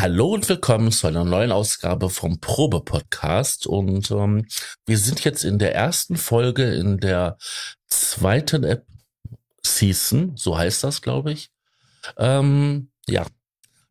[0.00, 3.66] Hallo und willkommen zu einer neuen Ausgabe vom Probe-Podcast.
[3.66, 4.46] Und ähm,
[4.86, 7.36] wir sind jetzt in der ersten Folge in der
[7.86, 8.86] zweiten Ep
[9.62, 11.50] Season, so heißt das, glaube ich.
[12.16, 13.26] Ähm, ja,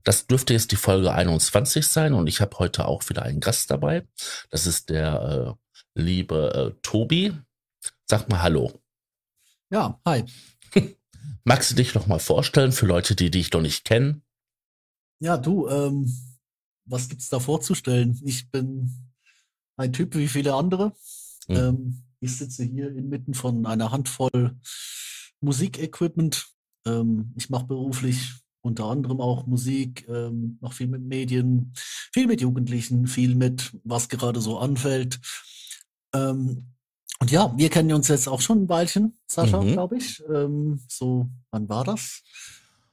[0.03, 3.70] das dürfte jetzt die Folge 21 sein und ich habe heute auch wieder einen Gast
[3.70, 4.08] dabei.
[4.50, 5.58] Das ist der
[5.95, 7.38] äh, liebe äh, Tobi.
[8.08, 8.73] Sag mal Hallo.
[9.70, 10.26] Ja, hi.
[11.44, 14.23] Magst du dich noch mal vorstellen für Leute, die dich noch nicht kennen?
[15.20, 16.12] Ja, du, ähm,
[16.86, 18.20] was gibt's da vorzustellen?
[18.23, 19.09] Ich bin
[19.78, 20.94] ein Typ wie viele andere.
[21.48, 21.55] Mhm.
[21.55, 24.58] Ähm, ich sitze hier inmitten von einer Handvoll
[25.42, 26.47] Musikequipment.
[26.86, 31.73] Ähm, ich mache beruflich unter anderem auch Musik, ähm, mache viel mit Medien,
[32.14, 35.20] viel mit Jugendlichen, viel mit was gerade so anfällt.
[36.14, 36.73] Ähm,
[37.20, 39.73] und ja, wir kennen uns jetzt auch schon ein Weilchen, Sascha, mhm.
[39.73, 40.23] glaube ich.
[40.34, 42.22] Ähm, so, wann war das?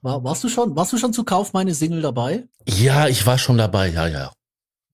[0.06, 2.46] War, warst du schon, warst du schon zu Kauf meine Single dabei?
[2.64, 4.32] Ja, ich war schon dabei, ja, ja.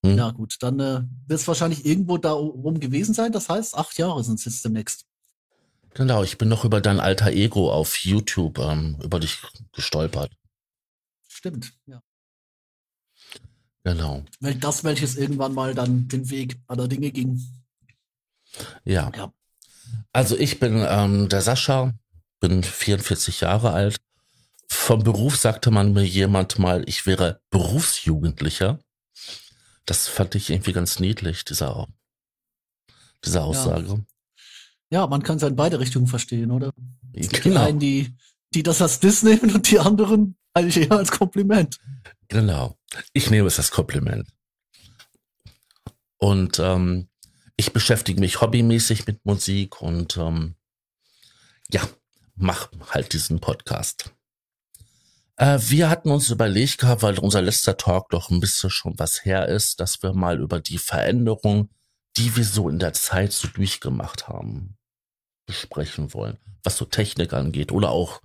[0.03, 0.17] Hm.
[0.17, 3.31] Ja, gut, dann äh, wird es wahrscheinlich irgendwo da rum gewesen sein.
[3.31, 5.05] Das heißt, acht Jahre sind es jetzt demnächst.
[5.93, 9.39] Genau, ich bin noch über dein alter Ego auf YouTube ähm, über dich
[9.71, 10.31] gestolpert.
[11.27, 12.01] Stimmt, ja.
[13.83, 14.23] Genau.
[14.39, 17.39] Weil das, welches irgendwann mal dann den Weg aller Dinge ging.
[18.83, 19.11] Ja.
[19.15, 19.31] ja.
[20.11, 21.93] Also ich bin ähm, der Sascha,
[22.39, 23.97] bin 44 Jahre alt,
[24.73, 28.79] vom Beruf sagte man mir jemand mal, ich wäre Berufsjugendlicher.
[29.85, 31.87] Das fand ich irgendwie ganz niedlich, dieser,
[33.25, 34.05] diese Aussage.
[34.89, 35.01] Ja.
[35.01, 36.71] ja man kann es in beide Richtungen verstehen, oder?
[37.11, 37.41] Genau.
[37.43, 38.15] die einen, die,
[38.53, 41.77] die das als Diss nehmen und die anderen eigentlich eher als Kompliment.
[42.27, 42.77] Genau.
[43.13, 44.27] Ich nehme es als Kompliment.
[46.17, 47.09] Und ähm,
[47.57, 50.55] ich beschäftige mich hobbymäßig mit Musik und ähm,
[51.69, 51.87] ja,
[52.35, 54.13] mach halt diesen Podcast.
[55.37, 59.47] Äh, wir hatten uns überlegt weil unser letzter Talk doch ein bisschen schon was her
[59.47, 61.69] ist, dass wir mal über die Veränderung,
[62.17, 64.77] die wir so in der Zeit so durchgemacht haben,
[65.45, 66.37] besprechen wollen.
[66.63, 68.21] Was so Technik angeht oder auch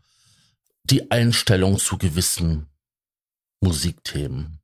[0.84, 2.68] die Einstellung zu gewissen
[3.60, 4.60] Musikthemen.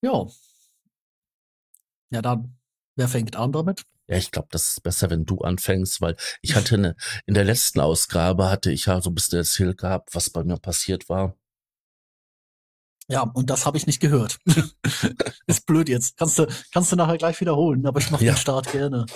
[0.00, 0.26] Ja.
[2.10, 2.56] Ja, dann,
[2.96, 3.84] wer fängt an damit?
[4.08, 6.96] Ja, ich glaube, das ist besser, wenn du anfängst, weil ich hatte eine,
[7.26, 10.56] in der letzten Ausgabe hatte ich ja so ein bisschen erzählt gehabt, was bei mir
[10.56, 11.36] passiert war.
[13.10, 14.38] Ja, und das habe ich nicht gehört.
[15.46, 16.16] ist blöd jetzt.
[16.16, 18.32] Kannst du, kannst du nachher gleich wiederholen, aber ich mache ja.
[18.32, 19.06] den Start gerne.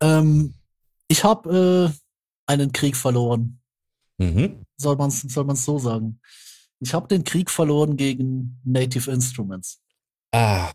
[0.00, 0.54] Ähm,
[1.08, 1.98] ich habe äh,
[2.46, 3.60] einen Krieg verloren.
[4.18, 4.64] Mhm.
[4.76, 6.20] Soll man es soll man's so sagen.
[6.80, 9.80] Ich habe den Krieg verloren gegen Native Instruments.
[10.32, 10.70] Ah.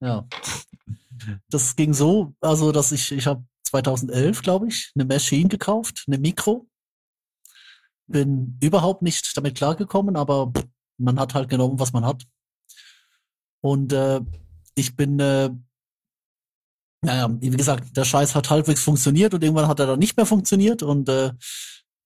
[0.00, 0.26] Ja.
[1.48, 6.18] Das ging so, also dass ich, ich habe 2011, glaube ich, eine Machine gekauft, eine
[6.18, 6.68] Mikro.
[8.06, 10.52] Bin überhaupt nicht damit klargekommen, aber
[10.98, 12.24] man hat halt genommen, was man hat.
[13.60, 14.20] Und äh,
[14.76, 15.50] ich bin, äh,
[17.02, 20.26] naja, wie gesagt, der Scheiß hat halbwegs funktioniert und irgendwann hat er dann nicht mehr
[20.26, 21.32] funktioniert und äh,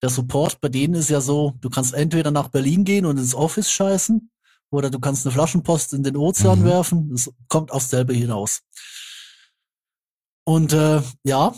[0.02, 3.34] der Support bei denen ist ja so, du kannst entweder nach Berlin gehen und ins
[3.34, 4.30] Office scheißen
[4.70, 6.64] oder du kannst eine Flaschenpost in den Ozean mhm.
[6.64, 7.12] werfen.
[7.12, 8.62] Es kommt aufs selbe hinaus.
[10.50, 11.54] Und äh, ja,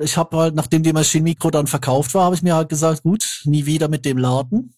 [0.00, 3.04] ich habe halt, nachdem die Maschine Mikro dann verkauft war, habe ich mir halt gesagt,
[3.04, 4.74] gut, nie wieder mit dem Laden.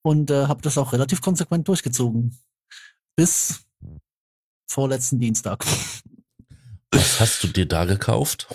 [0.00, 2.38] Und äh, habe das auch relativ konsequent durchgezogen.
[3.14, 3.66] Bis
[4.66, 5.62] vorletzten Dienstag.
[6.90, 8.48] Was hast du dir da gekauft?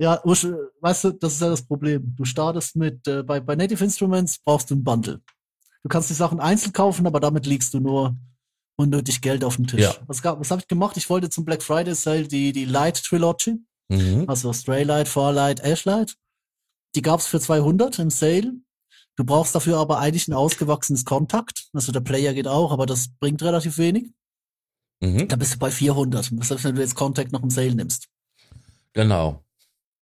[0.00, 2.16] Ja, weißt du, das ist ja das Problem.
[2.16, 5.20] Du startest mit, äh, bei, bei Native Instruments brauchst du ein Bundle.
[5.84, 8.16] Du kannst die Sachen einzeln kaufen, aber damit liegst du nur
[8.78, 9.80] unnötig Geld auf dem Tisch.
[9.80, 9.94] Ja.
[10.06, 10.96] Was, was habe ich gemacht?
[10.96, 13.56] Ich wollte zum Black Friday Sale die, die Light Trilogy,
[13.88, 14.24] mhm.
[14.28, 16.16] also Stray Light, Farlight, Ashlight.
[16.94, 18.52] Die gab's für 200 im Sale.
[19.16, 21.68] Du brauchst dafür aber eigentlich ein ausgewachsenes Kontakt.
[21.72, 24.12] Also der Player geht auch, aber das bringt relativ wenig.
[25.00, 25.28] Mhm.
[25.28, 28.08] Da bist du bei 400, selbst wenn du jetzt Contact noch im Sale nimmst.
[28.92, 29.42] Genau.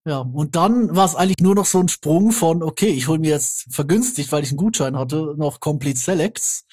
[0.06, 3.18] Ja, und dann war es eigentlich nur noch so ein Sprung von, okay, ich hole
[3.18, 6.64] mir jetzt vergünstigt, weil ich einen Gutschein hatte, noch Complete Selects.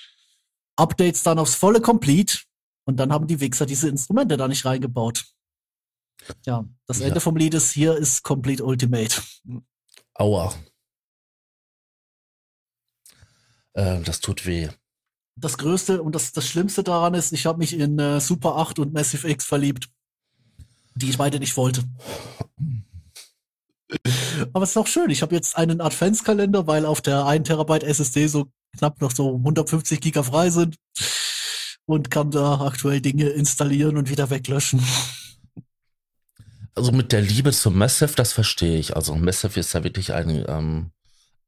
[0.76, 2.40] Updates dann aufs volle Complete
[2.86, 5.26] und dann haben die Wichser diese Instrumente da nicht reingebaut.
[6.46, 7.08] Ja, das ja.
[7.08, 9.22] Ende vom Lied ist hier ist Complete Ultimate.
[10.14, 10.54] Aua.
[13.74, 14.70] Äh, das tut weh.
[15.36, 18.80] das Größte und das, das Schlimmste daran ist, ich habe mich in äh, Super 8
[18.80, 19.90] und Massive X verliebt,
[20.96, 21.84] die ich beide nicht wollte.
[24.54, 25.10] Aber es ist auch schön.
[25.10, 29.36] Ich habe jetzt einen Adventskalender, weil auf der 1 Terabyte SSD so knapp noch so
[29.36, 30.76] 150 Giga frei sind
[31.86, 34.82] und kann da aktuell Dinge installieren und wieder weglöschen.
[36.76, 38.96] Also mit der Liebe zu Massive, das verstehe ich.
[38.96, 40.92] Also Massive ist ja wirklich ein ähm,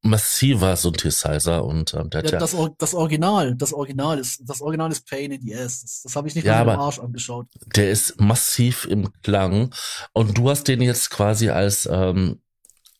[0.03, 4.91] massiver Synthesizer und ähm, der ja, das, Or- das Original, das Original ist, das Original
[4.91, 5.81] ist Pain in the Ass.
[5.81, 7.47] Das, das habe ich nicht Ja, mal aber- Arsch angeschaut.
[7.75, 9.73] der ist massiv im Klang
[10.13, 12.39] und du hast den jetzt quasi als ähm,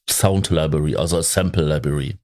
[0.10, 2.18] Sound Library, also als Sample Library.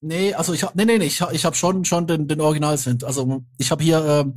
[0.00, 2.40] Nee, also ich hab, nee, nee, nee, ich hab, ich hab schon, schon den, den
[2.40, 3.02] Original sind.
[3.04, 4.34] Also ich habe hier, ähm,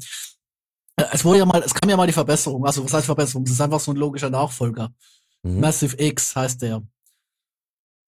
[0.95, 2.65] äh, es wurde ja mal, es kam ja mal die Verbesserung.
[2.65, 3.43] Also was heißt Verbesserung?
[3.45, 4.91] Es ist einfach so ein logischer Nachfolger.
[5.43, 5.59] Mhm.
[5.59, 6.81] Massive X heißt der.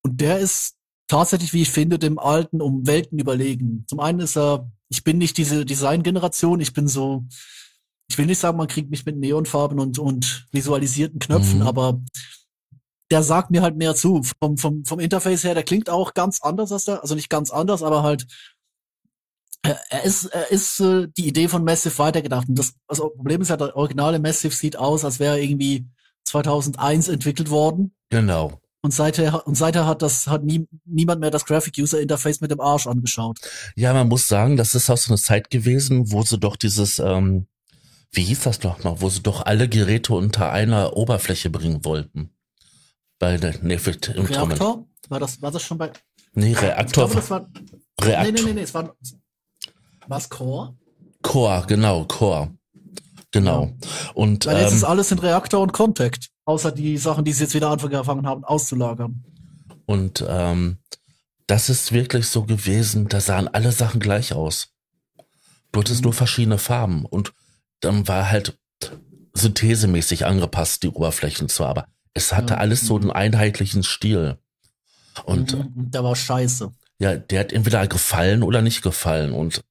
[0.06, 0.76] Und der ist
[1.08, 3.86] tatsächlich, wie ich finde, dem alten um Welten überlegen.
[3.88, 7.26] Zum einen ist er, ich bin nicht diese Design-Generation, ich bin so,
[8.10, 11.68] ich will nicht sagen, man kriegt mich mit Neonfarben und, und visualisierten Knöpfen, Mhm.
[11.68, 12.02] aber
[13.12, 14.22] der sagt mir halt mehr zu.
[14.42, 17.52] Vom, vom, vom Interface her, der klingt auch ganz anders als der, also nicht ganz
[17.52, 18.26] anders, aber halt,
[19.62, 22.50] er er ist, er ist äh, die Idee von Massive weitergedacht.
[22.50, 25.86] Und das, also Problem ist ja, der originale Massive sieht aus, als wäre er irgendwie
[26.26, 27.94] 2001 entwickelt worden.
[28.10, 28.60] Genau.
[28.82, 32.52] Und seither, und seither hat das, hat nie, niemand mehr das Graphic User Interface mit
[32.52, 33.40] dem Arsch angeschaut.
[33.78, 37.00] Ja, man muss sagen, das ist auch so eine Zeit gewesen, wo sie doch dieses,
[37.00, 37.48] ähm,
[38.12, 42.32] wie hieß das noch mal, wo sie doch alle Geräte unter einer Oberfläche bringen wollten.
[43.24, 44.52] Bei der Nefit Instrument.
[44.60, 44.86] Reaktor?
[45.10, 45.92] War das, war das schon bei,
[46.34, 47.06] Nee, ich Reaktor.
[47.08, 48.32] glaube, das war, nee, Reaktor.
[48.34, 48.94] nee, nee, nee, es war,
[50.08, 50.76] was Core?
[51.22, 52.52] Core, genau, Core.
[53.32, 53.72] Genau.
[54.14, 56.30] Und Weil jetzt ist ähm, alles in Reaktor und Contact.
[56.46, 59.24] Außer die Sachen, die sie jetzt wieder angefangen haben, auszulagern.
[59.86, 60.78] und ähm,
[61.48, 64.70] das ist wirklich so gewesen, da sahen alle Sachen gleich aus.
[65.72, 66.04] Du hattest Mhm.
[66.06, 67.34] nur verschiedene Farben und
[67.80, 68.58] dann war halt
[69.34, 72.60] synthesemäßig angepasst, die Oberflächen zu, aber es hatte Ja.
[72.60, 73.02] alles so Mhm.
[73.04, 74.38] einen einheitlichen Stil.
[75.26, 76.72] Und Mhm, der war scheiße.
[77.00, 79.62] ja, der hat entweder gefallen oder nicht gefallen und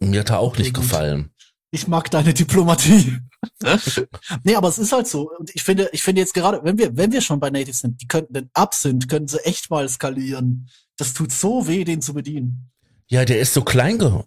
[0.00, 0.84] mir hat er auch Okay, nicht gut.
[0.84, 1.30] gefallen.
[1.72, 3.18] Ich mag deine Diplomatie.
[4.44, 5.30] nee, aber es ist halt so.
[5.38, 8.00] Und ich finde, ich finde jetzt gerade, wenn wir, wenn wir schon bei Native sind,
[8.02, 10.68] die könnten den Up sind, könnten sie echt mal skalieren.
[10.96, 12.70] Das tut so weh, den zu bedienen.
[13.08, 14.22] Ja, der ist so klein ge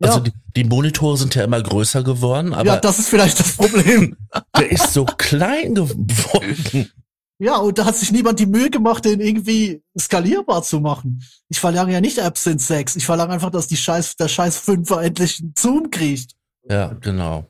[0.00, 3.56] Also die, die Monitore sind ja immer größer geworden, aber ja, das ist vielleicht das
[3.56, 4.16] Problem.
[4.56, 6.90] der ist so klein geworden.
[7.38, 11.22] Ja, und da hat sich niemand die Mühe gemacht, den irgendwie skalierbar zu machen.
[11.48, 12.96] Ich verlange ja nicht Absinthe 6.
[12.96, 16.32] Ich verlange einfach, dass die scheiß, der scheiß Fünfer endlich einen Zoom kriegt.
[16.68, 17.46] Ja, genau.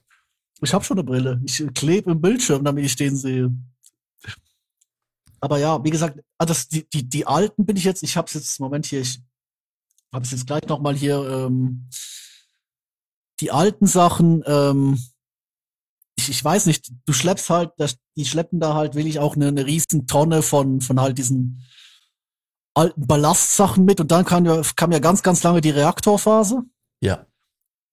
[0.61, 1.41] Ich habe schon eine Brille.
[1.45, 3.53] Ich klebe im Bildschirm, damit ich den sehe.
[5.41, 8.35] Aber ja, wie gesagt, ah, das, die, die, die alten bin ich jetzt, ich hab's
[8.35, 9.21] jetzt, Moment hier, ich
[10.13, 11.89] hab's jetzt gleich nochmal hier, ähm,
[13.41, 14.99] die alten Sachen, ähm,
[16.19, 19.49] ich, ich weiß nicht, du schleppst halt, das, die schleppen da halt wirklich auch eine,
[19.49, 21.63] eine riesen Tonne von, von halt diesen
[22.75, 26.63] alten Ballastsachen mit und dann kam ja, kam ja ganz, ganz lange die Reaktorphase
[27.03, 27.27] Ja.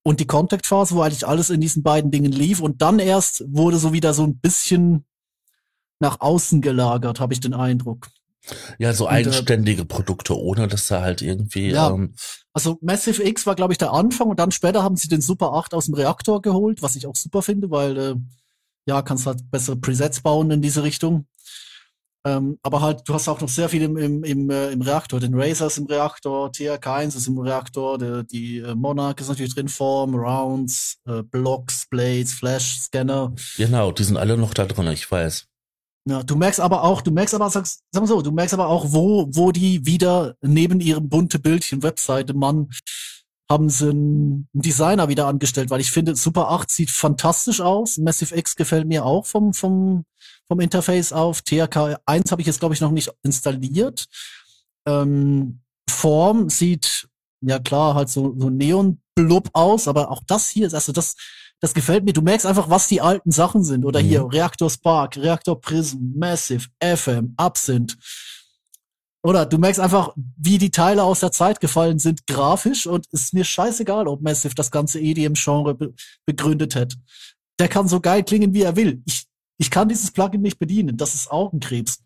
[0.02, 3.78] und die Contact-Phase, wo eigentlich alles in diesen beiden Dingen lief und dann erst wurde
[3.78, 5.06] so wieder so ein bisschen
[6.00, 8.08] nach außen gelagert, habe ich den Eindruck.
[8.78, 11.90] Ja, so Und, äh, eigenständige Produkte, ohne dass da halt irgendwie, Ja.
[11.90, 12.14] ähm,
[12.52, 15.52] Also Massive X war, glaube ich, der Anfang und dann später haben sie den Super
[15.54, 18.14] 8 aus dem Reaktor geholt, was ich auch super finde, weil äh,
[18.86, 21.26] ja, kannst halt bessere Presets bauen in diese Richtung.
[22.26, 25.20] Ähm, aber halt, du hast auch noch sehr viel im, im, im, äh, im Reaktor.
[25.20, 29.54] Den Razer ist im Reaktor, TRK1 ist im Reaktor, der, die äh, Monarch ist natürlich
[29.54, 33.34] drin, Form, Rounds, äh, Blocks, Blades, Flash, Scanner.
[33.58, 35.46] genau, die sind alle noch da drin, ich weiß.
[36.06, 38.68] Ja, du merkst aber auch, du merkst aber, sag, sag mal so, du merkst aber
[38.68, 42.68] auch, wo, wo die wieder neben ihrem bunte Bildchen Webseite, Mann,
[43.50, 47.98] haben sie einen Designer wieder angestellt, weil ich finde, Super 8 sieht fantastisch aus.
[47.98, 50.04] Massive X gefällt mir auch vom, vom,
[50.46, 51.42] vom Interface auf.
[51.42, 54.06] TRK 1 habe ich jetzt, glaube ich, noch nicht installiert.
[54.86, 57.08] Ähm, Form sieht,
[57.42, 61.14] ja klar, halt so, so Neon-Blub aus, aber auch das hier ist, also das,
[61.64, 62.12] das gefällt mir.
[62.12, 63.86] Du merkst einfach, was die alten Sachen sind.
[63.86, 64.06] Oder Mhm.
[64.06, 67.96] hier Reaktor Spark, Reaktor Prism, Massive, FM, Absinthe.
[69.22, 72.86] Oder du merkst einfach, wie die Teile aus der Zeit gefallen sind, grafisch.
[72.86, 75.94] Und es ist mir scheißegal, ob Massive das ganze EDM-Genre be
[76.26, 76.98] begründet hat.
[77.58, 79.02] Der kann so geil klingen, wie er will.
[79.06, 79.24] Ich,
[79.56, 80.98] ich kann dieses Plugin nicht bedienen.
[80.98, 82.00] Das ist Augenkrebs.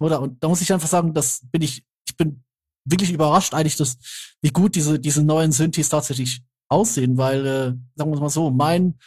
[0.00, 0.20] Oder?
[0.20, 2.42] Und da muss ich einfach sagen, das bin ich, ich bin
[2.84, 3.98] wirklich überrascht eigentlich, dass,
[4.42, 8.98] wie gut diese, diese neuen Synthes tatsächlich aussehen, weil, äh, sagen wir mal so, mein,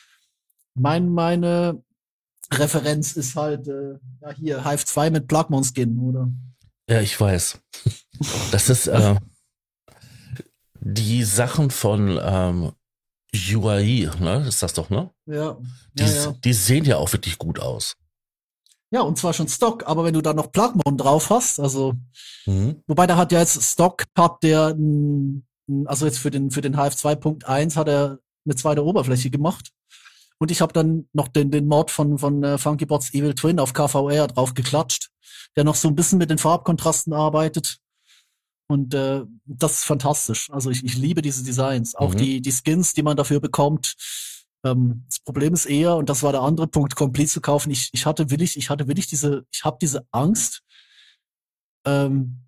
[0.76, 1.82] mein, meine
[2.54, 6.30] Referenz ist halt, äh, ja, hier, Hive 2 mit Plugmon Skin, oder?
[6.90, 7.60] Ja, ich weiß.
[8.52, 9.16] Das ist, äh,
[10.82, 12.72] Die Sachen von ähm,
[13.34, 14.46] UAE, ne?
[14.48, 15.10] Ist das doch, ne?
[15.26, 15.58] Ja.
[15.94, 16.32] Die, ja, ja.
[16.44, 17.96] die sehen ja auch wirklich gut aus.
[18.92, 21.94] Ja, und zwar schon Stock, aber wenn du da noch Plugmon drauf hast, also,
[22.48, 22.82] Mhm.
[22.88, 25.46] wobei der hat ja jetzt Stock hat der, n- n-
[25.86, 29.72] also jetzt für den, für den HF 2.1 hat er eine zweite Oberfläche gemacht.
[30.40, 33.60] Und ich habe dann noch den, den Mod von, von äh, Funky Bots Evil Twin
[33.60, 35.10] auf KVR drauf geklatscht,
[35.56, 37.80] der noch so ein bisschen mit den Farbkontrasten arbeitet.
[38.68, 40.50] Und äh, das ist fantastisch.
[40.52, 41.96] Also ich, ich liebe diese Designs.
[41.96, 42.18] Auch Mhm.
[42.18, 43.96] die, die Skins, die man dafür bekommt.
[44.64, 47.72] Ähm, das Problem ist eher, und das war der andere Punkt, Complete zu kaufen.
[47.72, 50.62] Ich, ich hatte willig, ich hatte willig diese, ich habe diese Angst,
[51.86, 52.46] ähm,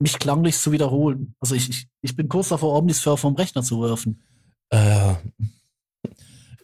[0.00, 1.34] mich klanglich zu wiederholen.
[1.40, 4.22] Also ich, ich, ich bin kurz davor, Omnisphere vom Rechner zu werfen.
[4.70, 5.14] Äh,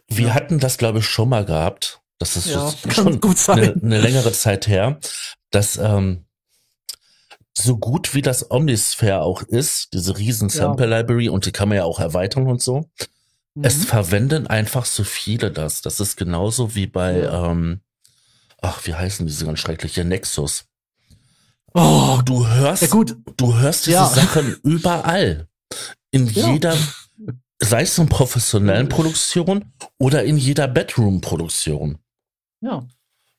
[0.09, 0.33] wir Ja.
[0.33, 2.01] hatten das, glaube ich, schon mal gehabt.
[2.19, 4.99] Das ist Ja, schon eine, eine längere Zeit her,
[5.51, 6.25] dass ähm,
[7.57, 10.49] so gut wie das Omnisphere auch ist, diese riesen.
[10.49, 12.89] Sample Library und die kann man ja auch erweitern und so,
[13.61, 13.81] es Mhm.
[13.83, 15.81] verwenden einfach so viele das.
[15.81, 17.81] Das ist genauso wie bei, ähm,
[18.61, 20.65] ach, wie heißen diese ganz schreckliche Nexus.
[21.79, 23.15] Oh, Du hörst, ja gut.
[23.37, 24.07] du hörst diese Ja.
[24.07, 25.47] Sachen überall.
[26.11, 26.51] In Ja.
[26.51, 26.75] jeder,
[27.61, 31.99] sei es in professionellen Produktion oder in jeder Bedroom-Produktion.
[32.61, 32.79] Ja.
[32.79, 32.85] Das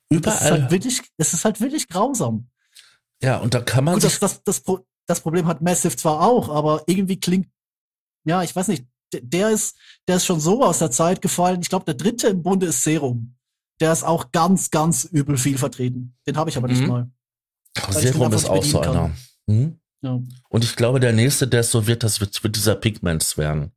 [0.09, 0.51] ist Überall.
[0.61, 2.49] halt wirklich, es ist halt wirklich grausam.
[3.21, 4.77] ja, und da kann man Gut, sich das, das, das,
[5.07, 7.47] das Problem hat Massive zwar auch, aber irgendwie klingt,
[8.25, 9.75] ja, ich weiß nicht, der, ist,
[10.07, 11.61] der ist schon so aus der Zeit gefallen.
[11.61, 13.35] Ich glaube, der dritte im Bunde ist Serum.
[13.81, 16.15] Der ist auch ganz, ganz übel viel vertreten.
[16.27, 16.87] Den habe ich aber nicht Mhm.
[16.87, 17.11] mal.
[17.77, 19.11] Ich Serum ist auch so einer.
[19.49, 19.79] Hm?
[20.01, 20.21] Ja.
[20.49, 23.71] Und ich glaube, der nächste, der es so wird, das wird, wird dieser Pigments werden.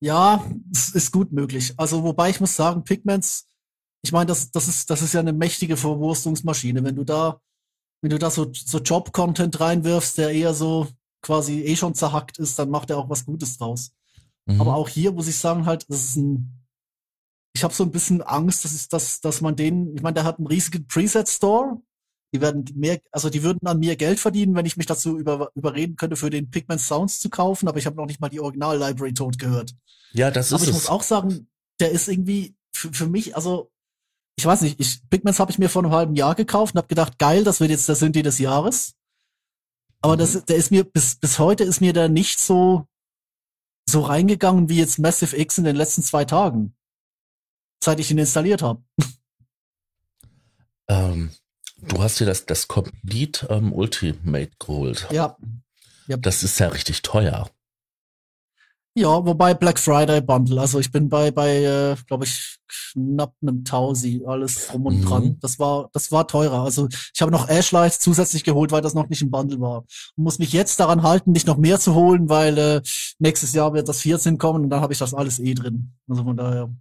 [0.00, 1.72] Ja, es ist gut möglich.
[1.78, 3.46] Also, wobei ich muss sagen, Pigments,
[4.02, 6.84] ich meine, das, das ist, das ist ja eine mächtige Verwurstungsmaschine.
[6.84, 7.40] Wenn du da,
[8.02, 10.88] wenn du da so, so Job-Content reinwirfst, der eher so
[11.22, 13.92] quasi eh schon zerhackt ist, dann macht er auch was Gutes draus.
[14.44, 14.60] Mhm.
[14.60, 16.66] Aber auch hier muss ich sagen, halt, das ist ein,
[17.56, 20.24] ich habe so ein bisschen Angst, dass, ist, dass, dass man den, ich meine, der
[20.24, 21.80] hat einen riesigen Preset-Store.
[22.34, 25.50] Die werden mehr, also die würden an mir Geld verdienen, wenn ich mich dazu über,
[25.54, 28.40] überreden könnte, für den Pigment Sounds zu kaufen, aber ich habe noch nicht mal die
[28.40, 29.74] Original-Library tot gehört.
[30.12, 30.88] ja, das Aber ist ich muss es.
[30.90, 31.48] auch sagen,
[31.80, 33.70] der ist irgendwie für, für mich, also
[34.36, 36.88] ich weiß nicht, ich, Pigments habe ich mir vor einem halben Jahr gekauft und habe
[36.88, 38.94] gedacht, geil, das wird jetzt der Synthi des Jahres.
[40.02, 40.46] Aber das, Mhm.
[40.46, 42.86] der ist mir bis bis heute ist mir da nicht so
[43.88, 46.74] so reingegangen wie jetzt Massive X in den letzten zwei Tagen,
[47.82, 48.82] seit ich ihn installiert habe.
[50.88, 51.30] Ähm,
[51.88, 55.06] du hast dir das, das Complete ähm, Ultimate geholt.
[55.10, 55.36] Ja,
[56.06, 57.48] Das ist ja richtig teuer.
[58.96, 62.58] ja, wobei Black Friday Bundle, also ich bin bei bei, äh, glaube ich
[62.92, 65.04] knapp einem Tausi, alles drum und Mhm.
[65.04, 65.38] dran.
[65.40, 66.62] Das war das war teurer.
[66.62, 69.78] Also ich habe noch Ashlight zusätzlich geholt, weil das noch nicht im Bundle war.
[70.16, 72.82] Und muss mich jetzt daran halten, nicht noch mehr zu holen, weil äh,
[73.18, 75.92] nächstes Jahr wird das 14 kommen und dann habe ich das alles eh drin.
[76.08, 76.72] Also von daher.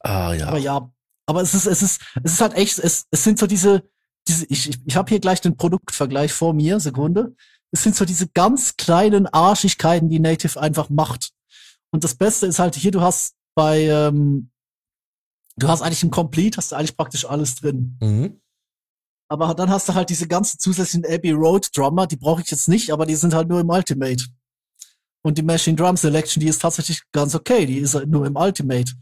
[0.00, 0.48] Ah ja.
[0.48, 0.90] Aber ja,
[1.26, 3.82] aber es ist, es ist, es ist halt echt, es, es sind so diese,
[4.28, 7.34] diese, ich, ich, ich habe hier gleich den Produktvergleich vor mir, Sekunde.
[7.70, 11.30] Es sind so diese ganz kleinen Arschigkeiten, die Native einfach macht.
[11.90, 14.50] Und das Beste ist halt hier, du hast bei, ähm,
[15.56, 17.98] du hast eigentlich im Complete, hast du eigentlich praktisch alles drin.
[18.00, 18.40] Mhm.
[19.30, 22.68] Aber dann hast du halt diese ganzen zusätzlichen Abbey Road Drummer, die brauche ich jetzt
[22.68, 24.24] nicht, aber die sind halt nur im Ultimate.
[25.22, 28.36] Und die Machine Drum Selection, die ist tatsächlich ganz okay, die ist halt nur im
[28.36, 28.92] Ultimate.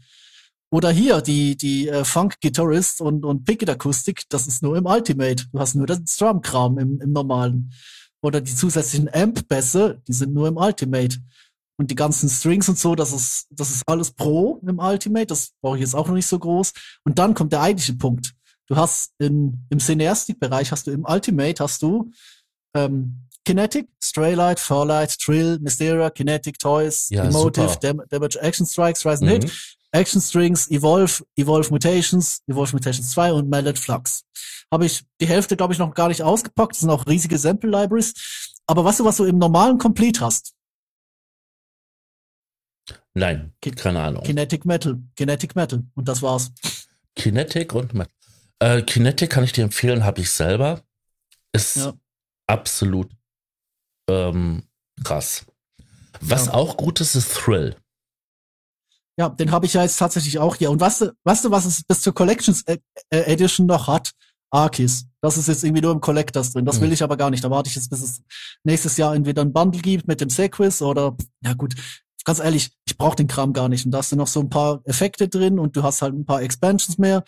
[0.69, 4.85] Oder hier, die, die äh, Funk Guitarist und, und Picket Akustik, das ist nur im
[4.85, 5.45] Ultimate.
[5.51, 7.71] Du hast nur den Drum-Kram im, im normalen.
[8.21, 11.17] Oder die zusätzlichen Amp-Bässe, die sind nur im Ultimate.
[11.79, 15.51] Und die ganzen Strings und so, das ist, das ist alles Pro im Ultimate, das
[15.61, 16.73] brauche ich jetzt auch noch nicht so groß.
[17.05, 18.33] Und dann kommt der eigentliche Punkt.
[18.67, 22.11] Du hast in, im Cineastic-Bereich hast du im Ultimate hast du
[22.75, 27.77] ähm, Kinetic, Straylight, Farlight, Trill, Mysteria, Kinetic, Toys, Ja, Emotive.
[27.79, 29.51] Dam Damage, Action Strikes, Rise and Hit, Mhm.
[29.91, 34.23] Action Strings, Evolve, Evolve Mutations, Evolve Mutations 2 und Mallet Flux.
[34.71, 36.73] Habe ich die Hälfte, glaube ich, noch gar nicht ausgepackt.
[36.73, 38.13] Das sind auch riesige Sample Libraries.
[38.67, 40.53] Aber weißt du, was du im normalen Complete hast?
[43.13, 44.23] Nein, Ki- keine Ahnung.
[44.23, 45.83] Kinetic Metal, Kinetic Metal.
[45.95, 46.51] Und das war's.
[47.15, 48.05] Kinetic und Ma-
[48.59, 50.81] äh, Kinetic kann ich dir empfehlen, habe ich selber.
[51.53, 51.93] Ist Ja.
[52.47, 53.09] absolut
[54.09, 54.63] ähm,
[55.03, 55.45] krass.
[56.21, 56.53] Was Ja.
[56.53, 57.75] auch gut ist, ist Thrill.
[59.17, 60.69] Ja, den habe ich ja jetzt tatsächlich auch hier.
[60.69, 62.77] Und weißt du, weißt du, was es bis zur Collections äh,
[63.09, 64.11] äh, Edition noch hat?
[64.49, 65.05] Arkis.
[65.21, 66.63] Das ist jetzt irgendwie nur im Collectors drin.
[66.65, 66.93] Das will Mhm.
[66.93, 67.43] ich aber gar nicht.
[67.43, 68.21] Da warte ich jetzt, bis es
[68.63, 71.73] nächstes Jahr entweder ein Bundle gibt mit dem Sequis oder, ja gut,
[72.23, 73.85] ganz ehrlich, ich brauche den Kram gar nicht.
[73.85, 76.25] Und da hast du noch so ein paar Effekte drin und du hast halt ein
[76.25, 77.23] paar Expansions mehr.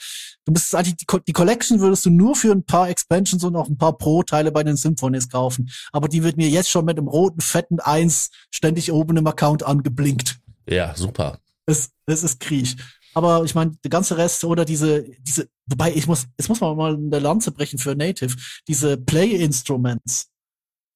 [0.46, 3.68] Du müsstest eigentlich, die, die Collection würdest du nur für ein paar Expansions und auch
[3.68, 5.70] ein paar Pro-Teile bei den Symphonies kaufen.
[5.92, 9.64] Aber die wird mir jetzt schon mit einem roten, fetten Eins ständig oben im Account
[9.64, 10.38] angeblinkt.
[10.70, 11.40] Ja, super.
[11.70, 12.76] Es, es ist Krieg.
[13.14, 16.78] Aber ich meine, der ganze Rest oder diese, diese, wobei ich muss, jetzt muss man
[16.78, 18.36] mal eine Lanze brechen für Native.
[18.68, 20.30] Diese Play-Instruments,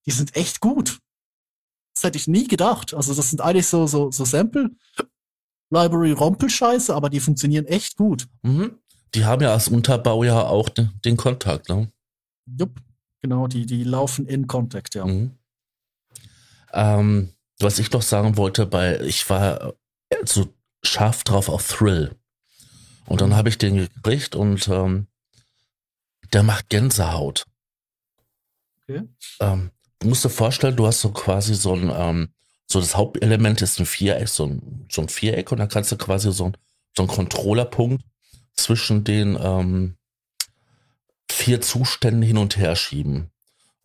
[0.05, 0.99] die sind echt gut.
[1.95, 2.93] Das hätte ich nie gedacht.
[2.93, 4.71] Also das sind eigentlich so, so, so Sample,
[5.69, 8.27] Library Rompel-Scheiße, aber die funktionieren echt gut.
[8.43, 8.79] Mhm.
[9.15, 11.91] Die haben ja als Unterbau ja auch den, den Kontakt, ne?
[12.45, 12.79] Jupp,
[13.21, 15.05] genau, die, die laufen in Kontakt, ja.
[15.05, 15.37] Mhm.
[16.73, 19.73] Ähm, was ich noch sagen wollte, bei, ich war
[20.25, 20.47] so
[20.85, 22.15] scharf drauf auf Thrill.
[23.05, 25.07] Und dann habe ich den gekriegt und ähm,
[26.31, 27.45] der macht Gänsehaut.
[28.83, 29.03] Okay.
[29.39, 32.29] Ähm, du musst dir vorstellen, du hast so quasi so ein, ähm,
[32.65, 35.97] so das Hauptelement ist ein Viereck, so ein, so ein Viereck und dann kannst du
[35.97, 36.57] quasi so ein,
[36.95, 38.03] so ein Controllerpunkt
[38.53, 39.95] zwischen den ähm,
[41.29, 43.31] vier Zuständen hin und her schieben.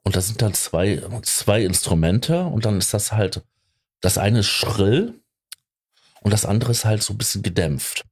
[0.05, 3.43] Und da sind dann zwei, zwei Instrumente und dann ist das halt,
[4.01, 5.21] das eine ist schrill
[6.23, 8.05] und das andere ist halt so ein bisschen gedämpft.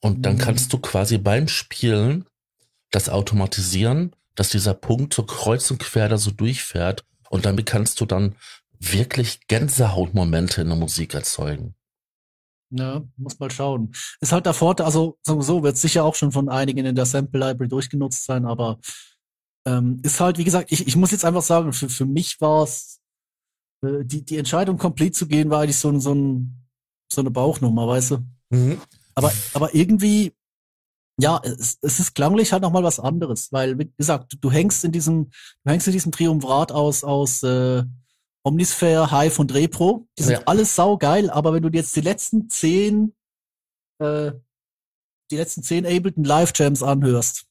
[0.00, 0.40] Und dann mhm.
[0.40, 2.24] kannst du quasi beim Spielen
[2.90, 8.00] das automatisieren, dass dieser Punkt so kreuz und quer da so durchfährt und damit kannst
[8.00, 8.36] du dann
[8.78, 11.74] wirklich Gänsehautmomente in der Musik erzeugen.
[12.70, 13.92] Ja, muss mal schauen.
[14.20, 17.40] Ist halt der Vorteil, also sowieso wird sicher auch schon von einigen in der Sample
[17.40, 18.78] Library durchgenutzt sein, aber
[19.66, 22.64] ähm, ist halt, wie gesagt, ich, ich muss jetzt einfach sagen, für, für mich war
[22.64, 23.00] es,
[23.82, 26.67] äh, die, die Entscheidung, komplett zu gehen, war eigentlich so, so, ein,
[27.12, 28.18] so eine Bauchnummer, weißt du?
[28.50, 28.80] Mhm.
[29.14, 30.32] Aber, aber irgendwie,
[31.20, 34.84] ja, es, es ist klanglich halt nochmal was anderes, weil, wie gesagt, du, du hängst
[34.84, 35.30] in diesem,
[35.64, 37.82] du hängst in diesem Triumvirat aus, aus äh,
[38.44, 40.06] Omnisphere, Hive und Repro.
[40.18, 40.42] Die sind ja.
[40.46, 43.14] alles saugeil, aber wenn du dir jetzt die letzten zehn,
[43.98, 44.32] äh,
[45.30, 47.46] die letzten zehn Ableton Live Jams anhörst,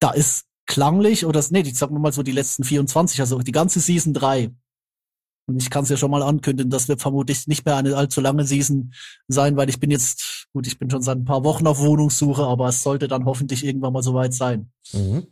[0.00, 3.80] da ist klanglich, oder nee, sagen wir mal so die letzten 24, also die ganze
[3.80, 4.54] Season 3.
[5.50, 8.20] Und ich kann es ja schon mal ankündigen, das wird vermutlich nicht mehr eine allzu
[8.20, 8.92] lange Season
[9.28, 12.44] sein, weil ich bin jetzt, gut, ich bin schon seit ein paar Wochen auf Wohnungssuche,
[12.44, 14.70] aber es sollte dann hoffentlich irgendwann mal soweit sein.
[14.92, 15.26] Mhm.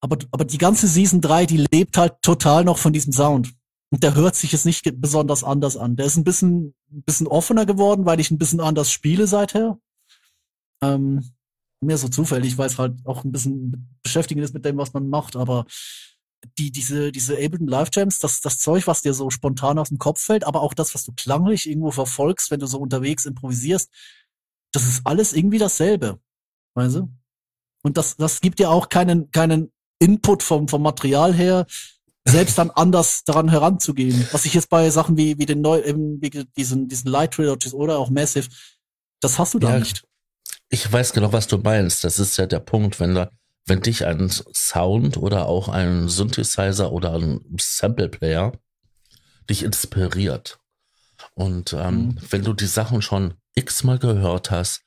[0.00, 3.52] Aber, aber die ganze Season 3, die lebt halt total noch von diesem Sound.
[3.90, 5.96] Und der hört sich jetzt nicht besonders anders an.
[5.96, 9.78] Der ist ein bisschen, ein bisschen offener geworden, weil ich ein bisschen anders spiele seither.
[10.82, 11.32] Ähm,
[11.80, 15.08] mehr so zufällig, weil es halt auch ein bisschen beschäftigend ist mit dem, was man
[15.08, 15.36] macht.
[15.36, 15.66] Aber
[16.58, 19.98] die, diese, diese Ableton Live Jams, das, das Zeug, was dir so spontan aus dem
[19.98, 23.90] Kopf fällt, aber auch das, was du klanglich irgendwo verfolgst, wenn du so unterwegs improvisierst,
[24.72, 26.18] das ist alles irgendwie dasselbe.
[26.74, 27.08] Weißt du?
[27.82, 31.66] Und das, das gibt dir auch keinen, keinen Input vom, vom Material her,
[32.24, 34.26] selbst dann anders daran heranzugehen.
[34.30, 37.74] Was ich jetzt bei Sachen wie, wie den neu, eben, wie diesen, diesen Light Trilogies
[37.74, 38.48] oder auch Massive,
[39.20, 40.04] das hast du da ja, nicht.
[40.68, 42.04] Ich weiß genau, was du meinst.
[42.04, 43.30] Das ist ja der Punkt, wenn da,
[43.66, 48.52] wenn dich ein Sound oder auch ein Synthesizer oder ein Sample Player
[49.48, 50.58] dich inspiriert.
[51.34, 52.18] Und ähm, mhm.
[52.30, 54.82] wenn du die Sachen schon x-mal gehört hast,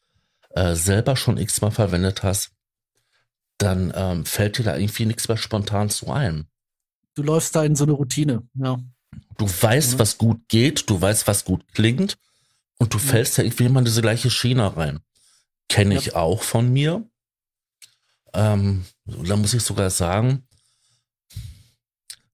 [0.51, 2.51] äh, selber schon x-mal verwendet hast,
[3.57, 6.47] dann ähm, fällt dir da irgendwie nichts mehr spontan zu ein.
[7.13, 8.77] Du läufst da in so eine Routine, ja.
[9.37, 9.99] Du weißt, ja.
[9.99, 12.17] was gut geht, du weißt, was gut klingt
[12.77, 13.03] und du ja.
[13.03, 14.99] fällst da irgendwie immer in diese gleiche Schiene rein.
[15.69, 16.15] Kenne ich ja.
[16.15, 17.09] auch von mir.
[18.35, 20.47] Ähm, da muss ich sogar sagen,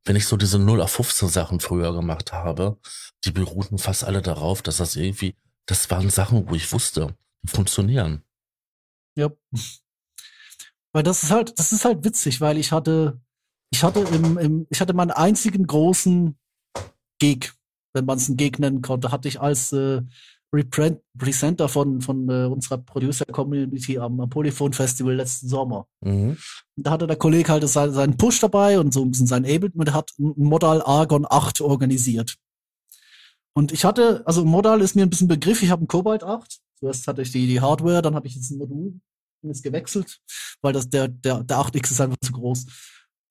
[0.04, 2.80] wenn ich so diese 0 auf 15 Sachen früher gemacht habe,
[3.24, 5.36] die beruhten fast alle darauf, dass das irgendwie,
[5.68, 8.24] das waren Sachen, wo ich wusste, die funktionieren.
[9.16, 9.30] Ja.
[10.92, 13.22] Weil das ist halt, das ist halt witzig, weil ich hatte,
[13.72, 16.38] ich hatte im, im ich hatte meinen einzigen großen
[17.20, 17.54] Gig,
[17.94, 20.02] wenn man es einen Gig nennen konnte, hatte ich als äh,
[20.54, 25.88] Representer von, von äh, unserer Producer-Community am, am Polyphone Festival letzten Sommer.
[26.02, 26.38] Mhm.
[26.76, 29.80] da hatte der Kollege halt seinen, seinen Push dabei und so ein bisschen sein Ableton
[29.80, 32.36] und hat ein Modal Argon 8 organisiert.
[33.54, 36.60] Und ich hatte, also Modal ist mir ein bisschen Begriff, ich habe einen Cobalt 8.
[36.80, 39.00] Zuerst hatte ich die, die Hardware, dann habe ich jetzt ein Modul
[39.50, 40.20] ist gewechselt,
[40.62, 42.66] weil das der, der, der 8X ist einfach zu groß.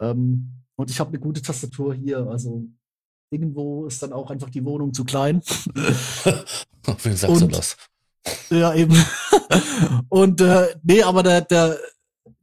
[0.00, 2.66] Ähm, und ich habe eine gute Tastatur hier, also
[3.30, 5.42] irgendwo ist dann auch einfach die Wohnung zu klein.
[5.74, 7.76] Wie sagst und, du das?
[8.50, 8.96] Ja, eben.
[10.08, 11.78] und äh, nee, aber der, der,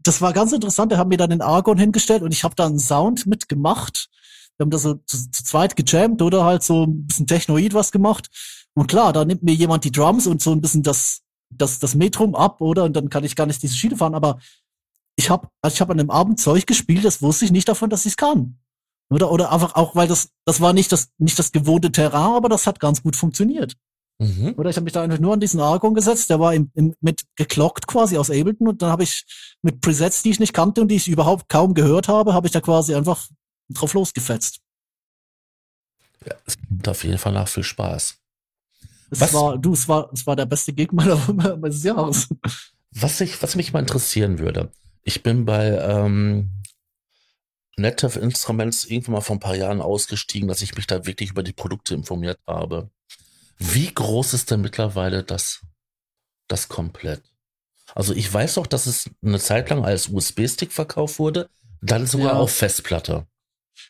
[0.02, 0.92] das war ganz interessant.
[0.92, 4.10] Der hat mir dann den Argon hingestellt und ich habe da einen Sound mitgemacht.
[4.58, 7.92] Wir haben da so zu, zu zweit gejammt oder halt so ein bisschen Technoid was
[7.92, 8.30] gemacht.
[8.74, 11.96] Und klar, da nimmt mir jemand die Drums und so ein bisschen das das, das
[11.96, 12.84] Metrum ab, oder?
[12.84, 14.16] Und dann kann ich gar nicht diese Schiene fahren.
[14.16, 14.40] Aber
[15.16, 17.90] ich habe also ich hab an dem Abend Zeug gespielt, das wusste ich nicht davon,
[17.90, 18.58] dass ich es kann.
[19.10, 22.50] Oder, oder einfach auch, weil das, das war nicht das, nicht das gewohnte Terrain, aber
[22.50, 23.76] das hat ganz gut funktioniert.
[24.20, 24.56] Mhm.
[24.58, 26.96] Oder ich habe mich da einfach nur an diesen Argon gesetzt, der war im, im,
[27.02, 29.26] mit geklockt quasi aus Ableton und dann habe ich
[29.62, 32.54] mit Presets, die ich nicht kannte und die ich überhaupt kaum gehört habe, habe ich
[32.54, 33.28] da quasi einfach
[33.70, 34.60] drauf losgefetzt.
[36.26, 38.18] Ja, es gibt auf jeden Fall nach viel Spaß.
[39.10, 41.18] Es was, war, du, es war, es war der beste Gig meiner,
[41.58, 42.28] meines Jahres.
[42.92, 44.72] Was ich, was mich mal interessieren würde.
[45.04, 46.50] Ich bin bei ähm,
[47.78, 51.44] Native Instruments irgendwann mal vor ein paar Jahren ausgestiegen, dass ich mich da wirklich über
[51.44, 52.90] die Produkte informiert habe.
[53.60, 55.62] Wie groß ist denn mittlerweile das,
[56.48, 57.22] das komplett?
[57.96, 61.50] Also ich weiß doch, dass es eine Zeit lang als USB-Stick verkauft wurde,
[61.82, 62.40] dann sogar ja.
[62.40, 63.26] auf Festplatte.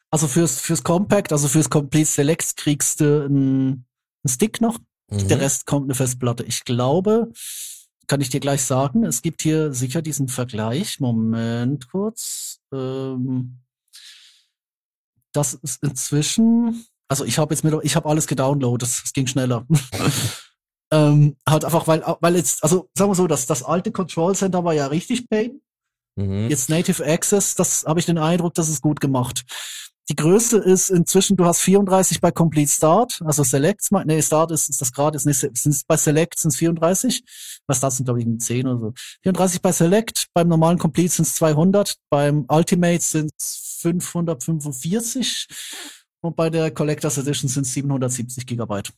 [0.09, 3.85] Also fürs, fürs Compact, also fürs Complete Select kriegst du einen,
[4.23, 4.79] einen Stick noch.
[5.09, 5.27] Mhm.
[5.27, 6.43] Der Rest kommt eine Festplatte.
[6.43, 7.31] Ich glaube,
[8.07, 10.99] kann ich dir gleich sagen, es gibt hier sicher diesen Vergleich.
[10.99, 12.59] Moment kurz.
[12.73, 13.59] Ähm,
[15.37, 19.65] das ist inzwischen, also ich habe jetzt mit, ich habe alles gedownloadet, es ging schneller.
[20.91, 24.63] ähm, halt einfach, weil, weil jetzt, also sagen wir so, das, das alte Control Center
[24.63, 25.61] war ja richtig pain.
[26.15, 26.49] Mhm.
[26.49, 29.45] Jetzt Native Access, das habe ich den Eindruck, das ist gut gemacht.
[30.09, 34.69] Die Größe ist inzwischen, du hast 34 bei Complete Start, also Select, nee, Start ist,
[34.69, 37.23] ist das gerade, ist nicht, sind bei Select sind es 34,
[37.67, 38.93] was das sind, glaube ich, 10 oder so.
[39.23, 45.47] 34 bei Select, beim normalen Complete sind es 200, beim Ultimate sind es 545
[46.21, 48.91] und bei der Collectors Edition sind es 770 Gigabyte.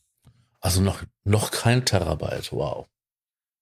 [0.60, 2.86] Also noch, noch kein Terabyte, wow.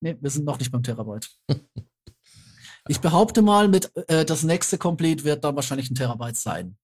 [0.01, 1.29] Nee, wir sind noch nicht beim Terabyte.
[2.89, 6.77] ich behaupte mal, mit äh, das nächste Complete wird dann wahrscheinlich ein Terabyte sein.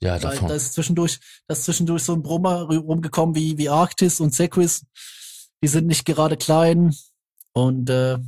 [0.00, 0.48] Ja, davon.
[0.48, 4.84] Da ist zwischendurch, da ist zwischendurch so ein Brummer rumgekommen wie, wie Arktis und Sequis.
[5.62, 6.94] Die sind nicht gerade klein.
[7.52, 8.18] Und äh,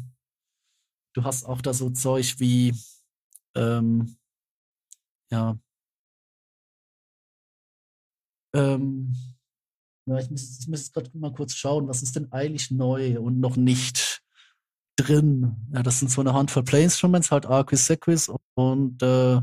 [1.14, 2.74] du hast auch da so Zeug wie,
[3.56, 4.16] ähm,
[5.34, 5.58] ja,
[8.54, 9.16] ähm,
[10.06, 13.18] ja, ich muss, ich muss jetzt gerade mal kurz schauen, was ist denn eigentlich neu
[13.18, 14.22] und noch nicht
[14.96, 15.56] drin?
[15.72, 19.40] Ja, das sind so eine Handvoll Play Instruments, halt Arquis, Sequis und äh,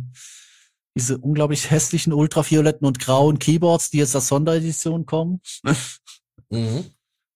[0.95, 5.41] diese unglaublich hässlichen ultravioletten und grauen Keyboards, die jetzt als Sonderedition kommen.
[6.49, 6.85] mhm.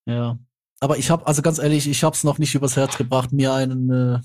[0.05, 0.39] Ja.
[0.79, 3.53] Aber ich habe, also ganz ehrlich, ich habe es noch nicht übers Herz gebracht, mir
[3.53, 4.19] einen, äh,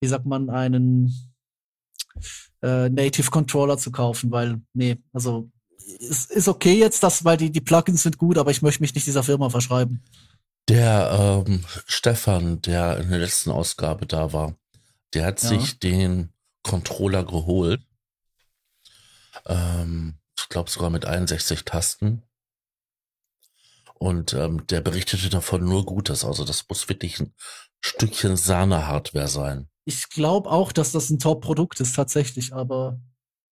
[0.00, 1.32] wie sagt man, einen
[2.64, 5.50] äh, Native Controller zu kaufen, weil, nee, also
[6.00, 8.94] es ist okay jetzt, dass, weil die, die Plugins sind gut, aber ich möchte mich
[8.94, 10.02] nicht dieser Firma verschreiben.
[10.68, 14.56] Der ähm, Stefan, der in der letzten Ausgabe da war,
[15.12, 15.50] der hat ja.
[15.50, 16.30] sich den
[16.62, 17.82] Controller geholt
[19.46, 22.22] ähm, ich glaube sogar mit 61 Tasten.
[23.94, 26.24] Und ähm, der berichtete davon nur Gutes.
[26.24, 27.34] Also das muss wirklich ein
[27.80, 29.68] Stückchen Sahne-Hardware sein.
[29.84, 33.00] Ich glaube auch, dass das ein Top-Produkt ist tatsächlich, aber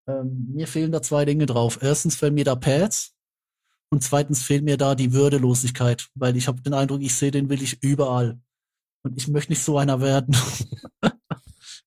[0.07, 1.79] ähm, mir fehlen da zwei Dinge drauf.
[1.81, 3.13] Erstens fehlen mir da Pads
[3.89, 7.49] und zweitens fehlt mir da die Würdelosigkeit, weil ich habe den Eindruck, ich sehe den
[7.49, 8.39] will ich überall.
[9.03, 10.35] Und ich möchte nicht so einer werden.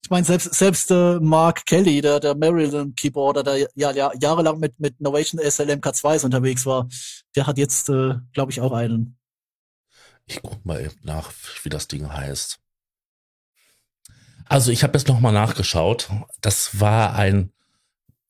[0.02, 4.78] ich meine, selbst, selbst äh, Mark Kelly, der, der Maryland-Keyboarder, der ja, ja jahrelang mit,
[4.78, 6.88] mit Novation SLMK2 unterwegs war,
[7.34, 9.18] der hat jetzt, äh, glaube ich, auch einen.
[10.26, 11.32] Ich guck mal eben nach,
[11.62, 12.58] wie das Ding heißt.
[14.48, 16.08] Also ich habe jetzt nochmal nachgeschaut.
[16.40, 17.52] Das war ein,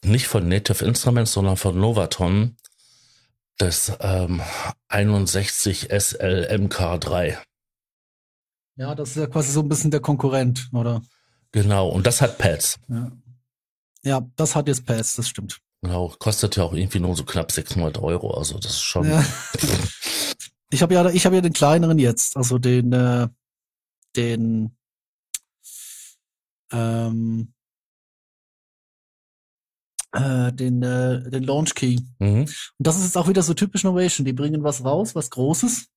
[0.02, 2.56] nicht von Native Instruments, sondern von Novaton,
[3.58, 4.42] das ähm,
[4.88, 7.36] 61 SLMK3.
[8.76, 11.02] Ja, das ist ja quasi so ein bisschen der Konkurrent, oder?
[11.52, 12.78] Genau, und das hat Pads.
[12.88, 13.10] Ja.
[14.02, 15.60] ja, das hat jetzt Pads, das stimmt.
[15.80, 19.08] Genau, kostet ja auch irgendwie nur so knapp 600 Euro, also das ist schon.
[19.08, 19.24] Ja.
[20.70, 23.28] ich habe ja, ich habe ja den kleineren jetzt, also den, äh,
[24.16, 24.76] den,
[26.72, 27.52] ähm,
[30.12, 31.98] äh, den, äh, den Launch Key.
[32.18, 32.40] Mhm.
[32.40, 34.24] Und das ist jetzt auch wieder so typisch Novation.
[34.24, 35.88] Die bringen was raus, was Großes.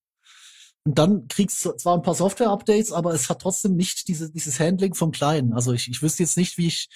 [0.85, 4.59] Und dann kriegst du zwar ein paar Software-Updates, aber es hat trotzdem nicht diese, dieses
[4.59, 5.53] Handling vom Kleinen.
[5.53, 6.89] Also ich, ich wüsste jetzt nicht, wie ich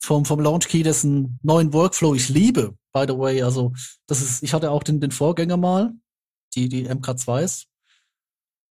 [0.00, 3.42] vom, vom Launch Key dessen neuen Workflow ich liebe, by the way.
[3.42, 3.72] Also
[4.06, 5.92] das ist, ich hatte auch den, den Vorgänger mal,
[6.54, 7.66] die, die MK2s.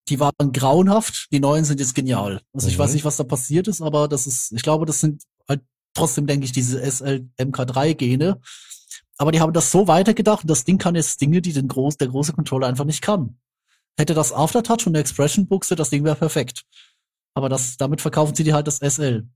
[0.10, 2.42] Die waren grauenhaft, die neuen sind jetzt genial.
[2.54, 2.96] Also ich weiß mhm.
[2.96, 5.62] nicht, was da passiert ist, aber das ist, ich glaube, das sind halt
[5.94, 8.40] trotzdem, denke ich, diese SL MK3-Gene.
[9.18, 11.98] Aber die haben das so weitergedacht und das Ding kann jetzt Dinge, die den groß,
[11.98, 13.40] der große Controller einfach nicht kann.
[13.98, 16.66] Hätte das Aftertouch und eine Expression-Buchse, das Ding wäre perfekt.
[17.34, 19.28] Aber das, damit verkaufen sie dir halt das SL.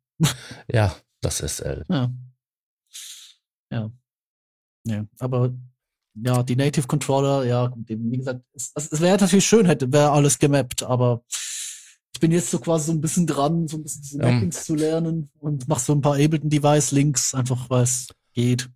[0.72, 1.86] Ja, das SL.
[1.90, 2.12] Ja.
[3.72, 3.92] Ja.
[4.86, 5.54] Ja, aber
[6.24, 10.40] ja, die Native Controller, ja, wie gesagt, es, es wäre natürlich schön, hätte, wäre alles
[10.40, 11.24] gemappt, aber
[12.14, 14.64] ich bin jetzt so quasi so ein bisschen dran, so ein bisschen diese Mappings um.
[14.64, 18.70] zu lernen und mach so ein paar Ableton Device Links, einfach weil es geht.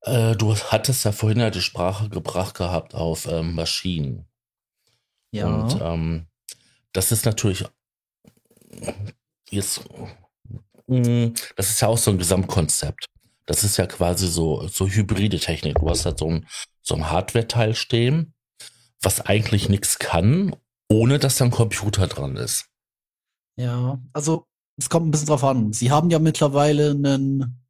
[0.00, 4.26] Äh, du hattest ja vorhin ja die Sprache gebracht gehabt auf ähm, Maschinen.
[5.30, 5.46] Ja.
[5.46, 6.26] Und ähm,
[6.92, 7.64] das ist natürlich
[9.50, 9.84] jetzt,
[10.86, 13.06] mh, das ist ja auch so ein Gesamtkonzept.
[13.46, 15.76] Das ist ja quasi so, so hybride Technik.
[15.78, 16.46] Du hast halt so ein,
[16.82, 18.34] so ein Hardware-Teil stehen,
[19.00, 20.54] was eigentlich nichts kann,
[20.90, 22.66] ohne dass da ein Computer dran ist.
[23.56, 25.72] Ja, also es kommt ein bisschen drauf an.
[25.72, 27.64] Sie haben ja mittlerweile einen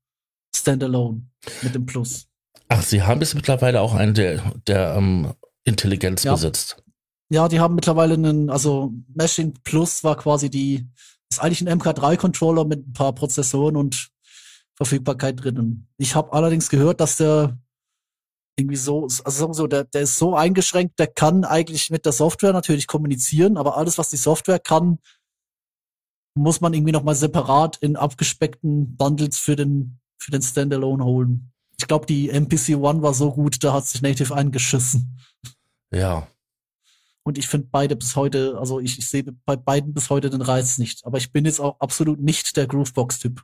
[0.55, 1.23] Standalone
[1.62, 2.27] mit dem Plus.
[2.69, 5.35] Ach, sie haben jetzt mittlerweile auch einen, der, der ähm,
[5.65, 6.33] Intelligenz Ja.
[6.33, 6.83] besitzt.
[7.29, 10.89] Ja, die haben mittlerweile einen, also Meshing Plus war quasi die,
[11.31, 14.09] ist eigentlich ein MK3-Controller mit ein paar Prozessoren und
[14.77, 15.89] Verfügbarkeit drinnen.
[15.97, 17.59] Ich habe allerdings gehört, dass der
[18.59, 22.05] irgendwie so, also sagen wir so, der, der ist so eingeschränkt, der kann eigentlich mit
[22.07, 24.99] der Software natürlich kommunizieren, aber alles, was die Software kann,
[26.35, 31.53] muss man irgendwie nochmal separat in abgespeckten Bundles für den, für den Standalone holen.
[31.79, 35.19] Ich glaube, die MPC One war so gut, da hat sich Native eingeschissen.
[35.93, 36.27] Ja.
[37.23, 40.43] Und ich finde beide bis heute, also ich, ich sehe bei beiden bis heute den
[40.43, 41.05] Reiz nicht.
[41.05, 43.43] Aber ich bin jetzt auch absolut nicht der Groovebox-Typ.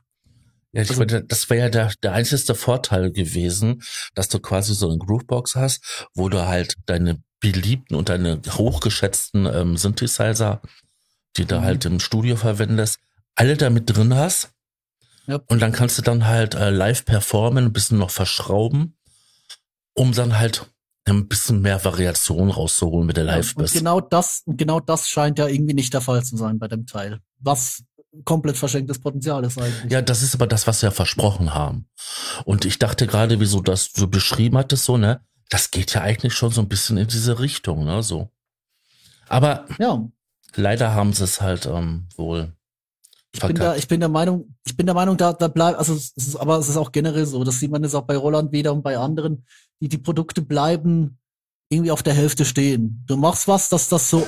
[0.73, 3.81] Ja, ich Also- meine, das wäre ja der, der einzige Vorteil gewesen,
[4.15, 9.45] dass du quasi so eine Groovebox hast, wo du halt deine beliebten und deine hochgeschätzten
[9.45, 10.61] ähm, Synthesizer,
[11.37, 11.63] die du Mhm.
[11.63, 12.99] halt im Studio verwendest,
[13.35, 14.49] alle damit drin hast.
[15.27, 15.39] Ja.
[15.47, 18.97] Und dann kannst du dann halt äh, live performen, ein bisschen noch verschrauben,
[19.93, 20.65] um dann halt
[21.05, 23.73] ein bisschen mehr Variation rauszuholen mit der live und bist.
[23.73, 26.85] genau das, und genau das scheint ja irgendwie nicht der Fall zu sein bei dem
[26.87, 27.19] Teil.
[27.39, 27.83] Was
[28.25, 29.91] komplett verschenktes Potenzial ist eigentlich.
[29.91, 31.87] Ja, das ist aber das, was wir versprochen haben.
[32.45, 35.21] Und ich dachte gerade, wieso das du beschrieben hattest, so, ne?
[35.49, 38.01] Das geht ja eigentlich schon so ein bisschen in diese Richtung, ne?
[38.03, 38.29] So.
[39.27, 40.03] Aber ja
[40.55, 42.53] leider haben sie es halt ähm, wohl
[43.35, 45.95] ich bin da, ich bin der Meinung, ich bin der Meinung, da, da bleibt, also
[45.95, 48.51] es ist, aber es ist auch generell so, das sieht man jetzt auch bei Roland
[48.51, 49.43] wieder und bei anderen,
[49.81, 51.17] die, die Produkte bleiben
[51.69, 53.03] irgendwie auf der Hälfte stehen.
[53.07, 54.27] Du machst was, dass das so,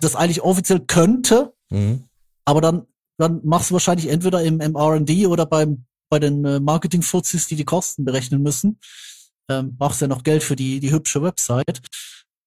[0.00, 2.04] das eigentlich offiziell könnte, Mhm.
[2.44, 2.86] Aber dann,
[3.18, 7.56] dann machst du wahrscheinlich entweder im, im R&D oder beim, bei den äh, Marketing-Fuzis, die
[7.56, 8.78] die Kosten berechnen müssen,
[9.48, 11.80] ähm, machst ja noch Geld für die, die hübsche Website.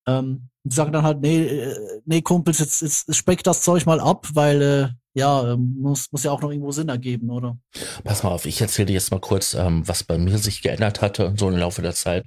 [0.08, 4.00] Ähm, die sagen dann halt, nee, äh, nee, Kumpels, jetzt, jetzt speck das Zeug mal
[4.00, 7.58] ab, weil, äh, ja, ähm, muss, muss ja auch noch irgendwo Sinn ergeben, oder?
[8.04, 11.02] Pass mal auf, ich erzähle dir jetzt mal kurz, ähm, was bei mir sich geändert
[11.02, 12.26] hatte, so im Laufe der Zeit.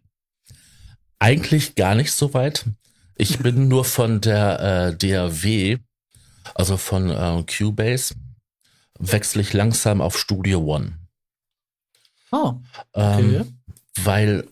[1.18, 2.66] Eigentlich gar nicht so weit.
[3.16, 5.78] Ich bin nur von der äh, DAW,
[6.54, 8.14] also von äh, Cubase,
[9.02, 10.98] wechsle ich langsam auf Studio One.
[12.94, 13.44] Ähm, okay.
[14.02, 14.48] weil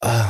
[0.00, 0.24] äh,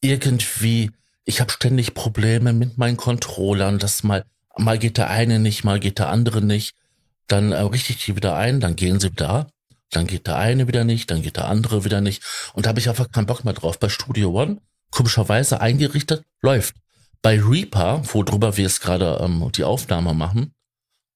[0.00, 0.90] irgendwie,
[1.24, 4.24] ich habe ständig Probleme mit meinen Controllern, dass mal,
[4.56, 6.74] mal geht der eine nicht, mal geht der andere nicht.
[7.26, 9.46] Dann äh, richte ich die wieder ein, dann gehen sie da,
[9.90, 12.22] dann geht der eine wieder nicht, dann geht der andere wieder nicht.
[12.52, 13.78] Und da habe ich einfach keinen Bock mehr drauf.
[13.78, 16.74] Bei Studio One, komischerweise eingerichtet, läuft.
[17.22, 20.54] Bei Reaper, worüber wir jetzt gerade ähm, die Aufnahme machen,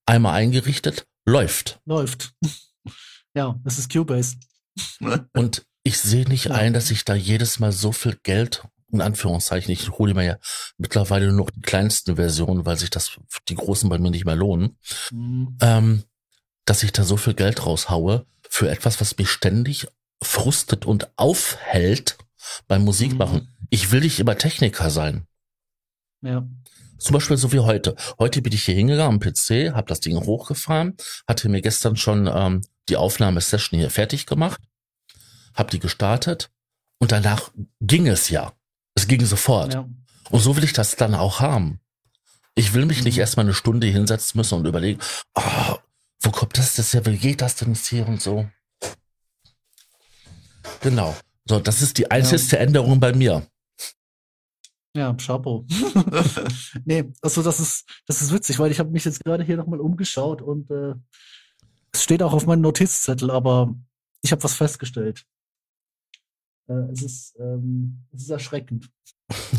[0.06, 1.80] einmal eingerichtet, läuft.
[1.84, 2.34] läuft.
[3.34, 4.36] ja, das ist Cubase.
[5.32, 6.52] Und ich sehe nicht Ja.
[6.54, 10.38] ein, dass ich da jedes Mal so viel Geld, in Anführungszeichen, ich hole mir ja
[10.78, 14.36] mittlerweile nur noch die kleinsten Versionen, weil sich das die großen bei mir nicht mehr
[14.36, 14.78] lohnen,
[15.10, 15.56] Mhm.
[15.60, 16.04] ähm,
[16.64, 19.86] dass ich da so viel Geld raushaue für etwas, was mich ständig
[20.22, 22.16] frustet und aufhält
[22.68, 23.42] beim Musikmachen.
[23.58, 23.66] Mhm.
[23.70, 25.26] Ich will nicht immer Techniker sein.
[26.22, 26.46] Ja.
[26.98, 27.96] Zum Beispiel so wie heute.
[28.18, 30.96] Heute bin ich hier hingegangen am PC, habe das Ding hochgefahren,
[31.28, 34.60] hatte mir gestern schon ähm, die Aufnahmesession hier fertig gemacht,
[35.54, 36.50] habe die gestartet
[36.98, 38.52] und danach ging es ja.
[38.94, 39.74] Es ging sofort.
[39.74, 39.88] ja.
[40.30, 41.80] Und so will ich das dann auch haben.
[42.54, 43.20] Ich will mich nicht Mhm.
[43.20, 45.00] erstmal eine Stunde hinsetzen müssen und überlegen,
[45.34, 45.74] oh,
[46.20, 48.48] wo kommt das jetzt her, wie geht das denn jetzt hier und so.
[50.80, 51.14] Genau.
[51.46, 53.46] So, das ist die einzigste Änderung bei mir.
[54.96, 55.66] Ja, Chapeau.
[56.84, 59.80] nee, also das ist, das ist witzig, weil ich habe mich jetzt gerade hier nochmal
[59.80, 60.94] umgeschaut und äh,
[61.92, 63.74] es steht auch auf meinem Notizzettel, aber
[64.22, 65.24] ich habe was festgestellt.
[66.68, 68.88] Äh, es, ist, ähm, es ist erschreckend.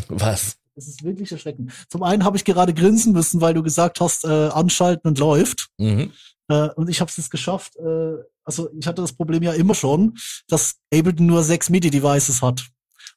[0.08, 0.56] Was?
[0.74, 1.72] Es ist wirklich erschreckend.
[1.88, 5.68] Zum einen habe ich gerade grinsen müssen, weil du gesagt hast, äh, anschalten und läuft.
[5.78, 6.12] Mhm.
[6.48, 7.76] Äh, und ich habe es jetzt geschafft.
[7.76, 10.16] Äh, also ich hatte das Problem ja immer schon,
[10.48, 12.66] dass Ableton nur sechs MIDI-Devices hat.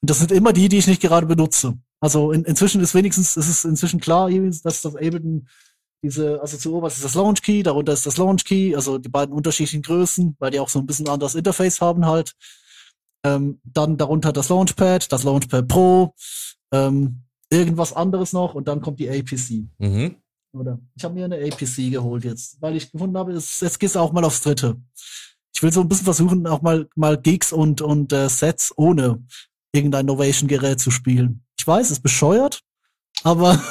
[0.02, 1.78] Und das sind immer die, die ich nicht gerade benutze.
[2.02, 5.48] Also in, inzwischen ist wenigstens, es ist inzwischen klar, dass das Ableton
[6.02, 9.10] diese, also zu oberst ist das Launch Key, darunter ist das Launch Key, also die
[9.10, 12.36] beiden unterschiedlichen Größen, weil die auch so ein bisschen anderes Interface haben halt.
[13.26, 16.14] Ähm, dann darunter das Launchpad, das Launchpad Pro,
[16.72, 19.68] ähm, irgendwas anderes noch und dann kommt die APC.
[19.78, 20.16] Mhm.
[20.54, 23.98] Oder ich habe mir eine APC geholt jetzt, weil ich gefunden habe, es, jetzt geht's
[23.98, 24.78] auch mal aufs dritte.
[25.54, 29.22] ich will so ein bisschen versuchen, auch mal, mal Gigs und, und äh, Sets ohne
[29.74, 31.44] irgendein Novation-Gerät zu spielen.
[31.70, 32.62] Weiß, ist bescheuert,
[33.24, 33.62] aber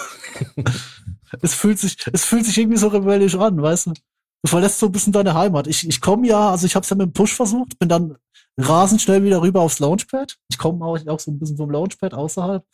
[1.42, 3.92] es fühlt sich, es fühlt sich irgendwie so rebellisch an, weißt du?
[4.42, 5.66] Du verlässt so ein bisschen deine Heimat.
[5.66, 8.16] Ich, ich komme ja, also ich habe es ja mit dem Push versucht, bin dann
[8.56, 10.36] rasend schnell wieder rüber aufs Launchpad.
[10.48, 12.64] Ich komme auch, auch so ein bisschen vom Launchpad außerhalb.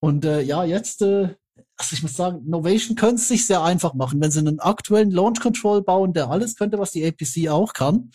[0.00, 1.34] Und äh, ja, jetzt, äh,
[1.76, 4.20] also ich muss sagen, Novation könnte es sich sehr einfach machen.
[4.20, 8.10] Wenn sie einen aktuellen Launch Control bauen, der alles könnte, was die APC auch kann,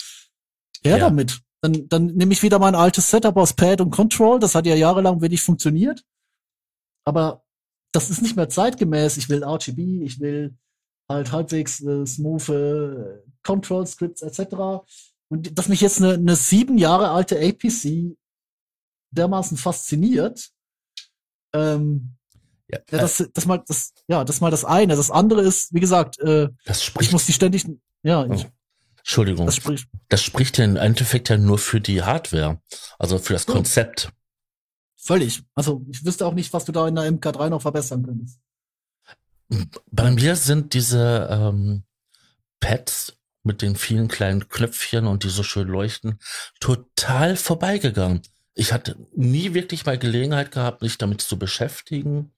[0.84, 1.10] her ja.
[1.10, 1.42] damit.
[1.64, 4.38] Dann, dann nehme ich wieder mein altes Setup aus Pad und Control.
[4.38, 6.04] Das hat ja jahrelang wenig funktioniert.
[7.06, 7.46] Aber
[7.94, 9.16] das ist nicht mehr zeitgemäß.
[9.16, 10.58] Ich will RGB, ich will
[11.10, 14.84] halt halbwegs äh, smooth äh, Control Scripts etc.
[15.30, 18.18] Und dass mich jetzt eine, eine sieben Jahre alte APC
[19.12, 20.50] dermaßen fasziniert,
[21.54, 22.18] ähm,
[22.68, 24.98] ja, ja, das, äh, das mal das ja das mal das eine.
[24.98, 27.66] Das andere ist, wie gesagt, äh, das spricht, ich muss die ständig
[28.04, 28.26] ja.
[28.26, 28.50] Ich, oh,
[29.04, 29.46] Entschuldigung.
[29.46, 32.62] Das spricht, das spricht ja im Endeffekt ja nur für die Hardware,
[32.98, 34.10] also für das Konzept.
[34.96, 35.44] Völlig.
[35.54, 38.40] Also ich wüsste auch nicht, was du da in der MK3 noch verbessern könntest.
[39.92, 41.84] Bei mir sind diese ähm,
[42.62, 46.18] Pads mit den vielen kleinen Knöpfchen und die so schön leuchten
[46.62, 48.22] total vorbeigegangen.
[48.54, 52.32] Ich hatte nie wirklich mal Gelegenheit gehabt, mich damit zu beschäftigen.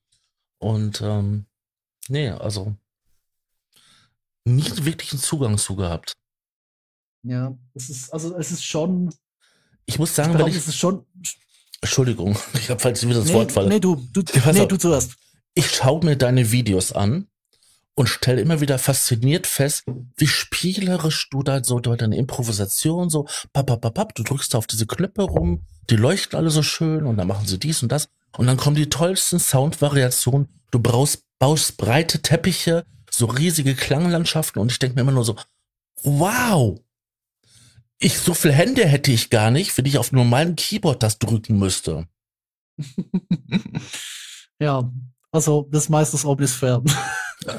[0.58, 1.46] Und ähm,
[2.08, 2.74] nee, also
[4.44, 6.12] nie wirklich einen Zugang zu gehabt.
[7.26, 9.12] Ja, es ist, also es ist schon.
[9.86, 10.56] Ich muss sagen, ich glaub, ich.
[10.56, 11.04] Es ist schon.
[11.80, 13.68] Entschuldigung, ich habe falls wieder das nee, Wort falle.
[13.68, 15.16] Nee, du, du, nee, du zuerst
[15.56, 17.28] ich schaue mir deine Videos an
[17.94, 19.84] und stelle immer wieder fasziniert fest,
[20.16, 25.62] wie spielerisch du da so deine Improvisation so, papapapap, du drückst auf diese Knöpfe rum,
[25.88, 28.76] die leuchten alle so schön und dann machen sie dies und das und dann kommen
[28.76, 30.48] die tollsten Soundvariationen.
[30.70, 35.36] Du brauchst, baust breite Teppiche, so riesige Klanglandschaften und ich denke mir immer nur so,
[36.02, 36.78] wow,
[37.98, 41.58] ich so viel Hände hätte ich gar nicht, wenn ich auf normalen Keyboard das drücken
[41.58, 42.06] müsste.
[44.60, 44.90] ja,
[45.30, 46.82] also, das meiste ist Omnisphäre.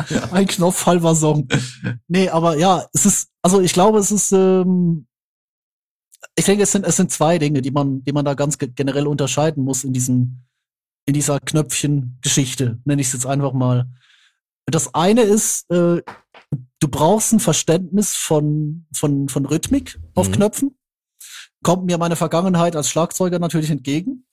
[0.09, 0.31] Ja.
[0.31, 1.47] Ein Knopf, halber Song.
[2.07, 5.07] Nee, aber ja, es ist, also ich glaube, es ist, ähm,
[6.35, 9.07] ich denke, es sind, es sind zwei Dinge, die man, die man da ganz generell
[9.07, 10.45] unterscheiden muss in diesem,
[11.05, 13.87] in dieser Knöpfchen-Geschichte, nenne ich es jetzt einfach mal.
[14.65, 16.01] Das eine ist, äh,
[16.51, 20.33] du brauchst ein Verständnis von, von, von Rhythmik auf mhm.
[20.33, 20.77] Knöpfen.
[21.63, 24.25] Kommt mir meine Vergangenheit als Schlagzeuger natürlich entgegen.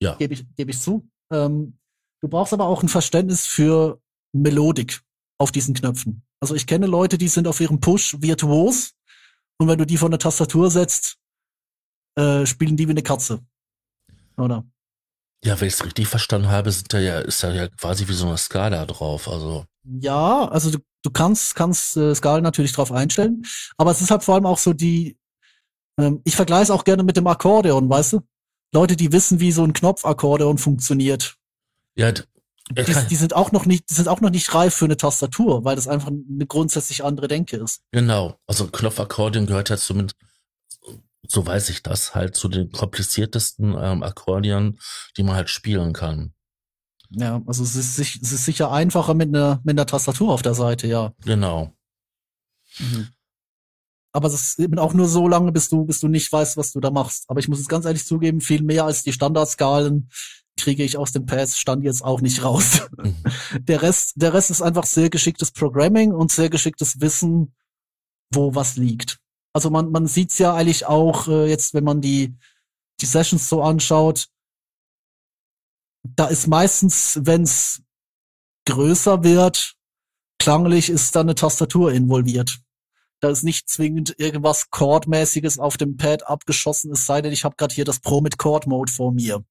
[0.00, 0.14] Ja.
[0.16, 1.08] Gebe ich, gebe ich zu.
[1.32, 1.78] Ähm,
[2.22, 4.00] Du brauchst aber auch ein Verständnis für
[4.32, 5.02] Melodik
[5.38, 6.24] auf diesen Knöpfen.
[6.38, 8.94] Also ich kenne Leute, die sind auf ihrem Push virtuos
[9.58, 11.18] und wenn du die von der Tastatur setzt,
[12.14, 13.44] äh, spielen die wie eine Katze.
[14.36, 14.64] Oder?
[15.44, 18.12] Ja, wenn ich es richtig verstanden habe, sind da ja, ist da ja quasi wie
[18.12, 19.28] so eine Skala drauf.
[19.28, 19.64] Also.
[19.84, 23.44] Ja, also du, du kannst, kannst äh, Skalen natürlich drauf einstellen,
[23.76, 25.18] aber es ist halt vor allem auch so die,
[25.98, 28.20] ähm, ich vergleiche es auch gerne mit dem Akkordeon, weißt du?
[28.72, 31.36] Leute, die wissen, wie so ein Knopfakkordeon funktioniert.
[31.96, 32.22] Ja, die,
[32.70, 35.76] die, sind auch noch nicht, die sind auch noch nicht reif für eine Tastatur, weil
[35.76, 37.82] das einfach eine grundsätzlich andere Denke ist.
[37.90, 38.38] Genau.
[38.46, 40.16] Also Knopfakkordeon gehört ja zumindest,
[41.26, 44.78] so weiß ich das, halt zu den kompliziertesten ähm, Akkordeon,
[45.16, 46.34] die man halt spielen kann.
[47.10, 50.54] Ja, also es ist, es ist sicher einfacher mit einer, mit einer Tastatur auf der
[50.54, 51.12] Seite, ja.
[51.24, 51.72] Genau.
[52.78, 53.08] Mhm.
[54.14, 56.72] Aber es ist eben auch nur so lange, bis du, bis du nicht weißt, was
[56.72, 57.24] du da machst.
[57.28, 60.10] Aber ich muss es ganz ehrlich zugeben, viel mehr als die Standardskalen
[60.58, 62.88] kriege ich aus dem Pass Stand jetzt auch nicht raus.
[62.98, 63.16] Mhm.
[63.60, 67.54] Der Rest, der Rest ist einfach sehr geschicktes Programming und sehr geschicktes Wissen,
[68.30, 69.21] wo was liegt.
[69.52, 72.34] Also man, man sieht's ja eigentlich auch äh, jetzt, wenn man die,
[73.00, 74.28] die Sessions so anschaut,
[76.02, 77.82] da ist meistens, wenn's
[78.66, 79.74] größer wird,
[80.38, 82.60] klanglich ist da eine Tastatur involviert.
[83.20, 87.54] Da ist nicht zwingend irgendwas Chordmäßiges auf dem Pad abgeschossen, es sei denn, ich habe
[87.56, 89.44] gerade hier das Pro mit Chord Mode vor mir.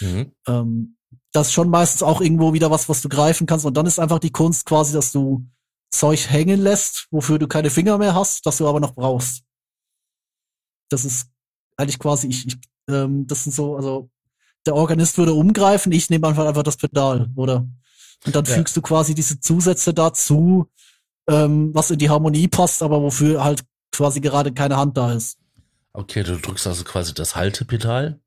[0.00, 0.32] Mhm.
[0.46, 0.96] Ähm,
[1.32, 3.64] das ist schon meistens auch irgendwo wieder was, was du greifen kannst.
[3.64, 5.46] Und dann ist einfach die Kunst quasi, dass du
[5.90, 9.44] Zeug hängen lässt, wofür du keine Finger mehr hast, das du aber noch brauchst.
[10.90, 11.28] Das ist
[11.76, 14.10] eigentlich quasi, ich, ich ähm, das sind so, also
[14.66, 17.68] der Organist würde umgreifen, ich nehme einfach einfach das Pedal, oder?
[18.24, 18.54] Und dann ja.
[18.54, 20.70] fügst du quasi diese Zusätze dazu,
[21.28, 25.38] ähm, was in die Harmonie passt, aber wofür halt quasi gerade keine Hand da ist.
[25.92, 28.20] Okay, du drückst also quasi das Haltepedal.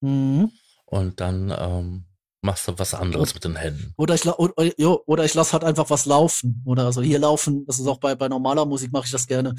[0.00, 0.50] Mhm.
[0.86, 2.04] Und dann ähm,
[2.40, 3.92] machst du was anderes mit den Händen.
[3.96, 6.62] Oder ich, oder, oder ich lass halt einfach was laufen.
[6.64, 9.54] Oder also hier laufen, das ist auch bei, bei normaler Musik mache ich das gerne.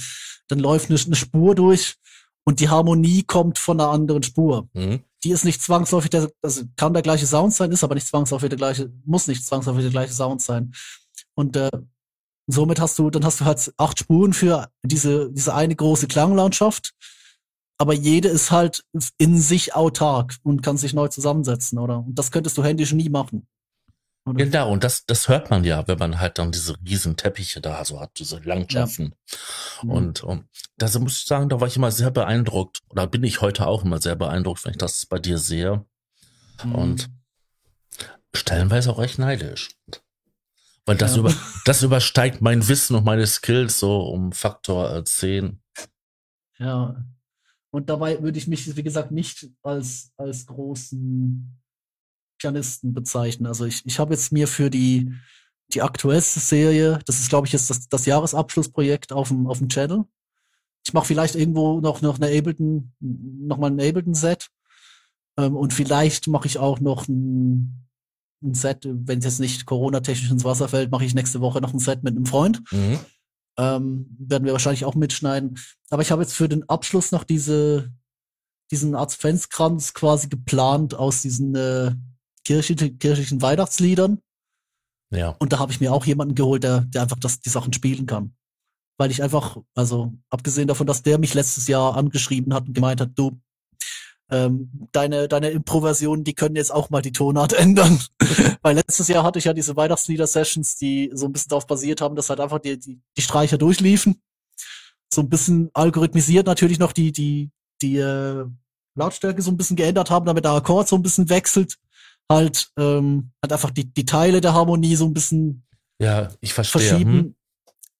[0.47, 1.95] Dann läuft eine, eine Spur durch
[2.45, 4.69] und die Harmonie kommt von einer anderen Spur.
[4.73, 5.01] Mhm.
[5.23, 8.49] Die ist nicht zwangsläufig, der, also kann der gleiche Sound sein, ist aber nicht zwangsläufig
[8.49, 10.73] der gleiche, muss nicht zwangsläufig der gleiche Sound sein.
[11.35, 11.69] Und äh,
[12.47, 16.93] somit hast du, dann hast du halt acht Spuren für diese, diese eine große Klanglandschaft.
[17.79, 18.83] Aber jede ist halt
[19.17, 21.99] in sich autark und kann sich neu zusammensetzen, oder?
[21.99, 23.47] Und das könntest du händisch nie machen.
[24.25, 24.43] Oder?
[24.43, 27.83] Genau, und das, das hört man ja, wenn man halt dann diese riesen Teppiche da
[27.85, 29.15] so hat, diese Landschaften.
[29.77, 29.83] Ja.
[29.83, 29.91] Mhm.
[29.91, 30.43] Und um,
[30.77, 33.85] da muss ich sagen, da war ich immer sehr beeindruckt, oder bin ich heute auch
[33.85, 35.85] immer sehr beeindruckt, wenn ich das bei dir sehe.
[36.63, 36.75] Mhm.
[36.75, 37.09] Und
[38.35, 39.69] stellenweise auch echt neidisch.
[40.85, 41.19] Weil das, ja.
[41.21, 45.61] über, das übersteigt mein Wissen und meine Skills so um Faktor 10.
[46.57, 47.05] Ja.
[47.71, 51.59] Und dabei würde ich mich, wie gesagt, nicht als, als großen
[52.39, 53.45] Pianisten bezeichnen.
[53.45, 55.13] Also ich, ich habe jetzt mir für die,
[55.73, 59.69] die aktuellste Serie, das ist, glaube ich, jetzt das, das Jahresabschlussprojekt auf dem, auf dem
[59.69, 60.05] Channel.
[60.85, 64.49] Ich mache vielleicht irgendwo noch, noch eine Ableton, noch mal ein Ableton-Set.
[65.37, 67.87] Ähm, und vielleicht mache ich auch noch ein,
[68.41, 71.73] ein Set, wenn es jetzt nicht Corona-technisch ins Wasser fällt, mache ich nächste Woche noch
[71.73, 72.63] ein Set mit einem Freund.
[72.71, 72.99] Mhm.
[73.59, 75.59] Ähm, werden wir wahrscheinlich auch mitschneiden.
[75.89, 77.91] Aber ich habe jetzt für den Abschluss noch diese,
[78.71, 81.91] diesen Adventskranz quasi geplant aus diesen äh,
[82.45, 84.21] kirchlichen, kirchlichen Weihnachtsliedern.
[85.11, 85.35] Ja.
[85.39, 88.05] Und da habe ich mir auch jemanden geholt, der, der einfach das, die Sachen spielen
[88.05, 88.33] kann.
[88.97, 93.01] Weil ich einfach, also abgesehen davon, dass der mich letztes Jahr angeschrieben hat und gemeint
[93.01, 93.41] hat, du,
[94.31, 97.99] ähm, deine, deine Improvisionen, die können jetzt auch mal die Tonart ändern.
[98.61, 102.15] Weil letztes Jahr hatte ich ja diese Weihnachtslieder-Sessions, die so ein bisschen darauf basiert haben,
[102.15, 104.21] dass halt einfach die, die, die Streicher durchliefen.
[105.11, 107.49] So ein bisschen algorithmisiert natürlich noch die, die,
[107.81, 108.45] die äh,
[108.95, 111.77] Lautstärke so ein bisschen geändert haben, damit der Akkord so ein bisschen wechselt.
[112.31, 115.65] Halt, ähm, halt einfach die, die Teile der Harmonie so ein bisschen
[115.99, 116.81] ja, ich verstehe.
[116.81, 117.11] verschieben.
[117.11, 117.35] Hm.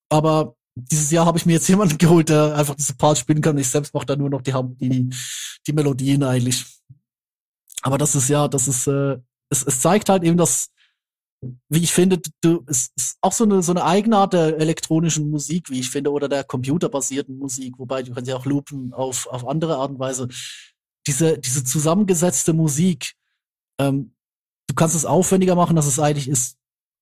[0.10, 0.56] Aber
[0.92, 3.58] dieses Jahr habe ich mir jetzt jemanden geholt, der einfach diese Parts spielen kann.
[3.58, 5.10] Ich selbst mache da nur noch die, die,
[5.66, 6.66] die Melodien eigentlich.
[7.82, 9.18] Aber das ist ja, das ist, äh,
[9.50, 10.70] es, es zeigt halt eben, dass,
[11.70, 15.70] wie ich finde, du, es ist auch so eine, so eine Eigenart der elektronischen Musik,
[15.70, 19.48] wie ich finde, oder der computerbasierten Musik, wobei du kannst ja auch loopen auf, auf
[19.48, 20.28] andere Art und Weise.
[21.08, 23.14] Diese, diese zusammengesetzte Musik,
[23.80, 24.14] ähm,
[24.68, 26.59] du kannst es aufwendiger machen, dass es eigentlich ist.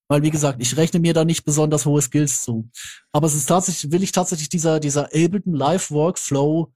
[0.09, 2.69] Weil, wie gesagt, ich rechne mir da nicht besonders hohe Skills zu.
[3.11, 6.71] Aber es ist tatsächlich, will ich tatsächlich dieser, dieser Ableton Live Workflow,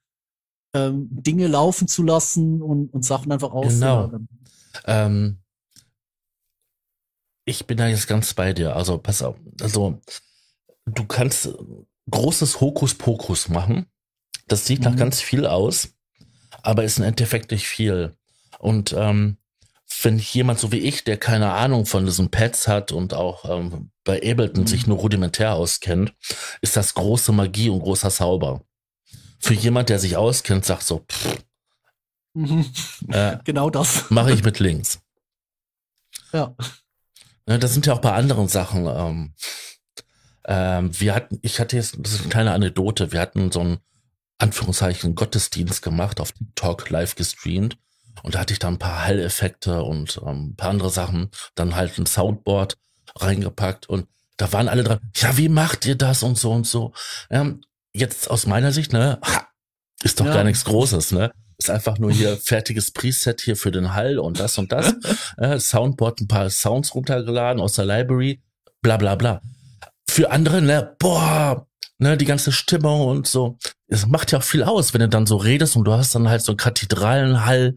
[0.73, 4.27] ähm, Dinge laufen zu lassen und, und Sachen einfach auszulagern.
[4.27, 4.84] Genau.
[4.86, 5.38] Ähm,
[7.45, 8.75] ich bin da jetzt ganz bei dir.
[8.75, 9.36] Also, pass auf.
[9.61, 9.99] Also,
[10.86, 11.49] du kannst
[12.09, 13.86] großes Hokuspokus machen.
[14.47, 14.86] Das sieht mhm.
[14.86, 15.89] nach ganz viel aus,
[16.63, 18.15] aber ist im Endeffekt nicht viel.
[18.59, 19.38] Und ähm,
[20.04, 23.91] wenn jemand so wie ich, der keine Ahnung von diesen Pads hat und auch ähm,
[24.04, 24.68] bei Ableton mhm.
[24.68, 26.14] sich nur rudimentär auskennt,
[26.62, 28.62] ist das große Magie und großer Zauber.
[29.39, 31.38] Für jemand, der sich auskennt, sagt so, pff,
[32.34, 32.66] mhm.
[33.10, 34.10] äh, genau das.
[34.10, 35.02] Mache ich mit links.
[36.34, 36.56] Ja.
[37.47, 37.58] ja.
[37.58, 38.88] Das sind ja auch bei anderen Sachen.
[38.88, 39.34] Ähm,
[40.45, 43.78] ähm, wir hatten, ich hatte jetzt, das ist eine kleine Anekdote, wir hatten so einen
[44.38, 47.78] Anführungszeichen Gottesdienst gemacht, auf TikTok live gestreamt
[48.24, 51.76] und da hatte ich dann ein paar Halleffekte und ähm, ein paar andere Sachen, dann
[51.76, 52.78] halt ein Soundboard
[53.15, 54.07] reingepackt und
[54.38, 56.93] da waren alle dran, ja, wie macht ihr das und so und so.
[57.30, 57.61] Ähm,
[57.93, 59.19] jetzt aus meiner Sicht, ne,
[60.03, 60.34] ist doch ja.
[60.34, 61.32] gar nichts Großes, ne?
[61.57, 64.95] Ist einfach nur hier fertiges Preset hier für den Hall und das und das.
[65.38, 68.41] äh, Soundboard, ein paar Sounds runtergeladen aus der Library,
[68.82, 69.41] bla bla bla.
[70.09, 71.67] Für andere, ne, boah,
[71.99, 73.59] ne, die ganze Stimmung und so.
[73.92, 76.30] Es macht ja auch viel aus, wenn du dann so redest und du hast dann
[76.30, 77.76] halt so Kathedralenhall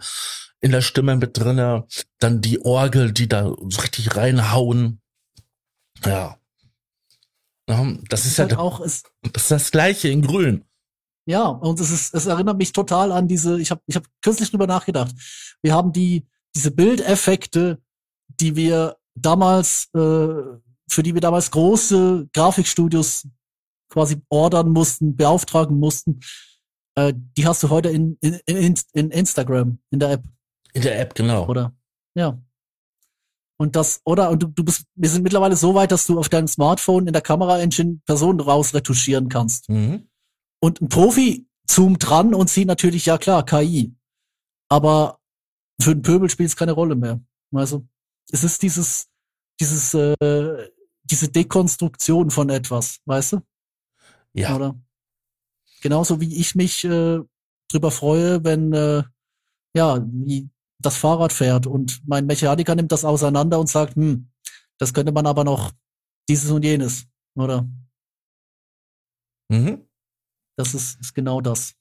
[0.61, 1.87] in der Stimme mit drinne,
[2.21, 5.01] dann die Orgel, die da so richtig reinhauen.
[6.05, 6.39] Ja.
[7.67, 10.65] Das, das ist, ja halt auch ist, das ist das gleiche in grün.
[11.27, 14.51] Ja, und es ist es erinnert mich total an diese ich habe ich habe kürzlich
[14.51, 15.15] drüber nachgedacht.
[15.63, 17.79] Wir haben die diese Bildeffekte,
[18.29, 20.29] die wir damals äh,
[20.89, 23.27] für die wir damals große Grafikstudios
[23.95, 26.21] quasi ordern mussten, beauftragen mussten,
[26.97, 30.25] äh, die hast du heute in, in, in, in Instagram, in der App.
[30.73, 31.47] In der App, genau.
[31.47, 31.73] Oder?
[32.17, 32.43] Ja.
[33.57, 36.29] Und das, oder, und du, du bist, wir sind mittlerweile so weit, dass du auf
[36.29, 39.69] deinem Smartphone in der Kamera-Engine Personen rausretuschieren kannst.
[39.69, 40.09] Mhm.
[40.61, 43.95] Und ein Profi zoomt dran und sieht natürlich, ja klar, KI.
[44.69, 45.21] Aber
[45.81, 47.21] für den Pöbel spielt es keine Rolle mehr.
[47.55, 47.87] Also,
[48.33, 49.07] es ist dieses,
[49.61, 50.69] dieses, äh,
[51.05, 53.43] diese Dekonstruktion von etwas, weißt du?
[54.35, 54.55] Ja.
[54.57, 54.79] Oder?
[55.81, 57.21] Genauso wie ich mich äh,
[57.69, 59.03] drüber freue, wenn äh,
[59.75, 64.31] ja, wie das Fahrrad fährt und mein Mechaniker nimmt das auseinander und sagt, hm,
[64.79, 65.73] das könnte man aber noch
[66.29, 67.69] dieses und jenes, oder?
[69.49, 69.87] Mhm.
[70.57, 71.75] Das ist, ist genau das.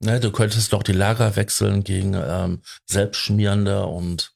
[0.00, 4.34] Ne, du könntest doch die Lager wechseln gegen ähm, selbstschmierende und.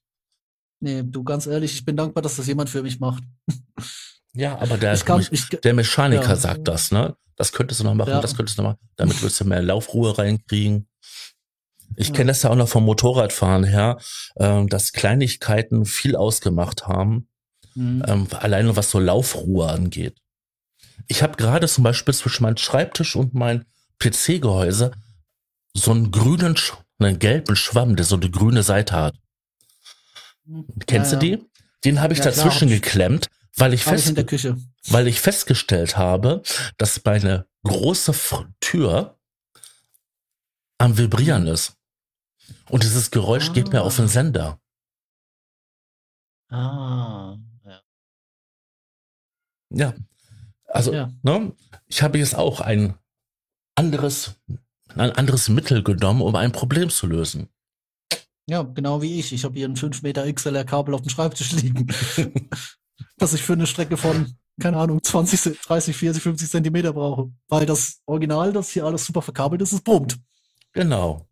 [0.81, 3.25] Nee, du ganz ehrlich, ich bin dankbar, dass das jemand für mich macht.
[4.39, 6.37] Ja, aber der, ich- der Mechaniker ja.
[6.37, 7.17] sagt das, ne?
[7.37, 8.21] Das könntest du noch machen, Ja.
[8.21, 8.89] das könntest du noch machen.
[8.97, 10.89] Damit wirst du mehr Laufruhe reinkriegen.
[11.97, 12.15] Ich Ja.
[12.15, 13.99] kenne das ja auch noch vom Motorradfahren her,
[14.39, 17.29] ähm, dass Kleinigkeiten viel ausgemacht haben,
[17.75, 18.05] Mhm.
[18.07, 20.17] ähm, alleine was so Laufruhe angeht.
[21.09, 23.65] Ich habe gerade zum Beispiel zwischen meinem Schreibtisch und mein
[23.99, 24.93] PC-Gehäuse
[25.75, 26.57] so einen grünen,
[27.01, 29.15] einen gelben Schwamm, der so eine grüne Seite hat.
[30.87, 31.45] Kennst Ja, du die?
[31.85, 33.27] Den habe ich dazwischen geklemmt,
[33.59, 34.15] weil ich, fest,
[34.91, 36.43] weil ich festgestellt habe,
[36.77, 38.15] dass meine große
[38.61, 39.19] Tür
[40.79, 41.77] am Vibrieren ist.
[42.71, 43.85] Und dieses Geräusch geht mir Ah.
[43.85, 44.61] auf den Sender.
[46.51, 47.37] Ah.
[47.65, 47.83] Ja.
[49.71, 49.95] Ja.
[50.67, 51.11] Also, Ja.
[51.23, 51.53] ne,
[51.87, 52.95] ich habe jetzt auch ein
[53.75, 54.35] anderes,
[54.95, 57.49] ein anderes Mittel genommen, um ein Problem zu lösen.
[58.47, 59.33] ja, genau wie ich.
[59.35, 61.87] Ich habe hier ein 5 Meter XLR-Kabel auf dem Schreibtisch liegen.
[63.17, 67.31] das ich für eine Strecke von, keine Ahnung, 20, 30, 40, 50 Zentimeter brauche.
[67.49, 70.19] Weil das Original, das hier alles super verkabelt ist, es brummt.
[70.73, 71.27] Genau.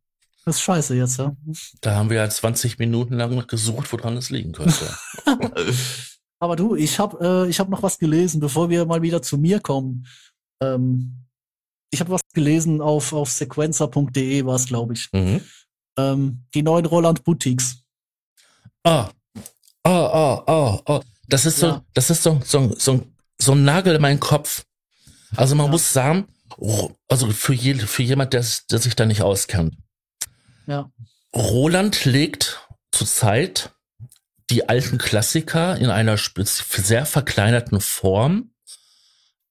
[0.44, 1.34] Das ist scheiße jetzt, ja.
[1.80, 4.96] Da haben wir ja 20 Minuten lang gesucht, woran es liegen könnte.
[6.38, 9.38] Aber du, ich habe äh, ich hab noch was gelesen, bevor wir mal wieder zu
[9.38, 10.06] mir kommen.
[10.60, 11.26] Ähm,
[11.90, 15.08] ich habe was gelesen auf, auf sequencer.de war es, glaube ich.
[15.12, 15.40] mhm.
[15.98, 17.82] Ähm, die neuen Roland Boutiques.
[18.84, 19.08] Ah,
[19.82, 21.00] ah, ah, ah, ah.
[21.28, 21.84] Das ist so, Ja.
[21.94, 23.06] das ist so, so, so,
[23.40, 24.64] so ein Nagel in meinen Kopf.
[25.34, 25.72] Also man Ja.
[25.72, 26.26] muss sagen,
[26.58, 29.76] Ro- also für, je, für jemand, der, der sich da nicht auskennt.
[30.66, 30.90] Ja.
[31.34, 33.72] Roland legt zurzeit
[34.50, 38.52] die alten Klassiker in einer sehr verkleinerten Form,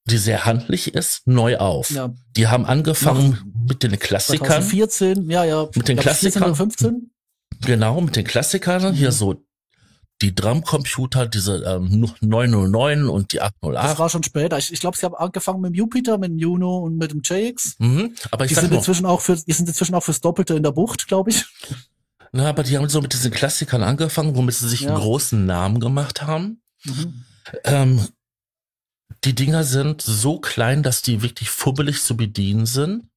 [0.06, 1.92] die sehr handlich ist, neu auf.
[1.92, 2.14] Ja.
[2.38, 4.48] Die haben angefangen mit den Klassikern.
[4.48, 5.68] 2014, ja, ja.
[5.76, 6.44] Mit den glaub ich, 14 Klassikern?
[6.44, 7.12] oder 15?
[7.62, 8.94] Genau, mit den Klassikern.
[8.94, 9.14] Hier Mhm.
[9.14, 9.44] so
[10.22, 14.00] die Drumcomputer, diese ähm, 909 und die Das 808.
[14.00, 14.58] war schon später.
[14.58, 17.22] Ich, ich glaube, sie haben angefangen mit dem Jupiter, mit dem Juno und mit dem
[17.24, 17.76] JX.
[17.80, 20.56] Mhm, aber ich Die sind mal, inzwischen auch für, die sind inzwischen auch fürs Doppelte
[20.56, 21.46] in der Bucht, glaube ich.
[22.32, 24.90] na, aber die haben so mit diesen Klassikern angefangen, womit sie sich Ja.
[24.92, 26.62] einen großen Namen gemacht haben.
[26.86, 27.24] Mhm.
[27.66, 28.08] Ähm,
[29.26, 33.10] die Dinger sind so klein, dass die wirklich fummelig zu bedienen sind.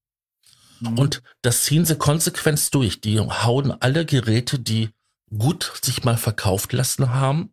[0.81, 0.99] Mhm.
[0.99, 3.01] Und das ziehen sie konsequent durch.
[3.01, 4.91] Die hauen alle Geräte, die
[5.37, 7.53] gut sich mal verkauft lassen haben,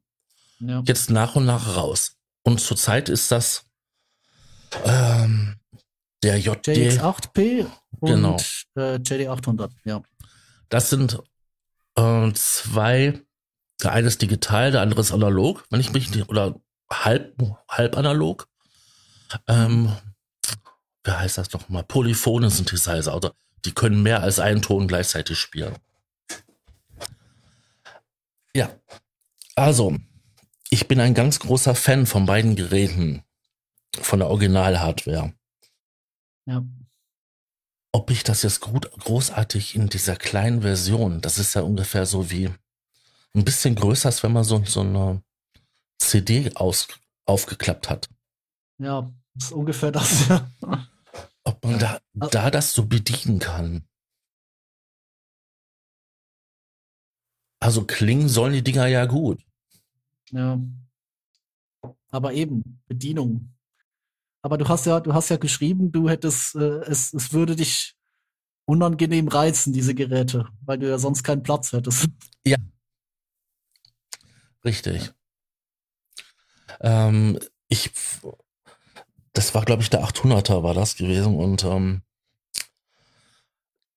[0.60, 0.84] ja.
[0.86, 2.18] jetzt nach und nach raus.
[2.44, 3.66] Und zurzeit ist das
[4.84, 5.56] ähm,
[6.24, 6.68] der JD.
[6.68, 7.66] JX8P
[8.00, 8.38] und Genau.
[8.76, 10.02] äh, JD800, ja.
[10.70, 11.20] Das sind
[11.96, 13.22] äh, zwei.
[13.84, 16.56] Der eine ist digital, der andere ist analog, wenn ich mich nicht, oder
[16.90, 17.36] halb,
[17.70, 18.48] halb analog.
[19.48, 19.92] Ähm,
[21.04, 21.84] wie heißt das nochmal?
[21.84, 23.14] Polyphone Synthesizer.
[23.14, 23.32] Also
[23.66, 25.76] die können mehr als einen Ton gleichzeitig spielen.
[28.56, 28.70] Ja.
[29.56, 29.98] Also,
[30.70, 33.24] ich bin ein ganz großer Fan von beiden Geräten.
[34.02, 35.34] Von der Original-Hardware.
[36.48, 36.64] Ja.
[37.92, 42.30] ob ich das jetzt gut, großartig in dieser kleinen Version, das ist ja ungefähr so
[42.30, 42.52] wie
[43.34, 45.24] ein bisschen größer, als wenn man so, so eine
[45.98, 46.88] CD aus,
[47.26, 48.10] aufgeklappt hat.
[48.78, 50.30] Ja, ist ungefähr das.
[51.46, 53.88] Ob man da, da das so bedienen kann.
[57.66, 59.42] Also klingen sollen die Dinger ja gut.
[60.30, 60.60] Ja.
[62.12, 63.56] Aber eben, Bedienung.
[64.44, 67.96] Aber du hast ja, du hast ja geschrieben, du hättest, äh, es, es würde dich
[68.66, 72.08] unangenehm reizen, diese Geräte, weil du ja sonst keinen Platz hättest.
[74.64, 75.12] Richtig.
[76.82, 77.90] Ähm, ich,
[79.34, 82.04] das war, glaube ich, der 800er war das gewesen und ähm,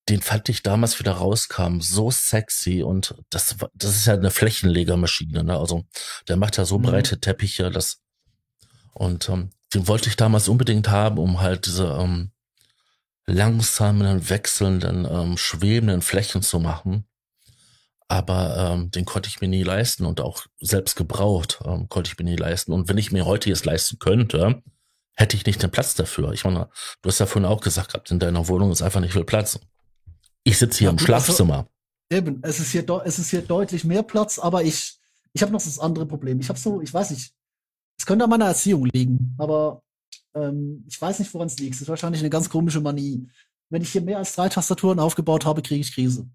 [0.09, 4.31] den fand ich damals wieder rauskam so sexy und das, war- das ist ja eine
[4.31, 5.59] Flächenlegermaschine, ne?
[5.59, 5.85] Also
[6.29, 6.83] der macht ja so Mhm.
[6.85, 8.01] breite Teppiche, das
[8.95, 12.33] und ähm, den wollte ich damals unbedingt haben, um halt diese ähm,
[13.27, 17.05] langsamen, wechselnden, ähm, schwebenden Flächen zu machen
[18.11, 22.17] aber ähm, den konnte ich mir nie leisten und auch selbst gebraucht ähm, konnte ich
[22.19, 22.73] mir nie leisten.
[22.73, 24.63] Und wenn ich mir heute jetzt leisten könnte,
[25.15, 26.33] hätte ich nicht den Platz dafür.
[26.33, 26.71] Ich meine,
[27.03, 29.61] du hast ja vorhin auch gesagt gehabt, in deiner Wohnung ist einfach nicht viel Platz.
[30.49, 31.67] Ich sitze hier Ja, im also- Schlafzimmer.
[32.11, 34.99] Eben, es ist hier, es ist hier deutlich mehr Platz, aber ich,
[35.35, 36.41] ich habe noch das andere Problem.
[36.41, 37.35] Ich habe so, ich weiß nicht,
[37.99, 39.83] es könnte an meiner Erziehung liegen, aber
[40.35, 41.75] ähm, ich weiß nicht, woran es liegt.
[41.75, 43.29] Es ist wahrscheinlich eine ganz komische Manie.
[43.69, 46.27] Wenn ich hier mehr als drei Tastaturen aufgebaut habe, kriege ich Krise.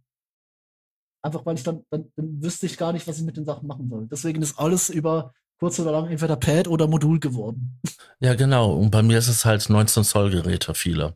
[1.23, 3.65] Einfach weil ich dann, dann, dann wüsste ich gar nicht, was ich mit den Sachen
[3.65, 4.07] machen soll.
[4.11, 7.79] Deswegen ist alles über kurz oder lang entweder Pad oder Modul geworden.
[8.19, 8.73] Ja, genau.
[8.75, 11.15] Und bei mir ist es halt 19 Zoll Geräte, viele.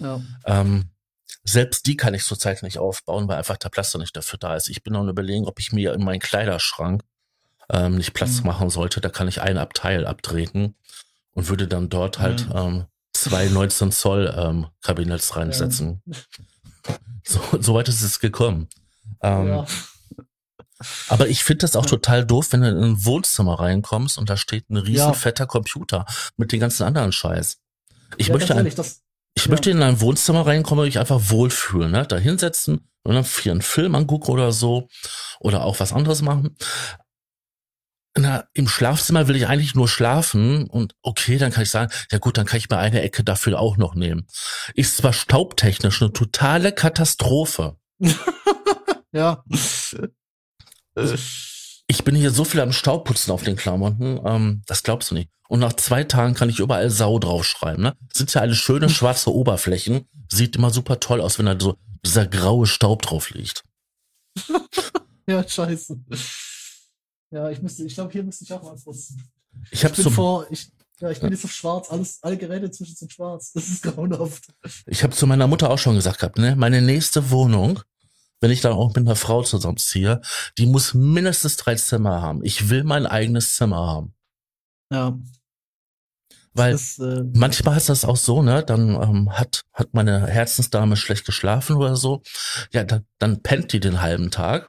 [0.00, 0.20] Ja.
[0.46, 0.86] Ähm,
[1.44, 4.54] selbst die kann ich zurzeit nicht aufbauen, weil einfach der Platz noch nicht dafür da
[4.56, 4.68] ist.
[4.68, 7.02] Ich bin noch überlegen, ob ich mir in meinen Kleiderschrank
[7.70, 8.46] ähm, nicht Platz Mhm.
[8.46, 10.74] machen sollte, da kann ich ein Abteil abtreten
[11.32, 12.56] und würde dann dort halt Mhm.
[12.56, 16.02] ähm, zwei 19 Zoll ähm, Kabinetts reinsetzen.
[17.24, 18.68] So, so weit ist es gekommen.
[19.22, 19.66] Ähm, ja.
[21.08, 21.90] Aber ich finde das auch Ja.
[21.90, 25.12] total doof, wenn du in ein Wohnzimmer reinkommst und da steht ein riesen Ja.
[25.12, 27.58] fetter Computer mit den ganzen anderen Scheiß.
[28.16, 29.02] Ich ja, möchte, ein, das,
[29.34, 29.50] ich ja.
[29.50, 32.06] möchte in ein Wohnzimmer reinkommen, wo ich einfach wohlfühlen, ne?
[32.06, 34.88] Da hinsetzen und dann für einen Film angucken oder so
[35.38, 36.56] oder auch was anderes machen.
[38.16, 42.18] Na, im Schlafzimmer will ich eigentlich nur schlafen und okay, dann kann ich sagen, ja
[42.18, 44.26] gut, dann kann ich mir eine Ecke dafür auch noch nehmen.
[44.74, 47.76] Ist zwar staubtechnisch eine totale Katastrophe.
[49.12, 49.44] ja.
[51.90, 55.28] Ich bin hier so viel am Staubputzen auf den Klamotten, ähm, das glaubst du nicht.
[55.48, 57.82] Und nach zwei Tagen kann ich überall Sau draufschreiben.
[57.82, 57.96] Ne?
[58.08, 60.06] Das sind ja alle schöne schwarze Oberflächen.
[60.30, 61.76] Sieht immer super toll aus, wenn da so
[62.06, 63.64] dieser graue Staub drauf liegt.
[65.26, 65.98] ja, scheiße.
[67.32, 69.28] Ja, ich müsste, ich glaube, hier müsste ich auch mal putzen.
[69.72, 70.70] Ich habe Ich bin zum, vor, ich,
[71.00, 73.50] ja, ich bin jetzt auf schwarz, alles, alle Geräte inzwischen sind schwarz.
[73.52, 74.44] Das ist grauenhaft.
[74.86, 77.80] ich hab zu meiner Mutter auch schon gesagt gehabt, ne, meine nächste Wohnung,
[78.40, 80.20] wenn ich dann auch mit einer Frau zusammenziehe,
[80.58, 82.42] die muss mindestens drei Zimmer haben.
[82.44, 84.14] Ich will mein eigenes Zimmer haben.
[84.92, 85.18] Ja,
[86.52, 88.64] Weil das, äh, manchmal ist das auch so, ne?
[88.64, 92.22] Dann ähm, hat hat meine Herzensdame schlecht geschlafen oder so.
[92.72, 94.68] Ja, dann, dann pennt die den halben Tag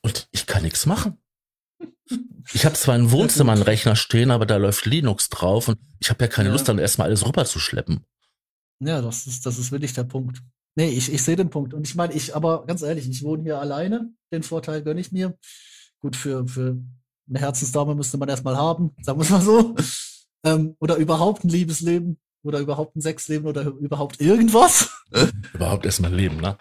[0.00, 1.18] und ich kann nichts machen.
[2.52, 6.10] Ich habe zwar im Wohnzimmer einen Rechner stehen, aber da läuft Linux drauf und ich
[6.10, 6.52] habe ja keine Ja.
[6.54, 8.04] Lust, dann erstmal alles rüberzuschleppen.
[8.80, 10.42] ja, das ist, das ist wirklich der Punkt.
[10.74, 11.74] Nee, ich, ich sehe den Punkt.
[11.74, 14.10] Und ich meine, ich, aber ganz ehrlich, ich wohne hier alleine.
[14.32, 15.36] Den Vorteil gönne ich mir.
[16.00, 16.78] Gut, für, für
[17.28, 19.74] eine Herzensdame müsste man erstmal haben, sagen wir es mal so.
[20.44, 24.90] Ähm, oder überhaupt ein Liebesleben oder überhaupt ein Sexleben oder überhaupt irgendwas.
[25.54, 26.58] Überhaupt erstmal leben, ne?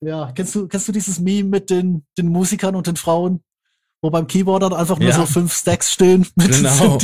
[0.00, 3.42] Ja, kennst du, kennst du dieses Meme mit den, den Musikern und den Frauen,
[4.04, 5.16] wo beim Keyboard dann einfach nur Ja.
[5.16, 6.98] so fünf Stacks stehen mit den Genau.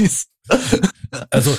[1.31, 1.57] Also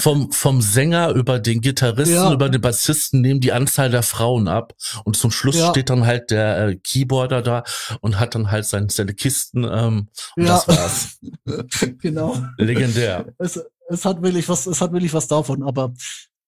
[0.00, 2.32] vom, vom Sänger über den Gitarristen, Ja.
[2.32, 4.74] über den Bassisten nehmen die Anzahl der Frauen ab.
[5.04, 5.70] Und zum Schluss Ja.
[5.70, 7.62] steht dann halt der äh, Keyboarder da
[8.00, 9.62] und hat dann halt sein, seine Kisten.
[9.64, 10.60] Ähm, und Ja.
[10.66, 11.18] das war's.
[11.98, 12.36] genau.
[12.58, 13.26] Legendär.
[13.38, 15.92] Es, es hat wirklich was, es hat wirklich was davon, aber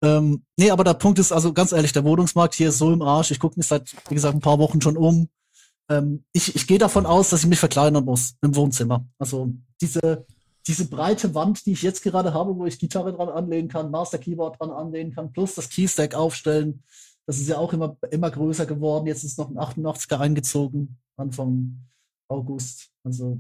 [0.03, 3.03] ähm, nee, aber der Punkt ist, also ganz ehrlich, der Wohnungsmarkt hier ist so im
[3.03, 3.31] Arsch.
[3.31, 5.29] Ich gucke mich seit, wie gesagt, ein paar Wochen schon um.
[5.89, 9.07] Ähm, ich ich gehe davon aus, dass ich mich verkleinern muss im Wohnzimmer.
[9.19, 10.27] Also diese,
[10.67, 14.19] diese breite Wand, die ich jetzt gerade habe, wo ich Gitarre dran anlehnen kann, Master
[14.19, 16.83] Keyboard dran anlehnen kann, plus das Keystack aufstellen,
[17.27, 19.07] das ist ja auch immer, immer größer geworden.
[19.07, 21.87] Jetzt ist noch ein 88er eingezogen, Anfang
[22.29, 22.91] August.
[23.05, 23.39] Also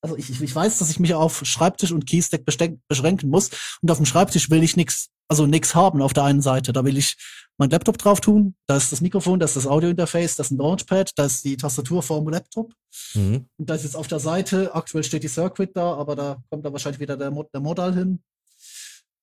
[0.00, 3.50] also ich, ich weiß, dass ich mich auf Schreibtisch und Keystack beschränken muss.
[3.82, 6.72] Und auf dem Schreibtisch will ich nix, also nix haben auf der einen Seite.
[6.72, 7.16] Da will ich
[7.58, 8.54] mein Laptop drauf tun.
[8.66, 11.56] Da ist das Mikrofon, da ist das Audiointerface, da ist ein Launchpad, da ist die
[11.56, 12.72] Tastatur vorm Laptop.
[13.14, 13.46] Mhm.
[13.56, 16.64] Und da ist jetzt auf der Seite, aktuell steht die Circuit da, aber da kommt
[16.64, 18.22] da wahrscheinlich wieder der, Mod der Modal hin.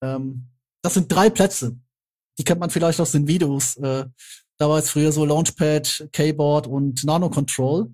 [0.01, 0.47] Ähm,
[0.81, 1.77] das sind drei Plätze.
[2.37, 3.77] Die kennt man vielleicht aus den Videos.
[3.77, 4.05] Äh,
[4.57, 7.89] da war jetzt früher so Launchpad, Keyboard und Nano Control.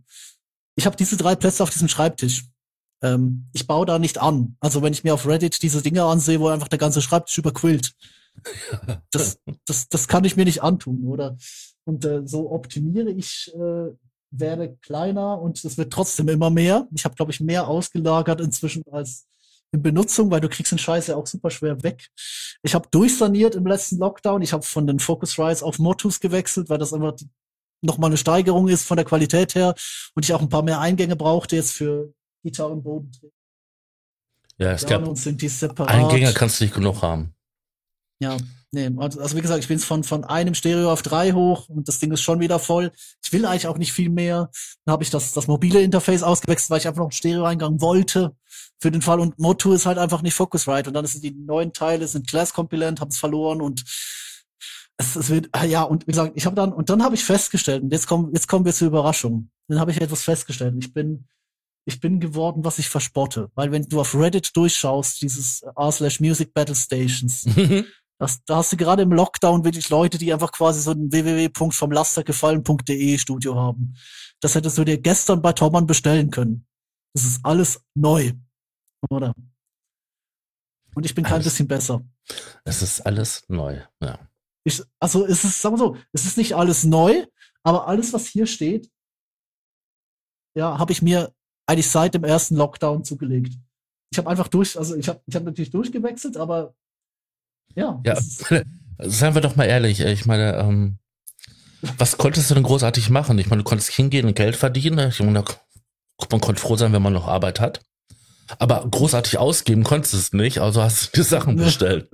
[0.75, 2.45] Ich habe diese drei Plätze auf diesem Schreibtisch.
[3.01, 4.57] Ähm, ich baue da nicht an.
[4.59, 7.93] Also wenn ich mir auf Reddit diese Dinge ansehe, wo einfach der ganze Schreibtisch überquillt.
[9.11, 11.35] Das, das, das kann ich mir nicht antun, oder?
[11.83, 13.91] Und äh, so optimiere ich, äh,
[14.31, 16.87] werde kleiner und es wird trotzdem immer mehr.
[16.95, 19.27] Ich habe, glaube ich, mehr ausgelagert inzwischen als
[19.73, 22.09] in Benutzung, weil du kriegst den Scheiß ja auch super schwer weg.
[22.61, 24.41] Ich habe durchsaniert im letzten Lockdown.
[24.41, 27.15] Ich habe von den Focusrites auf Motus gewechselt, weil das einfach
[27.81, 29.75] nochmal eine Steigerung ist von der Qualität her
[30.13, 32.13] und ich auch ein paar mehr Eingänge brauchte jetzt für
[32.43, 33.11] Gitarren, Boden,
[34.57, 35.89] Ja, es gab und sind die separat.
[35.89, 37.33] Eingänge kannst du nicht genug haben.
[38.19, 38.37] Ja,
[38.71, 41.69] nee, also, also wie gesagt, ich bin jetzt von, von einem Stereo auf drei hoch
[41.69, 42.91] und das Ding ist schon wieder voll.
[43.23, 44.51] Ich will eigentlich auch nicht viel mehr.
[44.85, 48.35] Dann habe ich das, das mobile Interface ausgewechselt, weil ich einfach noch einen Stereo-Eingang wollte
[48.79, 49.19] für den Fall.
[49.19, 50.89] Und Motu ist halt einfach nicht Focusrite.
[50.89, 53.83] Und dann sind die neuen Teile, sind Class Compilant, haben es verloren und
[54.97, 57.23] es, es wird, ah ja, und wie gesagt, ich habe dann, und dann habe ich
[57.23, 59.49] festgestellt, und jetzt kommen, jetzt kommen wir zur Überraschung.
[59.67, 60.75] Dann habe ich etwas festgestellt.
[60.79, 61.27] Ich bin,
[61.85, 63.51] ich bin geworden, was ich verspotte.
[63.55, 67.45] Weil wenn du auf Reddit durchschaust, dieses r slash Music Battle Stations,
[68.19, 73.17] das, da hast du gerade im Lockdown wirklich Leute, die einfach quasi so ein www.vomlastergefallen.de
[73.17, 73.95] Studio haben.
[74.41, 76.67] Das hättest du dir gestern bei Thomann bestellen können.
[77.13, 78.31] Das ist alles neu.
[79.09, 79.33] Oder?
[80.93, 81.45] Und ich bin kein Alles.
[81.45, 82.01] bisschen besser.
[82.63, 83.81] es ist alles neu.
[84.01, 84.19] Ja.
[84.63, 87.25] Ich, also es ist, sagen wir so, es ist nicht alles neu,
[87.63, 88.91] aber alles, was hier steht,
[90.55, 91.33] ja, habe ich mir
[91.71, 93.53] eigentlich seit dem ersten Lockdown zugelegt.
[94.11, 96.73] Ich habe einfach durch, also ich habe ich hab natürlich durchgewechselt, aber
[97.75, 98.17] ja, Ja,
[98.99, 100.01] seien wir doch mal ehrlich.
[100.01, 100.99] Ich meine, ähm,
[101.97, 103.39] was konntest du denn großartig machen?
[103.39, 105.09] Ich meine, du konntest hingehen und Geld verdienen.
[105.09, 105.43] Ich meine,
[106.29, 107.81] man konnte froh sein, wenn man noch Arbeit hat.
[108.59, 112.09] Aber großartig ausgeben konntest du es nicht, also hast du die Sachen bestellt.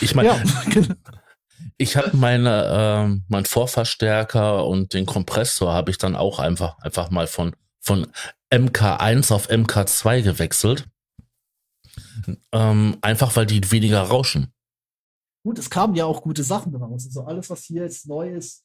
[0.00, 0.42] Ich meine, ja.
[0.70, 0.94] Genau.
[1.76, 7.10] ich habe meine, äh, mein Vorverstärker und den Kompressor habe ich dann auch einfach, einfach
[7.10, 7.54] mal von,
[7.86, 8.06] von
[8.52, 10.88] MK1 auf MK2 gewechselt.
[12.52, 14.52] Ähm, einfach weil die weniger rauschen.
[15.44, 17.06] Gut, es kamen ja auch gute Sachen raus.
[17.06, 18.64] Also alles, was hier jetzt neu ist,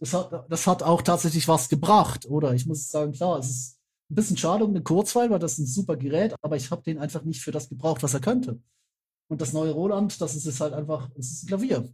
[0.00, 2.54] das hat, das hat auch tatsächlich was gebracht, oder?
[2.54, 3.78] Ich muss sagen, klar, es ist
[4.10, 6.82] ein bisschen schade um den Kurzweil, weil das ist ein super Gerät, aber ich habe
[6.82, 8.60] den einfach nicht für das gebraucht, was er könnte.
[9.28, 11.92] Und das neue Roland, das ist es halt einfach, es ist ein Klavier.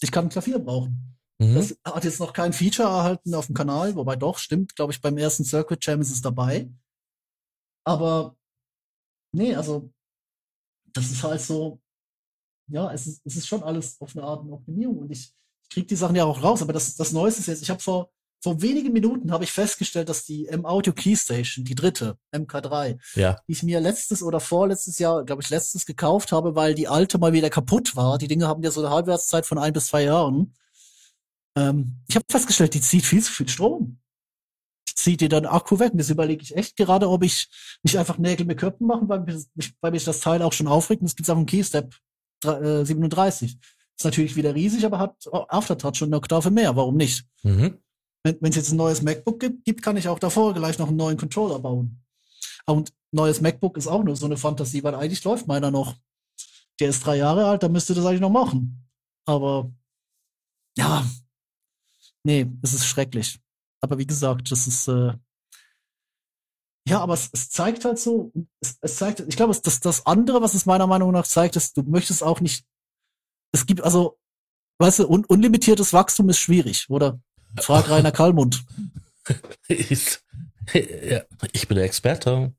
[0.00, 1.13] Ich kann ein Klavier brauchen.
[1.38, 1.54] Mhm.
[1.54, 5.00] Das hat jetzt noch kein Feature erhalten auf dem Kanal, wobei doch, stimmt, glaube ich,
[5.00, 6.70] beim ersten Circuit Jam ist es dabei.
[7.84, 8.36] Aber
[9.32, 9.92] nee, also
[10.92, 11.80] das ist halt so,
[12.68, 15.32] ja, es ist, es ist schon alles auf eine Art eine Optimierung und ich,
[15.62, 17.80] ich kriege die Sachen ja auch raus, aber das, das Neueste ist jetzt, ich habe
[17.80, 18.10] vor,
[18.40, 23.40] vor wenigen Minuten habe ich festgestellt, dass die M-Audio Keystation, die dritte, MK3, ja.
[23.48, 27.18] die ich mir letztes oder vorletztes Jahr, glaube ich, letztes gekauft habe, weil die alte
[27.18, 28.18] mal wieder kaputt war.
[28.18, 30.54] Die Dinge haben ja so eine Halbwertszeit von ein bis zwei Jahren.
[31.56, 33.98] Ähm, ich habe festgestellt, die zieht viel zu viel Strom.
[34.94, 35.92] Zieht dir dann Akku weg.
[35.92, 37.48] Und das überlege ich echt gerade, ob ich
[37.82, 39.20] nicht einfach Nägel mit Köpfen machen, weil
[39.54, 41.02] mich, weil mich das Teil auch schon aufregt.
[41.02, 41.94] Und es gibt auch einen Keystep
[42.42, 43.58] 37.
[43.96, 46.74] Ist natürlich wieder riesig, aber hat Aftertouch und eine Oktave mehr.
[46.76, 47.24] Warum nicht?
[47.42, 47.78] Mhm.
[48.22, 50.96] Wenn es jetzt ein neues MacBook gibt, gibt, kann ich auch davor gleich noch einen
[50.96, 52.02] neuen Controller bauen.
[52.66, 55.94] Und neues MacBook ist auch nur so eine Fantasie, weil eigentlich läuft meiner noch.
[56.80, 58.88] Der ist drei Jahre alt, da müsste das eigentlich noch machen.
[59.26, 59.70] Aber
[60.76, 61.04] ja,
[62.24, 63.38] nee, es ist schrecklich.
[63.80, 65.12] Aber wie gesagt, das ist äh,
[66.86, 70.42] ja, aber es, es zeigt halt so, es, es zeigt, ich glaube, das, das andere,
[70.42, 72.66] was es meiner Meinung nach zeigt, ist, du möchtest auch nicht,
[73.52, 74.18] es gibt also,
[74.78, 77.20] weißt du, un, unlimitiertes Wachstum ist schwierig, oder?
[77.58, 78.64] Frag Rainer Kallmund.
[79.68, 80.18] ich,
[80.74, 81.22] ja,
[81.52, 82.52] ich bin der Experte.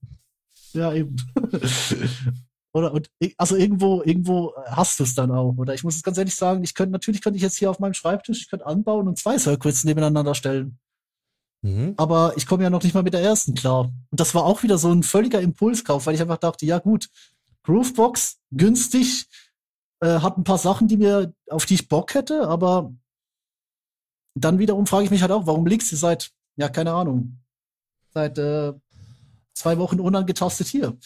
[0.73, 1.15] Ja, eben.
[2.75, 5.55] oder und also irgendwo, irgendwo hast du es dann auch.
[5.55, 7.79] Oder ich muss es ganz ehrlich sagen, ich könnte, natürlich könnte ich jetzt hier auf
[7.79, 10.77] meinem Schreibtisch, ich könnte anbauen und zwei Circuits nebeneinander stellen.
[11.61, 11.93] Mhm.
[11.95, 13.93] Aber ich komme ja noch nicht mal mit der ersten klar.
[14.11, 17.07] Und das war auch wieder so ein völliger Impulskauf, weil ich einfach dachte, ja gut,
[17.63, 19.25] Groovebox, günstig,
[20.01, 22.93] äh, hat ein paar Sachen, die mir, auf die ich Bock hätte, aber
[24.37, 27.39] dann wiederum frage ich mich halt auch, warum liegst du seit, ja, keine Ahnung,
[28.13, 28.73] seit äh,
[29.53, 30.97] zwei Wochen unangetastet hier?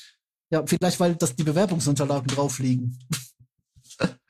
[0.50, 3.00] Ja, vielleicht, weil das die Bewerbungsunterlagen drauf liegen.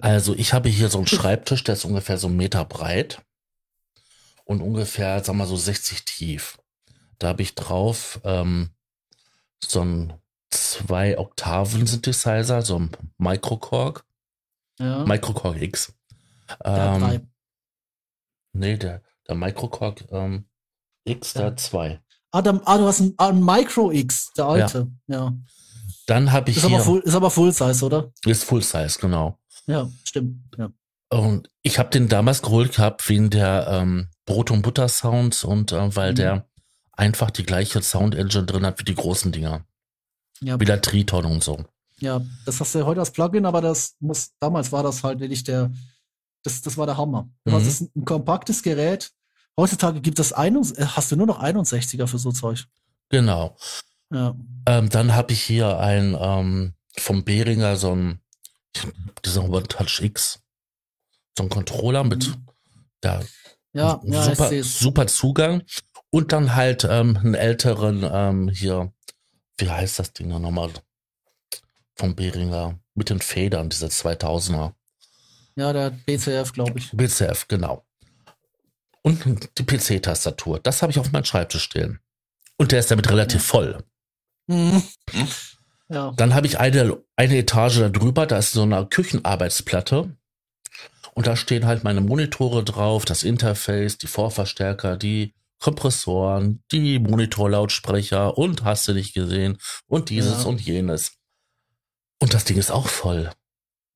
[0.02, 3.22] Also ich habe hier so einen Schreibtisch, der ist ungefähr so einen Meter breit
[4.46, 6.58] und ungefähr, sag mal so 60 tief.
[7.20, 8.72] Da habe ich drauf ähm,
[9.64, 10.14] so ein
[10.50, 14.06] zwei Oktaven Synthesizer, so ein Microkorg.
[14.80, 15.06] Ja.
[15.06, 15.94] Microkorg X.
[16.64, 17.22] Ähm, der
[18.54, 20.46] nee, der, der Microkorg ähm,
[21.04, 21.56] X, der ja.
[21.58, 22.02] zwei.
[22.32, 24.92] Ah, der, ah, du hast ein, ein Micro X, der alte.
[25.08, 25.26] Ja.
[25.26, 25.34] ja.
[26.10, 28.12] Dann habe ich ist hier, aber full, ist aber Full Size, oder?
[28.26, 29.38] Ist Full Size, genau.
[29.68, 30.42] Ja, stimmt.
[30.58, 30.72] Ja.
[31.10, 35.96] Und ich habe den damals geholt gehabt wegen der ähm, Brot- und Butter-Sounds und äh,
[35.96, 36.16] weil mhm.
[36.16, 36.50] der
[36.94, 39.66] einfach die gleiche Sound-Engine drin hat wie die großen Dinger.
[40.42, 40.60] Ja.
[40.60, 41.64] Wie der Triton und so.
[42.00, 45.20] Ja, das hast du ja heute als Plugin, aber das muss, damals war das halt
[45.20, 45.72] nicht der,
[46.44, 47.30] das, das war der Hammer.
[47.46, 47.52] Mhm.
[47.52, 49.12] Das ist ein, ein kompaktes Gerät.
[49.56, 52.66] Heutzutage gibt es ein, äh, hast du nur noch 61er für so Zeug.
[53.10, 53.56] Genau.
[54.12, 54.36] Ja.
[54.66, 58.20] Ähm, dann habe ich hier ein ähm, vom Behringer so ein
[59.26, 60.42] dieser One Touch X,
[61.38, 62.46] so ein Controller mit mhm.
[63.02, 63.22] da
[63.74, 65.64] ja, ja, super, super Zugang.
[66.12, 68.92] Und dann halt ähm, einen älteren ähm, hier,
[69.58, 70.72] wie heißt das Ding nochmal?
[71.96, 74.74] Vom Behringer mit den Federn, dieser 2000er.
[75.56, 76.92] Ja, der BCF, glaube ich.
[76.92, 77.86] BCF, genau.
[79.02, 80.60] Und die PC-Tastatur.
[80.60, 82.00] Das habe ich auf meinem Schreibtisch stehen.
[82.58, 83.48] Und der ist damit relativ ja.
[83.48, 83.84] voll.
[84.50, 84.84] Mhm.
[85.90, 86.12] Ja.
[86.18, 90.16] Dann habe ich eine, eine Etage darüber, da ist so eine Küchenarbeitsplatte.
[91.14, 98.38] Und da stehen halt meine Monitore drauf, das Interface, die Vorverstärker, die Kompressoren, die Monitorlautsprecher
[98.38, 100.50] und hast du nicht gesehen und dieses ja.
[100.50, 101.18] und jenes.
[102.20, 103.32] Und das Ding ist auch voll.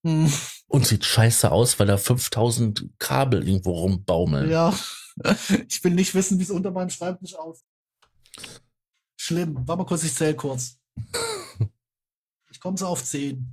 [0.06, 0.32] Hm.
[0.68, 4.50] Und sieht scheiße aus, weil da 5000 Kabel irgendwo rumbaumeln.
[4.50, 4.74] Ja.
[5.70, 7.68] Ich will nicht wissen, wie es unter meinem Schreibtisch aussieht.
[9.24, 9.56] Schlimm.
[9.66, 10.78] Warte mal kurz, ich zähle kurz.
[12.52, 13.48] Ich komme so auf 10.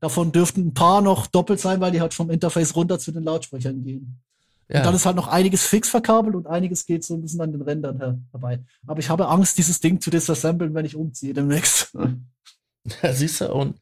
[0.00, 3.24] Davon dürften ein paar noch doppelt sein, weil die halt vom Interface runter zu den
[3.24, 4.20] Lautsprechern gehen.
[4.68, 4.80] Ja.
[4.80, 7.52] Und dann ist halt noch einiges fix verkabelt und einiges geht so ein bisschen an
[7.52, 8.62] den Rändern her, dabei.
[8.86, 11.92] Aber ich habe Angst, dieses Ding zu disassemblen, wenn ich umziehe demnächst.
[13.02, 13.76] Ja, siehst du, und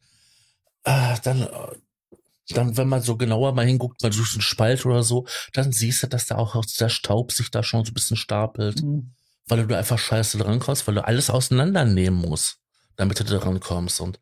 [0.83, 2.17] äh, dann, äh,
[2.49, 6.03] dann, wenn man so genauer mal hinguckt, mal durch einen Spalt oder so, dann siehst
[6.03, 8.83] du, dass da auch der Staub sich da schon so ein bisschen stapelt.
[8.83, 9.13] Mhm.
[9.47, 12.59] Weil du einfach scheiße drankommst, weil du alles auseinandernehmen musst,
[12.95, 14.01] damit du dran kommst.
[14.01, 14.19] Und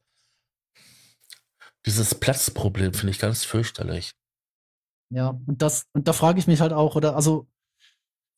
[1.85, 4.13] dieses Platzproblem finde ich ganz fürchterlich.
[5.09, 7.47] Ja, und das, und da frage ich mich halt auch, oder also,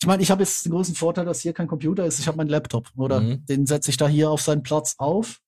[0.02, 2.38] ich meine, ich habe jetzt den großen Vorteil, dass hier kein Computer ist, ich habe
[2.38, 3.22] meinen Laptop, oder?
[3.22, 3.46] Mhm.
[3.46, 5.40] Den setze ich da hier auf seinen Platz auf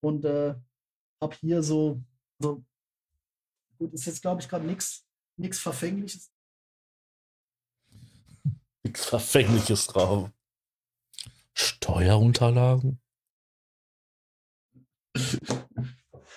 [0.00, 0.54] und äh,
[1.20, 2.02] habe hier so,
[2.38, 2.64] so,
[3.78, 5.04] gut, ist jetzt glaube ich gerade nichts
[5.38, 6.30] nichts Verfängliches.
[8.82, 10.30] Nichts Verfängliches drauf.
[11.58, 13.00] Steuerunterlagen?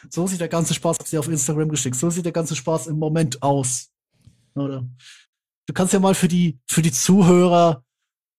[0.10, 1.96] So sieht der ganze Spaß, hab sie auf Instagram geschickt.
[1.96, 3.92] So sieht der ganze Spaß im Moment aus.
[4.56, 4.88] Oder?
[5.68, 7.84] Du kannst ja mal für die, für die Zuhörer,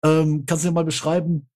[0.05, 1.49] ähm, kannst du ja mal beschreiben,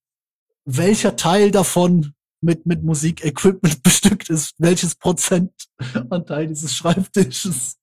[0.65, 7.77] welcher Teil davon mit, mit Musikequipment bestückt ist, welches Prozentanteil dieses Schreibtisches.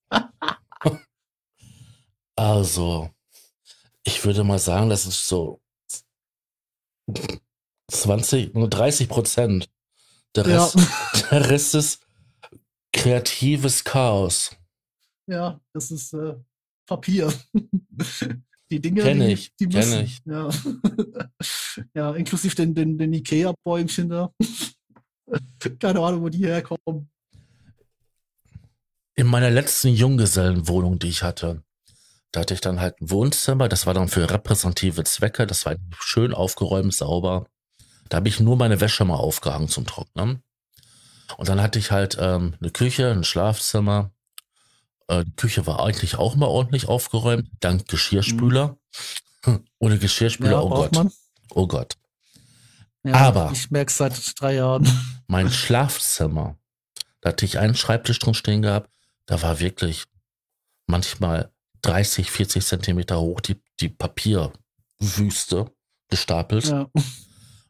[2.36, 3.10] also,
[4.02, 5.60] ich würde mal sagen, das ist so
[7.90, 9.70] 20, nur 30 Prozent.
[10.34, 11.28] Der Rest, ja.
[11.30, 12.06] der Rest ist
[12.92, 14.56] kreatives Chaos.
[15.26, 16.34] Ja, das ist äh,
[16.86, 17.32] Papier.
[18.70, 20.04] die Dinge, kenn ich, die, die müssen.
[20.04, 20.20] Ich.
[20.24, 20.50] Ja.
[21.94, 24.32] ja, inklusive den, den, den Ikea-Bäumchen da.
[25.78, 27.10] Keine Ahnung, wo die herkommen.
[29.16, 31.62] In meiner letzten Junggesellenwohnung, die ich hatte,
[32.34, 35.76] da hatte ich dann halt ein Wohnzimmer, das war dann für repräsentative Zwecke, das war
[36.00, 37.46] schön aufgeräumt, sauber.
[38.08, 40.42] Da habe ich nur meine Wäsche mal aufgehangen zum Trocknen.
[41.36, 44.10] Und dann hatte ich halt ähm, eine Küche, ein Schlafzimmer.
[45.06, 48.76] Äh, die Küche war eigentlich auch mal ordentlich aufgeräumt, dank Geschirrspüler.
[49.46, 49.64] Mhm.
[49.78, 50.92] Ohne Geschirrspüler, ja, oh Gott.
[50.92, 51.12] Man.
[51.50, 51.94] Oh Gott.
[53.04, 54.88] Ja, Aber ich merke es seit drei Jahren.
[55.28, 56.58] Mein Schlafzimmer,
[57.20, 58.90] da hatte ich einen Schreibtisch drin stehen gehabt,
[59.26, 60.06] da war wirklich
[60.88, 61.53] manchmal
[61.84, 65.70] 30, 40 Zentimeter hoch die, die Papierwüste
[66.08, 66.66] gestapelt.
[66.66, 66.88] Ja.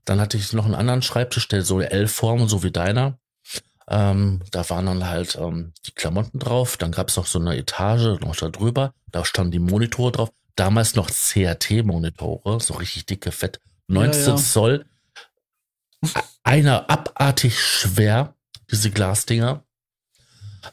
[0.04, 3.18] Dann hatte ich noch einen anderen Schreibtisch, der so L-Form, so wie deiner.
[3.88, 6.76] Ähm, da waren dann halt ähm, die Klamotten drauf.
[6.76, 8.94] Dann gab es noch so eine Etage noch da drüber.
[9.10, 10.30] Da standen die Monitore drauf.
[10.56, 13.60] Damals noch CRT-Monitore, so richtig dicke, fett.
[13.88, 14.36] 19 ja, ja.
[14.36, 14.86] Zoll.
[16.42, 18.34] Einer abartig schwer,
[18.70, 19.64] diese Glasdinger.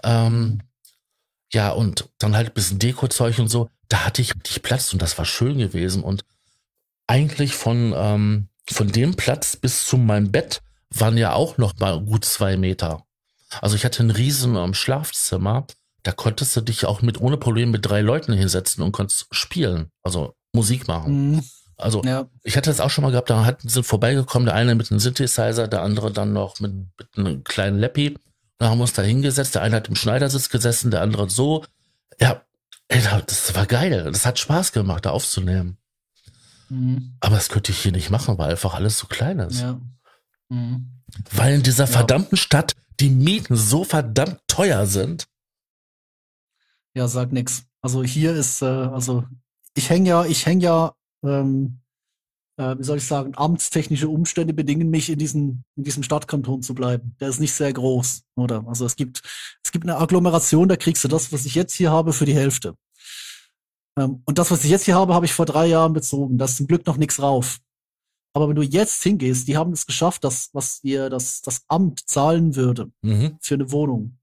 [0.04, 0.62] Ähm,
[1.54, 3.70] ja, und dann halt ein bisschen Dekozeug und so.
[3.90, 6.04] Da hatte ich richtig Platz und das war schön gewesen.
[6.04, 6.24] Und
[7.08, 12.00] eigentlich von, ähm, von dem Platz bis zu meinem Bett waren ja auch noch mal
[12.00, 13.04] gut zwei Meter.
[13.60, 15.68] Also ich hatte ein riesen ähm, Schlafzimmer.
[16.04, 19.92] Da konntest du dich auch mit ohne Probleme mit drei Leuten hinsetzen und konntest spielen,
[20.04, 21.34] also Musik machen.
[21.34, 21.44] Mhm.
[21.78, 22.28] Also ja.
[22.44, 25.00] ich hatte das auch schon mal gehabt, da hatten, sind vorbeigekommen, der eine mit einem
[25.00, 28.18] Synthesizer, der andere dann noch mit, mit einem kleinen Lappy.
[28.62, 31.66] Da haben wir uns da hingesetzt, der eine hat im Schneidersitz gesessen, der andere so.
[32.20, 32.44] Ja,
[32.90, 34.12] ey, das war geil.
[34.12, 35.80] Das hat Spaß gemacht, da aufzunehmen.
[36.70, 37.18] Mhm.
[37.22, 39.62] Aber das könnte ich hier nicht machen, weil einfach alles so klein ist.
[39.62, 39.82] Ja.
[40.50, 41.02] Mhm.
[41.32, 41.92] Weil in dieser ja.
[41.92, 45.26] verdammten Stadt die Mieten so verdammt teuer sind.
[46.94, 47.64] Ja, sag nix.
[47.82, 49.26] Also hier ist, äh, also
[49.74, 50.94] ich hänge ja, ich hänge ja,
[51.24, 51.81] ähm,
[52.58, 56.74] äh, wie soll ich sagen, amtstechnische Umstände bedingen mich in diesem, in diesem Stadtkanton zu
[56.74, 57.16] bleiben.
[57.20, 58.64] Der ist nicht sehr groß, oder?
[58.68, 59.22] Also es gibt,
[59.64, 62.36] es gibt eine Agglomeration, da kriegst du das, was ich jetzt hier habe, für die
[62.36, 62.76] Hälfte.
[63.98, 66.38] Ähm, und das, was ich jetzt hier habe, habe ich vor drei Jahren bezogen.
[66.38, 67.60] Da ist zum Glück noch nichts rauf.
[68.34, 72.08] Aber wenn du jetzt hingehst, die haben es geschafft, dass, was dir das, das Amt
[72.08, 73.38] zahlen würde mhm.
[73.42, 74.18] für eine Wohnung.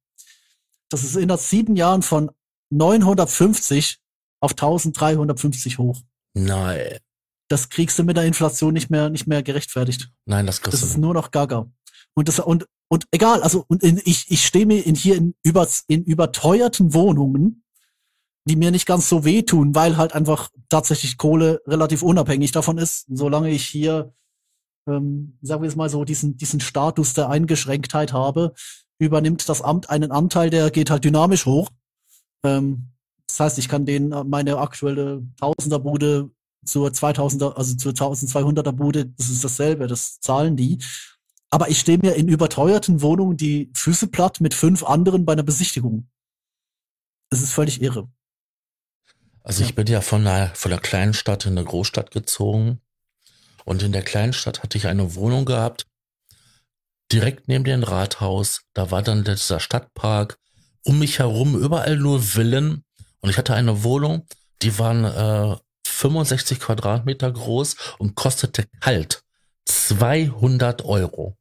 [0.89, 2.31] Das ist in sieben Jahren von
[2.71, 3.99] 950
[4.41, 6.01] auf 1350 hoch.
[6.35, 6.99] Nein.
[7.49, 10.11] Das kriegst du mit der Inflation nicht mehr, nicht mehr gerechtfertigt.
[10.27, 10.87] Nein, das kriegst du.
[10.87, 11.71] Das ist nur noch Gaga.
[12.15, 15.35] Und das, und, und egal, also, und in, ich, ich stehe mir in hier in,
[15.43, 17.65] über, in überteuerten Wohnungen,
[18.45, 23.07] die mir nicht ganz so wehtun, weil halt einfach tatsächlich Kohle relativ unabhängig davon ist.
[23.09, 24.15] Solange ich hier,
[24.89, 28.55] ähm, sagen wir es mal so, diesen, diesen Status der Eingeschränktheit habe,
[28.99, 31.69] übernimmt das Amt einen Anteil, der geht halt dynamisch hoch.
[32.45, 32.89] Ähm,
[33.27, 36.31] das heißt, ich kann denen meine aktuelle Tausenderbude
[36.69, 40.79] zur 2000er, also zur 1200er Bude, das ist dasselbe, das zahlen die.
[41.51, 45.43] Aber ich stehe mir in überteuerten Wohnungen die Füße platt mit fünf anderen bei einer
[45.43, 46.09] Besichtigung.
[47.31, 48.09] Das ist völlig irre.
[49.43, 52.81] Also ich bin ja von einer, von einer kleinen Stadt in eine Großstadt gezogen.
[53.65, 55.87] Und in der kleinen Stadt hatte ich eine Wohnung gehabt,
[57.13, 58.63] direkt neben dem Rathaus.
[58.75, 60.39] Da war dann dieser Stadtpark.
[60.85, 62.85] Um mich herum überall nur Villen.
[63.21, 64.27] Und ich hatte eine Wohnung,
[64.63, 65.57] die waren äh,
[65.99, 69.25] 65 Quadratmeter groß und kostete kalt
[69.65, 71.37] 200 Euro.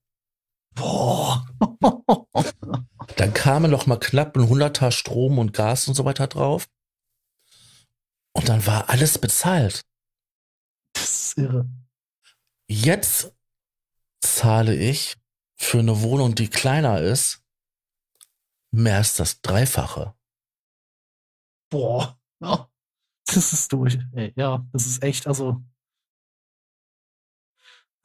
[0.74, 1.46] Boah.
[3.18, 6.68] dann kamen noch mal knapp ein Hunderter Strom und Gas und so weiter drauf.
[8.34, 9.86] Und dann war alles bezahlt.
[10.94, 11.70] Das ist irre.
[12.68, 13.32] Jetzt
[14.22, 15.18] zahle ich
[15.56, 17.44] für eine Wohnung, die kleiner ist,
[18.72, 20.16] mehr als das Dreifache.
[21.70, 22.20] Boah.
[23.36, 23.98] das ist durch.
[24.14, 25.62] Ey, ja, das ist echt, also.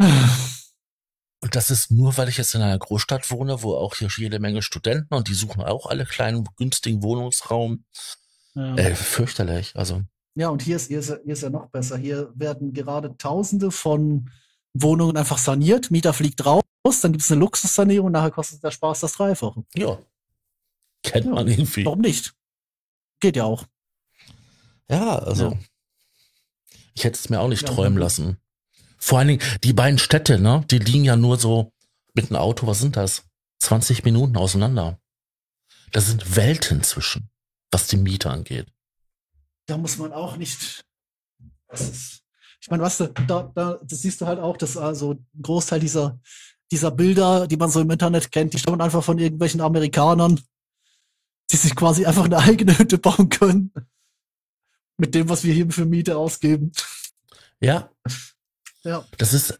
[0.00, 4.38] Und das ist nur, weil ich jetzt in einer Großstadt wohne, wo auch hier jede
[4.38, 7.84] Menge Studenten und die suchen auch alle kleinen, günstigen Wohnungsraum.
[8.54, 8.76] Ja.
[8.76, 9.74] Äh, fürchterlich.
[9.76, 10.02] Also,
[10.34, 11.96] Ja, und hier ist, hier, ist, ja- hier ist ja noch besser.
[11.96, 14.30] Hier werden gerade Tausende von
[14.74, 15.90] Wohnungen einfach saniert.
[15.90, 16.62] Mieter fliegt raus,
[17.02, 19.64] dann gibt es eine Luxussanierung, nachher kostet der Spaß das Dreifache.
[19.74, 19.98] ja.
[21.04, 21.32] Kennt Ja.
[21.32, 21.84] man irgendwie.
[21.84, 22.32] Warum nicht?
[23.18, 23.66] Geht ja auch.
[24.92, 25.52] Ja, also.
[25.52, 25.58] Ja.
[26.94, 28.36] Ich hätte es mir auch nicht Ja, träumen lassen.
[28.98, 31.72] Vor allen Dingen, die beiden Städte, ne, die liegen ja nur so
[32.14, 33.24] mit einem Auto, was sind das?
[33.60, 35.00] 20 Minuten auseinander.
[35.92, 37.30] Da sind Welten zwischen,
[37.70, 38.66] was die Miete angeht.
[39.66, 40.84] Da muss man auch nicht.
[41.70, 42.22] Ist,
[42.60, 45.80] ich meine, weißt du, da, da, das siehst du halt auch, dass also ein Großteil
[45.80, 46.20] dieser,
[46.70, 50.40] dieser Bilder, die man so im Internet kennt, die stammen einfach von irgendwelchen Amerikanern,
[51.50, 53.72] die sich quasi einfach eine eigene Hütte bauen können.
[54.98, 56.72] Mit dem, was wir hier für Miete ausgeben.
[57.60, 57.90] Ja,
[58.84, 59.04] Ja.
[59.18, 59.58] das ist,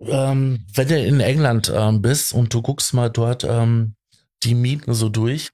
[0.00, 3.94] ähm, wenn du in England ähm, bist und du guckst mal dort ähm,
[4.42, 5.50] die Mieten so durch,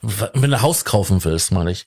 [0.00, 1.86] wenn du ein Haus kaufen willst, meine ich,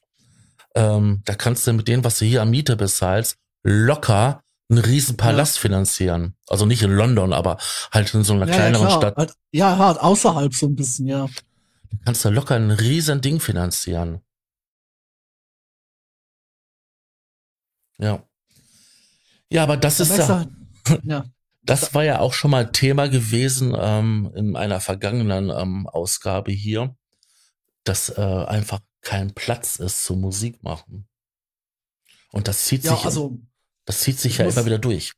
[0.76, 5.18] ähm, da kannst du mit dem, was du hier an Miete bezahlst, locker einen riesen
[5.18, 6.36] Palast finanzieren.
[6.48, 7.58] Also nicht in London, aber
[7.92, 9.02] halt in so einer ja, kleineren ja, klar.
[9.02, 9.18] Stadt.
[9.18, 11.28] Halt, ja, halt außerhalb so ein bisschen, ja.
[12.06, 14.22] Kannst du locker ein riesen Ding finanzieren.
[17.98, 18.28] Ja.
[19.50, 20.50] Ja, aber das Da ist ja, halt,
[21.04, 21.26] ja.
[21.64, 26.96] das war ja auch schon mal Thema gewesen ähm, in einer vergangenen ähm, Ausgabe hier,
[27.84, 31.08] dass äh, einfach kein Platz ist zum Musik machen.
[32.32, 33.38] Und das zieht Ja, sich, also
[33.86, 35.14] das zieht sich ich ja muss- immer wieder durch.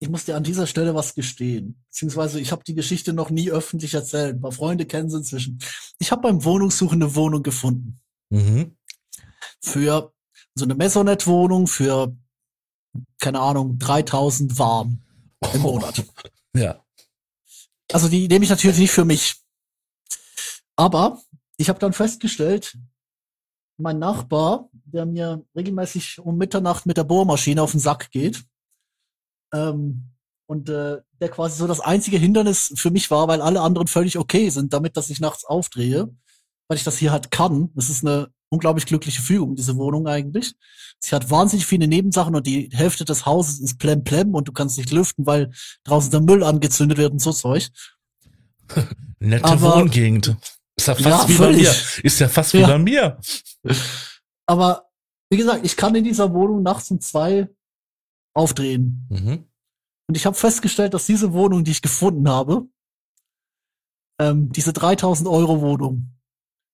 [0.00, 1.82] ich muss dir an dieser Stelle was gestehen.
[1.88, 4.34] Beziehungsweise ich habe die Geschichte noch nie öffentlich erzählt.
[4.36, 5.58] Ein paar Freunde kennen sie inzwischen.
[5.98, 8.00] Ich habe beim Wohnungssuchen eine Wohnung gefunden.
[8.28, 8.76] Mhm.
[9.60, 10.11] Für
[10.54, 12.14] so eine Maisonette-Wohnung für,
[13.20, 15.02] keine Ahnung, 3000 warm
[15.52, 16.04] im Monat.
[16.54, 16.84] Ja.
[17.90, 19.36] Also die nehme ich natürlich nicht für mich.
[20.76, 21.18] Aber
[21.56, 22.76] ich habe dann festgestellt,
[23.78, 28.44] mein Nachbar, der mir regelmäßig um Mitternacht mit der Bohrmaschine auf den Sack geht,
[29.54, 30.12] ähm,
[30.46, 34.18] und äh, der quasi so das einzige Hindernis für mich war, weil alle anderen völlig
[34.18, 36.14] okay sind, damit, dass ich nachts aufdrehe,
[36.68, 37.70] weil ich das hier halt kann.
[37.74, 40.54] Das ist eine unglaublich glückliche Fügung, diese Wohnung eigentlich.
[41.00, 44.76] Sie hat wahnsinnig viele Nebensachen und die Hälfte des Hauses ist plemplem und du kannst
[44.78, 45.50] nicht lüften, weil
[45.84, 47.70] draußen der Müll angezündet wird und so Zeug.
[49.18, 50.36] Nette Aber- Wohngegend.
[50.76, 51.66] Ist ja fast Ja, wie völlig.
[51.66, 52.04] bei mir.
[52.04, 52.66] Ist ja fast wie Ja.
[52.66, 53.18] bei mir.
[54.46, 54.88] Aber
[55.30, 57.48] wie gesagt, ich kann in dieser Wohnung nachts um zwei
[58.34, 59.06] aufdrehen.
[59.10, 59.44] Mhm.
[60.08, 62.66] Und ich habe festgestellt, dass diese Wohnung, die ich gefunden habe,
[64.18, 66.11] ähm, diese 3000 Euro Wohnung,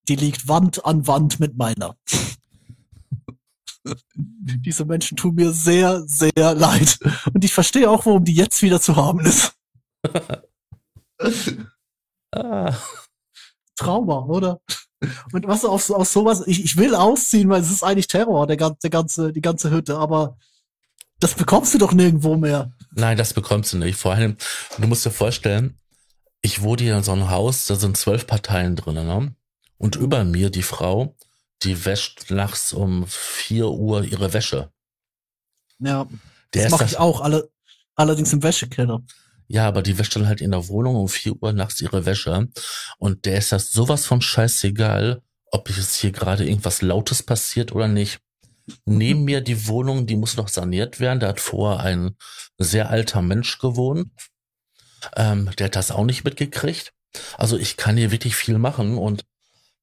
[0.09, 1.97] die liegt Wand an Wand mit meiner.
[4.15, 6.99] diese Menschen tun mir sehr, sehr leid.
[7.33, 9.55] Und ich verstehe auch, warum die jetzt wieder zu haben ist.
[12.35, 12.77] Ah.
[13.77, 14.61] Trauma, oder?
[15.33, 18.47] Und was auf, so- auf sowas, ich, ich will ausziehen, weil es ist eigentlich Terror,
[18.49, 20.37] der der ganze, die ganze Hütte, aber
[21.21, 22.73] das bekommst du doch nirgendwo mehr.
[22.93, 23.97] Nein, das bekommst du nicht.
[23.99, 24.37] Vor allem,
[24.79, 25.79] du musst dir vorstellen,
[26.43, 29.35] ich wohne hier in so einem Haus, da sind zwölf Parteien drinnen, ne?
[29.79, 31.17] Und über mir die Frau,
[31.63, 34.71] die wäscht nachts um vier Uhr ihre Wäsche.
[35.79, 36.07] Ja,
[36.55, 37.51] Der das mache ich auch, alle,
[37.95, 39.03] allerdings im Wäschekeller.
[39.47, 42.49] ja, aber die wäscht dann halt in der Wohnung um vier Uhr nachts ihre Wäsche.
[42.99, 47.89] Und der ist das sowas von scheißegal, ob es hier gerade irgendwas Lautes passiert oder
[47.89, 48.21] nicht.
[48.85, 51.21] Neben mir die Wohnung, die muss noch saniert werden.
[51.21, 52.17] Da hat vorher ein
[52.59, 54.11] sehr alter Mensch gewohnt.
[55.17, 56.93] Ähm, der hat das auch nicht mitgekriegt.
[57.39, 59.25] Also ich kann hier wirklich viel machen und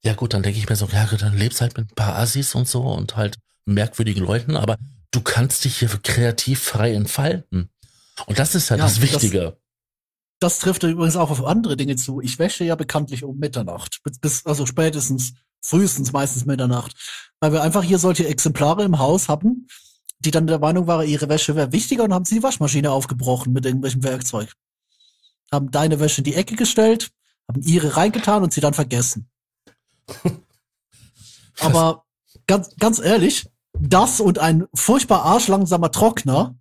[0.06, 2.16] ja gut, dann denke ich mir so, ja gut, dann lebst halt mit ein paar
[2.18, 4.78] Assis und so und halt merkwürdigen Leuten, aber
[5.12, 7.70] du kannst dich hier kreativ frei entfalten.
[8.28, 9.58] Und das ist ja, Ja, das das- Wichtige.
[10.40, 12.20] Das trifft übrigens auch auf andere Dinge zu.
[12.20, 14.02] Ich wäsche ja bekanntlich um Mitternacht.
[14.04, 15.34] Bis, bis also spätestens,
[15.64, 16.92] frühestens meistens Mitternacht.
[17.40, 19.68] Weil wir einfach hier solche Exemplare im Haus hatten,
[20.20, 23.54] die dann der Meinung waren, ihre Wäsche wäre wichtiger und haben sie die Waschmaschine aufgebrochen
[23.54, 24.52] mit irgendwelchem Werkzeug.
[25.54, 27.12] Haben deine Wäsche in die Ecke gestellt,
[27.48, 29.30] haben ihre reingetan und sie dann vergessen.
[31.60, 32.06] Aber
[32.48, 36.58] ganz, ganz ehrlich, das und ein furchtbar arschlangsamer Trockner,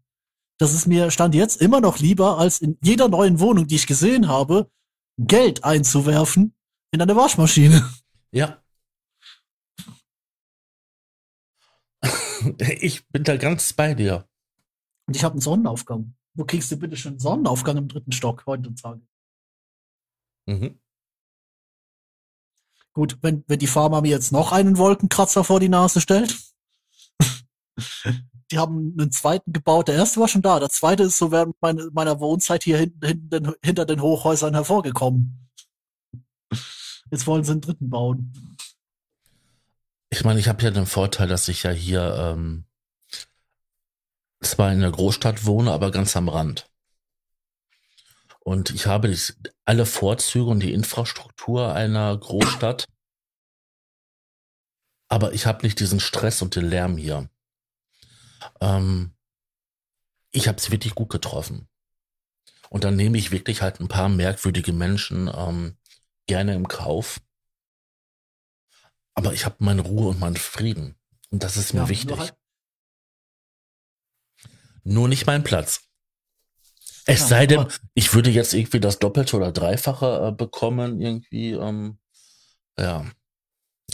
[0.59, 3.86] das ist mir stand jetzt immer noch lieber, als in jeder neuen Wohnung, die ich
[3.86, 4.70] gesehen habe,
[5.18, 6.55] Geld einzuwerfen
[6.92, 7.88] in eine Waschmaschine.
[8.32, 8.61] Ja.
[12.80, 14.28] Ich bin da ganz bei dir.
[15.07, 16.16] Und ich habe einen Sonnenaufgang.
[16.34, 19.07] wo kriegst du bitte schon Sonnenaufgang im dritten Stock heutzutage?
[20.47, 20.80] Mhm.
[22.95, 26.38] Gut, wenn, wenn die Pharma mir jetzt noch einen Wolkenkratzer vor die Nase stellt.
[28.51, 29.88] die haben einen zweiten gebaut.
[29.88, 30.61] Der erste war schon da.
[30.61, 35.51] Der zweite ist so während meine, meiner Wohnzeit hier hinten, hinten hinter den Hochhäusern hervorgekommen.
[37.11, 38.57] Jetzt wollen sie einen dritten bauen.
[40.11, 42.64] Ich meine, ich habe ja den Vorteil, dass ich ja hier ähm,
[44.40, 46.70] zwar in der Großstadt wohne, aber ganz am Rand.
[48.45, 49.16] Und ich habe
[49.64, 52.86] alle Vorzüge und die Infrastruktur einer Großstadt.
[55.09, 57.28] Aber ich habe nicht diesen Stress und den Lärm hier.
[58.61, 59.14] Ähm,
[60.30, 61.68] ich habe es wirklich gut getroffen.
[62.68, 65.78] Und dann nehme ich wirklich halt ein paar merkwürdige Menschen ähm,
[66.26, 67.20] gerne im Kauf.
[69.14, 70.97] Aber ich habe meine Ruhe und meinen Frieden.
[71.30, 72.11] Und das ist mir ja, wichtig.
[72.11, 72.36] Nur, halt
[74.82, 75.88] nur nicht mein Platz.
[77.07, 81.53] Es ja, sei denn, ich würde jetzt irgendwie das Doppelte oder Dreifache äh, bekommen, irgendwie.
[81.53, 81.99] Ähm,
[82.79, 83.05] ja.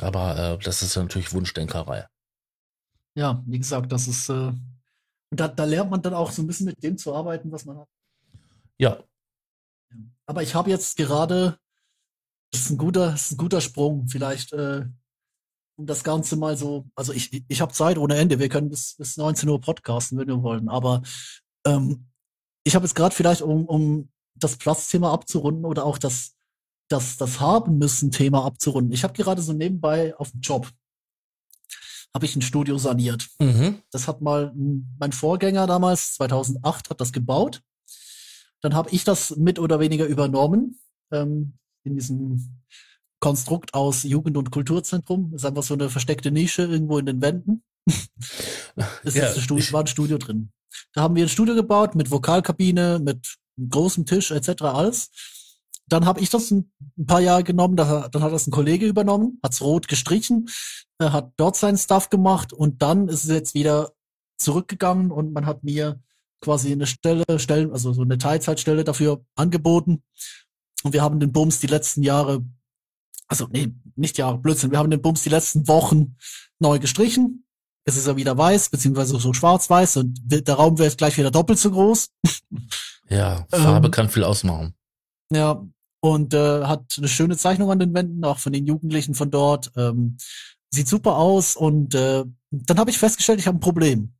[0.01, 2.07] Aber äh, das ist ja natürlich Wunschdenkerei.
[3.15, 4.29] Ja, wie gesagt, das ist.
[4.29, 4.53] Äh,
[5.31, 7.79] da, da lernt man dann auch so ein bisschen mit dem zu arbeiten, was man
[7.79, 7.89] hat.
[8.79, 9.03] Ja.
[10.27, 11.59] Aber ich habe jetzt gerade.
[12.53, 14.09] Das ist ein guter, ist ein guter Sprung.
[14.09, 14.85] Vielleicht, äh,
[15.77, 16.87] um das Ganze mal so.
[16.95, 18.39] Also, ich, ich habe Zeit ohne Ende.
[18.39, 20.69] Wir können bis, bis 19 Uhr podcasten, wenn wir wollen.
[20.69, 21.03] Aber
[21.67, 22.10] ähm,
[22.65, 26.37] ich habe jetzt gerade vielleicht, um, um das Platzthema abzurunden oder auch das,
[26.89, 28.93] das, das Haben müssen Thema abzurunden.
[28.93, 30.71] Ich habe gerade so nebenbei auf dem Job
[32.15, 33.29] habe ich ein Studio saniert.
[33.39, 33.83] Mhm.
[33.91, 37.63] Das hat mal mein Vorgänger damals, 2008, hat das gebaut.
[38.63, 40.81] Dann habe ich das mit oder weniger übernommen
[41.13, 41.55] ähm,
[41.85, 42.63] in diesem
[43.21, 45.31] Konstrukt aus Jugend- und Kulturzentrum.
[45.31, 47.63] Das ist einfach so eine versteckte Nische irgendwo in den Wänden.
[49.05, 50.53] es ja, ist ein war ein Studio drin.
[50.93, 53.37] Da haben wir ein Studio gebaut mit Vokalkabine, mit
[53.69, 54.63] großem Tisch etc.
[54.63, 55.11] alles.
[55.87, 56.73] Dann habe ich das ein,
[57.07, 60.49] paar Jahre genommen, da, dann hat das ein Kollege übernommen, hat's rot gestrichen,
[60.99, 63.93] äh, hat dort seinen Stuff gemacht und dann ist es jetzt wieder
[64.39, 66.01] zurückgegangen und man hat mir
[66.41, 70.03] quasi eine Stelle, Stellen, also so eine Teilzeitstelle dafür angeboten.
[70.83, 72.45] Und wir haben den Bums die letzten Jahre,
[73.29, 76.17] also nee, nicht Jahre, Blödsinn, wir haben den Bums die letzten Wochen
[76.59, 77.45] neu gestrichen,
[77.85, 81.59] es ist ja wieder weiß, beziehungsweise so schwarz-weiß und der Raum wäre gleich wieder doppelt
[81.59, 82.11] so groß.
[83.13, 84.73] Ja, Farbe ähm, kann viel ausmachen.
[85.33, 85.67] Ja,
[86.01, 89.73] und äh, hat eine schöne Zeichnung an den Wänden, auch von den Jugendlichen von dort.
[89.77, 90.17] Ähm,
[90.73, 94.15] sieht super aus und äh, dann habe ich festgestellt, ich habe ein Problem.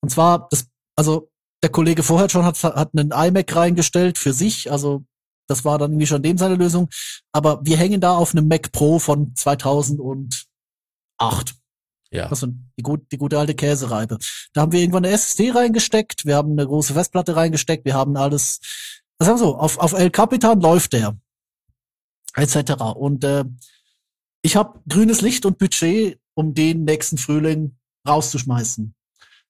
[0.00, 0.66] Und zwar, das,
[0.96, 1.30] also
[1.62, 5.04] der Kollege vorher schon hat, hat einen iMac reingestellt für sich, also
[5.48, 6.88] das war dann irgendwie schon dem seine Lösung.
[7.32, 10.46] Aber wir hängen da auf einem Mac Pro von 2008.
[12.12, 12.26] Ja.
[12.26, 12.48] Also
[12.78, 14.18] die, gut, die gute alte Käsereibe.
[14.52, 18.16] Da haben wir irgendwann eine SSD reingesteckt, wir haben eine große Festplatte reingesteckt, wir haben
[18.16, 18.60] alles,
[19.18, 21.16] das haben wir so, auf, auf El Capitan läuft der.
[22.34, 22.72] Etc.
[22.94, 23.44] Und äh,
[24.42, 28.94] ich habe grünes Licht und Budget, um den nächsten Frühling rauszuschmeißen.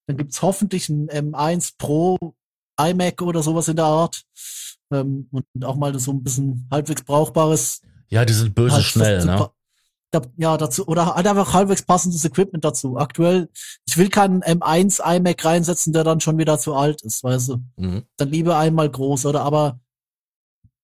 [0.07, 2.35] Dann gibt's hoffentlich ein M1 Pro
[2.81, 4.23] iMac oder sowas in der Art.
[4.93, 7.81] Ähm, und auch mal so ein bisschen halbwegs brauchbares.
[8.09, 9.51] Ja, die sind böse halt, schnell, ne?
[10.37, 12.99] Ja, dazu, oder halt einfach halbwegs passendes Equipment dazu.
[12.99, 13.49] Aktuell,
[13.87, 17.57] ich will keinen M1 iMac reinsetzen, der dann schon wieder zu alt ist, weißt du.
[17.77, 18.03] Mhm.
[18.17, 19.81] Dann lieber einmal groß, oder aber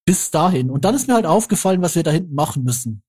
[0.06, 0.70] bis dahin.
[0.70, 3.02] Und dann ist mir halt aufgefallen, was wir da hinten machen müssen.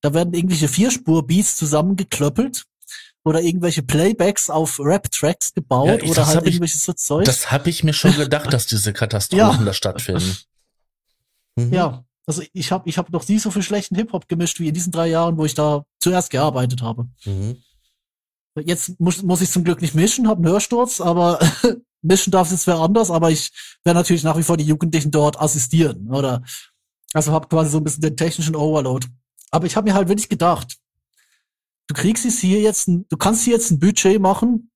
[0.00, 2.64] Da werden irgendwelche Vierspur-Beats zusammengeklöppelt
[3.24, 7.24] oder irgendwelche Playbacks auf Rap-Tracks gebaut ja, oder halt irgendwelches so Zeug.
[7.24, 9.64] Das habe ich mir schon gedacht, dass diese Katastrophen ja.
[9.64, 10.36] da stattfinden.
[11.54, 11.70] Mhm.
[11.70, 14.74] Ja, also ich habe ich hab noch nie so viel schlechten Hip-Hop gemischt wie in
[14.74, 17.08] diesen drei Jahren, wo ich da zuerst gearbeitet habe.
[17.24, 17.62] Mhm.
[18.64, 21.40] Jetzt muss, muss ich zum Glück nicht mischen, habe einen Hörsturz, aber
[22.02, 23.50] mischen darf es wer anders, aber ich
[23.82, 26.42] werde natürlich nach wie vor die Jugendlichen dort assistieren, oder?
[27.14, 29.06] Also habe quasi so ein bisschen den technischen Overload.
[29.50, 30.76] Aber ich habe mir halt wirklich gedacht,
[31.88, 34.70] du kriegst es hier jetzt, ein, du kannst hier jetzt ein Budget machen,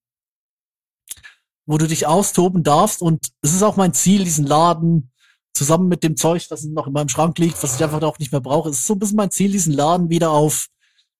[1.67, 5.13] wo du dich austoben darfst und es ist auch mein Ziel, diesen Laden
[5.57, 8.31] zusammen mit dem Zeug, das noch in meinem Schrank liegt, was ich einfach auch nicht
[8.33, 8.69] mehr brauche.
[8.69, 10.69] Es ist so ein bisschen mein Ziel, diesen Laden wieder auf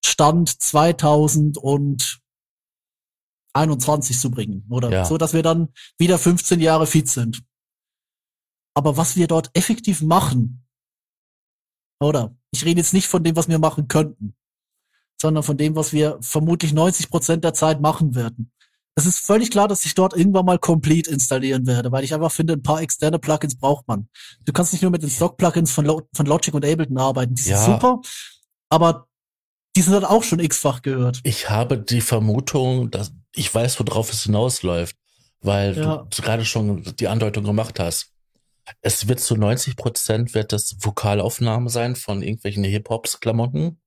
[0.05, 2.21] Stand 2021
[4.21, 4.67] zu bringen.
[4.71, 5.05] Oder ja.
[5.05, 7.43] so, dass wir dann wieder 15 Jahre fit sind.
[8.75, 10.67] Aber was wir dort effektiv machen,
[11.99, 12.37] oder?
[12.51, 14.37] Ich rede jetzt nicht von dem, was wir machen könnten,
[15.21, 18.53] sondern von dem, was wir vermutlich 90 Prozent der Zeit machen werden
[18.99, 22.33] es ist völlig klar, dass ich dort irgendwann mal Complete installieren werde, weil ich einfach
[22.33, 24.09] finde, ein paar externe Plugins braucht man.
[24.45, 27.35] Du kannst nicht nur mit den Stock-Plugins von, Lo von Logic und Ableton arbeiten.
[27.35, 27.65] Die sind ja.
[27.65, 28.01] super,
[28.71, 29.07] aber
[29.77, 31.21] die sind dann auch schon x-fach gehört.
[31.25, 34.97] Ich habe die Vermutung, dass ich weiß, worauf es hinausläuft.
[35.43, 36.07] weil Ja.
[36.09, 38.11] du gerade schon die Andeutung gemacht hast.
[38.81, 43.79] Es wird zu 90 Prozent wird das Vokalaufnahme sein von irgendwelchen Hip-Hops-Klamotten.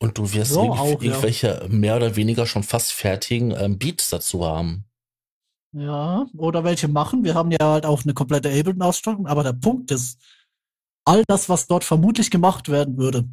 [0.00, 1.08] Und du wirst Ja, irgendw- auch, ja.
[1.10, 4.84] irgendwelche mehr oder weniger schon fast fertigen ähm, Beats dazu haben.
[5.72, 7.24] Ja, oder welche machen.
[7.24, 10.18] Wir haben ja halt auch eine komplette Ableton-Ausstattung, aber der Punkt ist,
[11.04, 13.28] all das, was dort vermutlich gemacht werden würde,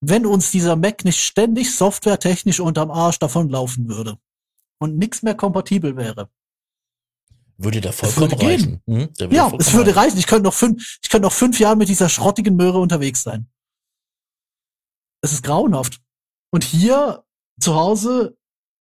[0.00, 4.16] wenn uns dieser Mac nicht ständig softwaretechnisch unterm Arsch davonlaufen würde
[4.78, 6.28] und nichts mehr kompatibel wäre.
[7.56, 8.82] Würde da vollkommen würde reichen.
[8.86, 9.12] Hm?
[9.18, 10.16] Der Ja, es würde reichen.
[10.18, 13.48] Ich könnte noch fünf, ich könnte noch fünf Jahre mit dieser schrottigen Möhre unterwegs sein.
[15.20, 16.00] Es ist grauenhaft.
[16.50, 17.24] Und hier
[17.60, 18.36] zu Hause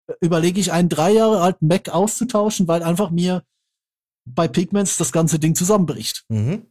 [0.06, 3.44] äh, überlege ich, einen drei Jahre alten Mac auszutauschen, weil einfach mir
[4.24, 6.24] bei Pigments das ganze Ding zusammenbricht.
[6.28, 6.70] Mhm.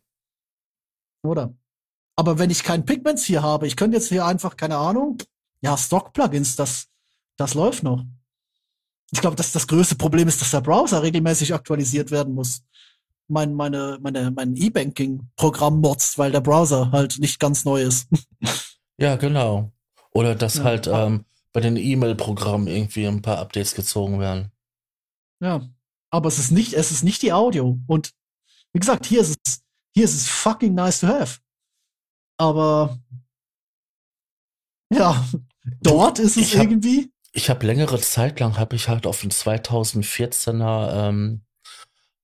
[1.23, 1.53] Oder?
[2.15, 5.17] Aber wenn ich keinen Pigments hier habe, ich könnte jetzt hier einfach, keine Ahnung,
[5.61, 6.87] ja, Stock-Plugins, das,
[7.37, 8.03] das läuft noch.
[9.11, 12.63] Ich glaube, dass das größte Problem ist, dass der Browser regelmäßig aktualisiert werden muss.
[13.27, 18.07] Mein, meine, meine, mein E-Banking-Programm motzt, weil der Browser halt nicht ganz neu ist.
[18.99, 19.71] Ja, genau.
[20.11, 20.63] Oder dass Ja.
[20.63, 24.51] halt ähm, bei den E-Mail-Programmen irgendwie ein paar Updates gezogen werden.
[25.39, 25.67] Ja.
[26.09, 27.77] Aber es ist nicht, es ist nicht die Audio.
[27.87, 28.13] Und
[28.73, 29.61] wie gesagt, hier ist es,
[29.93, 31.39] hier ist es fucking nice to have.
[32.39, 32.97] Aber
[34.93, 35.27] ja,
[35.81, 37.11] dort ist es ich hab- irgendwie.
[37.33, 41.45] Ich habe längere Zeit lang habe ich halt auf den 2014er ähm,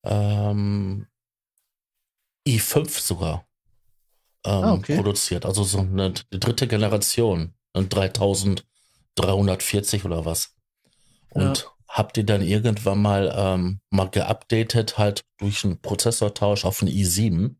[0.04, 1.08] ähm,
[2.48, 3.46] i5 sogar
[4.46, 4.96] ähm, Ah, okay.
[4.98, 5.46] produziert.
[5.46, 10.56] Also so eine dritte Generation, ein 3340 oder was.
[11.30, 16.92] Und hab die dann irgendwann mal ähm, mal geupdatet halt durch einen Prozessortausch auf einen
[16.92, 17.56] i7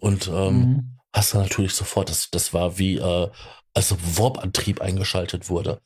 [0.00, 0.98] und ähm, Mhm.
[1.12, 3.30] hast du natürlich sofort, das, das war wie, äh,
[3.72, 5.80] also Warp-Antrieb eingeschaltet wurde.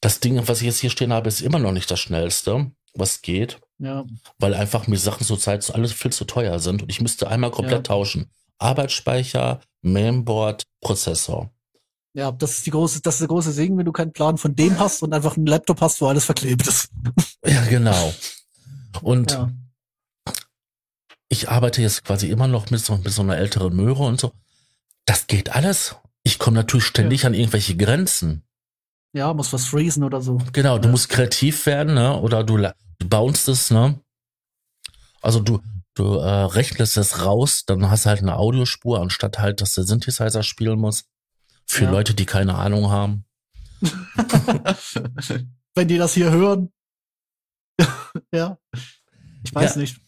[0.00, 3.22] Das Ding, was ich jetzt hier stehen habe, ist immer noch nicht das schnellste, was
[3.22, 4.04] geht, Ja,
[4.38, 7.88] weil einfach mir Sachen zurzeit alles viel zu teuer sind und ich müsste einmal komplett
[7.88, 7.94] Ja.
[7.94, 8.30] tauschen.
[8.62, 11.50] Arbeitsspeicher, Mainboard, Prozessor.
[12.14, 14.54] ja, das ist die große, das ist der große Segen, wenn du keinen Plan von
[14.54, 16.90] dem hast und einfach einen Laptop hast, wo alles verklebt ist.
[17.44, 18.14] Ja, genau.
[19.02, 19.50] Und Ja,
[21.28, 24.32] ich arbeite jetzt quasi immer noch mit so, mit so einer älteren Möhre und so.
[25.06, 25.96] Das geht alles.
[26.22, 28.42] Ich komme natürlich ständig an irgendwelche Grenzen.
[29.14, 30.38] ja, muss was freezen oder so.
[30.52, 30.90] Genau, du Ja.
[30.90, 32.18] musst kreativ werden, ne?
[32.20, 33.98] Oder du, du bounst es, ne?
[35.20, 35.60] Also du,
[35.94, 39.84] du äh, rechnest es raus, dann hast du halt eine Audiospur, anstatt halt, dass der
[39.84, 41.04] Synthesizer spielen muss.
[41.66, 41.90] Für Ja.
[41.90, 43.24] Leute, die keine Ahnung haben.
[45.74, 46.72] wenn die das hier hören.
[48.32, 48.58] ja,
[49.44, 49.80] ich weiß Ja.
[49.80, 49.98] nicht.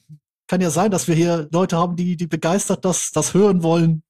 [0.47, 4.03] Kann ja sein, dass wir hier Leute haben, die, die begeistert das, das hören wollen,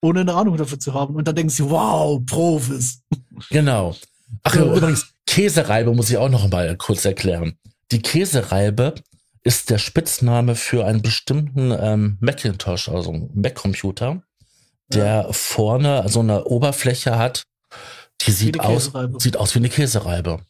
[0.00, 1.16] ohne eine Ahnung dafür zu haben.
[1.16, 3.02] Und dann denken sie, wow, Profis.
[3.50, 3.94] Genau.
[4.44, 4.74] Ach ja, Ja.
[4.76, 7.58] übrigens, Käsereibe muss ich auch noch mal kurz erklären.
[7.90, 8.94] Die Käsereibe
[9.46, 14.22] ist der Spitzname für einen bestimmten ähm, Macintosh, also einen Mac-Computer,
[14.88, 17.44] der vorne so eine Oberfläche hat,
[18.22, 20.40] die sieht aus, sieht aus wie eine Käsereibe.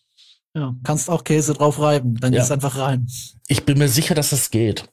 [0.54, 2.42] Ja, kannst auch Käse drauf reiben, dann Ja.
[2.42, 3.06] ist einfach rein.
[3.48, 4.88] Ich bin mir sicher, dass es geht.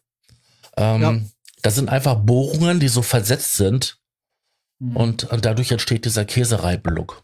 [0.75, 1.19] Ähm, Ja.
[1.61, 3.97] Das sind einfach Bohrungen, die so versetzt sind
[4.79, 4.95] Mhm.
[4.97, 7.23] und, und dadurch entsteht dieser Käsereibe-Look.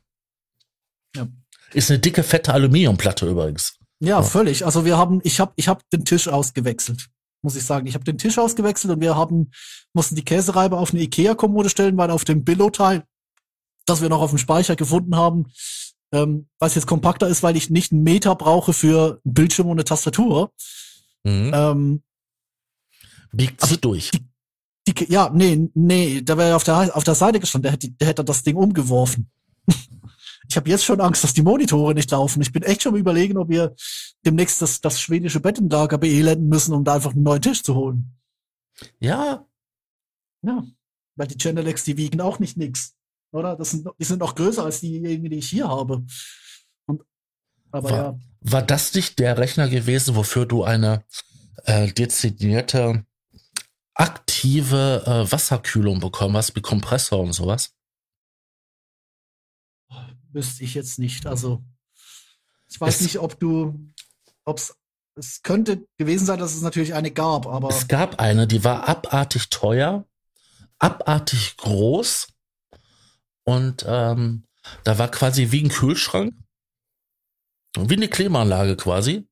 [1.16, 1.28] Ja.
[1.74, 3.79] Ist eine dicke, fette Aluminiumplatte übrigens.
[4.00, 4.66] Ja, völlig.
[4.66, 7.10] Also wir haben, ich habe, ich habe den Tisch ausgewechselt,
[7.42, 7.86] muss ich sagen.
[7.88, 9.52] Ich habe den Tisch ausgewechselt und wir haben
[9.94, 13.04] mussten die Käsereibe auf eine Ikea-Kommode stellen, weil auf dem Billo-Teil,
[13.86, 15.48] das wir noch auf dem Speicher gefunden haben,
[16.12, 19.74] ähm, was jetzt kompakter ist, weil ich nicht einen Meter brauche für einen Bildschirm und
[19.74, 20.52] eine Tastatur.
[21.24, 21.52] Mhm.
[21.54, 22.04] Ähm,
[23.32, 24.12] Biegt also sich durch.
[24.88, 27.92] die, Ke- ja, nee, nee, da wäre auf der auf der Seite gestanden, der hätte,
[27.92, 29.30] der hätte das Ding umgeworfen.
[30.50, 32.42] Ich habe jetzt schon Angst, dass die Monitore nicht laufen.
[32.42, 33.76] Ich bin echt schon überlegen, ob wir
[34.26, 38.18] demnächst das, das schwedische Bettenlager beelenden müssen, um da einfach einen neuen Tisch zu holen.
[39.00, 39.46] Ja,
[40.42, 40.64] Ja,
[41.16, 42.96] weil die Genelecs, die wiegen auch nicht nix,
[43.32, 43.56] oder?
[43.56, 46.06] Das sind, die sind noch größer als diejenigen, die ich hier habe.
[46.88, 47.04] Und,
[47.72, 51.04] aber Wa- ja, war das nicht der Rechner gewesen, wofür du eine
[51.66, 53.06] äh, dezidierte
[53.94, 57.76] aktive äh, Wasserkühlung bekommen hast, mit Kompressor und sowas?
[60.32, 61.26] Wüsste ich jetzt nicht.
[61.26, 61.64] Also,
[62.70, 63.80] ich weiß Es- nicht, ob du,
[64.46, 64.76] ob's,
[65.16, 68.88] es könnte gewesen sein, dass es natürlich eine gab, aber Es gab eine, die war
[68.88, 70.06] abartig teuer,
[70.78, 72.28] abartig groß
[73.44, 74.44] und ähm,
[74.84, 76.34] da war quasi wie ein Kühlschrank,
[77.78, 79.28] wie eine Klimaanlage quasi,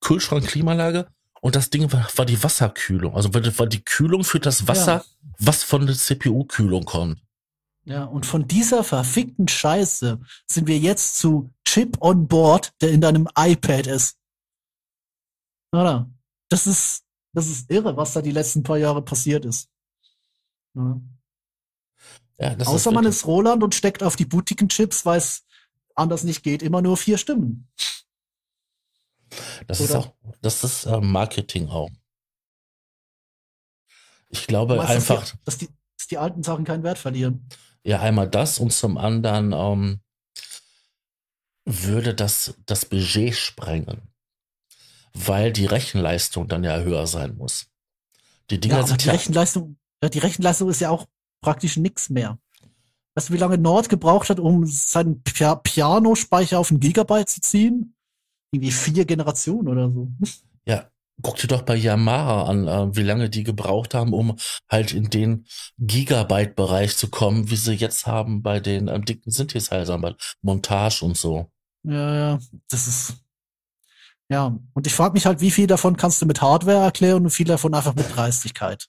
[0.00, 1.08] Kühlschrank, Klimaanlage
[1.40, 4.68] und das Ding war, war die Wasserkühlung, also war die- war die Kühlung für das
[4.68, 5.04] Wasser,
[5.38, 7.20] was von der CPU-Kühlung kommt.
[7.84, 13.00] Ja, und von dieser verfickten Scheiße sind wir jetzt zu Chip on Board, der in
[13.00, 14.18] deinem iPad ist.
[15.72, 16.10] Oder?
[16.50, 19.70] das ist, das ist irre, was da die letzten paar Jahre passiert ist.
[20.74, 21.00] Ja.
[22.38, 25.44] Ja, Außer ist man ist Roland und steckt auf die Boutique-Chips, weil es
[25.94, 27.68] anders nicht geht, immer nur vier Stimmen.
[29.66, 29.88] Das Oder?
[29.88, 31.90] ist auch, das ist äh, Marketing auch.
[34.30, 37.46] Ich glaube meinst, einfach, dass die, dass, die, dass die alten Sachen keinen Wert verlieren.
[37.82, 40.00] Ja, einmal das und zum anderen ähm,
[41.64, 44.02] würde das das Budget sprengen,
[45.14, 47.68] weil die Rechenleistung dann ja höher sein muss.
[48.50, 51.06] Die Dinger ja, sind die ja Rechenleistung, die Rechenleistung ist ja auch
[51.40, 52.38] praktisch nichts mehr.
[53.14, 57.40] Weißt du, wie lange Nord gebraucht hat, um seinen Pia Piano-Speicher auf ein Gigabyte zu
[57.40, 57.94] ziehen?
[58.52, 60.08] Irgendwie vier Generationen oder so.
[60.64, 60.90] Ja,
[61.22, 64.36] guck dir doch bei Yamaha an, äh, wie lange die gebraucht haben, um
[64.68, 65.46] halt in den
[65.78, 71.16] Gigabyte-Bereich zu kommen, wie sie jetzt haben bei den ähm, dicken Synthesizern, bei Montage und
[71.16, 71.50] so.
[71.82, 72.38] Ja, ja,
[72.68, 73.14] das ist.
[74.28, 77.30] Ja, und ich frage mich halt, wie viel davon kannst du mit Hardware erklären und
[77.30, 78.86] viel davon einfach mit Dreistigkeit.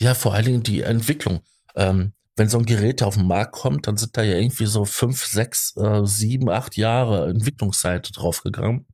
[0.00, 1.40] Ja, vor allen Dingen die Entwicklung.
[1.74, 4.84] Ähm, wenn so ein Gerät auf den Markt kommt, dann sind da ja irgendwie so
[4.84, 8.86] fünf, sechs, äh, sieben, acht Jahre Entwicklungszeit draufgegangen.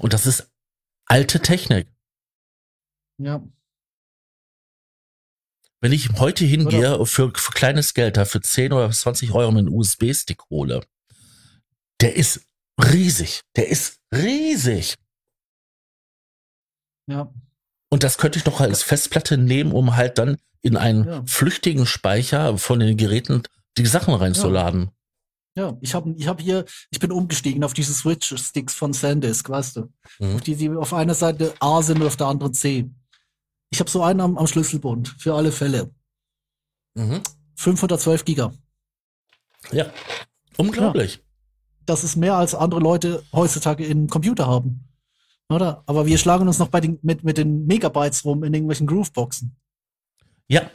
[0.00, 0.52] Und das ist
[1.06, 1.88] alte Technik.
[3.18, 3.46] Ja.
[5.80, 9.68] Wenn ich heute hingehe für, für kleines Geld, da für 10 oder 20 Euro einen
[9.68, 10.82] USB-Stick hole,
[12.00, 12.46] der ist
[12.82, 13.42] riesig.
[13.56, 14.94] Der ist riesig.
[17.06, 17.32] Ja.
[17.90, 21.22] Und das könnte ich doch als Festplatte nehmen, um halt dann in einen ja.
[21.26, 23.42] flüchtigen Speicher von den Geräten
[23.76, 24.84] die Sachen reinzuladen.
[24.84, 24.92] Ja.
[25.56, 29.76] Ja, ich habe ich hab hier, ich bin umgestiegen auf diese Switch-Sticks von Sandisk, weißt
[29.76, 29.92] du.
[30.18, 30.34] Mhm.
[30.34, 32.90] Auf die, die auf einer Seite A sind und auf der anderen C.
[33.70, 35.92] Ich habe so einen am, am Schlüsselbund, für alle Fälle.
[36.94, 37.22] Mhm.
[37.56, 38.52] 512 Giga.
[39.70, 39.92] Ja,
[40.56, 41.16] unglaublich.
[41.16, 41.20] Ja.
[41.86, 44.88] Das ist mehr, als andere Leute heutzutage in Computer haben.
[45.48, 45.84] Oder?
[45.86, 49.54] Aber wir schlagen uns noch bei den, mit, mit den Megabytes rum in irgendwelchen Grooveboxen.
[50.48, 50.70] Ja.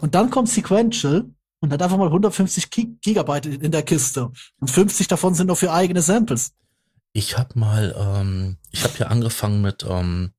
[0.00, 2.70] Und dann kommt Sequential und hat einfach mal 150
[3.00, 4.30] Gigabyte in der Kiste.
[4.60, 6.52] Und 50 davon sind noch für eigene Samples.
[7.12, 10.32] Ich habe mal, ähm, ich habe ja angefangen mit ähm,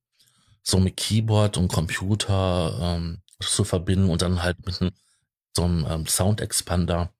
[0.63, 4.91] so mit Keyboard und Computer ähm, zu verbinden und dann halt mit einem,
[5.55, 7.11] so einem ähm, Sound Expander.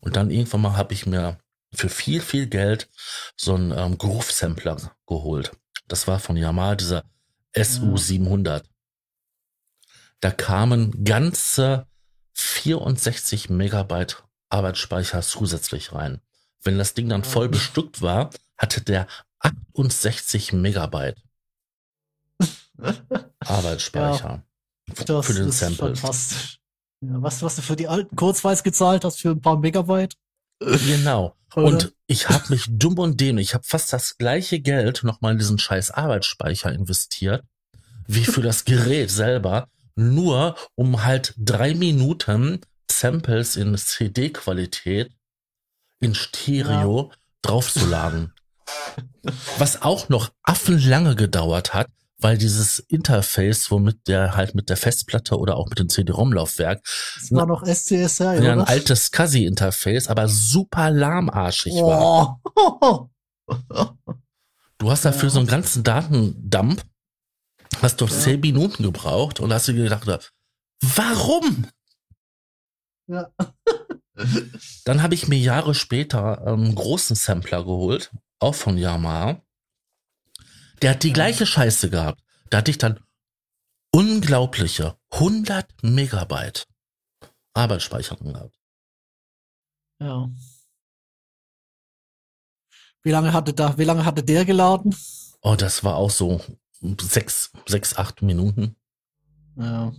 [0.00, 1.38] Und dann irgendwann mal habe ich mir
[1.72, 2.88] für viel, viel Geld
[3.36, 5.52] so einen ähm, Groove-Sampler geholt.
[5.88, 7.04] Das war von Yamaha, dieser
[7.54, 8.62] SU700.
[10.20, 11.86] Da kamen ganze
[12.34, 16.20] 64 Megabyte Arbeitsspeicher zusätzlich rein.
[16.62, 19.06] Wenn das Ding dann voll bestückt war, hatte der
[19.40, 21.16] 68 Megabyte
[23.40, 24.44] Arbeitsspeicher
[25.08, 25.96] ja, für den Sample.
[25.96, 26.60] Fantastisch.
[27.00, 30.16] Ja, was, was du für die alten Kurzweis gezahlt hast für ein paar Megabyte?
[30.60, 31.36] Genau.
[31.54, 35.38] Und ich habe mich dumm und dämlich, ich habe fast das gleiche Geld nochmal in
[35.38, 37.44] diesen scheiß Arbeitsspeicher investiert,
[38.08, 42.60] wie für das Gerät selber, nur um halt drei Minuten
[42.90, 45.12] Samples in CD-Qualität
[46.00, 47.16] in Stereo ja.
[47.42, 48.32] draufzuladen.
[49.58, 51.88] Was auch noch affenlange gedauert hat,
[52.18, 56.82] weil dieses Interface, womit der halt mit der Festplatte oder auch mit dem CD-ROM-Laufwerk.
[57.18, 61.86] Das war noch SCSI, ja, ein altes SCSI-Interface, aber super lahmarschig oh.
[61.86, 62.40] war.
[64.78, 65.30] Du hast dafür ja.
[65.30, 66.82] so einen ganzen Datendump,
[67.84, 68.10] hast du ja.
[68.10, 70.32] zehn Minuten gebraucht und hast dir gedacht,
[70.80, 71.68] warum?
[73.06, 73.30] Ja.
[74.84, 79.42] Dann habe ich mir Jahre später einen großen Sampler geholt, auch von Yamaha.
[80.82, 82.22] Der hat die gleiche Scheiße gehabt.
[82.50, 83.00] Da hatte ich dann
[83.90, 86.66] unglaubliche 100 Megabyte
[87.54, 88.56] Arbeitsspeicher gehabt.
[90.00, 90.30] Ja.
[93.02, 94.94] Wie lange hatte da, wie lange hatte der geladen?
[95.40, 96.40] Oh, das war auch so
[97.00, 98.76] sechs, sechs, acht Minuten.
[99.56, 99.92] Ja.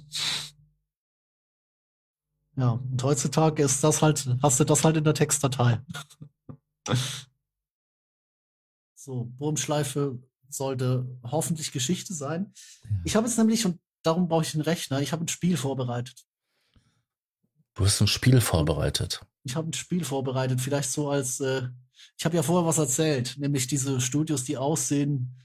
[2.58, 5.82] Ja, und heutzutage ist das halt, hast du das halt in der Textdatei.
[8.96, 12.54] so, Wurmschleife sollte hoffentlich Geschichte sein.
[12.84, 12.90] Ja.
[13.04, 16.26] Ich habe jetzt nämlich, und darum brauche ich einen Rechner, ich habe ein Spiel vorbereitet.
[17.74, 19.26] Du hast ein Spiel vorbereitet.
[19.44, 21.68] Ich habe ein Spiel vorbereitet, vielleicht so als, äh,
[22.18, 25.45] ich habe ja vorher was erzählt, nämlich diese Studios, die aussehen,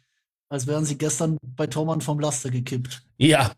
[0.51, 3.03] als wären sie gestern bei Tormann vom Laster gekippt.
[3.17, 3.55] Ja.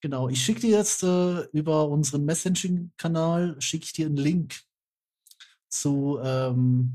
[0.00, 4.60] Genau, ich schicke dir jetzt äh, über unseren Messaging-Kanal, schicke ich dir einen Link
[5.68, 6.94] zu ähm,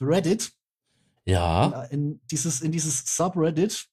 [0.00, 0.52] Reddit.
[1.26, 1.82] Ja.
[1.84, 3.86] In, in, dieses, in dieses Subreddit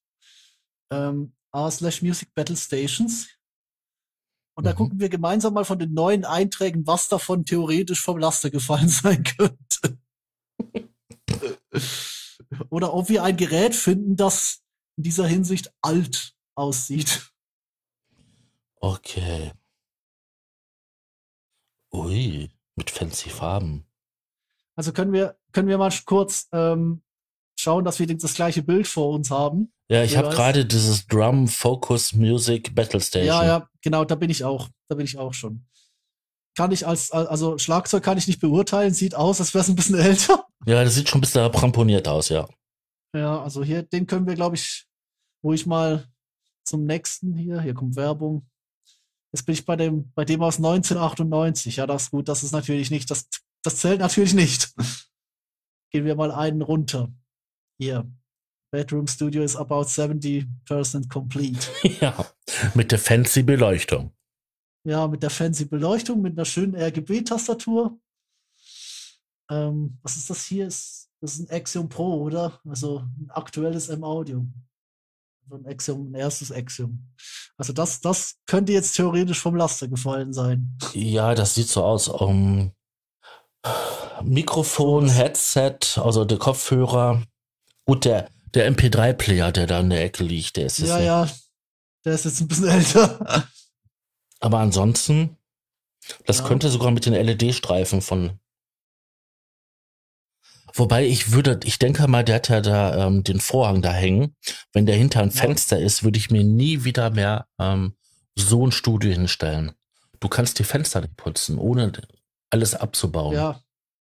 [0.90, 3.28] ähm, r slash Music Battle Stations.
[4.54, 4.76] Und da mhm.
[4.76, 9.22] gucken wir gemeinsam mal von den neuen Einträgen, was davon theoretisch vom Laster gefallen sein
[9.24, 9.98] könnte.
[12.70, 14.62] Oder ob wir ein Gerät finden, das
[14.96, 17.30] in dieser Hinsicht alt aussieht.
[18.80, 19.52] Okay.
[21.92, 23.86] Ui, mit fancy Farben.
[24.76, 27.02] Also können wir, können wir mal kurz ähm,
[27.58, 29.72] schauen, dass wir das gleiche Bild vor uns haben.
[29.88, 33.26] Ja, ich habe gerade dieses Drum Focus Music Battle Station.
[33.26, 34.68] Ja, ja, genau, da bin ich auch.
[34.88, 35.66] Da bin ich auch schon.
[36.56, 39.76] Kann ich als, also Schlagzeug kann ich nicht beurteilen, sieht aus, als wäre es ein
[39.76, 40.46] bisschen älter.
[40.66, 42.48] Ja, das sieht schon ein bisschen ramponiert aus, ja.
[43.14, 44.86] Ja, also hier, den können wir, glaube ich,
[45.52, 46.08] ich mal
[46.64, 48.48] zum nächsten hier, hier kommt Werbung.
[49.32, 51.76] Jetzt bin ich bei dem, bei dem aus 1998.
[51.76, 53.28] Ja, das ist gut, das ist natürlich nicht, das,
[53.62, 54.74] das zählt natürlich nicht.
[55.90, 57.12] Gehen wir mal einen runter.
[57.78, 58.10] Hier.
[58.72, 61.68] Bedroom Studio is about 70% complete.
[62.00, 62.26] Ja,
[62.74, 64.12] mit der fancy Beleuchtung.
[64.84, 67.98] Ja, mit der fancy Beleuchtung, mit einer schönen RGB-Tastatur.
[69.50, 70.66] Ähm, was ist das hier?
[70.66, 72.60] Das ist ein Axiom Pro, oder?
[72.68, 74.46] Also ein aktuelles M-Audio.
[75.48, 77.12] So ein Axiom, ein erstes Axiom.
[77.56, 80.76] Also das, das könnte jetzt theoretisch vom Laster gefallen sein.
[80.94, 82.08] Ja, das sieht so aus.
[82.08, 82.72] Um,
[84.22, 87.22] Mikrofon, Headset, also der Kopfhörer.
[87.86, 91.28] Gut, der, der MP3-Player, der da in der Ecke liegt, der ist Ja, ja.
[92.04, 93.48] Der ist jetzt ein bisschen älter.
[94.40, 95.36] Aber ansonsten,
[96.26, 96.46] das ja.
[96.46, 98.38] könnte sogar mit den LED-Streifen von.
[100.76, 104.34] Wobei ich würde, ich denke mal, der hat ja da ähm, den Vorhang da hängen.
[104.72, 105.40] Wenn der hinter ein ja.
[105.40, 107.94] Fenster ist, würde ich mir nie wieder mehr ähm,
[108.34, 109.72] so ein Studio hinstellen.
[110.18, 111.92] Du kannst die Fenster nicht putzen, ohne
[112.50, 113.34] alles abzubauen.
[113.34, 113.60] Ja,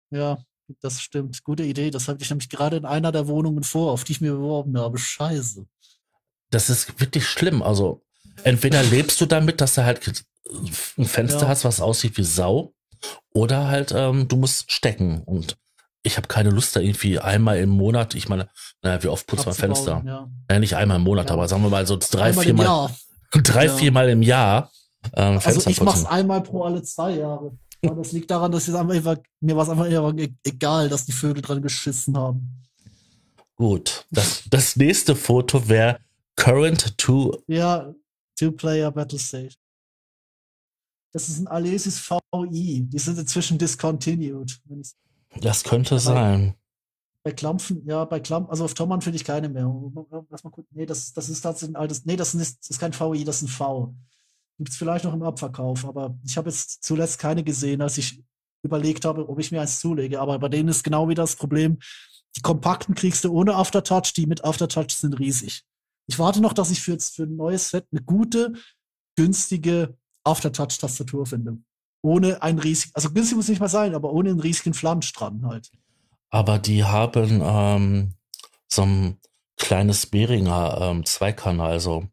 [0.09, 0.37] ja,
[0.79, 1.43] das stimmt.
[1.43, 1.91] Gute Idee.
[1.91, 4.77] Das hatte ich nämlich gerade in einer der Wohnungen vor, auf die ich mir beworben
[4.77, 4.97] habe.
[4.97, 5.65] Scheiße.
[6.49, 7.61] Das ist wirklich schlimm.
[7.61, 8.05] Also,
[8.43, 10.23] entweder lebst du damit, dass du halt
[10.97, 11.47] ein Fenster ja.
[11.49, 12.73] hast, was aussieht wie Sau,
[13.33, 15.23] oder halt ähm, du musst stecken.
[15.23, 15.57] Und
[16.03, 18.49] ich habe keine Lust, da irgendwie einmal im Monat, ich meine,
[18.81, 20.03] naja, wie oft putzt man Fenster?
[20.05, 20.29] Ja.
[20.51, 20.59] ja.
[20.59, 21.33] nicht einmal im Monat, ja.
[21.33, 22.89] aber sagen wir mal so drei, vier Mal,
[23.31, 24.69] drei, vier Mal im Jahr.
[25.13, 27.57] Ähm, also ich mache es einmal pro alle zwei Jahre.
[27.85, 31.11] Aber das liegt daran, dass ich einfach, mir war es einfach e-, egal, dass die
[31.11, 32.61] Vögel dran geschissen haben.
[33.55, 34.05] Gut.
[34.11, 35.99] Das, das nächste Foto wäre
[36.35, 37.43] Current 2.
[37.47, 37.93] Ja,
[38.37, 39.55] Two-Player Battle Stage.
[41.11, 42.87] Das ist ein Alesis VI.
[42.89, 44.59] Die sind inzwischen discontinued.
[45.39, 46.55] Das könnte bei, sein.
[47.23, 49.73] Bei Klampfen, ja, bei Klampfen, also auf Tommern finde ich keine mehr.
[50.29, 50.69] Lass mal gucken.
[50.71, 52.05] Nee, das, das ist tatsächlich ein altes.
[52.05, 53.93] Nee, das ist, das ist kein VI, das ist ein V.
[54.57, 58.23] Gibt es vielleicht noch im Abverkauf, aber ich habe jetzt zuletzt keine gesehen, als ich
[58.63, 60.19] überlegt habe, ob ich mir eins zulege.
[60.19, 61.79] Aber bei denen ist genau wie das Problem,
[62.35, 65.63] die kompakten kriegst du ohne Aftertouch, die mit Aftertouch sind riesig.
[66.07, 68.53] Ich warte noch, dass ich für, für ein neues Set eine gute,
[69.15, 71.57] günstige Aftertouch-Tastatur finde.
[72.03, 75.71] Ohne ein riesig, also günstig muss nicht mal sein, aber ohne einen riesigen dran halt.
[76.29, 78.13] Aber die haben ähm,
[78.67, 79.19] so ein
[79.57, 82.07] kleines Behringer ähm, Zweikanal, so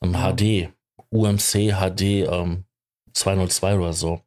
[0.00, 0.34] ein ja.
[0.34, 0.72] HD.
[1.10, 2.64] UMC HD ähm,
[3.12, 4.22] 202 oder so.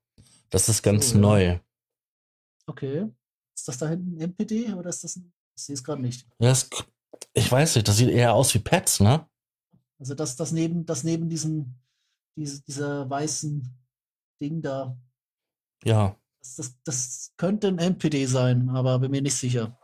[0.51, 1.45] Das ist ganz oh, neu.
[1.45, 1.59] Ja.
[2.67, 3.07] Okay.
[3.55, 5.33] Ist das da hinten ein MPD oder ist das ein.
[5.57, 6.27] Ich sehe es gerade nicht.
[6.39, 6.69] Ja, das,
[7.33, 9.27] ich weiß nicht, das sieht eher aus wie Pads, ne?
[9.97, 11.75] Also das, das neben, das neben diesem,
[12.35, 13.73] diese, dieser weißen
[14.41, 14.97] Ding da.
[15.83, 16.17] Ja.
[16.41, 19.77] Das, das, das könnte ein MPD sein, aber bin mir nicht sicher.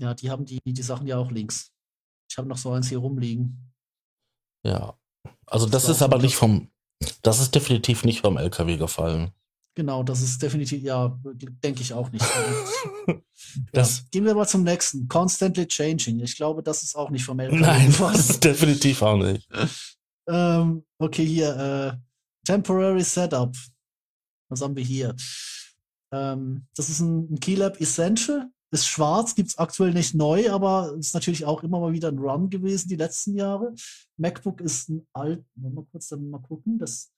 [0.00, 1.72] Ja, die haben die, die Sachen ja auch links.
[2.30, 3.72] Ich habe noch so eins hier rumliegen.
[4.64, 4.98] Ja.
[5.46, 6.70] Also das, das ist aber nicht vom,
[7.22, 9.32] das ist definitiv nicht vom LKW gefallen.
[9.74, 11.16] Genau, das ist definitiv, ja,
[11.62, 12.24] denke ich auch nicht.
[13.72, 15.06] das, ja, gehen wir mal zum nächsten.
[15.06, 16.20] Constantly Changing.
[16.20, 17.60] Ich glaube, das ist auch nicht vom LKW.
[17.60, 19.48] Nein, das ist definitiv auch nicht.
[20.28, 22.07] ähm, okay, hier, äh,
[22.48, 23.54] Temporary Setup.
[24.48, 25.14] Was haben wir hier?
[26.12, 30.94] Ähm, das ist ein, ein Keylab Essential ist schwarz, gibt es aktuell nicht neu, aber
[30.98, 33.74] ist natürlich auch immer mal wieder ein Run gewesen die letzten Jahre.
[34.16, 36.78] MacBook ist ein alt, mal kurz dann mal gucken.
[36.78, 37.10] Das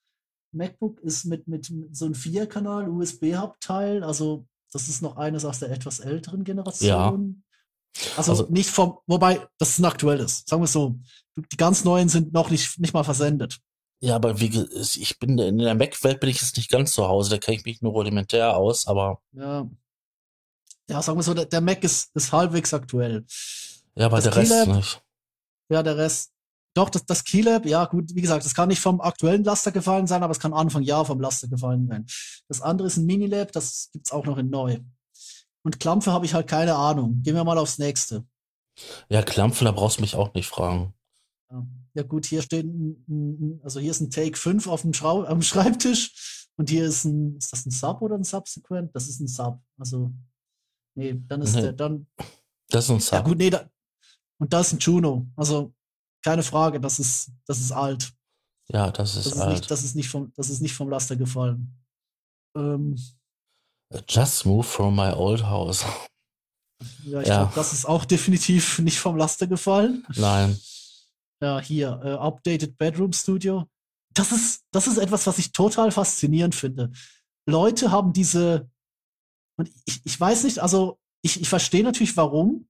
[0.52, 5.70] MacBook ist mit, mit so einem Vierkanal USB-Hub-Teil, also das ist noch eines aus der
[5.70, 7.42] etwas älteren Generation.
[7.96, 8.06] Ja.
[8.16, 10.44] Also, also, nicht vom, wobei das ist ein aktuelles.
[10.46, 11.00] Sagen wir es so.
[11.36, 13.60] Die ganz neuen sind noch nicht, nicht mal versendet.
[14.02, 17.30] Ja, aber wie ich bin in der Mac-Welt bin ich jetzt nicht ganz zu Hause,
[17.30, 19.20] da kenne ich mich nur rudimentär aus, aber.
[19.32, 19.68] Ja,
[20.90, 23.24] ja, sagen wir so, der, der Mac ist, ist halbwegs aktuell.
[23.94, 25.02] Ja, aber das der Rest nicht.
[25.70, 26.32] Ja, der Rest.
[26.74, 30.08] Doch, das, das Keylab, ja gut, wie gesagt, das kann nicht vom aktuellen Laster gefallen
[30.08, 32.06] sein, aber es kann Anfang Jahr vom Laster gefallen sein.
[32.48, 34.78] Das andere ist ein Minilab, das gibt's auch noch in neu.
[35.62, 37.22] Und Klampfe habe ich halt keine Ahnung.
[37.22, 38.24] Gehen wir mal aufs nächste.
[39.08, 40.94] Ja, Klampfe, da brauchst du mich auch nicht fragen.
[41.50, 45.24] Ja, ja gut, hier steht ein, also hier ist ein Take 5 auf dem Schrau
[45.24, 48.94] am Schreibtisch und hier ist ein, ist das ein Sub oder ein Subsequent?
[48.94, 49.60] Das ist ein Sub.
[49.78, 50.12] Also
[50.94, 51.62] Nee, dann ist nee.
[51.62, 52.06] der dann.
[52.68, 53.12] Das ist ein Sub.
[53.12, 53.68] Ja, gut, nee, da,
[54.38, 55.26] Und da ist ein Juno.
[55.36, 55.74] Also
[56.22, 58.12] keine Frage, das ist, das ist alt.
[58.68, 59.50] Ja, das ist, das ist alt.
[59.52, 61.74] Nicht, das, ist nicht vom, das ist nicht vom Laster gefallen.
[62.56, 62.96] Ähm,
[64.08, 65.84] Just move from my old house.
[67.04, 67.38] Ja, ich ja.
[67.38, 70.06] glaube, das ist auch definitiv nicht vom Laster gefallen.
[70.16, 70.58] Nein.
[71.42, 73.66] Ja, hier, äh, Updated Bedroom Studio.
[74.12, 76.90] Das ist, das ist etwas, was ich total faszinierend finde.
[77.46, 78.70] Leute haben diese,
[79.56, 82.68] und ich, ich weiß nicht, also ich, ich verstehe natürlich warum,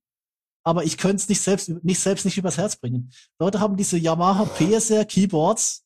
[0.65, 3.11] aber ich könnte es nicht selbst, nicht selbst nicht übers Herz bringen.
[3.39, 5.85] Leute haben diese Yamaha PSR Keyboards,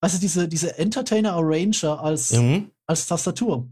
[0.00, 2.70] weißt du, diese, diese Entertainer Arranger als, mhm.
[2.86, 3.68] als Tastatur.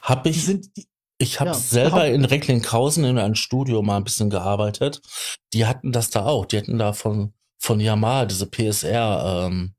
[0.00, 0.86] Hab ich, die sind, die,
[1.24, 5.02] ich habe ja, selber hab, in Recklinghausen in einem Studio mal ein bisschen gearbeitet.
[5.52, 6.46] Die hatten das da auch.
[6.46, 9.74] Die hatten da von, von Yamaha diese PSR, ähm,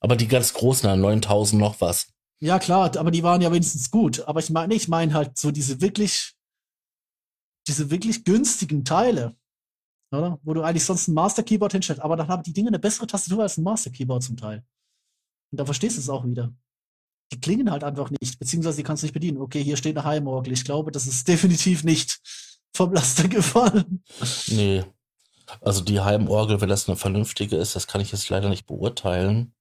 [0.00, 2.08] aber die ganz großen, 9000 noch was.
[2.40, 4.26] Ja, klar, aber die waren ja wenigstens gut.
[4.26, 6.34] Aber ich meine, ich meine halt so diese wirklich,
[7.66, 9.36] diese wirklich günstigen Teile,
[10.10, 10.38] oder?
[10.42, 13.06] Wo du eigentlich sonst ein Master Keyboard hinstellst, aber dann haben die Dinge eine bessere
[13.06, 14.64] Tastatur als ein Master Keyboard zum Teil.
[15.50, 16.54] Und da verstehst du es auch wieder.
[17.32, 19.38] Die klingen halt einfach nicht, beziehungsweise die kannst du nicht bedienen.
[19.38, 20.52] Okay, hier steht eine Heimorgel.
[20.52, 22.20] Ich glaube, das ist definitiv nicht
[22.74, 24.02] vom Laster gefallen.
[24.48, 24.84] Nee.
[25.60, 29.54] Also die Heimorgel, wenn das eine vernünftige ist, das kann ich jetzt leider nicht beurteilen.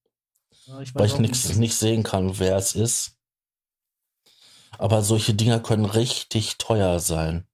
[0.66, 3.16] Ja, ich weil ich nix, nicht sehen kann, wer es ist.
[4.78, 7.48] Aber solche Dinger können richtig teuer sein.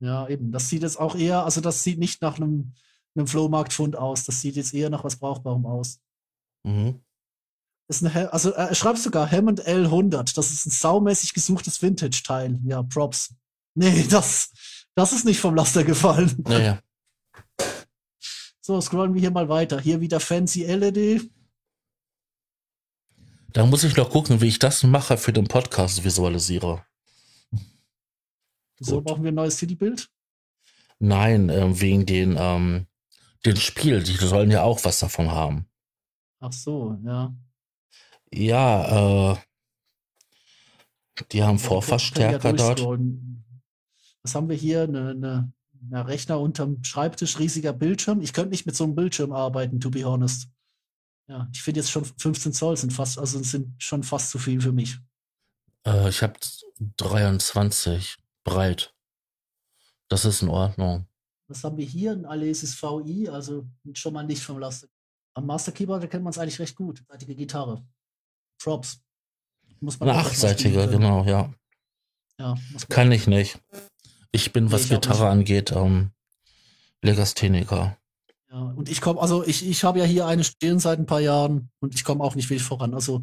[0.00, 0.52] Ja, eben.
[0.52, 2.72] Das sieht jetzt auch eher, also das sieht nicht nach einem,
[3.14, 4.24] einem Flohmarktfund aus.
[4.24, 6.00] Das sieht jetzt eher nach was Brauchbarem aus.
[6.64, 7.02] Mhm.
[7.88, 10.34] Ist eine, also er schreibt sogar Hammond L100.
[10.34, 12.58] Das ist ein saumäßig gesuchtes Vintage-Teil.
[12.64, 13.34] Ja, Props.
[13.74, 14.52] Nee, das,
[14.94, 16.42] das ist nicht vom Laster gefallen.
[16.46, 16.80] Naja.
[18.60, 19.80] So, scrollen wir hier mal weiter.
[19.80, 21.28] Hier wieder Fancy LED.
[23.52, 26.84] Da muss ich noch gucken, wie ich das mache für den Podcast visualisiere.
[28.78, 30.08] Wieso brauchen wir ein neues Citybild?
[30.98, 32.86] Nein, äh, wegen den, ähm,
[33.44, 34.02] den Spiel.
[34.02, 35.66] Die sollen ja auch was davon haben.
[36.40, 37.34] Ach so, ja.
[38.32, 39.36] Ja, äh,
[41.32, 43.00] die haben Vorverstärker ja dort.
[44.22, 44.82] Was haben wir hier?
[44.82, 45.52] Eine, eine,
[45.90, 48.20] ein Rechner unterm Schreibtisch, riesiger Bildschirm.
[48.22, 50.48] Ich könnte nicht mit so einem Bildschirm arbeiten, to be honest.
[51.28, 54.60] Ja, ich finde jetzt schon 15 Zoll sind fast, also sind schon fast zu viel
[54.60, 54.98] für mich.
[55.86, 56.34] Äh, ich habe
[56.96, 58.94] 23 breit.
[60.08, 61.06] Das ist in Ordnung.
[61.48, 62.12] Was haben wir hier?
[62.12, 64.88] Ein Alesis VI, also schon mal nicht vom Laster.
[65.34, 67.02] Am Master Keyboard erkennt man es eigentlich recht gut.
[67.08, 67.82] Seitige Gitarre.
[68.62, 69.00] Props.
[69.80, 71.52] Muss man Eine achtseitige, genau, ja.
[72.38, 72.56] ja
[72.88, 73.58] Kann ich nicht.
[74.30, 76.12] Ich bin, was nee, ich Gitarre angeht, ähm,
[77.02, 77.96] Legastheniker.
[78.50, 81.20] Ja, und ich komme, also ich, ich habe ja hier eine stehen seit ein paar
[81.20, 82.94] Jahren und ich komme auch nicht wirklich voran.
[82.94, 83.22] Also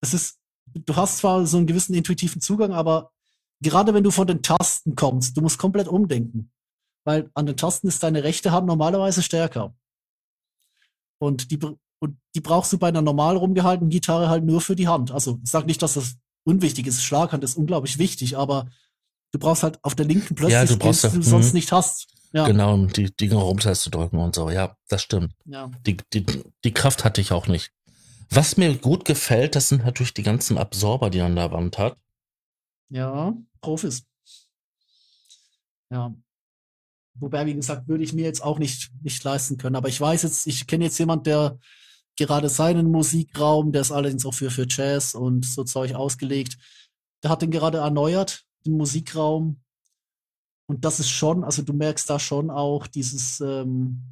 [0.00, 3.10] es ist, du hast zwar so einen gewissen intuitiven Zugang, aber
[3.60, 6.50] gerade wenn du von den Tasten kommst, du musst komplett umdenken.
[7.04, 9.74] Weil an den Tasten ist deine rechte Hand normalerweise stärker.
[11.18, 11.58] Und die,
[12.00, 15.10] und die brauchst du bei einer normal rumgehaltenen Gitarre halt nur für die Hand.
[15.10, 17.02] Also ich sage nicht, dass das unwichtig ist.
[17.02, 18.68] Schlaghand ist unglaublich wichtig, aber
[19.32, 21.54] du brauchst halt auf der linken plötzlich ja, du brauchst die du sonst mhm.
[21.54, 22.08] nicht hast.
[22.32, 22.46] Ja.
[22.46, 24.50] Genau, um die Dinge rumzudrücken und so.
[24.50, 25.32] Ja, das stimmt.
[25.44, 25.70] Ja.
[25.86, 26.24] Die, die,
[26.64, 27.70] die Kraft hatte ich auch nicht.
[28.30, 31.78] Was mir gut gefällt, das sind natürlich die ganzen Absorber, die er an der Wand
[31.78, 31.96] hat.
[32.88, 34.04] Ja, Profis.
[35.90, 36.12] Ja.
[37.14, 39.76] Wobei, wie gesagt, würde ich mir jetzt auch nicht, nicht leisten können.
[39.76, 41.58] Aber ich weiß jetzt, ich kenne jetzt jemand, der
[42.16, 46.58] gerade seinen Musikraum, der ist allerdings auch für, für Jazz und so Zeug ausgelegt,
[47.22, 49.64] der hat den gerade erneuert, den Musikraum,
[50.66, 54.02] und das ist schon, also du merkst da schon auch dieses, ähm,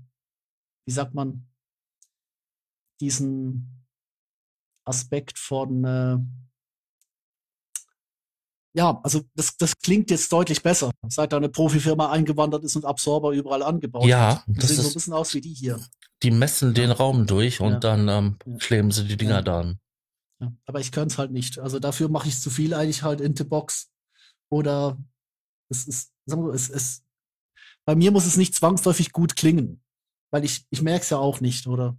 [0.87, 1.49] wie sagt man,
[3.01, 3.87] diesen
[4.85, 6.19] Aspekt von, äh,
[8.75, 12.85] ja, also das, das klingt jetzt deutlich besser, seit da eine Profifirma eingewandert ist und
[12.85, 15.81] Absorber überall angebaut ja, das sehen ist, so ein bisschen aus wie die hier.
[16.23, 17.79] Die messen den Raum durch und ja.
[17.81, 19.43] dann ähm, kleben sie die Dinger ja.
[19.43, 19.75] da
[20.41, 21.59] Ja, aber ich könnte es halt nicht.
[21.59, 23.91] Also dafür mache ich zu viel eigentlich halt in the Box.
[24.51, 24.99] Oder
[25.69, 27.05] es ist sagen wir, es, es,
[27.85, 29.83] bei mir muss es nicht zwangsläufig gut klingen,
[30.31, 31.99] weil ich, ich merke es ja auch nicht, oder?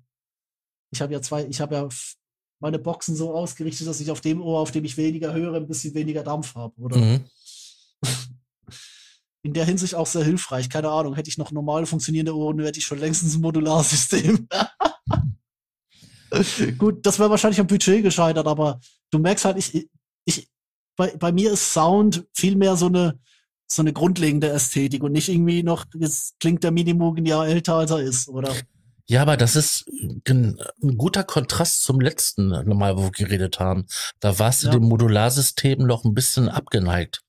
[0.92, 1.90] Ich habe ja zwei, ich habe ja
[2.64, 5.68] meine Boxen so ausgerichtet, dass ich auf dem Ohr, auf dem ich weniger höre, ein
[5.68, 6.96] bisschen weniger Dampf habe, oder?
[6.98, 7.20] Mhm.
[9.42, 10.70] In der Hinsicht auch sehr hilfreich.
[10.70, 14.48] Keine Ahnung, hätte ich noch normal funktionierende Ohren, hätte ich schon längstens ein Modularsystem.
[16.78, 18.80] Gut, das wäre wahrscheinlich am Budget gescheitert, aber
[19.12, 19.90] du merkst halt, ich,
[20.24, 20.50] ich,
[20.96, 23.20] bei, bei mir ist Sound viel mehr so eine,
[23.68, 27.76] so eine grundlegende Ästhetik und nicht irgendwie noch, jetzt klingt der Minimum ein Jahr älter,
[27.76, 28.56] als er ist, oder?
[29.14, 29.88] Ja, aber das ist
[30.28, 33.86] ein, ein guter Kontrast zum letzten Mal, wo wir geredet haben.
[34.20, 34.74] Da warst du ja.
[34.74, 37.22] dem Modularsystem noch ein bisschen abgeneigt.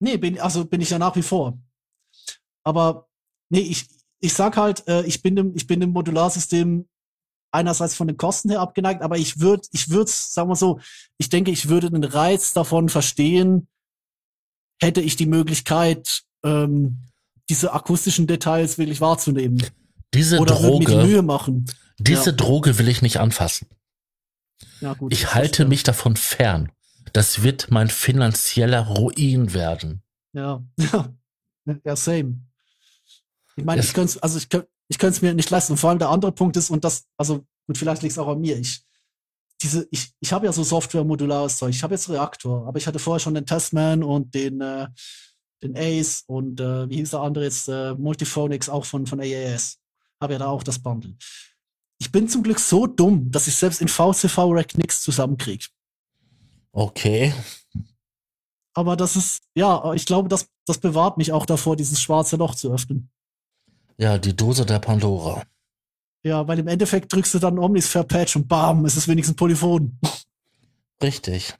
[0.00, 1.56] Nee, bin, also bin ich ja nach wie vor.
[2.64, 3.08] Aber
[3.48, 3.86] nee, ich,
[4.18, 6.88] ich sag halt, äh, ich bin dem, ich bin dem Modularsystem
[7.52, 10.80] einerseits von den Kosten her abgeneigt, aber ich würde, ich würde, sagen wir so,
[11.16, 13.68] ich denke, ich würde den Reiz davon verstehen,
[14.82, 17.04] hätte ich die Möglichkeit, ähm,
[17.48, 19.62] diese akustischen Details wirklich wahrzunehmen.
[20.14, 21.64] Diese Oder würde mir die Droge, Mühe machen.
[21.98, 22.36] diese Ja.
[22.36, 23.68] Droge will ich nicht anfassen.
[24.80, 26.72] Ja, gut, Ich halte mich davon fern.
[27.12, 30.02] Das wird mein finanzieller Ruin werden.
[30.32, 30.62] Ja,
[30.92, 31.10] ja,
[31.84, 32.40] ja, same.
[33.56, 35.72] Ich meine, ich könnte also ich könnte ich könnte es mir nicht leisten.
[35.72, 38.28] Und vor allem der andere Punkt ist, und das, also gut, vielleicht liegt es auch
[38.28, 38.58] an mir.
[38.58, 38.82] Ich,
[39.62, 41.70] diese, ich, ich habe ja so Software-modulares Zeug.
[41.74, 44.86] Ich habe jetzt Reaktor, aber ich hatte vorher schon den Testman und den, äh,
[45.62, 49.78] den Ace und äh, wie hieß der andere jetzt, äh, Multiphonics auch von, von AAS.
[50.20, 51.14] Habe ja da auch das Bundle.
[51.98, 55.66] Ich bin zum Glück so dumm, dass ich selbst in VCV-Rack nichts zusammenkriege.
[56.72, 57.34] Okay.
[58.74, 62.54] Aber das ist, ja, ich glaube, das, das bewahrt mich auch davor, dieses schwarze Loch
[62.54, 63.10] zu öffnen.
[63.96, 65.44] Ja, die Dose der Pandora.
[66.22, 69.98] Ja, weil im Endeffekt drückst du dann Omnisphere Patch und bam, es ist wenigstens Polyphon.
[71.02, 71.54] Richtig.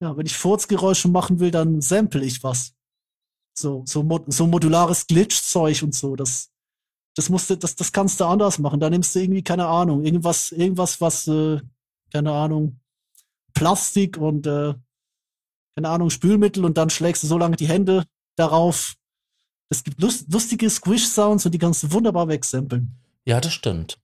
[0.00, 2.74] Ja, wenn ich Furzgeräusche machen will, dann sample ich was.
[3.56, 6.16] So, so, mod so modulares Glitch-Zeug und so.
[6.16, 6.50] Das,
[7.14, 8.80] das musst du, das, das kannst du anders machen.
[8.80, 11.60] Da nimmst du irgendwie, keine Ahnung, irgendwas, irgendwas, was, äh,
[12.12, 12.80] keine Ahnung,
[13.54, 14.74] Plastik und, äh,
[15.76, 18.04] keine Ahnung, Spülmittel und dann schlägst du so lange die Hände
[18.36, 18.94] darauf.
[19.70, 22.96] Es gibt lust lustige Squish-Sounds und die kannst du wunderbar wegsamplen.
[23.24, 23.98] Ja, das stimmt.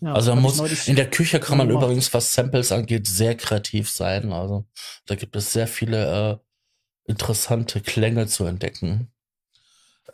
[0.00, 1.84] Ja, Also man muss, in der Küche kann man gemacht.
[1.84, 4.32] übrigens, was Samples angeht, sehr kreativ sein.
[4.32, 4.66] Also
[5.06, 6.40] da gibt es sehr viele
[7.06, 9.10] äh, interessante Klänge zu entdecken.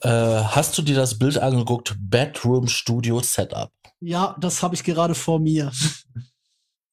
[0.01, 1.95] Äh, hast du dir das Bild angeguckt?
[1.99, 3.71] Bedroom Studio Setup.
[4.01, 5.71] Ja, das habe ich gerade vor mir.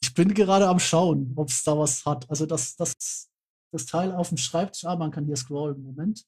[0.02, 2.30] Ich bin gerade am Schauen, ob es da was hat.
[2.30, 3.30] Also das, das,
[3.72, 6.26] das Teil auf dem Schreibtisch, ah, man kann hier scrollen, Moment.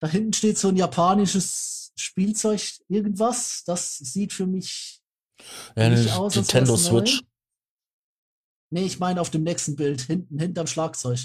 [0.00, 3.64] Da hinten steht so ein japanisches Spielzeug, irgendwas.
[3.66, 5.02] Das sieht für mich,
[5.76, 6.76] Ja, Nicht die aus, Nintendo.
[6.76, 7.22] Switch.
[8.70, 11.18] nee, ich meine auf dem nächsten Bild, hinten, hinterm Schlagzeug.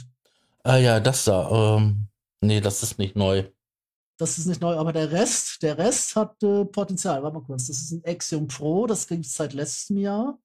[0.63, 1.77] Ah ja, das da.
[1.77, 2.07] Ähm,
[2.41, 3.49] nee, das ist nicht neu.
[4.21, 7.23] Das ist nicht neu, aber der Rest, der Rest hat äh, Potenzial.
[7.23, 7.65] Warte mal kurz.
[7.65, 10.39] Das ist ein Axiom Pro, das gibt es seit letztem Jahr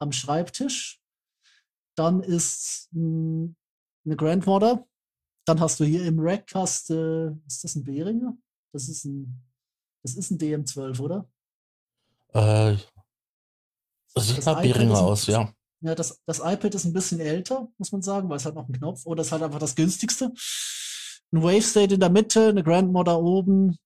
[0.00, 1.00] am Schreibtisch.
[1.96, 3.54] Dann ist mh,
[4.04, 4.84] eine Grandmother.
[5.46, 8.36] Dann hast du hier im Rack hast, äh, ist das ein Behringer?
[8.72, 9.40] Das ist ein,
[10.02, 11.30] das ist ein DM12, oder?
[12.32, 12.76] Äh,
[14.16, 15.54] sieht Das nach iPad Behringer ist ein- aus, ja.
[15.82, 18.64] Ja, das, das iPad ist ein bisschen älter, muss man sagen, weil es hat noch
[18.64, 19.06] einen Knopf.
[19.06, 20.32] Oder es ist halt einfach das günstigste.
[21.32, 23.76] Ein Wave State in der Mitte, eine Grandmother oben.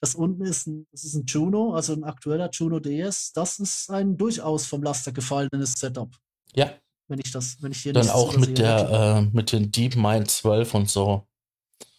[0.00, 3.32] Das unten ist ein, das ist ein Juno, also ein aktueller Juno DS.
[3.32, 6.10] Das ist ein durchaus vom Laster gefallenes Setup.
[6.54, 6.72] Ja,
[7.08, 10.74] Wenn ich das, wenn ich hier dann auch mit der, äh, mit den DeepMind 12
[10.74, 11.26] und so.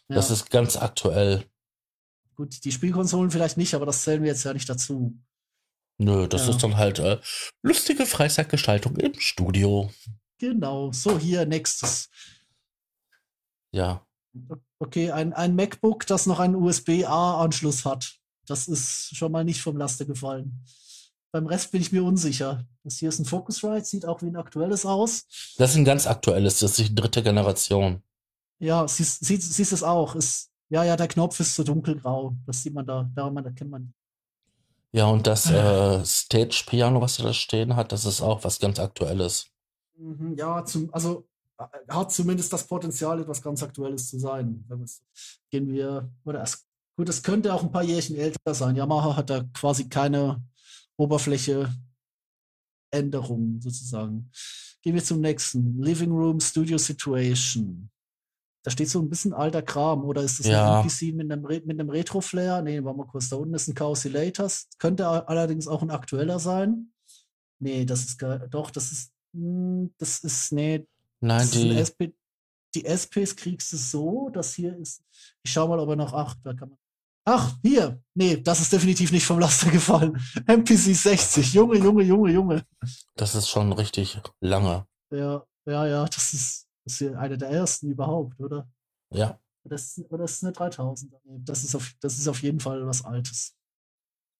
[0.09, 1.45] ja, Das ist ganz aktuell.
[2.35, 5.17] gut, die Spielkonsolen vielleicht nicht, aber das zählen wir jetzt ja nicht dazu.
[5.97, 6.49] Nö, das Ja.
[6.51, 7.19] ist dann halt äh,
[7.61, 9.91] lustige Freizeitgestaltung im Studio.
[10.39, 10.91] Genau.
[10.91, 12.09] So, hier nächstes.
[13.71, 14.05] Ja.
[14.83, 18.17] Okay, ein, ein MacBook, das noch einen USB-A-Anschluss hat.
[18.45, 20.65] Das ist schon mal nicht vom Laster gefallen.
[21.31, 22.65] Beim Rest bin ich mir unsicher.
[22.83, 25.23] Das hier ist ein Focusrite, sieht auch wie ein aktuelles aus.
[25.57, 28.03] Das ist ein ganz aktuelles, das ist die dritte Generation.
[28.59, 30.15] Ja, siehst, siehst, siehst es auch.
[30.15, 32.35] Ist, ja, ja, der Knopf ist so dunkelgrau.
[32.45, 33.09] Das sieht man da.
[33.15, 33.93] Daran erkennt man.
[34.91, 38.59] Ja, und das äh, Stage Piano, was er da stehen hat, das ist auch was
[38.59, 39.47] ganz Aktuelles.
[39.97, 41.32] Mhm, Ja, zum, also äh,
[41.87, 44.65] hat zumindest das Potenzial, etwas ganz Aktuelles zu sein.
[45.49, 46.65] Gehen wir, oder es,
[46.97, 48.75] gut, es könnte auch ein paar Jährchen älter sein.
[48.75, 50.43] Yamaha hat da quasi keine
[50.97, 51.73] Oberfläche
[52.91, 54.29] Änderungen sozusagen.
[54.81, 55.81] Gehen wir zum nächsten.
[55.81, 57.89] Living Room Studio Situation.
[58.65, 60.79] Da steht so ein bisschen alter Kram, oder ist das Ja.
[60.79, 62.61] ein NPC mit einem, Re- mit einem Retro-Flair?
[62.61, 63.29] Nee, warte mal kurz.
[63.29, 64.69] Da unten ist ein Chaos Elators.
[64.77, 66.93] Könnte allerdings auch ein aktueller sein.
[67.59, 70.85] Nee, das ist doch, das ist, hm, das ist, nee,
[71.23, 72.11] Nein, die, SP,
[72.75, 75.01] die SPs kriegst du so, das hier ist,
[75.41, 76.77] ich schau mal, ob er noch, ach, da kann man,
[77.25, 80.21] ach, hier, nee, das ist definitiv nicht vom Laster gefallen.
[80.47, 82.65] MPC 60, Junge, Junge, Junge, Junge.
[83.15, 84.85] das ist schon richtig lange.
[85.11, 88.69] Ja, ja, ja, das ist, das ist hier eine der ersten überhaupt, oder?
[89.13, 89.39] Ja.
[89.63, 91.13] Das, oder das ist eine 3000.
[91.23, 93.55] Nee, Das ist, auf, das ist auf jeden Fall was Altes.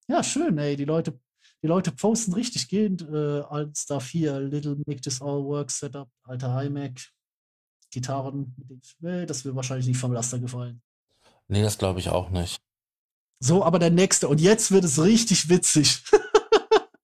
[0.10, 0.76] Ja, schön, ey.
[0.76, 1.18] Die Leute,
[1.64, 4.38] die Leute posten richtig gehend äh, alt Stuff hier.
[4.41, 7.10] Little Make This All Work Setup, alter iMac,
[7.90, 8.53] Gitarren.
[8.99, 10.81] Nee, das wird wahrscheinlich nicht vom Laster gefallen.
[11.48, 12.61] Nee, das glaube ich auch nicht.
[13.40, 14.27] So, aber der nächste.
[14.27, 16.03] Und jetzt wird es richtig witzig.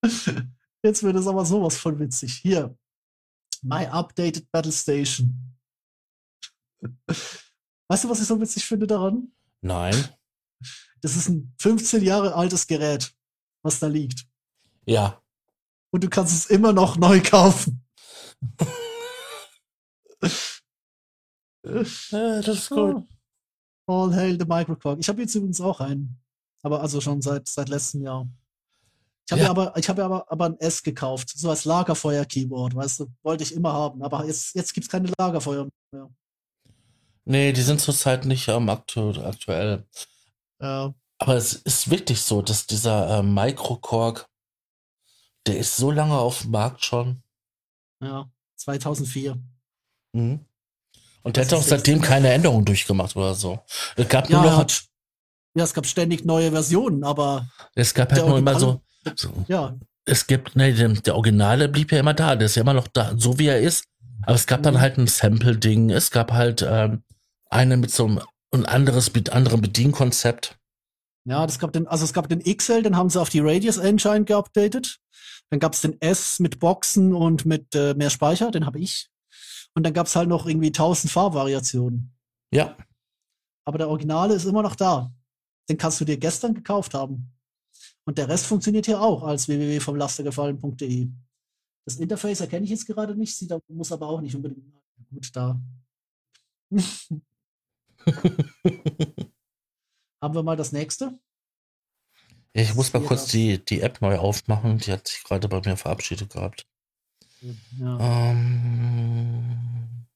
[0.84, 2.34] jetzt wird es aber sowas von witzig.
[2.34, 2.78] Hier.
[3.62, 5.58] My Updated Battle Station.
[7.88, 9.32] Weißt du, was ich so witzig finde daran?
[9.62, 9.96] Nein.
[11.02, 13.14] Das ist ein 15 Jahre altes Gerät,
[13.62, 14.29] was da liegt.
[14.90, 15.22] Ja.
[15.92, 17.86] Und du kannst es immer noch neu kaufen.
[22.12, 23.08] ja das ist gut.
[23.86, 25.00] All hail the Microquark.
[25.00, 26.20] Ich habe jetzt übrigens auch einen.
[26.64, 28.28] Aber also schon seit, seit letztem Jahr.
[29.28, 29.50] Ich habe ja.
[29.50, 33.54] aber, ich habe aber, aber ein S gekauft, so als Lagerfeuer-Keyboard, weißt du, wollte ich
[33.54, 36.10] immer haben, aber jetzt, jetzt gibt's keine Lagerfeuer mehr.
[37.26, 39.86] Nee, die sind zurzeit nicht ähm, aktu aktuell.
[40.60, 40.96] Ja.
[41.20, 44.28] Aber es ist wirklich so, dass dieser äh, Microcork,
[45.48, 47.22] der ist so lange auf dem Markt schon.
[48.02, 49.38] Ja, 2004.
[50.14, 50.46] Mhm.
[51.22, 53.60] Und der hat auch seitdem keine Änderungen durchgemacht oder so.
[53.96, 54.60] Es gab ja, nur noch.
[54.60, 54.84] Hat,
[55.56, 57.50] ja, es gab ständig neue Versionen, aber.
[57.76, 58.82] Es gab halt nur immer so,
[59.16, 59.46] so.
[59.48, 59.78] Ja.
[60.06, 62.88] Es gibt, ne, der, der Originale blieb ja immer da, der ist ja immer noch
[62.88, 63.84] da, so wie er ist.
[64.24, 64.80] Aber es gab dann mhm.
[64.82, 67.04] halt ein Sample-Ding, es gab halt ähm,
[67.50, 68.22] eine mit so einem
[68.52, 70.58] ein anderes, mit anderem Bedienkonzept.
[71.26, 73.78] Ja, das gab den, also es gab den XL, den haben sie auf die Radius
[73.78, 75.00] Engine geupdatet.
[75.50, 79.10] Dann gab es den S mit Boxen und mit äh, mehr Speicher, den habe ich.
[79.76, 82.16] Und dann gab es halt noch irgendwie 1000 Farbvariationen.
[82.54, 82.78] Ja.
[83.66, 85.12] Aber der Originale ist immer noch da.
[85.70, 87.32] Den kannst du dir gestern gekauft haben.
[88.06, 91.10] Und der Rest funktioniert hier auch als www.vomlastergefallen.de.
[91.86, 94.64] Das Interface erkenne ich jetzt gerade nicht, sieht, muss aber auch nicht unbedingt
[95.12, 95.60] gut da.
[100.22, 101.20] Haben wir mal das nächste?
[102.54, 104.80] Ich muss mal kurz die, die App neu aufmachen.
[104.80, 106.68] Die hat sich gerade bei mir verabschiedet gehabt.
[107.42, 108.32] Ja.
[108.32, 110.08] Ähm,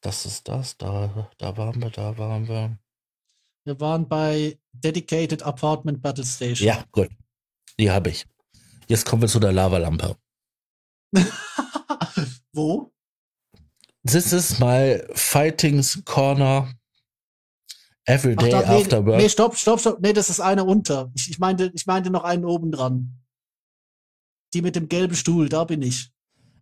[0.00, 0.76] das ist das.
[0.76, 2.78] Da, da waren wir, da waren wir.
[3.64, 6.66] Wir waren bei Dedicated Apartment Battle Station.
[6.66, 7.08] Ja, gut.
[7.78, 8.26] Die habe ich.
[8.88, 10.16] Jetzt kommen wir zu der Lavalampe.
[12.52, 12.92] Wo?
[14.06, 16.74] This is my Fighting's Corner
[18.06, 19.22] Every Day Ach, da, After nee, Work.
[19.22, 20.00] Nee, stopp, stopp, stopp.
[20.00, 21.10] Nee, das ist eine unter.
[21.14, 23.20] Ich, ich, meinte, ich meinte noch einen oben dran.
[24.52, 26.12] Die mit dem gelben Stuhl, da bin ich.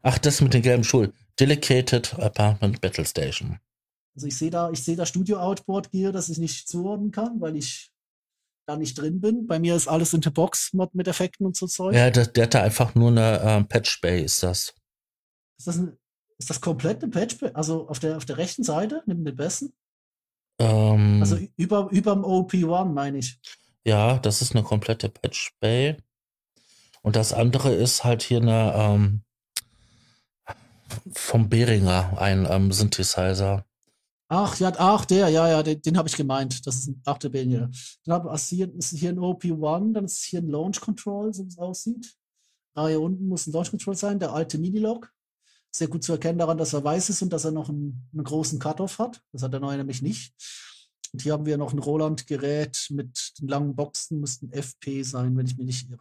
[0.03, 1.13] Ach, das mit dem gelben Stuhl.
[1.39, 3.59] Delegated Apartment Battle Station.
[4.15, 7.41] Also ich sehe da, ich sehe da Studio Outboard Gear, das ich nicht zuordnen kann,
[7.41, 7.93] weil ich
[8.67, 9.47] da nicht drin bin.
[9.47, 11.95] Bei mir ist alles in der Box mit Effekten und so Zeug.
[11.95, 14.75] Ja, der, der hatte einfach nur eine äh, Patch Bay, ist das.
[15.59, 15.97] Ist das, ein,
[16.39, 17.51] ist das komplett eine Patch Bay?
[17.55, 19.73] Also auf der, auf der rechten Seite, neben den besten?
[20.63, 23.39] Ähm, also über, überm OP1, meine ich.
[23.85, 25.97] Ja, das ist eine komplette Patch Bay.
[27.03, 29.23] Und das andere ist halt hier eine ähm,
[31.13, 33.65] vom Behringer, ein ähm, Synthesizer.
[34.29, 36.67] Ach, ja, ach, der, ja, ja, den, den habe ich gemeint.
[36.67, 37.71] Das ist ein, ach, der Behringer.
[38.05, 41.45] Dann hab, also hier, ist hier ein OP1, dann ist hier ein Launch Control, so
[41.45, 42.15] wie es aussieht.
[42.75, 45.13] Ah, hier unten muss ein Launch Control sein, der alte Minilog.
[45.75, 48.25] Sehr gut zu erkennen daran, dass er weiß ist und dass er noch einen, einen
[48.25, 49.23] großen Cut-Off hat.
[49.33, 50.35] Das hat der neue nämlich nicht.
[51.13, 55.47] Und hier haben wir noch ein Roland-Gerät mit den langen Boxen, müssten FP sein, wenn
[55.47, 56.01] ich mich nicht irre.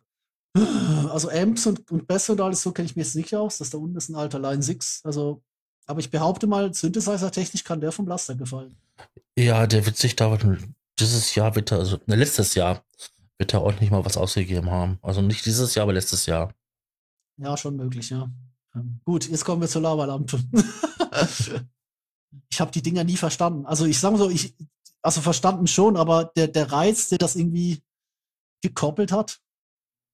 [1.10, 3.57] Also Amps und, und Bässe und alles so kenne ich mir jetzt nicht aus.
[3.57, 5.02] Das da unten ist ein alter Line 6.
[5.03, 5.41] Also,
[5.85, 8.76] aber ich behaupte mal, Synthesizer-technisch kann der vom Blaster gefallen.
[9.38, 10.38] Ja, der wird sich da
[10.99, 12.85] dieses Jahr wird er, also ne, letztes Jahr
[13.38, 14.99] wird er ordentlich mal was ausgegeben haben.
[15.02, 16.53] Also nicht dieses Jahr, aber letztes Jahr.
[17.38, 18.30] Ja, schon möglich, ja.
[18.76, 20.39] Ähm, gut, jetzt kommen wir zur Lavalampe.
[22.49, 23.65] ich habe die Dinger nie verstanden.
[23.65, 24.56] Also ich sage so, ich,
[25.02, 27.84] also verstanden schon, aber der, der Reiz, der das irgendwie
[28.61, 29.41] gekoppelt hat.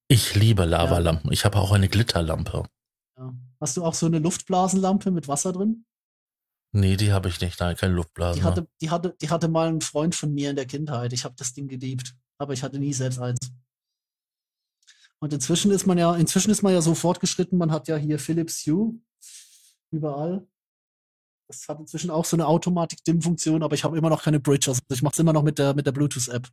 [0.07, 1.29] Ich liebe Lavalampen.
[1.29, 1.33] Ja.
[1.33, 2.63] Ich habe auch eine Glitterlampe.
[3.17, 3.33] Ja.
[3.59, 5.85] Hast du auch so eine Luftblasenlampe mit Wasser drin?
[6.73, 7.59] Nee, die habe ich nicht.
[7.59, 8.41] Nein, keine Luftblasen.
[8.41, 11.13] Die hatte, die, hatte, die hatte mal ein Freund von mir in der Kindheit.
[11.13, 12.15] Ich habe das Ding geliebt.
[12.37, 13.39] Aber ich hatte nie selbst eins.
[15.19, 18.19] Und inzwischen ist man ja, inzwischen ist man ja so fortgeschritten, man hat ja hier
[18.19, 18.99] Philips Hue
[19.91, 20.47] überall.
[21.47, 24.69] Das hat inzwischen auch so eine Automatik-Dim-Funktion, aber ich habe immer noch keine Bridge.
[24.69, 26.47] Also ich mache es immer noch mit der, mit der Bluetooth-App.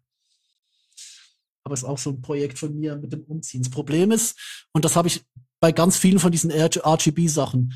[1.65, 3.62] Aber es ist auch so ein Projekt von mir mit dem Umziehen.
[3.62, 5.24] Das Problem ist, und das habe ich
[5.61, 7.73] bei ganz vielen von diesen RGB-Sachen,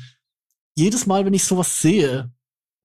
[0.75, 2.31] jedes Mal, wenn ich sowas sehe,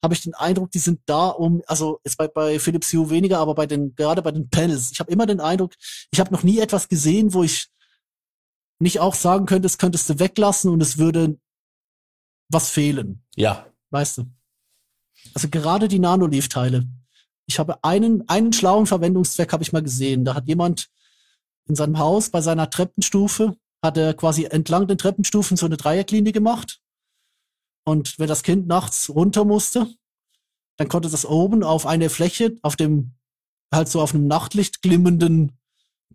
[0.02, 3.38] habe ich den Eindruck, die sind da, um, also jetzt bei, bei Philips Hue weniger,
[3.38, 5.72] aber bei den, gerade bei den Panels, ich habe immer den Eindruck,
[6.10, 7.68] ich habe noch nie etwas gesehen, wo ich
[8.84, 11.38] nicht auch sagen könnte, es könntest du weglassen und es würde
[12.50, 13.24] was fehlen.
[13.34, 13.66] Ja.
[13.90, 14.26] Weißt du?
[15.34, 16.86] Also gerade die Nanoleaf-Teile.
[17.46, 20.24] Ich habe einen, einen schlauen Verwendungszweck habe ich mal gesehen.
[20.24, 20.90] Da hat jemand
[21.66, 26.32] in seinem Haus bei seiner Treppenstufe, hat er quasi entlang den Treppenstufen so eine Dreiecklinie
[26.32, 26.80] gemacht.
[27.84, 29.88] Und wenn das Kind nachts runter musste,
[30.76, 33.14] dann konnte das oben auf eine Fläche, auf dem,
[33.72, 35.52] halt so auf einem Nachtlicht glimmenden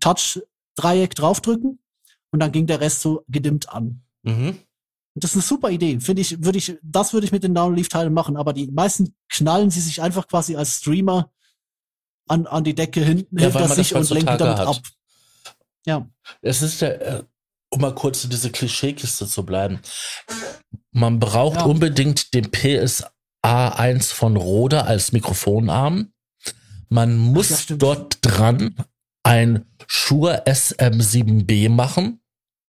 [0.00, 1.80] Touch-Dreieck draufdrücken.
[2.32, 4.02] Und dann ging der Rest so gedimmt an.
[4.22, 4.58] Mhm.
[5.14, 5.98] Das ist eine super Idee.
[6.00, 9.70] Finde ich, würde ich, das würde ich mit den Downleaf-Teilen machen, aber die meisten knallen
[9.70, 11.30] sie sich einfach quasi als Streamer
[12.28, 14.68] an, an die Decke hinten Ja, hinter sich und heutzutage damit hat.
[14.68, 14.80] ab.
[15.86, 16.06] Ja,
[16.42, 17.22] Es ist der, äh,
[17.70, 19.80] um mal kurz in diese Klischeekiste zu bleiben.
[20.92, 21.64] Man braucht Ja.
[21.64, 26.12] unbedingt den PSA1 von Rode als Mikrofonarm.
[26.88, 28.74] Man muss ja, dort dran
[29.22, 32.20] ein Shure SM7B machen.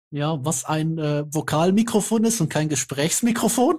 [0.09, 3.77] ja, was ein äh, Vokalmikrofon ist und kein Gesprächsmikrofon.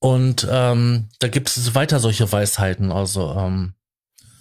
[0.00, 3.74] Und ähm, da gibt es weiter solche Weisheiten, also ähm,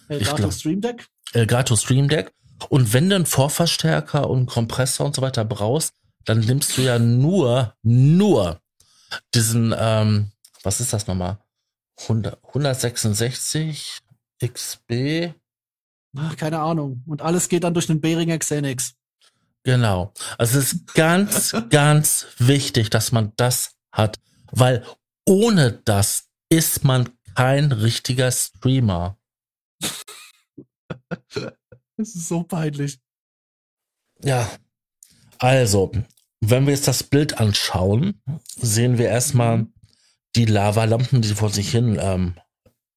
[0.08, 1.08] Elgato glaub- Stream Deck.
[1.34, 2.34] Elgato Stream Deck.
[2.70, 5.94] Und wenn du einen Vorverstärker und einen Kompressor und so weiter brauchst,
[6.26, 8.62] dann nimmst du ja nur, nur
[9.36, 10.32] diesen, ähm,
[10.64, 11.38] was ist das nochmal?
[12.02, 14.00] 100, 166
[14.44, 15.34] XB?
[16.18, 17.04] Ach, keine Ahnung.
[17.06, 18.96] Und alles geht dann durch den Behringer Xenix.
[19.64, 20.14] Genau.
[20.38, 24.20] Also es ist ganz, ganz wichtig, dass man das hat,
[24.52, 24.86] weil
[25.28, 29.18] ohne das ist man kein richtiger Streamer.
[31.98, 33.00] Das ist so peinlich.
[34.22, 34.50] Ja.
[35.38, 35.94] Also,
[36.42, 38.22] wenn wir jetzt das Bild anschauen,
[38.58, 39.66] sehen wir erstmal
[40.36, 42.36] die Lavalampen, die vor sich hin ähm,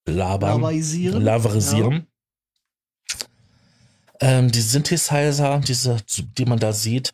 [0.05, 1.23] labern, Lavaisieren.
[1.23, 2.07] lavarisieren.
[4.20, 5.97] Ähm, die Synthesizer, diese,
[6.36, 7.12] die man da sieht,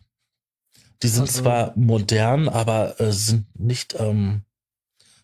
[1.03, 4.43] die sind Also- zwar modern, aber äh, sind nicht, ähm,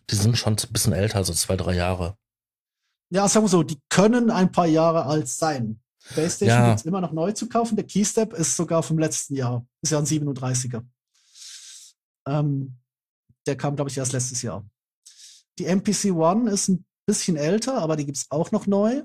[0.09, 2.17] die sind schon ein bisschen älter, also zwei, drei Jahre.
[3.09, 5.81] Ja, sagen wir so, die können ein paar Jahre alt sein.
[6.13, 6.69] PlayStation Ja.
[6.69, 7.75] gibt's immer noch neu zu kaufen.
[7.75, 9.65] Der Keystep ist sogar vom letzten Jahr.
[9.81, 10.83] Ist ja ein 37er.
[12.27, 12.77] Ähm,
[13.45, 14.65] der kam, glaube ich, erst letztes Jahr.
[15.57, 19.03] Die MPC One ist ein bisschen älter, aber die gibt's auch noch neu.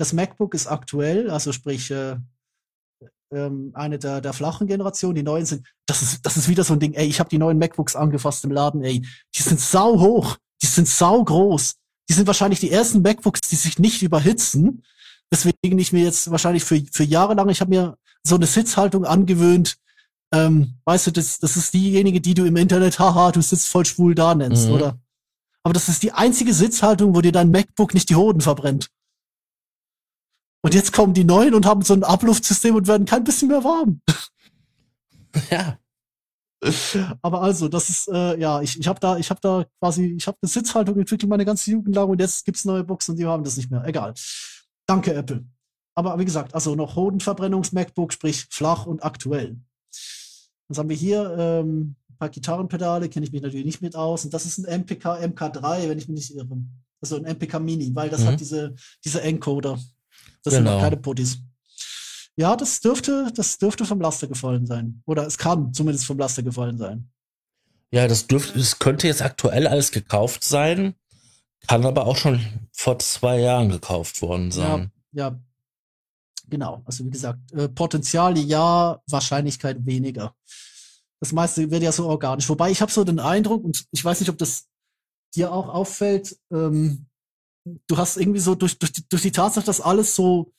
[0.00, 2.16] Das MacBook ist aktuell, also sprich äh,
[3.34, 5.14] ähm, eine der, der flachen Generationen.
[5.14, 7.36] Die neuen sind, das ist, das ist wieder so ein Ding, ey, ich habe die
[7.36, 9.06] neuen MacBooks angefasst im Laden, ey.
[9.36, 11.74] Die sind sau hoch, die sind sau groß.
[12.08, 14.82] Die sind wahrscheinlich die ersten MacBooks, die sich nicht überhitzen.
[15.30, 19.04] Deswegen ich mir jetzt wahrscheinlich für, für Jahre lang, ich habe mir so eine Sitzhaltung
[19.04, 19.76] angewöhnt.
[20.32, 23.84] Ähm, weißt du, das, das ist diejenige, die du im Internet, haha, du sitzt voll
[23.84, 24.72] schwul da nennst, Mhm.
[24.72, 24.98] oder?
[25.62, 28.88] Aber das ist die einzige Sitzhaltung, wo dir dein MacBook nicht die Hoden verbrennt.
[30.62, 33.64] Und jetzt kommen die neuen und haben so ein Abluftsystem und werden kein bisschen mehr
[33.64, 34.00] warm.
[35.50, 35.78] Ja.
[37.22, 40.26] Aber also, das ist, äh, ja, ich, ich habe da, ich habe da quasi, ich
[40.26, 43.26] habe eine Sitzhaltung entwickelt meine ganze Jugend lang und jetzt gibt's neue Boxen und die
[43.26, 43.84] haben das nicht mehr.
[43.86, 44.12] Egal.
[44.86, 45.44] Danke, Apple.
[45.94, 49.56] Aber wie gesagt, also noch Hodenverbrennungs-MacBook, sprich flach und aktuell.
[50.68, 51.34] Was haben wir hier?
[51.38, 54.24] Ähm, ein paar Gitarrenpedale, kenne ich mich natürlich nicht mit aus.
[54.24, 56.58] Und das ist ein MPK MK3, wenn ich mich nicht irre.
[57.00, 58.26] Also ein MPK Mini, weil das Mhm.
[58.26, 58.74] hat diese,
[59.04, 59.78] diese Encoder.
[60.42, 60.76] Das sind Genau.
[60.76, 61.38] noch keine Puttis.
[62.36, 65.02] Ja, das dürfte, das dürfte vom Laster gefallen sein.
[65.06, 67.10] Oder es kann zumindest vom Laster gefallen sein.
[67.92, 70.94] Ja, das dürfte, es könnte jetzt aktuell alles gekauft sein,
[71.66, 72.40] kann aber auch schon
[72.72, 74.90] vor zwei Jahren gekauft worden sein.
[75.12, 75.38] Ja,
[76.48, 76.82] genau.
[76.84, 80.34] Also wie gesagt, äh, Potenzial ja, Wahrscheinlichkeit weniger.
[81.18, 82.48] Das meiste wird ja so organisch.
[82.48, 84.68] Wobei ich habe so den Eindruck, und ich weiß nicht, ob das
[85.34, 87.06] dir auch auffällt, ähm,
[87.86, 90.52] du hast irgendwie so durch, durch, die, durch die Tatsache, dass alles so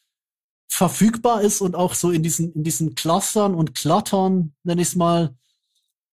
[0.70, 4.96] verfügbar ist und auch so in diesen, in diesen Clustern und Klattern, nenne ich es
[4.96, 5.36] mal,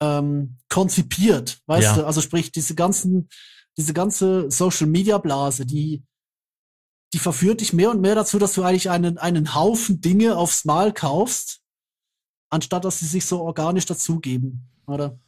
[0.01, 1.61] ähm, konzipiert.
[1.67, 1.95] Weißt Ja.
[1.97, 3.29] du, also sprich, diese ganzen,
[3.77, 6.03] diese ganze Social Media Blase, die,
[7.13, 10.65] die verführt dich mehr und mehr dazu, dass du eigentlich einen, einen Haufen Dinge aufs
[10.65, 11.61] Mal kaufst,
[12.51, 15.19] anstatt dass sie sich so organisch dazugeben, oder?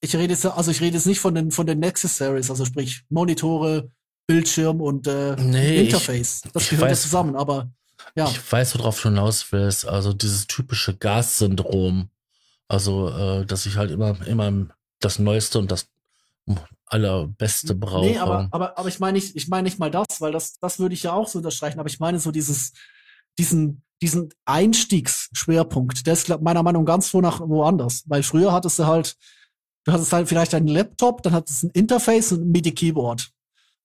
[0.00, 3.02] Ich rede jetzt, also ich rede jetzt nicht von den, von den Necessaries, also sprich
[3.08, 3.90] Monitore,
[4.28, 6.42] Bildschirm und äh, Nee, ich- Interface.
[6.52, 7.70] das ich gehört ja weiß- zusammen, aber
[8.14, 8.28] ja.
[8.28, 9.86] Ich weiß, worauf du hinaus willst.
[9.88, 12.10] Also dieses typische Gas-Syndrom.
[12.68, 14.52] Also, äh, dass ich halt immer, immer
[15.00, 15.88] das Neueste und das
[16.86, 18.06] allerbeste brauche.
[18.06, 20.78] Nee, aber, aber, aber ich meine nicht, ich meine nicht mal das, weil das, das
[20.78, 22.72] würde ich ja auch so unterstreichen, aber ich meine so dieses,
[23.38, 28.04] diesen, diesen Einstiegsschwerpunkt, der ist meiner Meinung nach ganz wo nach woanders.
[28.06, 29.16] Weil früher hattest du halt,
[29.84, 33.30] du hattest halt vielleicht einen Laptop, dann hattest du ein Interface und ein MIDI-Keyboard.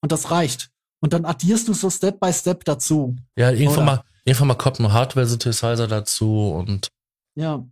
[0.04, 0.70] Und das reicht.
[1.00, 3.16] Und dann addierst du so Step by Step dazu.
[3.38, 6.90] ja, irgendwann mal, irgendwann mal kommt ein Hardware-Synthesizer dazu und
[7.36, 7.66] Ja.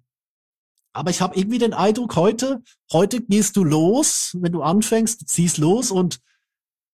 [0.93, 5.25] Aber ich habe irgendwie den Eindruck, heute, heute gehst du los, wenn du anfängst, du
[5.25, 6.19] ziehst los und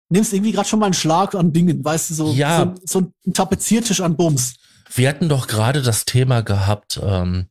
[0.10, 2.74] nimmst irgendwie gerade schon mal einen Schlag an Dingen, weißt du, so, Ja.
[2.86, 4.56] so, so ein Tapeziertisch an Bums.
[4.94, 7.48] wir hatten doch gerade das Thema gehabt, ähm,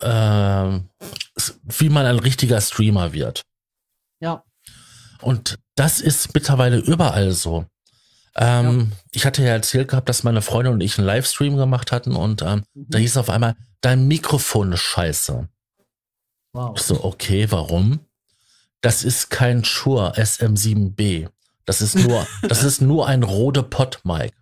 [0.00, 0.88] ähm,
[1.64, 3.42] wie man ein richtiger Streamer wird.
[4.20, 4.44] Ja,
[5.26, 7.66] Und das ist mittlerweile überall so.
[8.36, 12.14] Ähm, Ich hatte ja erzählt gehabt, dass meine Freundin und ich einen Livestream gemacht hatten
[12.14, 12.86] und ähm, Mhm.
[12.88, 15.48] da hieß auf einmal, dein Mikrofon ist scheiße.
[16.52, 16.72] wow.
[16.76, 18.00] Ich so, okay, warum?
[18.82, 21.28] Das ist kein Shure SM7B.
[21.64, 24.32] Das ist nur, das ist nur ein Rode Pod-Mic.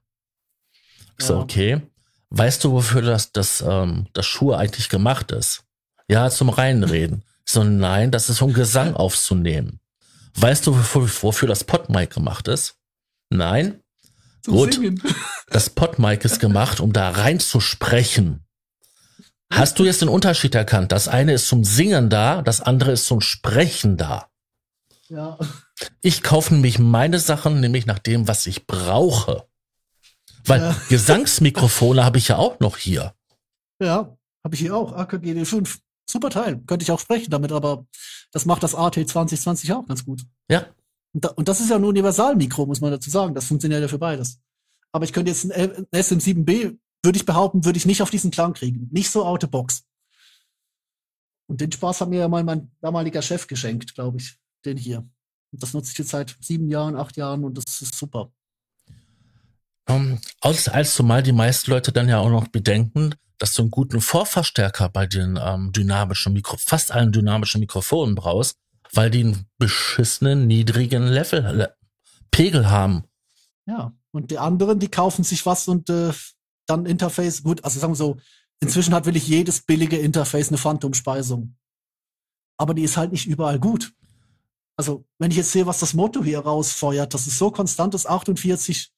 [1.19, 1.41] So, Ja.
[1.41, 1.83] okay.
[2.31, 5.63] Weißt du, wofür das, das, ähm, das Schuhe eigentlich gemacht ist?
[6.09, 7.23] Ja, zum Reinreden.
[7.47, 9.79] So, nein, das ist um Gesang aufzunehmen.
[10.37, 12.77] Weißt du, wofür, das Podmic gemacht ist?
[13.31, 13.81] Nein,
[14.43, 14.75] Zum Gut.
[14.75, 15.03] Singen.
[15.49, 18.45] das Podmic ist gemacht, um da rein zu sprechen.
[19.51, 20.91] Hast du jetzt den Unterschied erkannt?
[20.93, 24.29] Das eine ist zum Singen da, das andere ist zum Sprechen da.
[25.09, 25.39] Ja.
[26.01, 29.47] Ich kaufe nämlich meine Sachen nämlich nach dem, was ich brauche.
[30.45, 30.77] Weil Ja.
[30.89, 33.15] Gesangsmikrofone habe ich ja auch noch hier.
[33.81, 34.93] Ja, habe ich hier auch.
[34.93, 35.79] AKG D5.
[36.09, 36.61] Super Teil.
[36.67, 37.87] Könnte ich auch sprechen damit, aber
[38.33, 40.23] das macht das AT 2020 auch ganz gut.
[40.51, 40.67] Ja,
[41.13, 43.35] Und, da, und das ist ja ein Universalmikro, muss man dazu sagen.
[43.35, 44.41] Das funktioniert ja für beides.
[44.93, 48.11] Aber ich könnte jetzt ein, L- ein SM7B, würde ich behaupten, würde ich nicht auf
[48.11, 48.89] diesen Klang kriegen.
[48.93, 49.85] Nicht so out of box.
[51.47, 54.39] Und den Spaß hat mir ja mal mein damaliger Chef geschenkt, glaube ich.
[54.65, 54.99] Den hier.
[55.53, 58.33] Und das nutze ich jetzt seit sieben Jahren, acht Jahren und das ist super.
[59.87, 63.15] Ähm, als, als zumal die meisten Leute dann ja auch noch bedenken,
[63.45, 68.57] dass du einen guten Vorverstärker bei den ähm, dynamischen Mikro, fast allen dynamischen Mikrofonen brauchst,
[68.95, 71.77] weil die einen beschissenen niedrigen Level, Le
[72.31, 73.05] Pegel haben.
[73.67, 73.93] Ja.
[74.13, 76.15] Und die anderen, die kaufen sich was und äh,
[76.65, 77.43] dann Interface.
[77.43, 78.17] Gut, also sagen wir so,
[78.61, 81.55] inzwischen hat wirklich jedes billige Interface eine Phantom-Speisung.
[82.57, 83.93] Aber die ist halt nicht überall gut.
[84.79, 88.07] Also, wenn ich jetzt sehe, was das Motto hier rausfeuert, das ist so konstant, das
[88.07, 88.91] 48.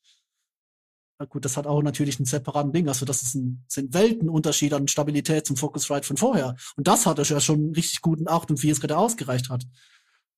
[1.18, 2.88] Na gut, das hat auch natürlich einen separaten Ding.
[2.88, 6.54] Also, das ist ein, sind Weltenunterschied an Stabilität zum Focusrite von vorher.
[6.76, 9.64] Und das hat ja schon einen richtig guten 48er, der ausgereicht hat.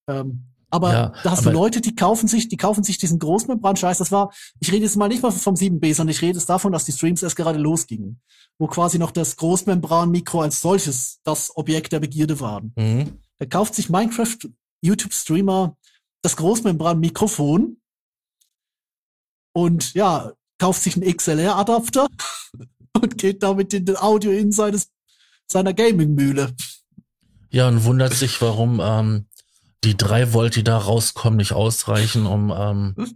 [0.09, 3.19] Ähm, aber Ja, da hast du aber- Leute, die kaufen sich, die kaufen sich diesen
[3.19, 3.99] Großmembran-Scheiß.
[3.99, 6.73] Das war, ich rede jetzt mal nicht mal vom 7B, sondern ich rede jetzt davon,
[6.73, 8.21] dass die Streams erst gerade losgingen.
[8.59, 12.61] Wo quasi noch das Großmembran-Mikro als solches das Objekt der Begierde war.
[12.77, 13.19] Mhm.
[13.39, 14.37] Da kauft sich Minecraft
[14.83, 15.77] YouTube-Streamer
[16.23, 17.81] das Großmembran-Mikrofon
[19.55, 22.09] und ja, kauft sich einen XLR-Adapter
[23.01, 24.91] und geht damit in den Audio in seines,
[25.47, 26.55] seiner Gaming-Mühle.
[27.51, 29.27] Ja, und wundert sich, warum ähm,
[29.85, 33.13] die drei Volt, die da rauskommen, nicht ausreichen, um ähm,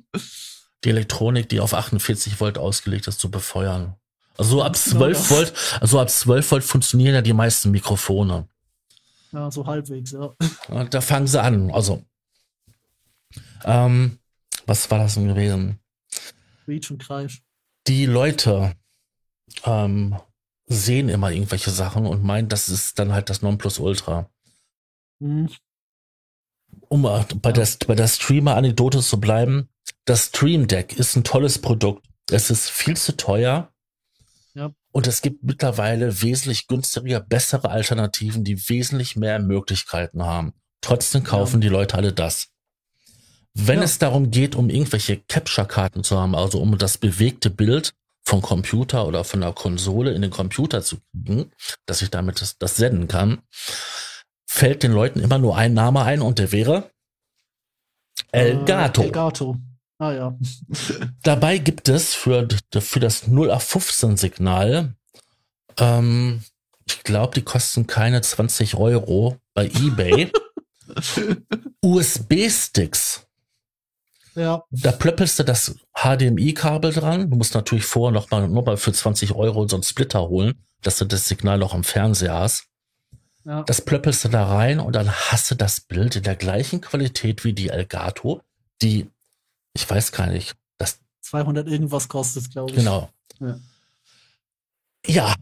[0.85, 3.97] die Elektronik, die auf 48 Volt ausgelegt ist, zu befeuern.
[4.39, 5.31] Also so ab Genau 12 das.
[5.31, 8.49] Volt, also ab 12 Volt funktionieren ja die meisten Mikrofone.
[9.33, 10.31] Ja, so halbwegs, ja.
[10.69, 11.71] Ja, Da fangen sie an.
[11.71, 12.03] Also,
[13.65, 14.19] ähm,
[14.67, 15.79] was war das denn gewesen?
[16.67, 17.43] Reach und Kreisch.
[17.87, 18.75] Die Leute
[19.65, 20.17] ähm,
[20.67, 24.31] sehen immer irgendwelche Sachen und meinen, das ist dann halt das Nonplusultra.
[25.21, 25.49] Hm.
[26.89, 29.69] Um äh, bei, der, bei der Streamer-Anekdote zu bleiben,
[30.05, 32.07] das Stream Deck ist ein tolles Produkt.
[32.31, 33.73] Es ist viel zu teuer.
[34.55, 34.73] Ja.
[34.91, 40.53] Und es gibt mittlerweile wesentlich günstigere, bessere Alternativen, die wesentlich mehr Möglichkeiten haben.
[40.83, 42.52] Trotzdem kaufen die Leute alle das.
[43.55, 43.85] Wenn Ja.
[43.85, 49.07] es darum geht, um irgendwelche Capture-Karten zu haben, also um das bewegte Bild vom Computer
[49.07, 51.51] oder von der Konsole in den Computer zu kriegen,
[51.87, 53.43] dass ich damit das, das senden kann,
[54.47, 56.91] fällt den Leuten immer nur ein Name ein und der wäre
[58.31, 59.03] Elgato.
[59.03, 59.57] Äh, Elgato.
[59.99, 60.39] Ah ja.
[61.23, 62.49] Dabei gibt es für,
[62.79, 64.95] für das 0 auf 15 Signal,
[65.79, 66.43] ähm,
[66.87, 70.31] ich glaube, die kosten keine 20 Euro bei eBay,
[71.83, 73.27] USB-Sticks.
[74.35, 74.65] Ja.
[74.71, 77.31] Da plöppelst du das HDMI-Kabel dran.
[77.31, 80.55] Du musst natürlich vorher noch mal, noch mal für 20 Euro so einen Splitter holen,
[80.81, 82.67] dass du das Signal noch am Fernseher hast.
[83.45, 83.63] ja.
[83.65, 87.45] Das plöppelst du da rein und dann hast du das Bild in der gleichen Qualität
[87.45, 88.41] wie die Elgato,
[88.81, 89.11] die,
[89.75, 92.77] ich weiß gar nicht, das 200 irgendwas kostet, glaube ich.
[92.77, 93.11] Genau.
[93.41, 93.59] Ja.
[95.05, 95.35] Ja,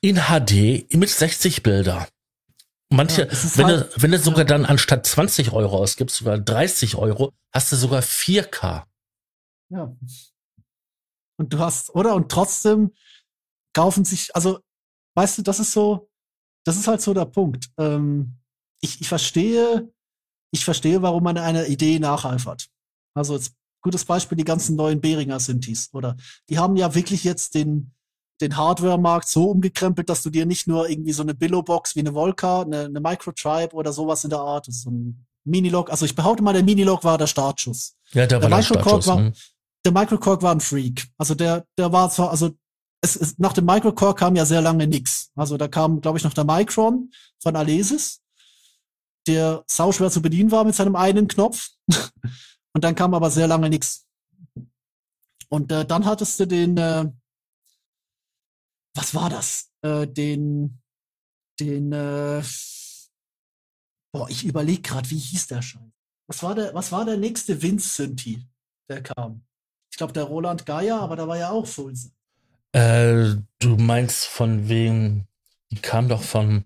[0.00, 2.06] in HD mit 60 Bilder.
[2.90, 6.96] Manche, Ja, wenn, halt- du, wenn du sogar dann anstatt 20 Euro ausgibst, sogar 30
[6.96, 8.84] Euro, hast du sogar 4K.
[9.70, 9.96] Ja.
[11.38, 12.14] Und du hast, oder?
[12.14, 12.92] Und trotzdem
[13.74, 14.60] kaufen sich, also,
[15.16, 16.08] weißt du, das ist so,
[16.64, 17.70] das ist halt so der Punkt.
[17.78, 18.36] Ähm,
[18.80, 19.92] ich, ich verstehe,
[20.52, 22.68] ich verstehe, warum man einer Idee nacheifert.
[23.16, 26.16] Also, jetzt, gutes Beispiel, die ganzen neuen Behringer Synthes, oder?
[26.48, 27.92] Die haben ja wirklich jetzt den,
[28.40, 32.14] den Hardware-Markt so umgekrempelt, dass du dir nicht nur irgendwie so eine Billo-Box wie eine
[32.14, 36.14] Volca, eine, eine Microtribe oder sowas in der Art, ist so ein Minilog, also ich
[36.14, 39.06] behaupte mal, der Minilog war der Startschuss Ja, da Der war der Status.
[39.06, 39.32] war- ne?
[39.84, 41.06] der Microcore war ein Freak.
[41.18, 42.50] Also der, der war zwar, also
[43.02, 45.30] es, es, nach dem Microcore kam ja sehr lange nix.
[45.34, 47.10] Also da kam, glaube ich, noch der Micron
[47.42, 48.22] von Alesis,
[49.26, 51.68] der sauschwer zu bedienen war mit seinem einen Knopf.
[52.72, 54.06] Und dann kam aber sehr lange nix.
[55.50, 57.04] Und äh, dann hattest du den, äh,
[58.94, 59.70] was war das?
[59.82, 60.80] Äh, den,
[61.60, 62.42] den, äh,
[64.12, 65.82] boah, ich überlege gerade, wie hieß der Scheiß?
[66.26, 68.48] Was war der, was war der nächste Vince Synthi?
[68.88, 69.44] der kam.
[69.90, 72.10] Ich glaube, der Roland Geier, aber da war ja auch Fulse.
[72.72, 75.26] Äh, du meinst von wem?
[75.70, 76.64] Die kam doch von.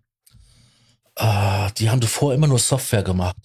[1.16, 3.36] Äh, die haben davor immer nur Software gemacht.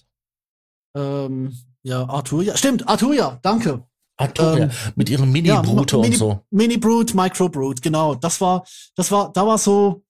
[0.96, 2.56] Ähm, ja, Arturia.
[2.56, 3.86] Stimmt, Arturia, danke.
[4.18, 6.40] Ähm, mit ihrem Mini-Brute ja, Mini, und so.
[6.50, 8.14] Mini-Brute, Micro-Brute, genau.
[8.14, 8.64] Das war,
[8.94, 10.04] das war, da war so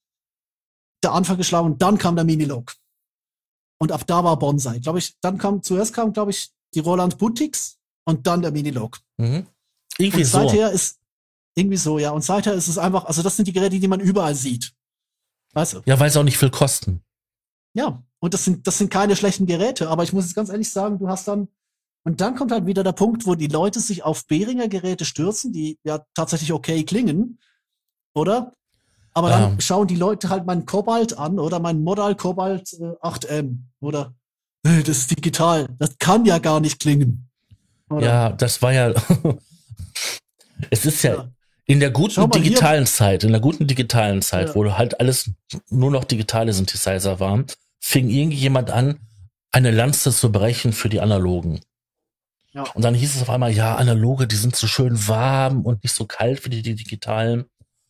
[1.03, 2.75] der Anfang geschlagen und dann kam der Mini-Log.
[3.79, 4.79] Und ab da war Bonsai.
[4.79, 8.99] Glaube ich, dann kam, zuerst kam, glaube ich, die Roland Boutiques und dann der Mini-Log.
[9.17, 9.47] Mhm.
[9.99, 10.75] Irgendwie und seither so.
[10.75, 11.01] ist,
[11.55, 12.11] irgendwie so, ja.
[12.11, 14.75] Und seither ist es einfach, also das sind die Geräte, die man überall sieht.
[15.53, 15.81] Weißt du?
[15.87, 17.03] Ja, weil sie auch nicht viel kosten.
[17.75, 18.03] Ja.
[18.21, 19.89] Und das sind, das sind keine schlechten Geräte.
[19.89, 21.49] Aber ich muss jetzt ganz ehrlich sagen, du hast dann,
[22.05, 25.53] und dann kommt halt wieder der Punkt, wo die Leute sich auf Behringer Geräte stürzen,
[25.53, 27.39] die ja tatsächlich okay klingen.
[28.15, 28.53] Oder?
[29.15, 29.61] Aber dann ähm.
[29.61, 33.59] schauen die Leute halt meinen Cobalt an oder mein Modal Cobalt äh, 8M.
[33.81, 34.15] Oder?
[34.65, 35.69] Äh, das ist digital.
[35.79, 37.31] Das kann ja gar nicht klingen.
[37.89, 38.07] Oder?
[38.07, 38.93] Ja, das war ja.
[40.71, 41.29] es ist ja, ja,
[41.65, 42.93] in der guten digitalen hier.
[42.93, 44.55] Zeit, in der guten digitalen Zeit, ja.
[44.55, 45.31] wo halt alles
[45.71, 47.47] nur noch digitale Synthesizer waren,
[47.81, 48.99] fing irgendjemand an,
[49.53, 51.61] eine Lanze zu brechen für die analogen.
[52.55, 52.63] Ja.
[52.75, 55.95] Und dann hieß es auf einmal, ja, analoge, die sind so schön warm und nicht
[55.95, 57.47] so kalt wie die, die digitalen.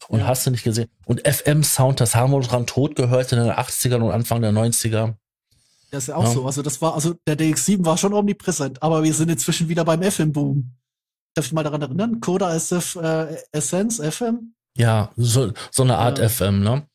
[0.09, 0.27] Und ja.
[0.27, 0.89] hast du nicht gesehen?
[1.07, 5.15] Und FM-Sound, das haben wir dran tot gehört in den 80ern und Anfang der 90er.
[5.91, 6.31] Das ist ja auch ja.
[6.31, 6.47] so.
[6.47, 10.03] Also das war, also der DX7 war schon omnipräsent, aber wir sind inzwischen wieder beim
[10.03, 10.73] FM-Boom.
[11.35, 12.21] Darf ich mal daran erinnern?
[12.21, 14.55] Coda SF, äh, Essence, FM?
[14.77, 16.29] Ja, so, so eine Art ja.
[16.29, 16.87] FM, ne?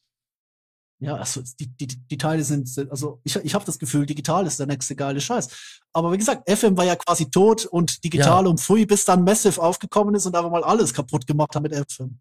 [1.01, 4.59] Ja, also die, die, die Teile sind, also ich, ich habe das Gefühl, digital ist
[4.59, 5.47] der nächste geile Scheiß.
[5.93, 8.49] Aber wie gesagt, FM war ja quasi tot und digital ja.
[8.49, 11.73] und Pfui, bis dann Massive aufgekommen ist und einfach mal alles kaputt gemacht hat mit
[11.73, 12.19] FM.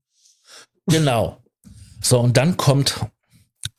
[0.86, 1.42] Genau.
[2.00, 3.00] So, und dann kommt,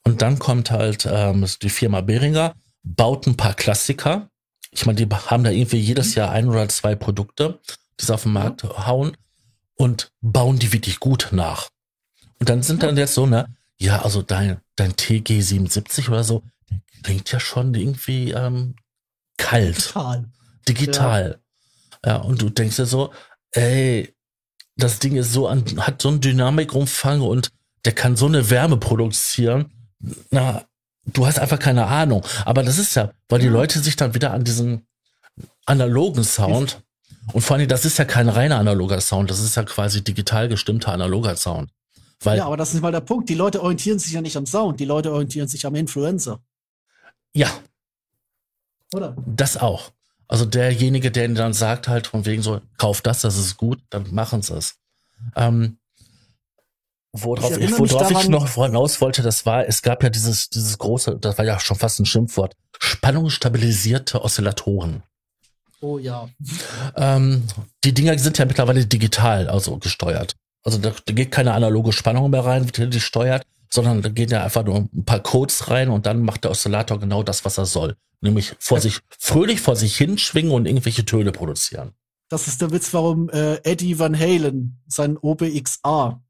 [0.04, 2.54] und dann kommt halt ähm, die Firma Behringer,
[2.84, 4.30] baut ein paar Klassiker.
[4.72, 7.60] Ich meine, die haben da irgendwie jedes Jahr ein oder zwei Produkte,
[8.00, 8.86] die sie auf den Markt ja.
[8.86, 9.16] hauen
[9.76, 11.70] und bauen die wirklich gut nach.
[12.40, 13.48] Und dann sind dann jetzt so, ne,
[13.80, 18.76] ja, also dein, dein TG 77 oder so, der klingt ja schon irgendwie ähm,
[19.38, 19.78] kalt.
[19.78, 20.30] Digital.
[20.68, 21.40] Digital.
[22.06, 22.12] Ja.
[22.12, 23.14] ja, und du denkst dir so,
[23.52, 24.14] ey,
[24.76, 27.52] das Ding ist so an, hat so einen Dynamikumfang und
[27.86, 29.72] der kann so eine Wärme produzieren.
[30.30, 30.66] Na,
[31.06, 32.26] du hast einfach keine Ahnung.
[32.46, 34.88] Aber das ist ja, weil die Leute sich dann wieder an diesen
[35.66, 36.82] analogen Sound
[37.34, 40.50] und vor allem, das ist ja kein reiner analoger Sound, das ist ja quasi digital
[40.50, 41.70] gestimmter analoger Sound.
[42.22, 43.30] Weil, ja, aber das ist mal der Punkt.
[43.30, 46.41] Die Leute orientieren sich ja nicht am Sound, die Leute orientieren sich am Influencer.
[47.34, 47.50] Ja.
[48.94, 49.16] Oder?
[49.26, 49.91] Das auch.
[50.28, 53.80] Also derjenige, der ihnen dann sagt halt von wegen so, kauf das, das ist gut,
[53.90, 54.76] dann machen sie es.
[55.36, 55.80] Ähm,
[57.12, 60.78] worauf ich, ich, worauf ich noch hinaus wollte, das war, es gab ja dieses, dieses
[60.78, 65.04] große, das war ja schon fast ein Schimpfwort, spannungsstabilisierte Oszillatoren.
[65.82, 66.30] Oh ja.
[66.96, 67.44] Ähm,
[67.84, 70.36] die Dinger sind ja mittlerweile digital, also gesteuert.
[70.64, 74.44] Also da, da geht keine analoge Spannung mehr rein, die steuert, sondern da gehen ja
[74.44, 77.65] einfach nur ein paar Codes rein und dann macht der Oszillator genau das, was er
[77.65, 77.95] soll.
[78.22, 81.94] Nämlich vor sich, fröhlich vor sich hinschwingen und irgendwelche Töne produzieren.
[82.27, 86.22] Das ist der Witz, warum äh, Eddie Van Halen sein OBXA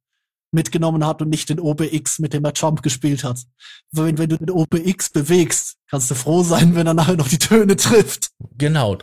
[0.51, 3.39] mitgenommen hat und nicht den OBX, mit dem er Jump gespielt hat.
[3.91, 7.37] Wenn, wenn du den OBX bewegst, kannst du froh sein, wenn er nachher noch die
[7.37, 8.31] Töne trifft.
[8.57, 8.97] Genau.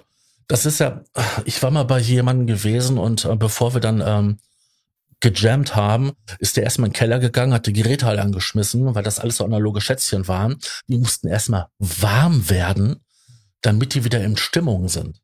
[0.49, 1.03] Das ist ja,
[1.45, 4.39] ich war mal bei jemandem gewesen und äh, bevor wir dann ähm,
[5.21, 9.03] gejammt haben, ist der erstmal in den Keller gegangen, hat die Geräte halt angeschmissen, weil
[9.03, 10.59] das alles so analoge Schätzchen waren.
[10.89, 13.01] Die mussten erstmal warm werden,
[13.63, 15.21] damit die wieder in Stimmung sind.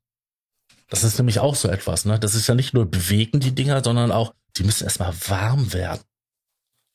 [0.88, 2.18] Das ist nämlich auch so etwas, ne?
[2.18, 6.02] Das ist ja nicht nur bewegen, die Dinger, sondern auch, die müssen erstmal warm werden.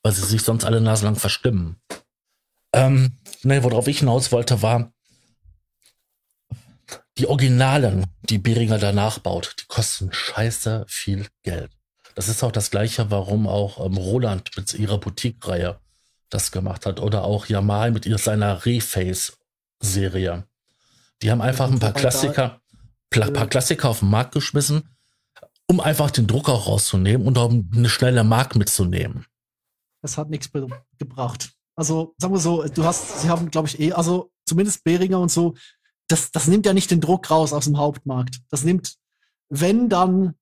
[0.04, 1.78] Weil sie sich sonst alle naselang verstimmen.
[2.74, 4.92] Ähm, ne, worauf ich hinaus wollte, war,
[7.18, 11.77] die Originalen, die Beringer danach baut, die kosten scheiße viel Geld.
[12.18, 15.80] Das ist auch das Gleiche, warum auch ähm, Roland mit ihrer Boutique-Reihe
[16.32, 20.48] das gemacht hat oder auch Yamal mit ihrer, seiner Reface-Serie.
[21.22, 22.60] Die haben einfach ein paar Klassiker,
[23.14, 24.90] ein paar Klassiker auf den Markt geschmissen,
[25.68, 29.28] um einfach den Druck auch rauszunehmen und um eine schnelle Mark mitzunehmen.
[30.02, 30.50] Das hat nichts
[30.98, 31.52] gebracht.
[31.76, 35.32] Also, sagen wir so, du hast, sie haben, glaube ich, eh, also zumindest Behringer und
[35.32, 35.54] so,
[36.08, 38.40] das, das nimmt ja nicht den Druck raus aus dem Hauptmarkt.
[38.50, 38.96] Das nimmt,
[39.50, 40.34] wenn dann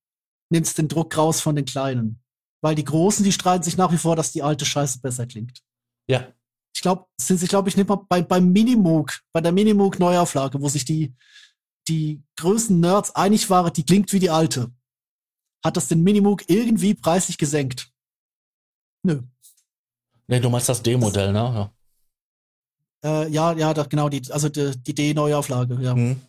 [0.55, 2.21] nimmst den Druck raus von den Kleinen.
[2.61, 5.61] Weil die Großen, die streiten sich nach wie vor, dass die alte Scheiße besser klingt.
[6.09, 6.27] Ja.
[6.75, 10.61] Ich glaube, sind sich, glaube ich, nicht mal bei, beim Minimoog, bei der Minimoog Neuauflage,
[10.61, 11.15] wo sich die,
[11.87, 14.71] die größten Nerds einig waren, die klingt wie die alte.
[15.63, 17.91] Hat das den Minimoog irgendwie preislich gesenkt?
[19.03, 19.21] Nö.
[20.27, 21.71] Nee, du meinst das D-Modell, ne?
[23.03, 23.23] Ja.
[23.23, 25.95] Äh, ja, ja, doch, genau, die, also die, die D-Neuauflage, ja.
[25.95, 26.19] Mhm.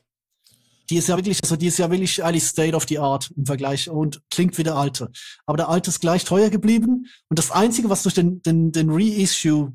[0.91, 3.47] Die ist ja wirklich, also die ist ja wirklich eigentlich State of the Art im
[3.47, 5.11] Vergleich und klingt wie der alte.
[5.45, 8.91] Aber der alte ist gleich teuer geblieben und das einzige, was durch den, den, den
[8.91, 9.73] Reissue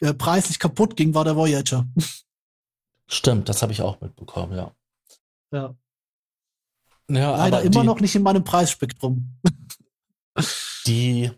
[0.00, 1.86] äh, preislich kaputt ging, war der Voyager.
[3.06, 4.72] Stimmt, das habe ich auch mitbekommen, ja.
[5.50, 5.74] Ja.
[7.08, 9.38] ja Leider immer die, noch nicht in meinem Preisspektrum.
[10.86, 11.30] die,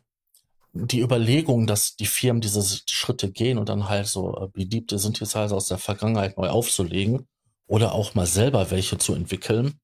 [0.72, 5.54] die Überlegung, dass die Firmen diese Schritte gehen und dann halt so äh, beliebte Synthesizer
[5.54, 7.28] aus der Vergangenheit neu aufzulegen
[7.70, 9.78] oder auch mal selber welche zu entwickeln,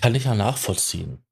[0.00, 1.24] kann ich ja nachvollziehen.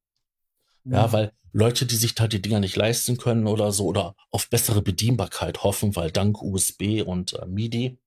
[0.85, 4.15] Ja, ja weil Leute, die sich halt die Dinger nicht leisten können oder so oder
[4.31, 7.99] auf bessere Bedienbarkeit hoffen, weil dank USB und äh, MIDI,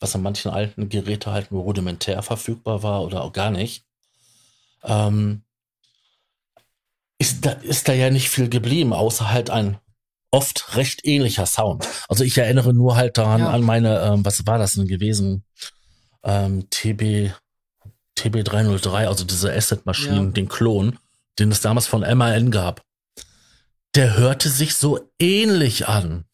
[0.00, 3.86] was an manchen alten Geräten halt nur rudimentär verfügbar war oder auch gar nicht,
[4.82, 5.44] ähm,
[7.16, 9.78] ist da, ist da ja nicht viel geblieben, außer halt ein
[10.30, 11.88] oft recht ähnlicher Sound.
[12.10, 13.50] Also ich erinnere nur halt daran ja.
[13.50, 15.42] an meine, ähm, was war das denn gewesen?
[16.24, 17.32] Ähm, TB,
[18.18, 20.32] TB303, also diese Asset-Maschinen, ja.
[20.32, 20.98] den Klon,
[21.38, 22.82] den es damals von MAN gab.
[23.94, 26.24] Der hörte sich so ähnlich an.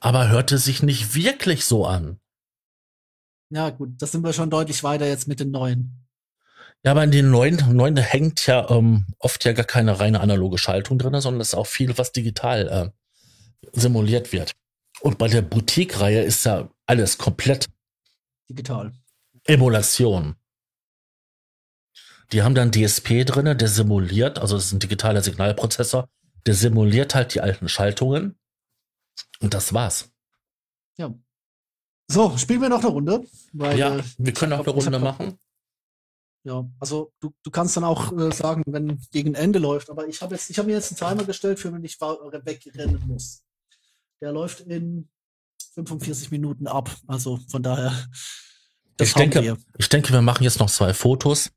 [0.00, 2.20] Aber hörte sich nicht wirklich so an.
[3.50, 6.06] Ja, gut, das sind wir schon deutlich weiter jetzt mit den neuen.
[6.84, 10.58] Ja, aber in den neuen, neuen hängt ja ähm, oft ja gar keine reine analoge
[10.58, 14.52] Schaltung drin, sondern es ist auch viel, was digital äh, simuliert wird.
[15.00, 17.68] Und bei der Boutique-Reihe ist ja alles komplett
[18.52, 18.92] digital.
[19.44, 20.36] Emulation.
[22.32, 26.08] Die haben dann DSP drin, der simuliert, also es ist ein digitaler Signalprozessor,
[26.46, 28.38] der simuliert halt die alten Schaltungen.
[29.40, 30.10] Und das war's.
[30.96, 31.14] Ja.
[32.08, 33.24] So, spielen wir noch eine Runde?
[33.52, 35.38] Weil, ja, äh, wir können noch eine Runde machen.
[36.44, 40.22] Ja, also du, du kannst dann auch äh, sagen, wenn gegen Ende läuft, aber ich
[40.22, 43.44] habe jetzt, ich habe mir jetzt einen Timer gestellt, für wenn ich wegrennen muss.
[44.20, 45.08] Der läuft in
[45.74, 46.90] 45 Minuten ab.
[47.06, 47.92] Also von daher.
[49.00, 49.56] Ich denke, wir.
[49.78, 51.50] ich denke, wir machen jetzt noch zwei Fotos.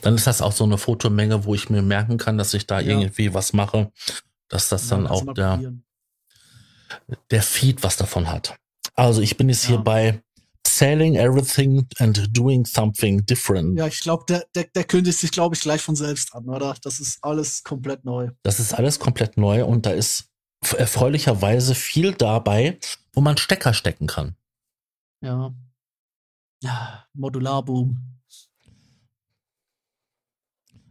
[0.00, 2.80] Dann ist das auch so eine Fotomenge, wo ich mir merken kann, dass ich da
[2.80, 2.90] ja.
[2.90, 3.90] irgendwie was mache,
[4.48, 5.72] dass das dann auch der,
[7.30, 8.56] der Feed was davon hat.
[8.94, 9.70] Also ich bin jetzt ja.
[9.70, 10.22] hier bei
[10.66, 13.78] Selling everything and doing something different.
[13.78, 16.74] Ja, ich glaube, der, der, der kündigt sich, glaube ich, gleich von selbst an, oder?
[16.82, 18.30] Das ist alles komplett neu.
[18.42, 20.30] Das ist alles komplett neu und da ist
[20.72, 22.78] erfreulicherweise viel dabei,
[23.12, 24.36] wo man Stecker stecken kann.
[25.20, 25.54] Ja.
[26.62, 28.20] Ja, Modularboom.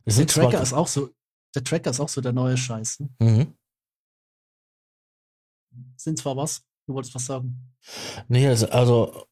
[0.05, 1.09] Der Tracker ist auch so,
[1.55, 2.99] der Tracker ist auch so der neue Scheiß.
[2.99, 3.09] Ne?
[3.19, 3.53] Mhm.
[5.95, 7.73] Sind zwar was, du wolltest was sagen.
[8.27, 9.27] Nee, also, also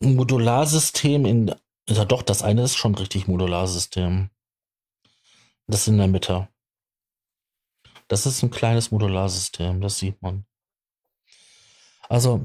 [0.00, 1.54] Modularsystem in,
[1.88, 4.30] ja doch, das eine ist schon richtig Modularsystem.
[5.66, 6.48] Das in der Mitte.
[8.12, 10.44] Das ist ein kleines Modularsystem, das sieht man.
[12.10, 12.44] Also,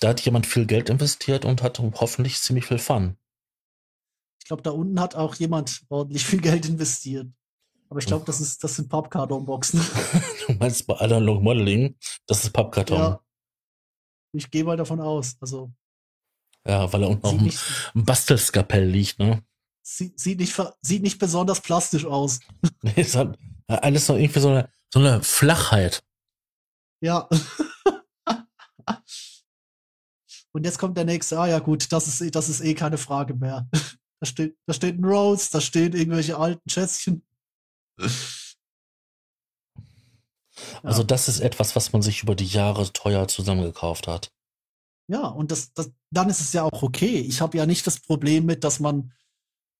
[0.00, 3.18] da hat jemand viel Geld investiert und hat hoffentlich ziemlich viel Fun.
[4.38, 7.28] Ich glaube, da unten hat auch jemand ordentlich viel Geld investiert.
[7.90, 9.78] Aber ich glaube, das ist, das sind Pappkartonboxen.
[10.46, 11.94] du meinst bei Analog Modeling,
[12.26, 12.98] das ist Pappkarton.
[12.98, 13.20] Ja.
[14.32, 15.36] Ich gehe mal davon aus.
[15.38, 15.70] Also,
[16.66, 17.38] ja, weil er unten noch
[17.94, 19.44] ein Bastelskapell liegt, ne?
[19.82, 22.40] Sieht, sieht, nicht, sieht nicht besonders plastisch aus.
[22.82, 26.02] nee, es hat alles so irgendwie so eine, so eine Flachheit.
[27.00, 27.28] Ja.
[30.52, 31.38] Und jetzt kommt der nächste.
[31.38, 33.68] Ah ja, gut, das ist, das ist eh keine Frage mehr.
[34.20, 37.24] Da steht, da steht ein Rose, da stehen irgendwelche alten Schätzchen.
[40.82, 44.32] Also das ist etwas, was man sich über die Jahre teuer zusammengekauft hat.
[45.08, 47.20] Ja, und das, das, dann ist es ja auch okay.
[47.20, 49.12] Ich habe ja nicht das Problem mit, dass man,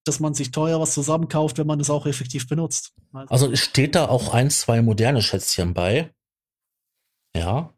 [0.09, 2.95] dass man sich teuer was zusammenkauft, wenn man es auch effektiv benutzt.
[3.13, 6.13] Also, also steht da auch ein, zwei moderne Schätzchen bei.
[7.37, 7.73] Ja.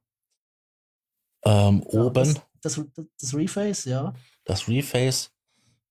[1.44, 2.14] Ähm, ja oben.
[2.14, 2.80] Das, das,
[3.20, 4.14] das, Reface, ja.
[4.44, 5.32] Das Reface.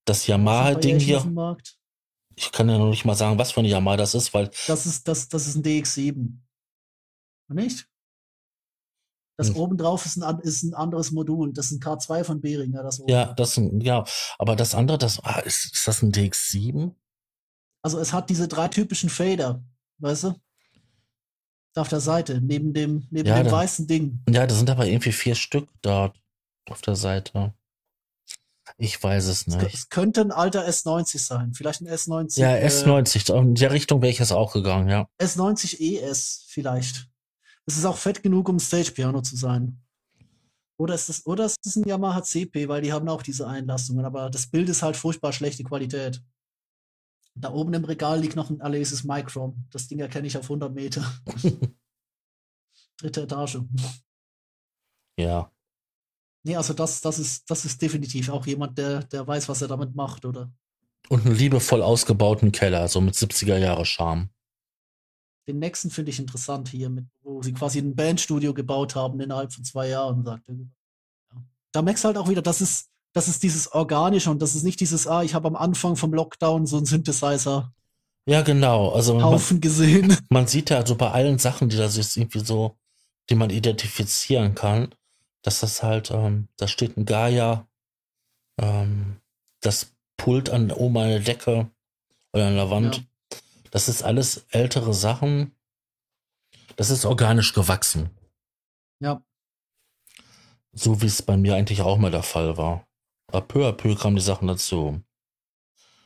[0.05, 1.57] Das Yamaha-Ding hier.
[2.35, 4.49] Ich kann ja noch nicht mal sagen, was für ein Yamaha das ist, weil.
[4.67, 6.37] Das ist, das, das ist ein DX7.
[7.49, 7.87] Nicht?
[9.39, 9.55] Das hm.
[9.55, 11.53] oben drauf ist ein, ist ein anderes Modul.
[11.53, 12.83] Das ist ein K2 von Behringer.
[12.83, 13.09] Das oben.
[13.09, 14.03] Ja, das, ja,
[14.37, 16.91] aber das andere, das, ah, ist, ist das ein DX7?
[17.81, 19.63] Also es hat diese drei typischen Fader,
[19.99, 20.35] weißt du?
[21.75, 24.21] Auf der Seite, neben dem, neben ja, dem da, weißen Ding.
[24.27, 26.19] Ja, da sind aber irgendwie vier Stück dort
[26.69, 27.53] auf der Seite.
[28.77, 29.73] Ich weiß es nicht.
[29.73, 31.53] Es könnte ein alter S90 sein.
[31.53, 32.41] Vielleicht ein S90.
[32.41, 33.33] Ja, S90.
[33.33, 35.07] Äh, in der Richtung wäre ich jetzt auch gegangen, ja.
[35.17, 37.08] S90 ES vielleicht.
[37.69, 39.79] Es ist auch fett genug, um Stage-Piano zu sein.
[40.79, 44.05] Oder ist, das, oder ist das ein Yamaha CP, weil die haben auch diese Einlassungen,
[44.05, 46.19] aber das Bild ist halt furchtbar schlechte Qualität.
[47.35, 49.67] Da oben im Regal liegt noch ein Alesis Micron.
[49.69, 51.05] Das Ding erkenne ich auf 100 Meter.
[52.97, 53.59] Dritte Etage.
[55.19, 55.51] Ja.
[56.43, 59.67] Nee, also das, das ist, das ist definitiv auch jemand, der, der weiß, was er
[59.67, 60.51] damit macht, oder?
[61.07, 64.31] Und einen liebevoll ausgebauten Keller, so mit 70er Jahre Charme.
[65.49, 69.51] Den nächsten finde ich interessant hier, mit, wo sie quasi ein Bandstudio gebaut haben innerhalb
[69.51, 70.53] von zwei Jahren, sagt er.
[70.53, 71.41] Ja.
[71.71, 74.61] Da merkst du halt auch wieder, das ist, das ist dieses Organische und das ist
[74.61, 77.73] nicht dieses, ah, ich habe am Anfang vom Lockdown so einen Synthesizer.
[78.27, 78.89] Ja, genau.
[78.91, 80.15] Also Haufen man, gesehen.
[80.29, 82.77] Man sieht ja also bei allen Sachen, die da sich irgendwie so,
[83.31, 84.93] die man identifizieren kann,
[85.41, 87.67] dass das halt, ähm, da steht ein Gaia,
[88.61, 89.15] ähm,
[89.61, 91.71] das Pult an oben an der Decke
[92.33, 92.97] oder an der Wand.
[92.97, 93.03] Ja.
[93.71, 95.55] Das ist alles ältere Sachen.
[96.75, 98.09] Das ist organisch gewachsen.
[98.99, 99.23] Ja.
[100.71, 102.87] So wie es bei mir eigentlich auch mal der Fall war.
[103.27, 105.01] Aber peu à peu kamen die Sachen dazu.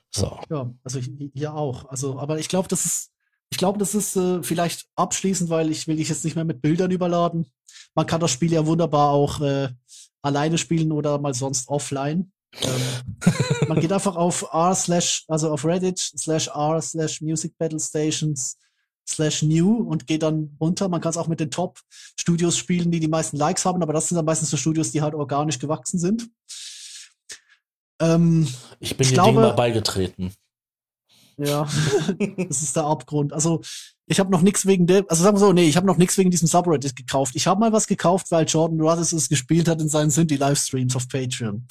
[0.09, 0.39] So.
[0.49, 1.85] Ja, also hier auch.
[1.85, 3.11] Also, aber ich glaube, das ist,
[3.49, 6.61] ich glaube, das ist äh, vielleicht abschließend, weil ich will dich jetzt nicht mehr mit
[6.61, 7.51] Bildern überladen.
[7.95, 9.69] Man kann das Spiel ja wunderbar auch äh,
[10.21, 12.31] alleine spielen oder mal sonst offline.
[12.61, 12.81] Ähm,
[13.67, 18.57] man geht einfach auf r slash, also auf Reddit slash r slash Music Battle Stations
[19.07, 20.87] slash new und geht dann runter.
[20.87, 24.07] Man kann es auch mit den Top-Studios spielen, die die meisten Likes haben, aber das
[24.07, 26.29] sind dann meistens so Studios, die halt organisch gewachsen sind.
[27.99, 28.47] Ähm,
[28.79, 30.33] ich bin ich dem Ding mal beigetreten.
[31.37, 31.67] Ja,
[32.47, 33.33] das ist der Abgrund.
[33.33, 33.61] Also
[34.05, 36.17] ich habe noch nichts wegen der, also sagen wir so, nee, ich habe noch nichts
[36.17, 37.35] wegen diesem Subreddit gekauft.
[37.35, 41.07] Ich habe mal was gekauft, weil Jordan Rudess es gespielt hat in seinen Synthie-Livestreams auf
[41.07, 41.67] Patreon.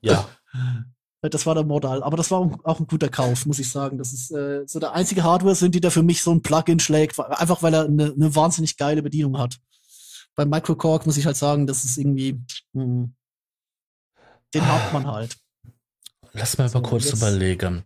[0.00, 0.28] Ja.
[1.20, 3.98] Das war der Modal, aber das war auch ein guter Kauf, muss ich sagen.
[3.98, 7.60] Das ist äh, so der einzige Hardware-Synthie, der für mich so ein Plugin schlägt, einfach
[7.60, 9.58] weil er eine, eine wahnsinnig geile Bedienung hat.
[10.36, 12.40] Beim Microcork muss ich halt sagen, das ist irgendwie,
[12.72, 13.16] mh, hm,
[14.54, 15.36] den hat man halt.
[16.32, 17.82] Lass mal so, mal kurz überlegen.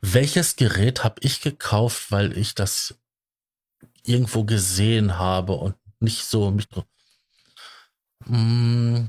[0.00, 2.96] Welches Gerät habe ich gekauft, weil ich das
[4.02, 6.66] irgendwo gesehen habe und nicht so mich.
[8.26, 9.06] Mm,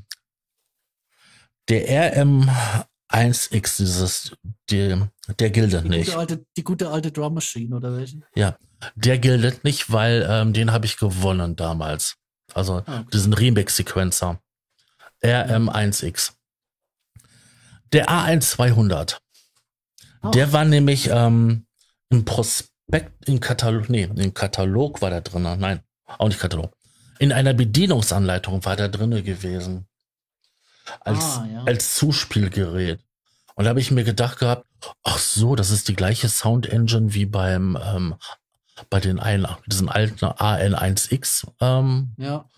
[1.69, 4.35] der RM1X, dieses,
[4.69, 5.01] die,
[5.39, 6.07] der gilt die nicht.
[6.07, 8.23] Gute alte, die gute alte Drum Machine, oder welchen?
[8.35, 8.57] Ja,
[8.95, 12.15] der gilt nicht, weil ähm, den habe ich gewonnen damals.
[12.53, 13.09] Also ah, okay.
[13.13, 14.39] diesen Remix-Sequencer.
[15.23, 16.33] RM1X.
[17.93, 19.17] Der A1200.
[20.21, 20.29] Oh.
[20.29, 21.65] Der war nämlich ähm,
[22.09, 25.43] im Prospekt, im Katalog, nee, im Katalog war der drin.
[25.43, 26.75] Nein, auch nicht Katalog.
[27.19, 29.87] In einer Bedienungsanleitung war der drinne gewesen.
[30.99, 31.63] Als, ah, ja.
[31.63, 32.99] als Zuspielgerät.
[33.55, 34.65] Und da habe ich mir gedacht gehabt,
[35.03, 38.15] ach so, das ist die gleiche Sound Engine wie beim ähm,
[38.89, 42.49] bei den ein, diesen alten AN1X ähm, ja.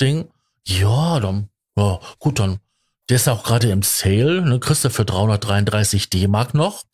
[0.00, 0.28] Ding.
[0.66, 2.60] Ja, dann, ja, gut, dann
[3.08, 6.84] der ist auch gerade im Sale, ne, kriegst du für 333 D-Mark noch.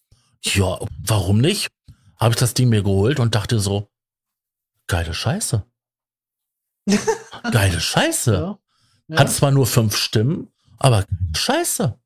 [0.42, 1.68] Ja, warum nicht?
[2.16, 3.88] Habe ich das Ding mir geholt und dachte so,
[4.86, 5.64] geile Scheiße.
[7.52, 8.32] geile Scheiße.
[8.34, 8.58] Ja.
[9.08, 9.20] Ja.
[9.20, 10.48] Hat zwar nur fünf Stimmen,
[10.80, 11.96] aber Scheiße.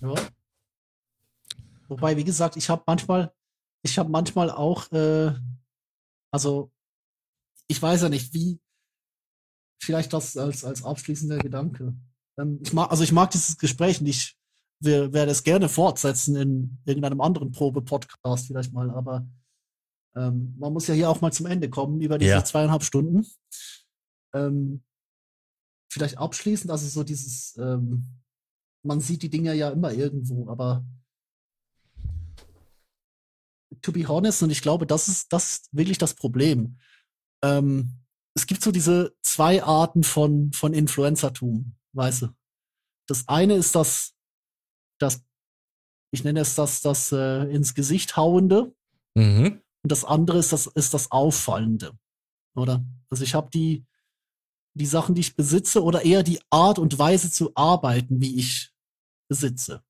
[0.00, 0.14] Ja.
[1.88, 3.32] Wobei, wie gesagt, ich habe manchmal,
[3.82, 5.32] ich habe manchmal auch, äh,
[6.30, 6.70] also
[7.66, 8.60] ich weiß ja nicht, wie,
[9.82, 11.94] vielleicht das als, als abschließender Gedanke.
[12.38, 14.38] Ähm, ich mag, also ich mag dieses Gespräch und ich
[14.80, 19.26] werde es gerne fortsetzen in irgendeinem anderen Probe-Podcast vielleicht mal, aber
[20.16, 22.44] ähm, man muss ja hier auch mal zum Ende kommen über diese ja.
[22.44, 23.24] zweieinhalb Stunden.
[24.34, 24.82] Ähm,
[25.92, 28.20] vielleicht abschließend, also so dieses, ähm,
[28.82, 30.84] man sieht die Dinge ja immer irgendwo, aber
[33.82, 36.78] to be honest, und ich glaube, das ist das ist wirklich das Problem.
[37.42, 37.98] Ähm,
[38.34, 42.28] es gibt so diese zwei Arten von, von Influencertum weißt du.
[43.08, 44.14] Das eine ist das,
[44.98, 45.24] das,
[46.12, 48.74] ich nenne es das, das äh, ins Gesicht hauende.
[49.14, 49.60] Mhm.
[49.82, 51.92] Und das andere ist das, ist das Auffallende.
[52.54, 52.84] Oder?
[53.10, 53.84] Also ich habe die,
[54.74, 58.72] die Sachen, die ich besitze, oder eher die Art und Weise zu arbeiten, wie ich
[59.28, 59.82] besitze.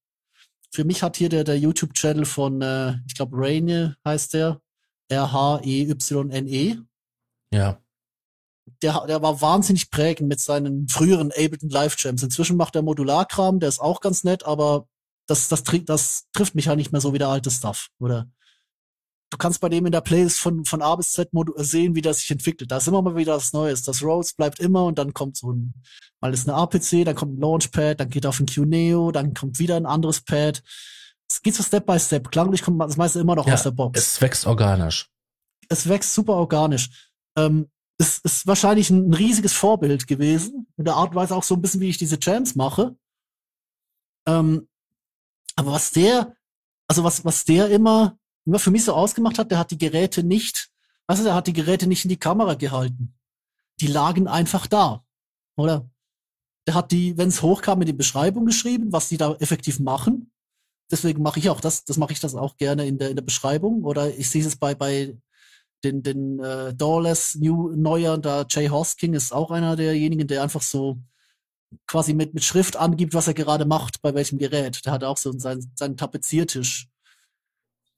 [0.71, 4.61] Für mich hat hier der, der YouTube-Channel von, äh, ich glaube, Raine heißt der,
[5.09, 6.73] R-H-E-Y-N-E.
[6.73, 6.85] -E.
[7.53, 7.83] Ja
[8.83, 12.23] der, der war wahnsinnig prägend mit seinen früheren Ableton Live Jams.
[12.23, 14.89] Inzwischen macht er Modularkram, der ist auch ganz nett, aber
[15.27, 18.31] das, das, das trifft mich ja nicht mehr so wie der alte Stuff, oder?
[19.33, 22.19] Du kannst bei dem in der Playlist von, von A bis Z sehen, wie das
[22.19, 22.71] sich entwickelt.
[22.71, 23.83] Da ist immer mal wieder was Neues.
[23.83, 25.73] Das Rhodes bleibt immer und dann kommt so ein,
[26.21, 29.59] mal ist eine APC, dann kommt ein Launchpad, dann geht auf ein QNEO, dann kommt
[29.59, 30.63] wieder ein anderes Pad.
[31.31, 32.31] Es geht so Step by Step.
[32.31, 33.99] Klanglich kommt das meiste immer noch ja, aus der Box.
[33.99, 35.09] Es wächst organisch.
[35.71, 37.11] Es wächst super organisch.
[37.35, 40.67] Ähm, ist, ist wahrscheinlich ein, ein, riesiges Vorbild gewesen.
[40.77, 42.95] In der Art und Weise auch so ein bisschen, wie ich diese Jams mache.
[44.27, 44.69] Ähm,
[45.57, 46.37] aber was der,
[46.87, 50.23] also was, was der immer, immer für mich so ausgemacht hat, der hat die Geräte
[50.23, 50.71] nicht,
[51.07, 53.15] also der hat die Geräte nicht in die Kamera gehalten.
[53.81, 55.05] Die lagen einfach da,
[55.57, 55.91] oder?
[56.67, 60.31] der hat die, wenn es hochkam, mit die Beschreibung geschrieben, was die da effektiv machen.
[60.91, 63.23] Deswegen mache ich auch das, das mache ich das auch gerne in der, in der
[63.23, 63.85] Beschreibung.
[63.85, 65.17] Oder ich sehe es bei, bei
[65.83, 70.63] den, den äh, Doorless New Neuer, da Jay Hosking ist auch einer derjenigen, der einfach
[70.63, 70.99] so
[71.87, 74.85] quasi mit, mit Schrift angibt, was er gerade macht, bei welchem Gerät.
[74.85, 76.89] Der hat auch so seinen, seinen Tapeziertisch.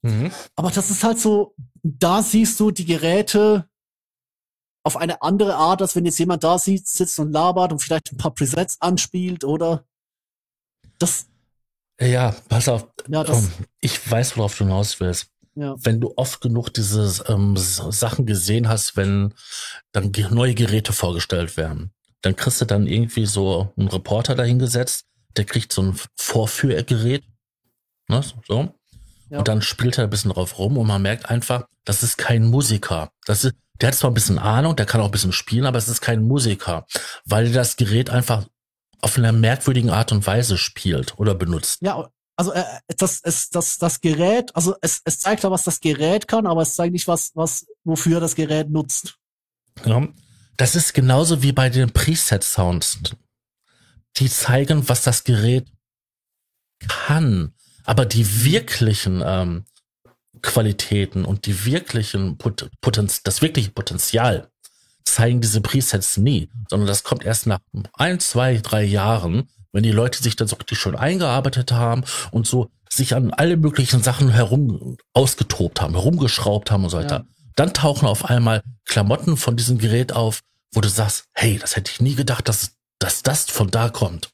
[0.05, 0.31] Mhm.
[0.55, 3.67] Aber das ist halt so, da siehst du die Geräte
[4.83, 8.11] auf eine andere Art, als wenn jetzt jemand da sieht, sitzt und labert und vielleicht
[8.11, 9.83] ein paar Presets anspielt oder
[10.99, 11.25] das.
[11.99, 12.87] Ja, pass auf.
[13.07, 13.49] Ja, das,
[13.81, 15.31] ich weiß, worauf du hinaus willst.
[15.55, 15.75] Ja.
[15.79, 19.33] Wenn du oft genug diese ähm, Sachen gesehen hast, wenn
[19.91, 25.05] dann neue Geräte vorgestellt werden, dann kriegst du dann irgendwie so einen Reporter dahingesetzt,
[25.35, 27.23] der kriegt so ein Vorführgerät,
[28.07, 28.75] ne, so.
[29.35, 29.39] Ja.
[29.39, 32.45] Und dann spielt er ein bisschen drauf rum und man merkt einfach, das ist kein
[32.45, 33.11] Musiker.
[33.25, 35.77] Das ist, der hat zwar ein bisschen Ahnung, der kann auch ein bisschen spielen, aber
[35.77, 36.85] es ist kein Musiker,
[37.25, 38.45] weil das Gerät einfach
[39.01, 41.79] auf einer merkwürdigen Art und Weise spielt oder benutzt.
[41.81, 42.63] Ja, also äh,
[42.95, 46.61] das, es, das, das Gerät, also es, es zeigt ja, was das Gerät kann, aber
[46.61, 49.15] es zeigt nicht, was, was, wofür das Gerät nutzt.
[49.83, 50.07] Ja,
[50.55, 52.99] das ist genauso wie bei den Preset-Sounds.
[54.15, 55.67] Die zeigen, was das Gerät
[56.87, 57.53] kann,
[57.85, 59.65] aber die wirklichen ähm,
[60.41, 64.49] Qualitäten und die wirklichen Pot Potenz das wirkliche Potenzial
[65.05, 67.59] zeigen diese Presets nie, sondern das kommt erst nach
[67.93, 72.47] ein, zwei, drei Jahren, wenn die Leute sich dann so richtig schon eingearbeitet haben und
[72.47, 77.19] so sich an alle möglichen Sachen herum ausgetobt haben, herumgeschraubt haben und so weiter.
[77.19, 77.25] Ja.
[77.55, 80.41] Dann tauchen auf einmal Klamotten von diesem Gerät auf,
[80.73, 84.29] wo du sagst, hey, das hätte ich nie gedacht, dass, dass das von da kommt.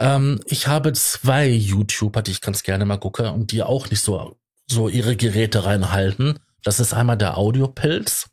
[0.00, 4.00] Ähm, ich habe zwei YouTuber, die ich ganz gerne mal gucke und die auch nicht
[4.00, 4.36] so
[4.70, 6.38] so ihre Geräte reinhalten.
[6.62, 8.30] Das ist einmal der Audiopilz.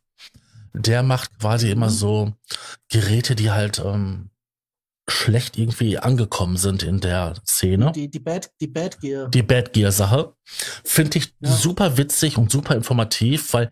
[0.73, 2.34] Der macht quasi immer so
[2.89, 4.30] Geräte, die halt ähm,
[5.10, 7.91] schlecht irgendwie angekommen sind in der Szene.
[7.94, 9.30] Die, die, Bad, die Bad Gear.
[9.30, 10.34] Die Bad Gear Sache.
[10.84, 11.52] Finde ich ja.
[11.52, 13.72] super witzig und super informativ, weil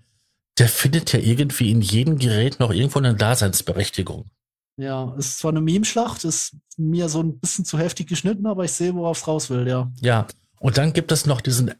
[0.57, 4.31] der findet ja irgendwie in jedem Gerät noch irgendwo eine Daseinsberechtigung.
[4.77, 8.73] Ja, ist zwar eine Meme-Schlacht, ist mir so ein bisschen zu heftig geschnitten, aber ich
[8.73, 9.91] sehe, worauf es raus will, ja.
[10.01, 10.27] Ja,
[10.59, 11.73] und dann gibt es noch diesen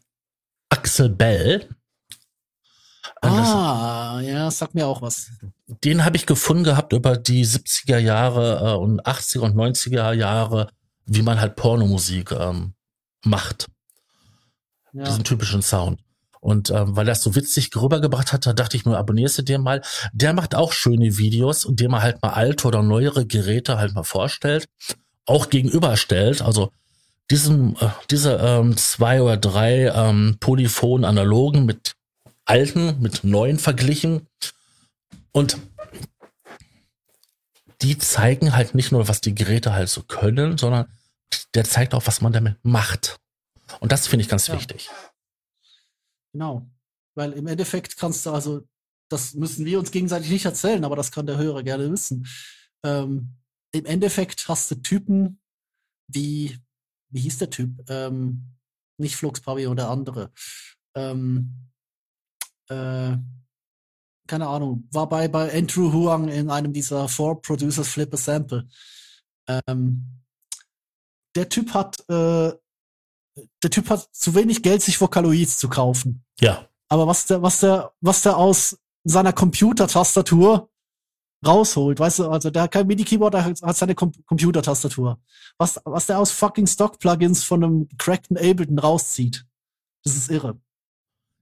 [0.70, 1.68] Axel Bell.
[3.20, 5.30] Ah, ja, sag mir auch was.
[5.66, 10.70] Den habe ich gefunden gehabt über die 70er Jahre äh, und 80er und 90er Jahre,
[11.04, 12.74] wie man halt Pornomusik ähm,
[13.24, 13.68] macht.
[14.92, 15.04] Ja.
[15.04, 16.00] Diesen typischen Sound.
[16.46, 19.42] Und ähm, weil er es so witzig rübergebracht hat, da dachte ich mir, abonnierst du
[19.42, 19.82] dir mal.
[20.12, 23.96] Der macht auch schöne Videos und dem er halt mal alte oder neuere Geräte halt
[23.96, 24.68] mal vorstellt,
[25.24, 26.42] auch gegenüberstellt.
[26.42, 26.70] Also
[27.32, 31.96] diesen, äh, diese ähm, zwei oder drei ähm, polyphonen Analogen mit
[32.44, 34.28] alten, mit neuen verglichen.
[35.32, 35.58] Und
[37.82, 40.86] die zeigen halt nicht nur, was die Geräte halt so können, sondern
[41.54, 43.16] der zeigt auch, was man damit macht.
[43.80, 44.54] Und das finde ich ganz ja.
[44.54, 44.90] wichtig.
[46.36, 46.70] Genau.
[47.14, 48.68] Weil im Endeffekt kannst du also,
[49.08, 52.26] das müssen wir uns gegenseitig nicht erzählen, aber das kann der Hörer gerne wissen.
[52.84, 53.36] Ähm,
[53.72, 55.40] Im Endeffekt hast du Typen,
[56.08, 56.58] die
[57.08, 57.88] wie hieß der Typ?
[57.88, 58.54] Ähm,
[58.98, 60.30] nicht Flux Pavillon, der andere.
[60.94, 61.70] Ähm,
[62.68, 63.16] äh,
[64.26, 68.68] keine Ahnung, war bei, bei Andrew Huang in einem dieser Four Producers Flip a Sample.
[69.48, 70.22] Ähm,
[71.34, 72.52] der Typ hat, äh,
[73.62, 76.24] der Typ hat zu wenig Geld, sich Vocaloids zu kaufen.
[76.40, 76.68] Ja.
[76.88, 80.70] Aber was der, was der, was der aus seiner Computertastatur
[81.44, 82.00] rausholt.
[82.00, 85.20] Weißt du, also der hat kein MIDI-Keyboard, der hat seine Com Computer-Tastatur.
[85.58, 89.46] Was, was der aus fucking Stock-Plugins von einem crackten Ableton rauszieht.
[90.04, 90.58] Das ist irre.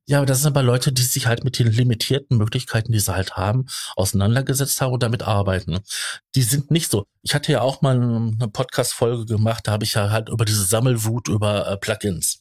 [0.06, 3.14] Ja, aber das sind aber Leute, die sich halt mit den limitierten Möglichkeiten, die sie
[3.14, 3.66] halt haben,
[3.97, 5.78] auseinandergesetzt haben und damit arbeiten.
[6.35, 7.06] Die sind nicht so.
[7.22, 10.64] Ich hatte ja auch mal eine Podcast-Folge gemacht, da habe ich ja halt über diese
[10.64, 12.40] Sammelwut über äh, Plugins.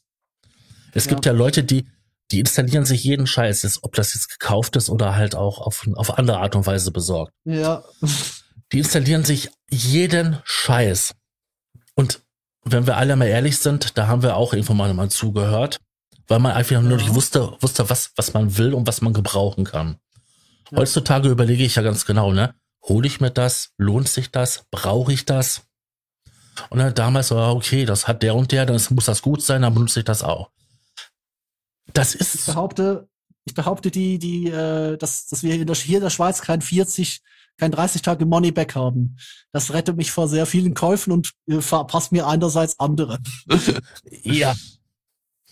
[0.94, 1.10] Es ja.
[1.12, 1.88] gibt ja Leute, die
[2.32, 5.88] die installieren sich jeden Scheiß, ist, ob das jetzt gekauft ist oder halt auch auf,
[5.94, 7.32] auf andere Art und Weise besorgt.
[7.46, 7.84] Ja.
[8.72, 11.14] Die installieren sich jeden Scheiß.
[11.96, 12.22] Und
[12.64, 15.80] wenn wir alle mal ehrlich sind, da haben wir auch irgendwann mal zugehört,
[16.28, 19.64] weil man einfach nur nicht wusste, wusste, was, was man will und was man gebrauchen
[19.64, 19.98] kann.
[20.72, 20.80] Ja.
[20.80, 22.56] Heutzutage überlege ich ja ganz genau, ne?
[22.84, 23.72] Hole ich mir das?
[23.78, 24.66] Lohnt sich das?
[24.72, 25.62] Brauche ich das?
[26.70, 29.62] Und dann damals war, okay, das hat der und der, dann muss das gut sein,
[29.62, 30.52] dann benutze ich das auch.
[31.94, 32.36] Das ist.
[32.36, 33.08] Ich behaupte,
[33.46, 36.62] ich behaupte, die, die, äh, dass, dass wir in der, hier in der Schweiz kein
[36.62, 37.22] 40,
[37.58, 39.18] kein 30 Tage Money Back haben.
[39.52, 43.20] Das rettet mich vor sehr vielen Käufen und äh, verpasst mir einerseits andere.
[44.24, 44.56] ja.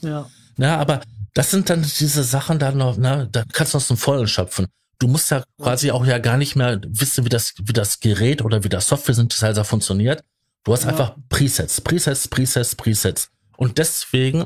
[0.02, 0.30] Ja.
[0.58, 1.02] Na, aber
[1.34, 4.68] das sind dann diese Sachen dann noch, ne, da kannst du aus dem Vollen schöpfen.
[5.00, 8.44] du musst ja quasi auch ja gar nicht mehr wissen, wie das, wie das Gerät
[8.44, 10.24] oder wie der Software-Synthesizer funktioniert.
[10.64, 10.90] Du hast Ja.
[10.90, 13.30] einfach Presets, Presets, Presets, Presets.
[13.58, 14.46] Und deswegen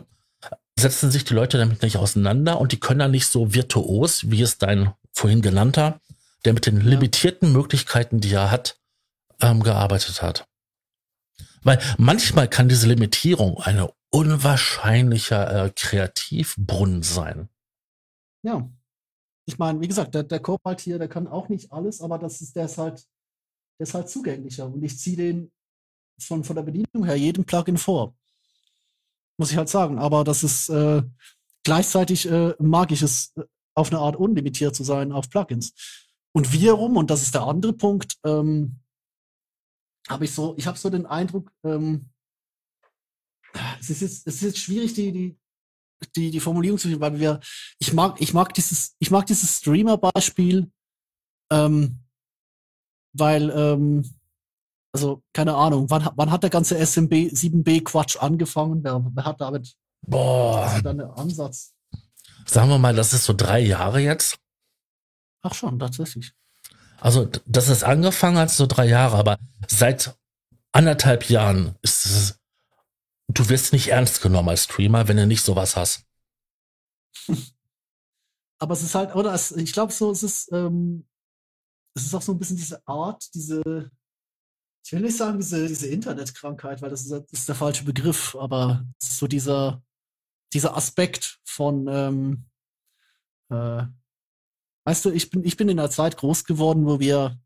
[0.80, 4.42] setzen sich die Leute damit nicht auseinander und die können dann nicht so virtuos, wie
[4.42, 6.00] es dein vorhin genannter,
[6.46, 8.78] der mit den limitierten Möglichkeiten, die er hat,
[9.42, 10.46] ähm, gearbeitet hat.
[11.64, 17.50] Weil manchmal kann diese Limitierung eine unwahrscheinlicher äh, Kreativbrunnen sein.
[18.44, 18.70] Ja.
[19.48, 22.42] Ich meine, wie gesagt, der, der Cobalt hier, der kann auch nicht alles, aber das
[22.42, 23.06] ist, der ist halt,
[23.78, 24.66] der ist halt zugänglicher.
[24.66, 25.52] Und ich ziehe den
[26.20, 28.16] von, von der Bedienung her jedem Plugin vor.
[29.38, 30.00] Muss ich halt sagen.
[30.00, 31.04] Aber das ist äh,
[31.64, 33.44] gleichzeitig äh, mag ich es, äh,
[33.76, 35.74] auf eine Art unlimitiert zu sein auf Plugins.
[36.34, 38.80] Und wiederum, und das ist der andere Punkt, ähm,
[40.08, 42.10] habe ich so, ich habe so den Eindruck, ähm,
[43.80, 45.38] es ist jetzt, es ist jetzt schwierig, die, die,
[46.16, 47.40] die, die Formulierung zu finden, weil wir,
[47.80, 50.72] ich mag, ich mag dieses, ich mag dieses Streamer-Beispiel,
[51.52, 52.00] ähm,
[53.14, 54.10] weil, ähm,
[54.94, 58.84] also, keine Ahnung, wann, wann hat der ganze SMB 7B Quatsch angefangen?
[58.84, 61.76] Wer, wer hat damit Boah, dann einen Ansatz?
[62.46, 64.38] sagen wir mal, das ist so drei Jahre jetzt.
[65.42, 66.34] Ach schon, tatsächlich.
[67.00, 69.38] Also, das ist angefangen als so drei Jahre, aber
[69.68, 70.16] seit
[70.72, 72.40] anderthalb Jahren ist es,
[73.28, 76.06] du wirst nicht ernst genommen als Streamer, wenn du nicht sowas hast.
[78.60, 81.06] Aber es ist halt, oder es, ich glaube so, es ist, ähm,
[81.96, 83.92] es ist auch so ein bisschen diese Art, diese,
[84.86, 88.36] ich will nicht sagen, diese, diese Internetkrankheit, weil das ist, das ist der falsche Begriff,
[88.36, 89.84] aber so dieser,
[90.54, 92.46] dieser Aspekt von, ähm,
[93.50, 93.84] äh,
[94.86, 97.40] weißt du, ich bin, ich bin in einer Zeit groß geworden, wo wir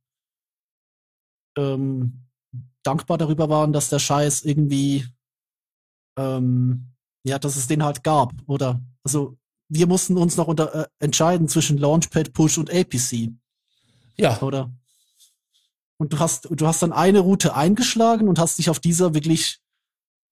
[1.58, 2.28] ähm,
[2.84, 5.08] dankbar darüber waren, dass der Scheiß irgendwie,
[6.20, 6.92] ähm,
[7.24, 8.82] ja, dass es den halt gab, oder?
[9.04, 9.38] Also,
[9.70, 13.30] wir mussten uns noch unter, äh, entscheiden zwischen Launchpad, Push und APC,
[14.18, 14.72] Ja, oder?
[15.98, 19.60] Und du hast, du hast dann eine Route eingeschlagen und hast dich auf dieser wirklich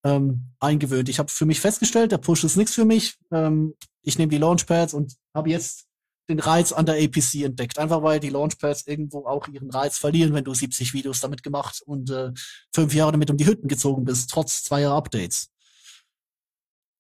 [0.04, 1.10] ähm, eingewöhnt.
[1.10, 3.18] Ich habe für mich festgestellt, der Push ist nichts für mich.
[3.32, 5.88] Ähm, ich nehme die Launchpads und habe jetzt
[6.30, 7.78] den Reiz an der APC entdeckt.
[7.80, 11.82] Einfach weil die Launchpads irgendwo auch ihren Reiz verlieren, wenn du 70 Videos damit gemacht
[11.86, 12.32] und äh,
[12.74, 15.50] fünf Jahre damit um die Hütten gezogen bist, trotz zweier Updates.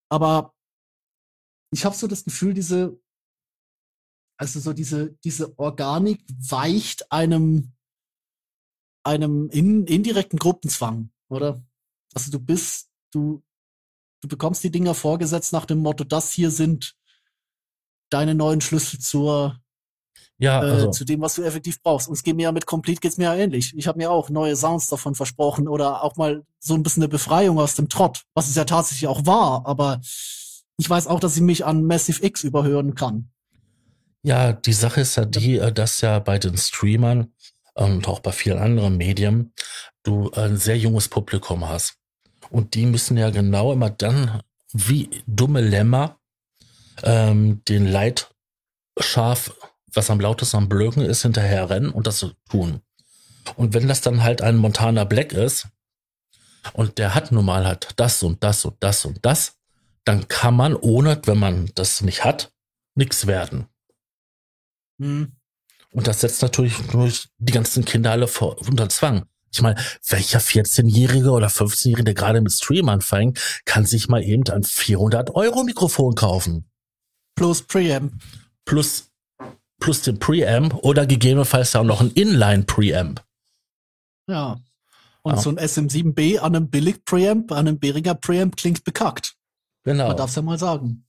[0.10, 0.54] Aber
[1.72, 3.00] ich habe so das Gefühl, diese,
[4.38, 7.74] also so diese, diese Organik weicht einem,
[9.04, 11.64] einem in, indirekten Gruppenzwang, oder?
[12.14, 13.44] Also du bist, du,
[14.22, 16.96] du bekommst die Dinger vorgesetzt nach dem Motto, das hier sind
[18.10, 19.62] deine neuen Schlüssel zur,
[20.39, 22.07] ja, äh, also, zu dem, was du effektiv brauchst.
[22.07, 23.73] Und es geht mir ja mit Complete geht's mir ja ähnlich.
[23.76, 27.09] Ich habe mir auch neue Sounds davon versprochen oder auch mal so ein bisschen eine
[27.09, 29.99] Befreiung aus dem Trott, was es ja tatsächlich auch war, aber
[30.77, 33.30] ich weiß auch, dass ich mich an Massive X überhören kann.
[34.23, 37.34] ja, die Sache ist ja die, äh, dass ja bei den Streamern
[37.73, 39.53] und auch bei vielen anderen Medien
[40.03, 41.95] du ein sehr junges Publikum hast.
[42.49, 44.41] Und die müssen ja genau immer dann,
[44.73, 46.18] wie dumme Lämmer,
[47.03, 49.53] ähm, den Leitschaf,
[49.98, 52.82] was am lautesten am Blöken ist, hinterher rennen und das tun.
[53.56, 55.68] Und wenn das dann halt ein Montana Black ist
[56.74, 59.57] und der hat nun mal halt das und das und das und das,
[60.06, 62.53] dann kann man ohne, wenn man das nicht hat,
[62.95, 63.68] nichts werden.
[65.02, 65.34] Hm.
[65.91, 69.26] Und das setzt natürlich durch die ganzen Kinder alle vor, unter Zwang.
[69.52, 74.44] Ich meine, welcher 14-Jährige oder 15-Jährige, der gerade mit Stream anfängt, kann sich mal eben
[74.49, 76.69] ein 400 Euro Mikrofon kaufen.
[77.36, 78.14] Plus Preamp.
[78.65, 79.10] Plus,
[79.80, 83.24] plus den Preamp oder gegebenenfalls auch noch ein Inline-Preamp.
[84.28, 84.58] Ja.
[85.22, 85.41] Und Ja.
[85.41, 89.36] so ein SM7B an einem billig Preamp, an einem Behringer Preamp klingt bekackt.
[89.84, 90.08] Genau.
[90.08, 91.06] Man darf's ja mal sagen.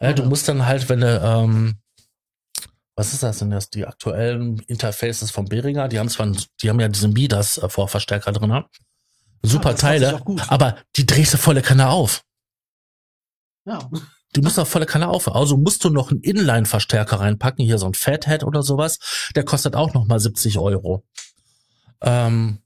[0.00, 1.74] Ja, du musst dann halt, wenn du, ähm,
[2.96, 3.70] was ist das denn das?
[3.70, 6.30] Die aktuellen Interfaces von Behringer, die haben zwar,
[6.62, 8.64] die haben ja diesen Midas äh, drin.
[9.42, 12.22] Super Ja, Teile, aber die drehst du volle Kanne auf.
[13.66, 13.90] Ja.
[14.36, 15.34] Die müssen auf volle Kanne auf.
[15.34, 18.98] Also musst du noch einen Inline-Verstärker reinpacken, hier so ein Fathead oder sowas.
[19.34, 21.04] Der kostet auch noch mal 70 Euro.
[22.02, 22.60] Ähm,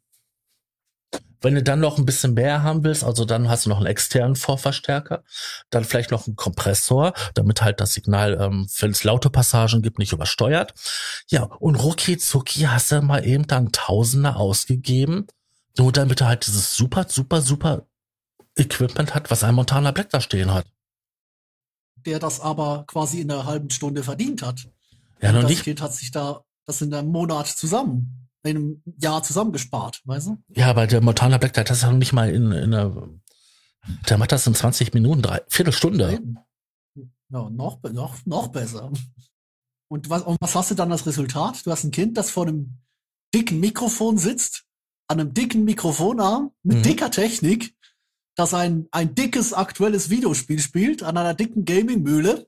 [1.45, 3.87] wenn du dann noch ein bisschen mehr haben willst, also dann hast du noch einen
[3.87, 5.23] externen Vorverstärker,
[5.69, 9.99] dann vielleicht noch einen Kompressor, damit halt das Signal, ähm, wenn es laute Passagen gibt,
[9.99, 10.73] nicht übersteuert.
[11.29, 15.27] Ja, und rucki zucki hast du mal eben dann Tausender ausgegeben,
[15.77, 17.87] nur damit er halt dieses super, super, super
[18.57, 20.65] Equipment hat, was ein Montana Black da stehen hat.
[22.07, 24.69] Der das aber quasi in einer halben Stunde verdient hat.
[25.23, 25.65] Ja, Und das nicht.
[25.65, 30.39] Kind hat sich da das in einem Monat zusammen, in einem Jahr zusammengespart, weißt du?
[30.55, 33.09] Ja, aber der Montana Black, der hat das ja noch nicht mal in, in einer,
[34.09, 36.21] der macht das in 20 Minuten, drei, Viertelstunde.
[37.31, 38.93] Ja, noch, noch, noch besser.
[39.89, 41.65] Und was, und was hast du dann als Resultat?
[41.67, 42.79] Du hast ein Kind, das vor einem
[43.35, 44.65] dicken Mikrofon sitzt,
[45.09, 46.83] an einem dicken Mikrofonarm, mit Mhm.
[46.83, 47.75] dicker Technik,
[48.37, 52.47] das ein, ein dickes aktuelles Videospiel spielt, an einer dicken Gaming-Mühle.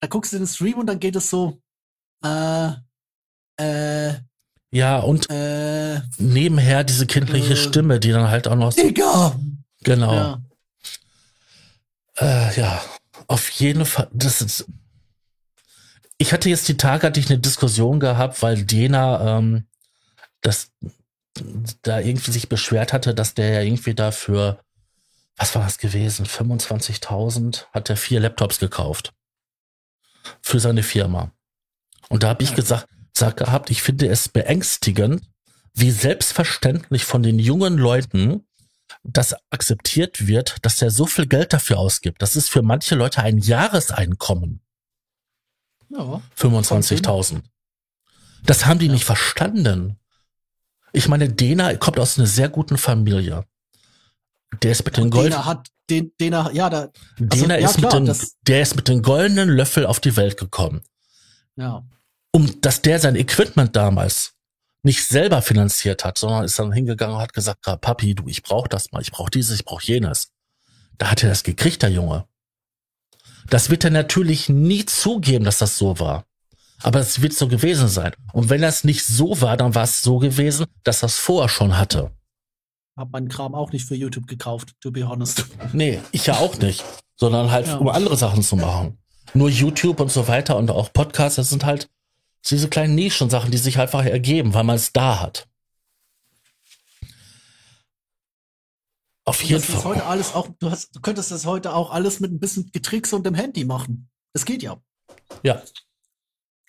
[0.00, 1.60] Da guckst du den Stream und dann geht es so,
[2.24, 2.72] äh,
[3.56, 4.14] äh,
[4.70, 7.56] Ja, und äh, nebenher diese kindliche Äh.
[7.56, 9.38] Stimme, die dann halt auch noch so, Digga!
[9.84, 10.12] genau.
[10.14, 10.42] Ja.
[12.18, 12.82] Äh, ja,
[13.26, 14.08] auf jeden Fall.
[14.12, 14.66] Das ist.
[16.18, 19.66] Ich hatte jetzt die Tage hatte ich eine Diskussion gehabt, weil Dena ähm,
[20.40, 20.70] das
[21.82, 24.60] da irgendwie sich beschwert hatte, dass der ja irgendwie dafür,
[25.36, 29.12] was war das gewesen, 25.000 hat er vier Laptops gekauft
[30.40, 31.32] für seine Firma.
[32.08, 35.22] Und da habe ich gesagt, gesagt gehabt, ich finde es beängstigend,
[35.74, 38.46] wie selbstverständlich von den jungen Leuten
[39.02, 42.20] das akzeptiert wird, dass er so viel Geld dafür ausgibt.
[42.20, 44.60] Das ist für manche Leute ein Jahreseinkommen.
[45.88, 46.20] ja.
[46.36, 47.42] 25.000.
[48.44, 48.92] Das haben die Ja.
[48.92, 49.98] nicht verstanden.
[50.92, 53.44] Ich meine, Dena kommt aus einer sehr guten Familie.
[54.62, 57.88] Der ist mit den Gold, Dena hat, den, Dena, ja, da, Dena ja, ist mit
[57.88, 60.82] klar, den, das- der ist mit den goldenen Löffel auf die Welt gekommen.
[61.56, 61.84] ja.
[62.34, 64.32] Um, dass der sein Equipment damals
[64.82, 68.42] nicht selber finanziert hat, sondern ist dann hingegangen und hat gesagt, "Ah, Papi, du, ich
[68.42, 70.32] brauch das mal, ich brauch dieses, ich brauch jenes.
[70.96, 72.26] Da hat er das gekriegt, der Junge.
[73.50, 76.24] Das wird er natürlich nie zugeben, dass das so war.
[76.82, 78.12] Aber es wird so gewesen sein.
[78.32, 81.78] Und wenn das nicht so war, dann war es so gewesen, dass das vorher schon
[81.78, 82.10] hatte.
[82.96, 85.46] Hab meinen Kram auch nicht für YouTube gekauft, to be honest.
[85.72, 86.84] Nee, ich ja auch nicht.
[87.16, 87.76] Sondern halt, Ja.
[87.76, 88.98] um andere Sachen zu machen.
[89.34, 91.88] Nur YouTube und so weiter und auch Podcasts, das sind halt
[92.50, 95.46] diese kleinen Nischensachen, die sich einfach ergeben, weil man es da hat.
[99.24, 100.08] Auf jeden ist heute Fall.
[100.08, 103.24] alles auch, du, hast, du könntest das heute auch alles mit ein bisschen Getrickse und
[103.24, 104.10] dem Handy machen.
[104.32, 104.76] Das geht ja.
[105.44, 105.62] Ja,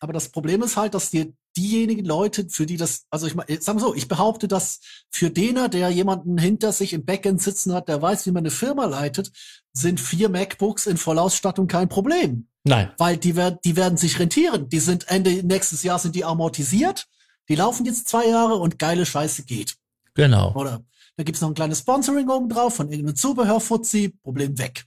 [0.03, 3.61] Aber das Problem ist halt, dass dir diejenigen Leute, für die das, also ich meine,
[3.61, 7.73] sagen wir so, ich behaupte, dass für dener, der jemanden hinter sich im Backend sitzen
[7.73, 9.31] hat, der weiß, wie man eine Firma leitet,
[9.71, 12.49] sind vier MacBooks in Vollausstattung kein Problem.
[12.65, 14.67] nein, Weil die werden, die werden sich rentieren.
[14.67, 17.07] Die sind Ende nächstes Jahr sind die amortisiert.
[17.47, 19.77] Die laufen jetzt zwei Jahre und geile Scheiße geht.
[20.15, 20.51] genau.
[20.53, 20.83] Oder
[21.15, 24.83] da gibt's noch ein kleines Sponsoring oben drauf von irgendeinem Zubehörfuzzi, Problem weg.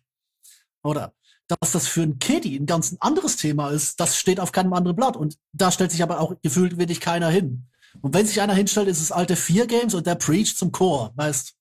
[0.83, 1.15] Oder
[1.49, 4.97] dass das für ein Kiddie ein ganz anderes Thema ist, das steht auf keinem anderen
[4.97, 5.17] Blatt.
[5.17, 7.67] Und da stellt sich aber auch gefühlt wirklich keiner hin.
[8.01, 11.13] Und wenn sich einer hinstellt, ist es alte Vier Games und der preach zum Chor,
[11.17, 11.55] weißt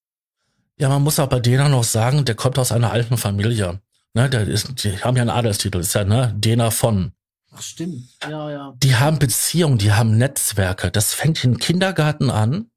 [0.78, 3.82] Ja, man muss auch bei denen noch sagen, der kommt aus einer alten Familie.
[4.14, 7.12] Ne, der ist, die haben ja einen Adelstitel, ist ja, ne, Dena von.
[7.52, 8.10] Ach, stimmt.
[8.24, 8.74] Ja, ja.
[8.78, 10.92] Die haben Beziehungen, die haben Netzwerke.
[10.92, 12.70] Das fängt im Kindergarten an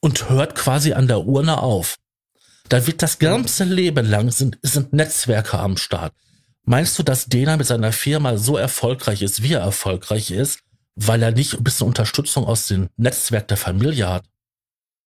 [0.00, 1.96] und hört quasi an der Urne auf.
[2.68, 6.12] Da wird das ganze Leben lang sind, sind Netzwerke am Start.
[6.64, 10.60] Meinst du, dass Dena mit seiner Firma so erfolgreich ist, wie er erfolgreich ist,
[10.96, 14.24] weil er nicht ein bisschen Unterstützung aus dem Netzwerk der Familie hat?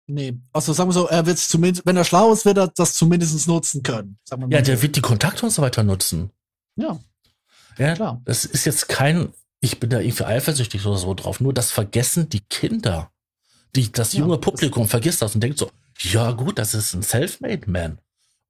[0.06, 0.38] Nee.
[0.52, 3.48] Also sagen wir so, er wird zumindest, wenn er schlau ist, wird er das zumindest
[3.48, 4.18] nutzen können.
[4.50, 6.30] Ja, der wird die Kontakte und so weiter nutzen.
[6.76, 6.98] Ja,
[7.78, 8.20] Ja, klar.
[8.24, 11.40] das ist jetzt kein, ich bin da irgendwie eifersüchtig oder so drauf.
[11.40, 13.10] Nur das vergessen die Kinder.
[13.74, 16.94] Die, das Ja, junge das- Publikum vergisst das und denkt so, ja gut, das ist
[16.94, 17.98] ein Self-Made Man.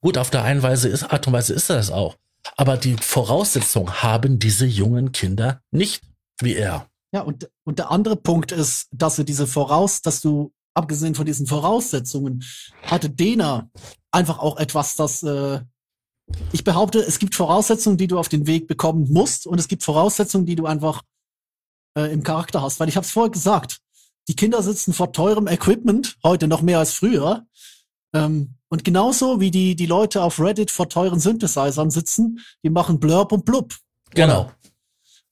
[0.00, 2.16] Gut, auf der einen Weise ist, Art und Weise ist er das auch.
[2.56, 6.02] Aber die Voraussetzungen haben diese jungen Kinder nicht,
[6.40, 6.88] wie er.
[7.12, 11.26] Ja, und, und der andere Punkt ist, dass du diese Voraus, dass du, abgesehen von
[11.26, 12.44] diesen Voraussetzungen,
[12.82, 13.70] hatte Dena
[14.10, 15.60] einfach auch etwas, das, äh,
[16.52, 19.82] ich behaupte, es gibt Voraussetzungen, die du auf den Weg bekommen musst und es gibt
[19.82, 21.02] Voraussetzungen, die du einfach
[21.96, 22.80] äh, im Charakter hast.
[22.80, 23.78] Weil ich habe es vorher gesagt,
[24.28, 27.46] die Kinder sitzen vor teurem Equipment, heute noch mehr als früher.
[28.12, 32.98] Ähm, und genauso wie die, die Leute auf Reddit vor teuren Synthesizern sitzen, die machen
[32.98, 33.74] Blurb und Blub
[34.10, 34.50] Genau.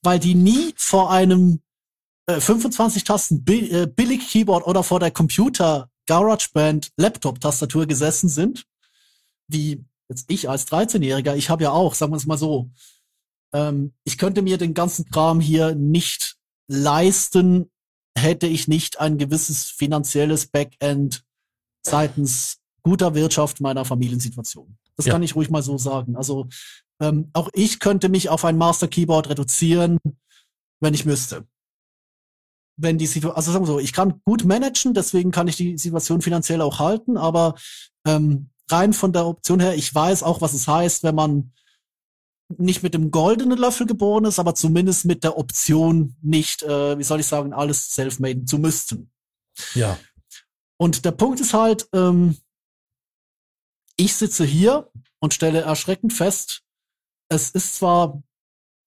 [0.03, 1.61] weil die nie vor einem
[2.27, 8.29] äh, 25 Tasten Bi äh, billig Keyboard oder vor der Computer GarageBand Laptop Tastatur gesessen
[8.29, 8.65] sind,
[9.47, 12.69] wie jetzt ich als 13-Jähriger, ich habe ja auch, sagen wir es mal so,
[13.53, 17.71] ähm, ich könnte mir den ganzen Kram hier nicht leisten,
[18.17, 21.23] hätte ich nicht ein gewisses finanzielles Backend
[21.85, 24.77] seitens guter Wirtschaft meiner Familiensituation.
[24.95, 25.13] Das Ja.
[25.13, 26.15] kann ich ruhig mal so sagen.
[26.15, 26.47] Also
[27.01, 29.97] ähm, auch ich könnte mich auf ein Master Keyboard reduzieren,
[30.79, 31.45] wenn ich müsste.
[32.77, 35.77] Wenn die Situation, also sagen wir so, ich kann gut managen, deswegen kann ich die
[35.77, 37.55] Situation finanziell auch halten, aber
[38.05, 41.53] ähm, rein von der Option her, ich weiß auch, was es heißt, wenn man
[42.57, 47.03] nicht mit dem goldenen Löffel geboren ist, aber zumindest mit der Option nicht, äh, wie
[47.03, 49.11] soll ich sagen, alles self-made zu müssten.
[49.73, 49.97] Ja.
[50.77, 52.37] Und der Punkt ist halt, ähm,
[53.97, 56.61] ich sitze hier und stelle erschreckend fest,
[57.29, 58.21] es ist zwar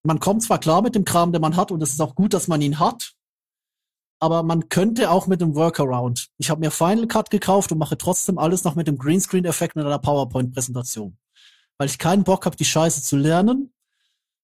[0.09, 2.35] man kommt zwar klar mit dem Kram, den man hat, und es ist auch gut,
[2.35, 3.15] dass man ihn hat,
[4.21, 6.29] aber man könnte auch mit dem Workaround.
[6.39, 9.83] Ich habe mir Final Cut gekauft und mache trotzdem alles noch mit dem Greenscreen-Effekt in
[9.83, 11.17] einer PowerPoint-Präsentation.
[11.79, 13.73] Weil ich keinen Bock habe, die Scheiße zu lernen.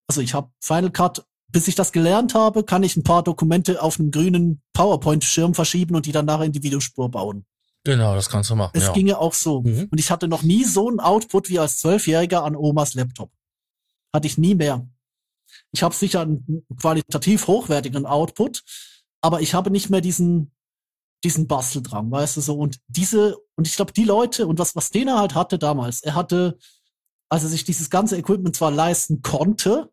[0.06, 3.82] Also ich habe Final Cut, bis ich das gelernt habe, kann ich ein paar Dokumente
[3.82, 7.44] auf einen grünen PowerPoint-Schirm verschieben und die dann nachher in die Videospur bauen.
[7.84, 8.72] Genau, das kannst du machen.
[8.74, 8.92] Es ja.
[8.92, 9.62] ginge auch so.
[9.62, 9.88] Mhm.
[9.90, 13.30] Und ich hatte noch nie so einen Output wie als Zwölfjähriger an Omas Laptop.
[14.12, 14.88] Hatte ich nie mehr.
[15.72, 18.62] Ich habe sicher einen qualitativ hochwertigen Output,
[19.20, 20.50] aber ich habe nicht mehr diesen
[21.22, 24.90] diesen Basteldrang, weißt du so und diese und ich glaube die Leute und was was
[24.90, 26.58] den er halt hatte damals, er hatte
[27.28, 29.90] als er sich dieses ganze Equipment zwar leisten konnte,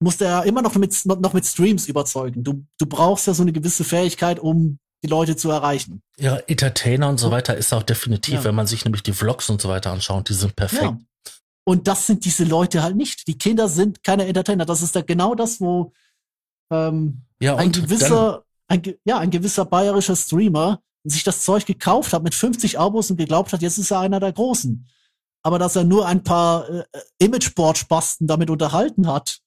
[0.00, 2.44] musste er immer noch mit noch mit Streams überzeugen.
[2.44, 6.02] Du du brauchst ja so eine gewisse Fähigkeit, um die Leute zu erreichen.
[6.18, 8.44] Ja, Entertainer und so weiter ist auch definitiv, Ja.
[8.44, 10.82] wenn man sich nämlich die Vlogs und so weiter anschaut, die sind perfekt.
[10.82, 10.98] Ja.
[11.64, 13.26] Und das sind diese Leute halt nicht.
[13.26, 14.64] Die Kinder sind keine Entertainer.
[14.64, 15.92] Das ist da genau das, wo
[16.70, 22.22] ähm, Ja, ein gewisser, ein, ja, ein gewisser bayerischer Streamer sich das Zeug gekauft hat
[22.22, 24.86] mit 50 Abos und geglaubt hat, jetzt ist er einer der Großen.
[25.46, 26.84] Aber dass er nur ein paar äh,
[27.20, 29.38] Imageboard-Spasten damit unterhalten hat,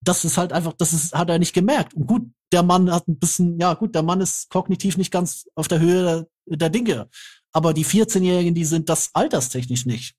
[0.00, 1.94] das ist halt einfach, das ist, hat er nicht gemerkt.
[1.94, 5.48] Und gut, der Mann hat ein bisschen, ja gut, der Mann ist kognitiv nicht ganz
[5.56, 7.08] auf der Höhe der, der Dinge.
[7.52, 10.14] Aber die 14-Jährigen, die sind das alterstechnisch nicht.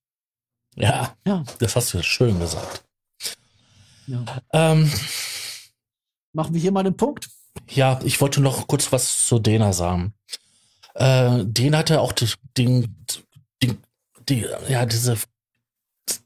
[0.75, 1.45] ja, Ja.
[1.59, 2.83] das hast du schön gesagt.
[4.05, 4.25] ja.
[4.51, 4.91] Ähm,
[6.33, 7.29] Machen wir hier mal den Punkt.
[7.69, 10.13] ja, ich wollte noch kurz was zu Dena sagen.
[10.93, 12.11] Äh, Dena hatte auch
[12.57, 13.05] den,
[14.29, 15.17] die, ja, diese,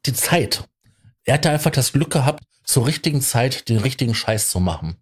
[0.06, 0.68] die Zeit.
[1.24, 4.98] Er hatte einfach das Glück gehabt, zur richtigen Zeit den richtigen Scheiß zu machen.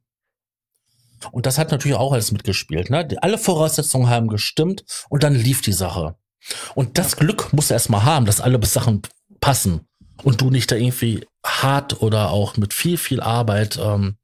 [1.32, 2.90] Und das hat natürlich auch alles mitgespielt.
[2.90, 3.08] Ne?
[3.22, 6.16] Alle Voraussetzungen haben gestimmt und dann lief die Sache.
[6.76, 9.02] Und das Glück muss er erstmal haben, dass alle Sachen
[9.42, 9.88] passen
[10.24, 14.18] und du nicht da irgendwie hart oder auch mit viel, viel Arbeit ähm,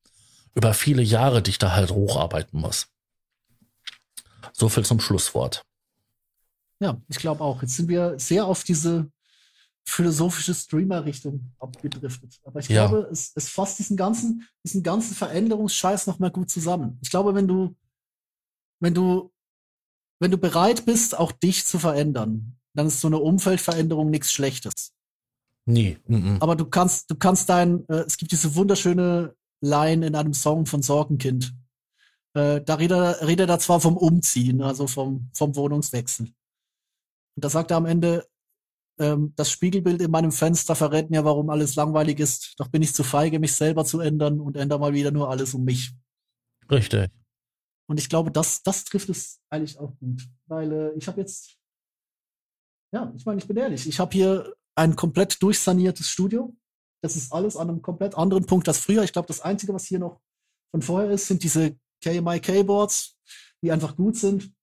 [0.53, 2.87] über viele Jahre dich da halt hocharbeiten musst.
[4.53, 5.63] So viel zum Schlusswort.
[6.79, 7.61] Ja, ich glaube auch.
[7.61, 9.09] Jetzt sind wir sehr auf diese
[9.87, 12.39] philosophische Streamer-Richtung abgedriftet.
[12.43, 12.87] Aber ich Ja.
[12.87, 16.97] glaube, es, es fasst diesen ganzen, diesen ganzen Veränderungsscheiß noch mal gut zusammen.
[17.01, 17.75] Ich glaube, wenn du,
[18.79, 19.31] wenn du,
[20.19, 24.93] wenn du bereit bist, auch dich zu verändern, dann ist so eine Umfeldveränderung nichts Schlechtes.
[25.65, 25.97] Nie.
[26.07, 26.37] Mhm.
[26.41, 30.65] Aber du kannst, du kannst dein, äh, es gibt diese wunderschöne Line in einem Song
[30.65, 31.53] von Sorgenkind.
[32.33, 36.31] Äh, da redet er, redet er zwar vom Umziehen, also vom, vom Wohnungswechsel.
[37.35, 38.25] Und da sagt er am Ende,
[38.97, 42.53] ähm, das Spiegelbild in meinem Fenster verrät mir, warum alles langweilig ist.
[42.57, 45.53] Doch bin ich zu feige, mich selber zu ändern und ändere mal wieder nur alles
[45.53, 45.93] um mich.
[46.71, 47.11] Richtig.
[47.87, 50.27] Und ich glaube, das, das trifft es eigentlich auch gut.
[50.47, 51.57] Weil äh, ich habe jetzt,
[52.93, 56.55] ja, ich meine, ich bin ehrlich, ich habe hier ein komplett durchsaniertes Studio.
[57.03, 59.03] Das ist alles an einem komplett anderen Punkt als früher.
[59.03, 60.21] Ich glaube, das Einzige, was hier noch
[60.71, 63.17] von vorher ist, sind diese KMI Keyboards,
[63.61, 64.54] die einfach gut sind.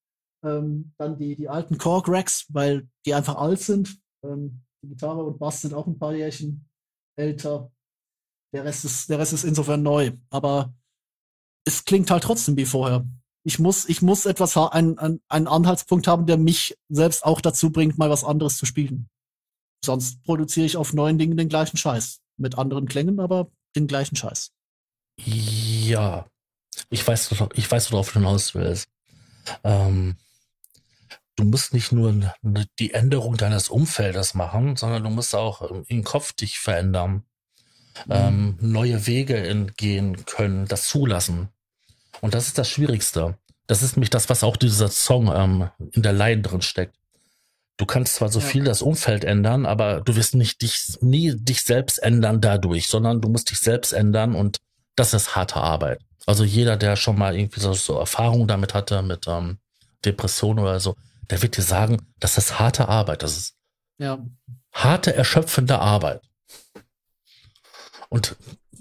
[0.44, 4.00] Ähm, dann die, die alten Korg Racks, weil die einfach alt sind.
[4.24, 6.68] Ähm, die Gitarre und Bass sind auch ein paar Jährchen
[7.16, 7.70] älter.
[8.52, 10.12] Der Rest ist, der Rest ist insofern neu.
[10.30, 10.74] Aber
[11.64, 13.06] es klingt halt trotzdem wie vorher.
[13.44, 17.40] Ich muss, ich muss etwas, ha- ein, ein, einen Anhaltspunkt haben, der mich selbst auch
[17.40, 19.08] dazu bringt, mal was anderes zu spielen.
[19.84, 22.20] Sonst produziere ich auf neuen Dingen den gleichen Scheiß.
[22.36, 24.52] Mit anderen Klängen, aber den gleichen Scheiß.
[25.24, 26.26] Ja.
[26.88, 28.88] Ich weiß, ich weiß, worauf du hinaus willst.
[29.64, 30.16] Ähm,
[31.36, 32.34] du musst nicht nur
[32.78, 37.24] die Änderung deines Umfeldes machen, sondern du musst auch ähm, im Kopf dich verändern,
[38.10, 41.48] ähm, neue Wege gehen können, das zulassen.
[42.20, 43.36] Und das ist das Schwierigste.
[43.66, 46.96] Das ist nämlich das, was auch dieser Song ähm, in der Line drin steckt.
[47.78, 48.46] Du kannst zwar so Ja.
[48.46, 53.20] viel das Umfeld ändern, aber du wirst nicht dich, nie dich selbst ändern dadurch, sondern
[53.20, 54.58] du musst dich selbst ändern und
[54.94, 56.00] das ist harte Arbeit.
[56.26, 59.58] Also jeder, der schon mal irgendwie so, so Erfahrungen damit hatte, mit ähm,
[60.04, 60.96] Depressionen oder so,
[61.30, 63.22] der wird dir sagen, das ist harte Arbeit.
[63.22, 63.54] Das ist
[63.98, 64.24] Ja,
[64.72, 66.22] harte, erschöpfende Arbeit.
[68.08, 68.36] Und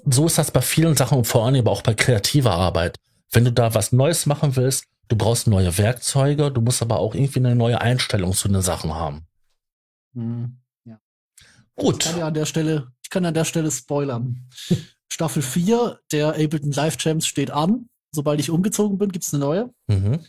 [0.05, 2.97] so ist das bei vielen Sachen und vor allem aber auch bei kreativer Arbeit.
[3.31, 7.15] Wenn du da was Neues machen willst, du brauchst neue Werkzeuge, du musst aber auch
[7.15, 9.25] irgendwie eine neue Einstellung zu den Sachen haben.
[10.13, 10.57] Mhm.
[11.77, 12.03] Ich Gut.
[12.03, 14.49] kann ja an der Stelle, ich kann an der Stelle spoilern.
[15.11, 17.87] Staffel 4 der Ableton Live Jams steht an.
[18.13, 19.73] Sobald ich umgezogen bin, gibt's eine neue.
[19.87, 20.25] Mhm.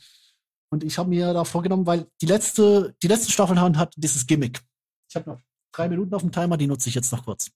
[0.72, 4.26] Und ich habe mir da vorgenommen, weil die letzte, die letzten Staffeln haben hat dieses
[4.26, 4.62] Gimmick.
[5.10, 5.38] Ich habe noch
[5.70, 7.50] drei Minuten auf dem Timer, die nutze ich jetzt noch kurz.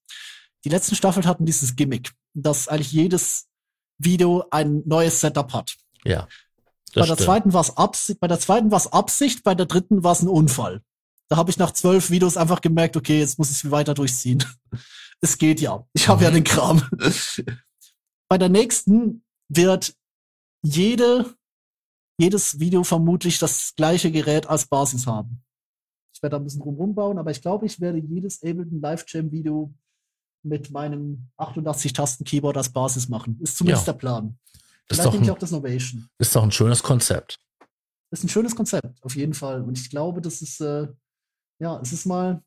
[0.64, 3.46] Die letzten Staffeln hatten dieses Gimmick, dass eigentlich jedes
[3.96, 5.76] Video ein neues Setup hat.
[6.04, 6.28] Ja.
[6.94, 10.04] Bei der zweiten war es Absicht, bei der zweiten war es Absicht, bei der dritten
[10.04, 10.82] war es ein Unfall.
[11.28, 14.44] Da habe ich nach zwölf Videos einfach gemerkt, okay, jetzt muss ich es weiter durchziehen.
[15.22, 15.86] es geht ja.
[15.94, 16.82] Ich habe ja den Kram.
[18.28, 19.94] Bei der nächsten wird
[20.62, 21.34] jede,
[22.18, 25.42] jedes Video vermutlich das gleiche Gerät als Basis haben.
[26.14, 29.04] Ich werde da ein bisschen drum bauen, aber ich glaube, ich werde jedes Ableton Live
[29.06, 29.72] Jam Video
[30.42, 33.38] mit meinem 88-Tasten-Keyboard als Basis machen.
[33.42, 33.92] Ist zumindest ja.
[33.92, 34.38] der Plan.
[34.88, 36.08] Das Vielleicht nehme ich auch das Novation.
[36.18, 37.38] Ist doch ein schönes Konzept.
[38.10, 39.62] Ist ein schönes Konzept, auf jeden Fall.
[39.62, 40.86] Und ich glaube, das ist, äh,
[41.58, 42.42] ja, es ist mal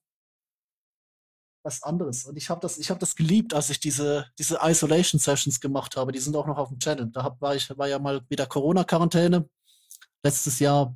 [1.63, 2.25] was anderes.
[2.25, 5.97] Und ich habe das, ich habe das geliebt, als ich diese, diese Isolation Sessions gemacht
[5.97, 6.13] habe.
[6.13, 7.09] Die sind auch noch auf dem Channel.
[7.11, 9.47] Da hab, war ich, war ja mal wieder Corona-Quarantäne.
[10.23, 10.95] Letztes Jahr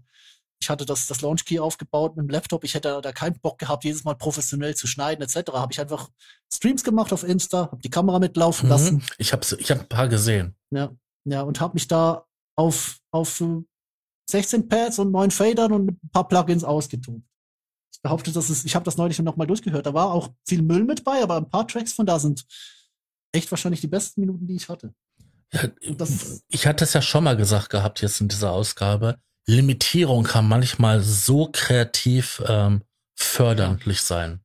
[0.64, 2.64] ich hatte das, das Launch Key aufgebaut mit dem Laptop.
[2.64, 5.52] Ich hätte da keinen Bock gehabt, jedes Mal professionell zu schneiden etc.
[5.54, 6.10] Habe ich einfach
[6.52, 8.72] Streams gemacht auf Insta, habe die Kamera mitlaufen mhm.
[8.72, 9.04] lassen.
[9.18, 10.56] Ich habe ich hab ein paar gesehen.
[10.72, 10.92] Ja,
[11.26, 13.44] ja und habe mich da auf auf
[14.30, 17.22] 16 Pads und neun Fadern und mit ein paar Plugins ausgetobt.
[17.94, 19.86] Ich behaupte, dass es, ich habe das neulich noch mal durchgehört.
[19.86, 22.46] Da war auch viel Müll mit bei, aber ein paar Tracks von da sind
[23.34, 24.94] echt wahrscheinlich die besten Minuten, die ich hatte.
[25.54, 25.70] Ja,
[26.50, 29.20] ich hatte es ja schon mal gesagt gehabt jetzt in dieser Ausgabe.
[29.46, 32.82] Limitierung kann manchmal so kreativ ähm,
[33.16, 34.40] förderlich sein.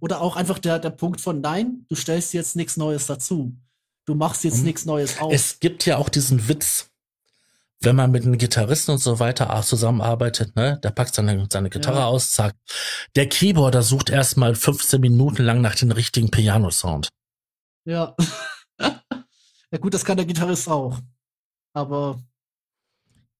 [0.00, 3.56] Oder auch einfach der, der Punkt von Nein, du stellst jetzt nichts Neues dazu.
[4.06, 4.64] Du machst jetzt mhm.
[4.64, 5.32] nichts Neues auf.
[5.32, 6.90] Es gibt ja auch diesen Witz,
[7.80, 12.00] wenn man mit einem Gitarristen und so weiter zusammenarbeitet, ne, der packt seine, seine Gitarre
[12.00, 12.06] ja.
[12.06, 12.56] aus, sagt,
[13.16, 17.08] der Keyboarder sucht erstmal 15 Minuten lang nach dem richtigen Piano-Sound.
[17.84, 18.16] Ja.
[19.70, 20.98] ja gut, das kann der Gitarrist auch.
[21.72, 22.22] Aber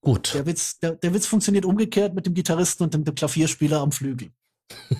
[0.02, 0.32] Gut.
[0.34, 3.92] Der Witz, der, der Witz funktioniert umgekehrt mit dem Gitarristen und dem, dem Klavierspieler am
[3.92, 4.30] Flügel.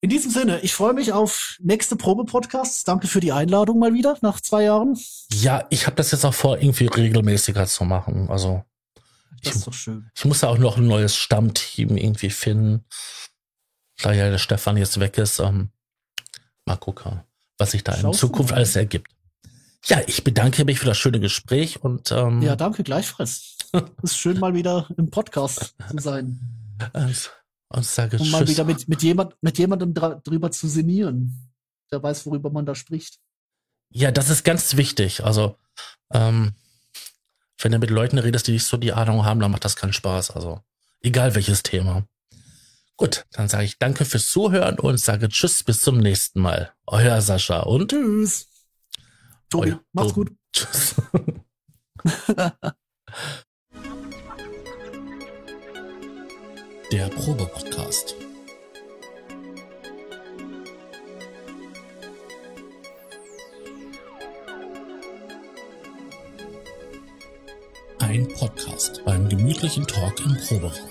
[0.00, 2.84] In diesem Sinne, ich freue mich auf nächste Probe-Podcasts.
[2.84, 4.96] Danke für die Einladung mal wieder nach zwei Jahren.
[5.32, 8.28] Ja, ich habe das jetzt auch vor, irgendwie regelmäßiger zu machen.
[8.30, 8.62] Also
[9.42, 10.08] das ist doch schön.
[10.16, 12.84] Ich muss ja auch noch ein neues Stammteam irgendwie finden.
[14.00, 15.40] Da ja der Stefan jetzt weg ist.
[15.40, 15.70] Ähm,
[16.64, 17.22] mal gucken,
[17.56, 19.10] was sich da Schaust in Zukunft alles ergibt.
[19.84, 23.56] Ja, ich bedanke mich für das schöne Gespräch und ähm, ja, danke gleichfalls.
[24.02, 26.40] ist schön mal wieder im Podcast zu sein.
[26.92, 27.30] Also,
[27.68, 28.50] und sage und mal Tschüss.
[28.50, 31.52] wieder mit, mit, jemand, mit jemandem drüber zu sinnieren,
[31.92, 33.18] der weiß, worüber man da spricht.
[33.90, 35.24] Ja, das ist ganz wichtig.
[35.24, 35.56] Also,
[36.12, 36.54] ähm,
[37.60, 39.92] wenn du mit Leuten redest, die nicht so die Ahnung haben, dann macht das keinen
[39.92, 40.30] Spaß.
[40.32, 40.60] Also,
[41.00, 42.04] egal welches Thema.
[42.96, 46.72] Gut, dann sage ich danke fürs Zuhören und sage Tschüss, bis zum nächsten Mal.
[46.86, 48.47] Euer Sascha und Tschüss.
[49.50, 50.30] Tobi, Euer, mach's Tobi.
[50.30, 50.36] gut.
[50.52, 50.94] Tschüss.
[56.92, 58.16] Der Probe-Podcast.
[68.00, 70.90] Ein Podcast beim gemütlichen Talk im Proberaum.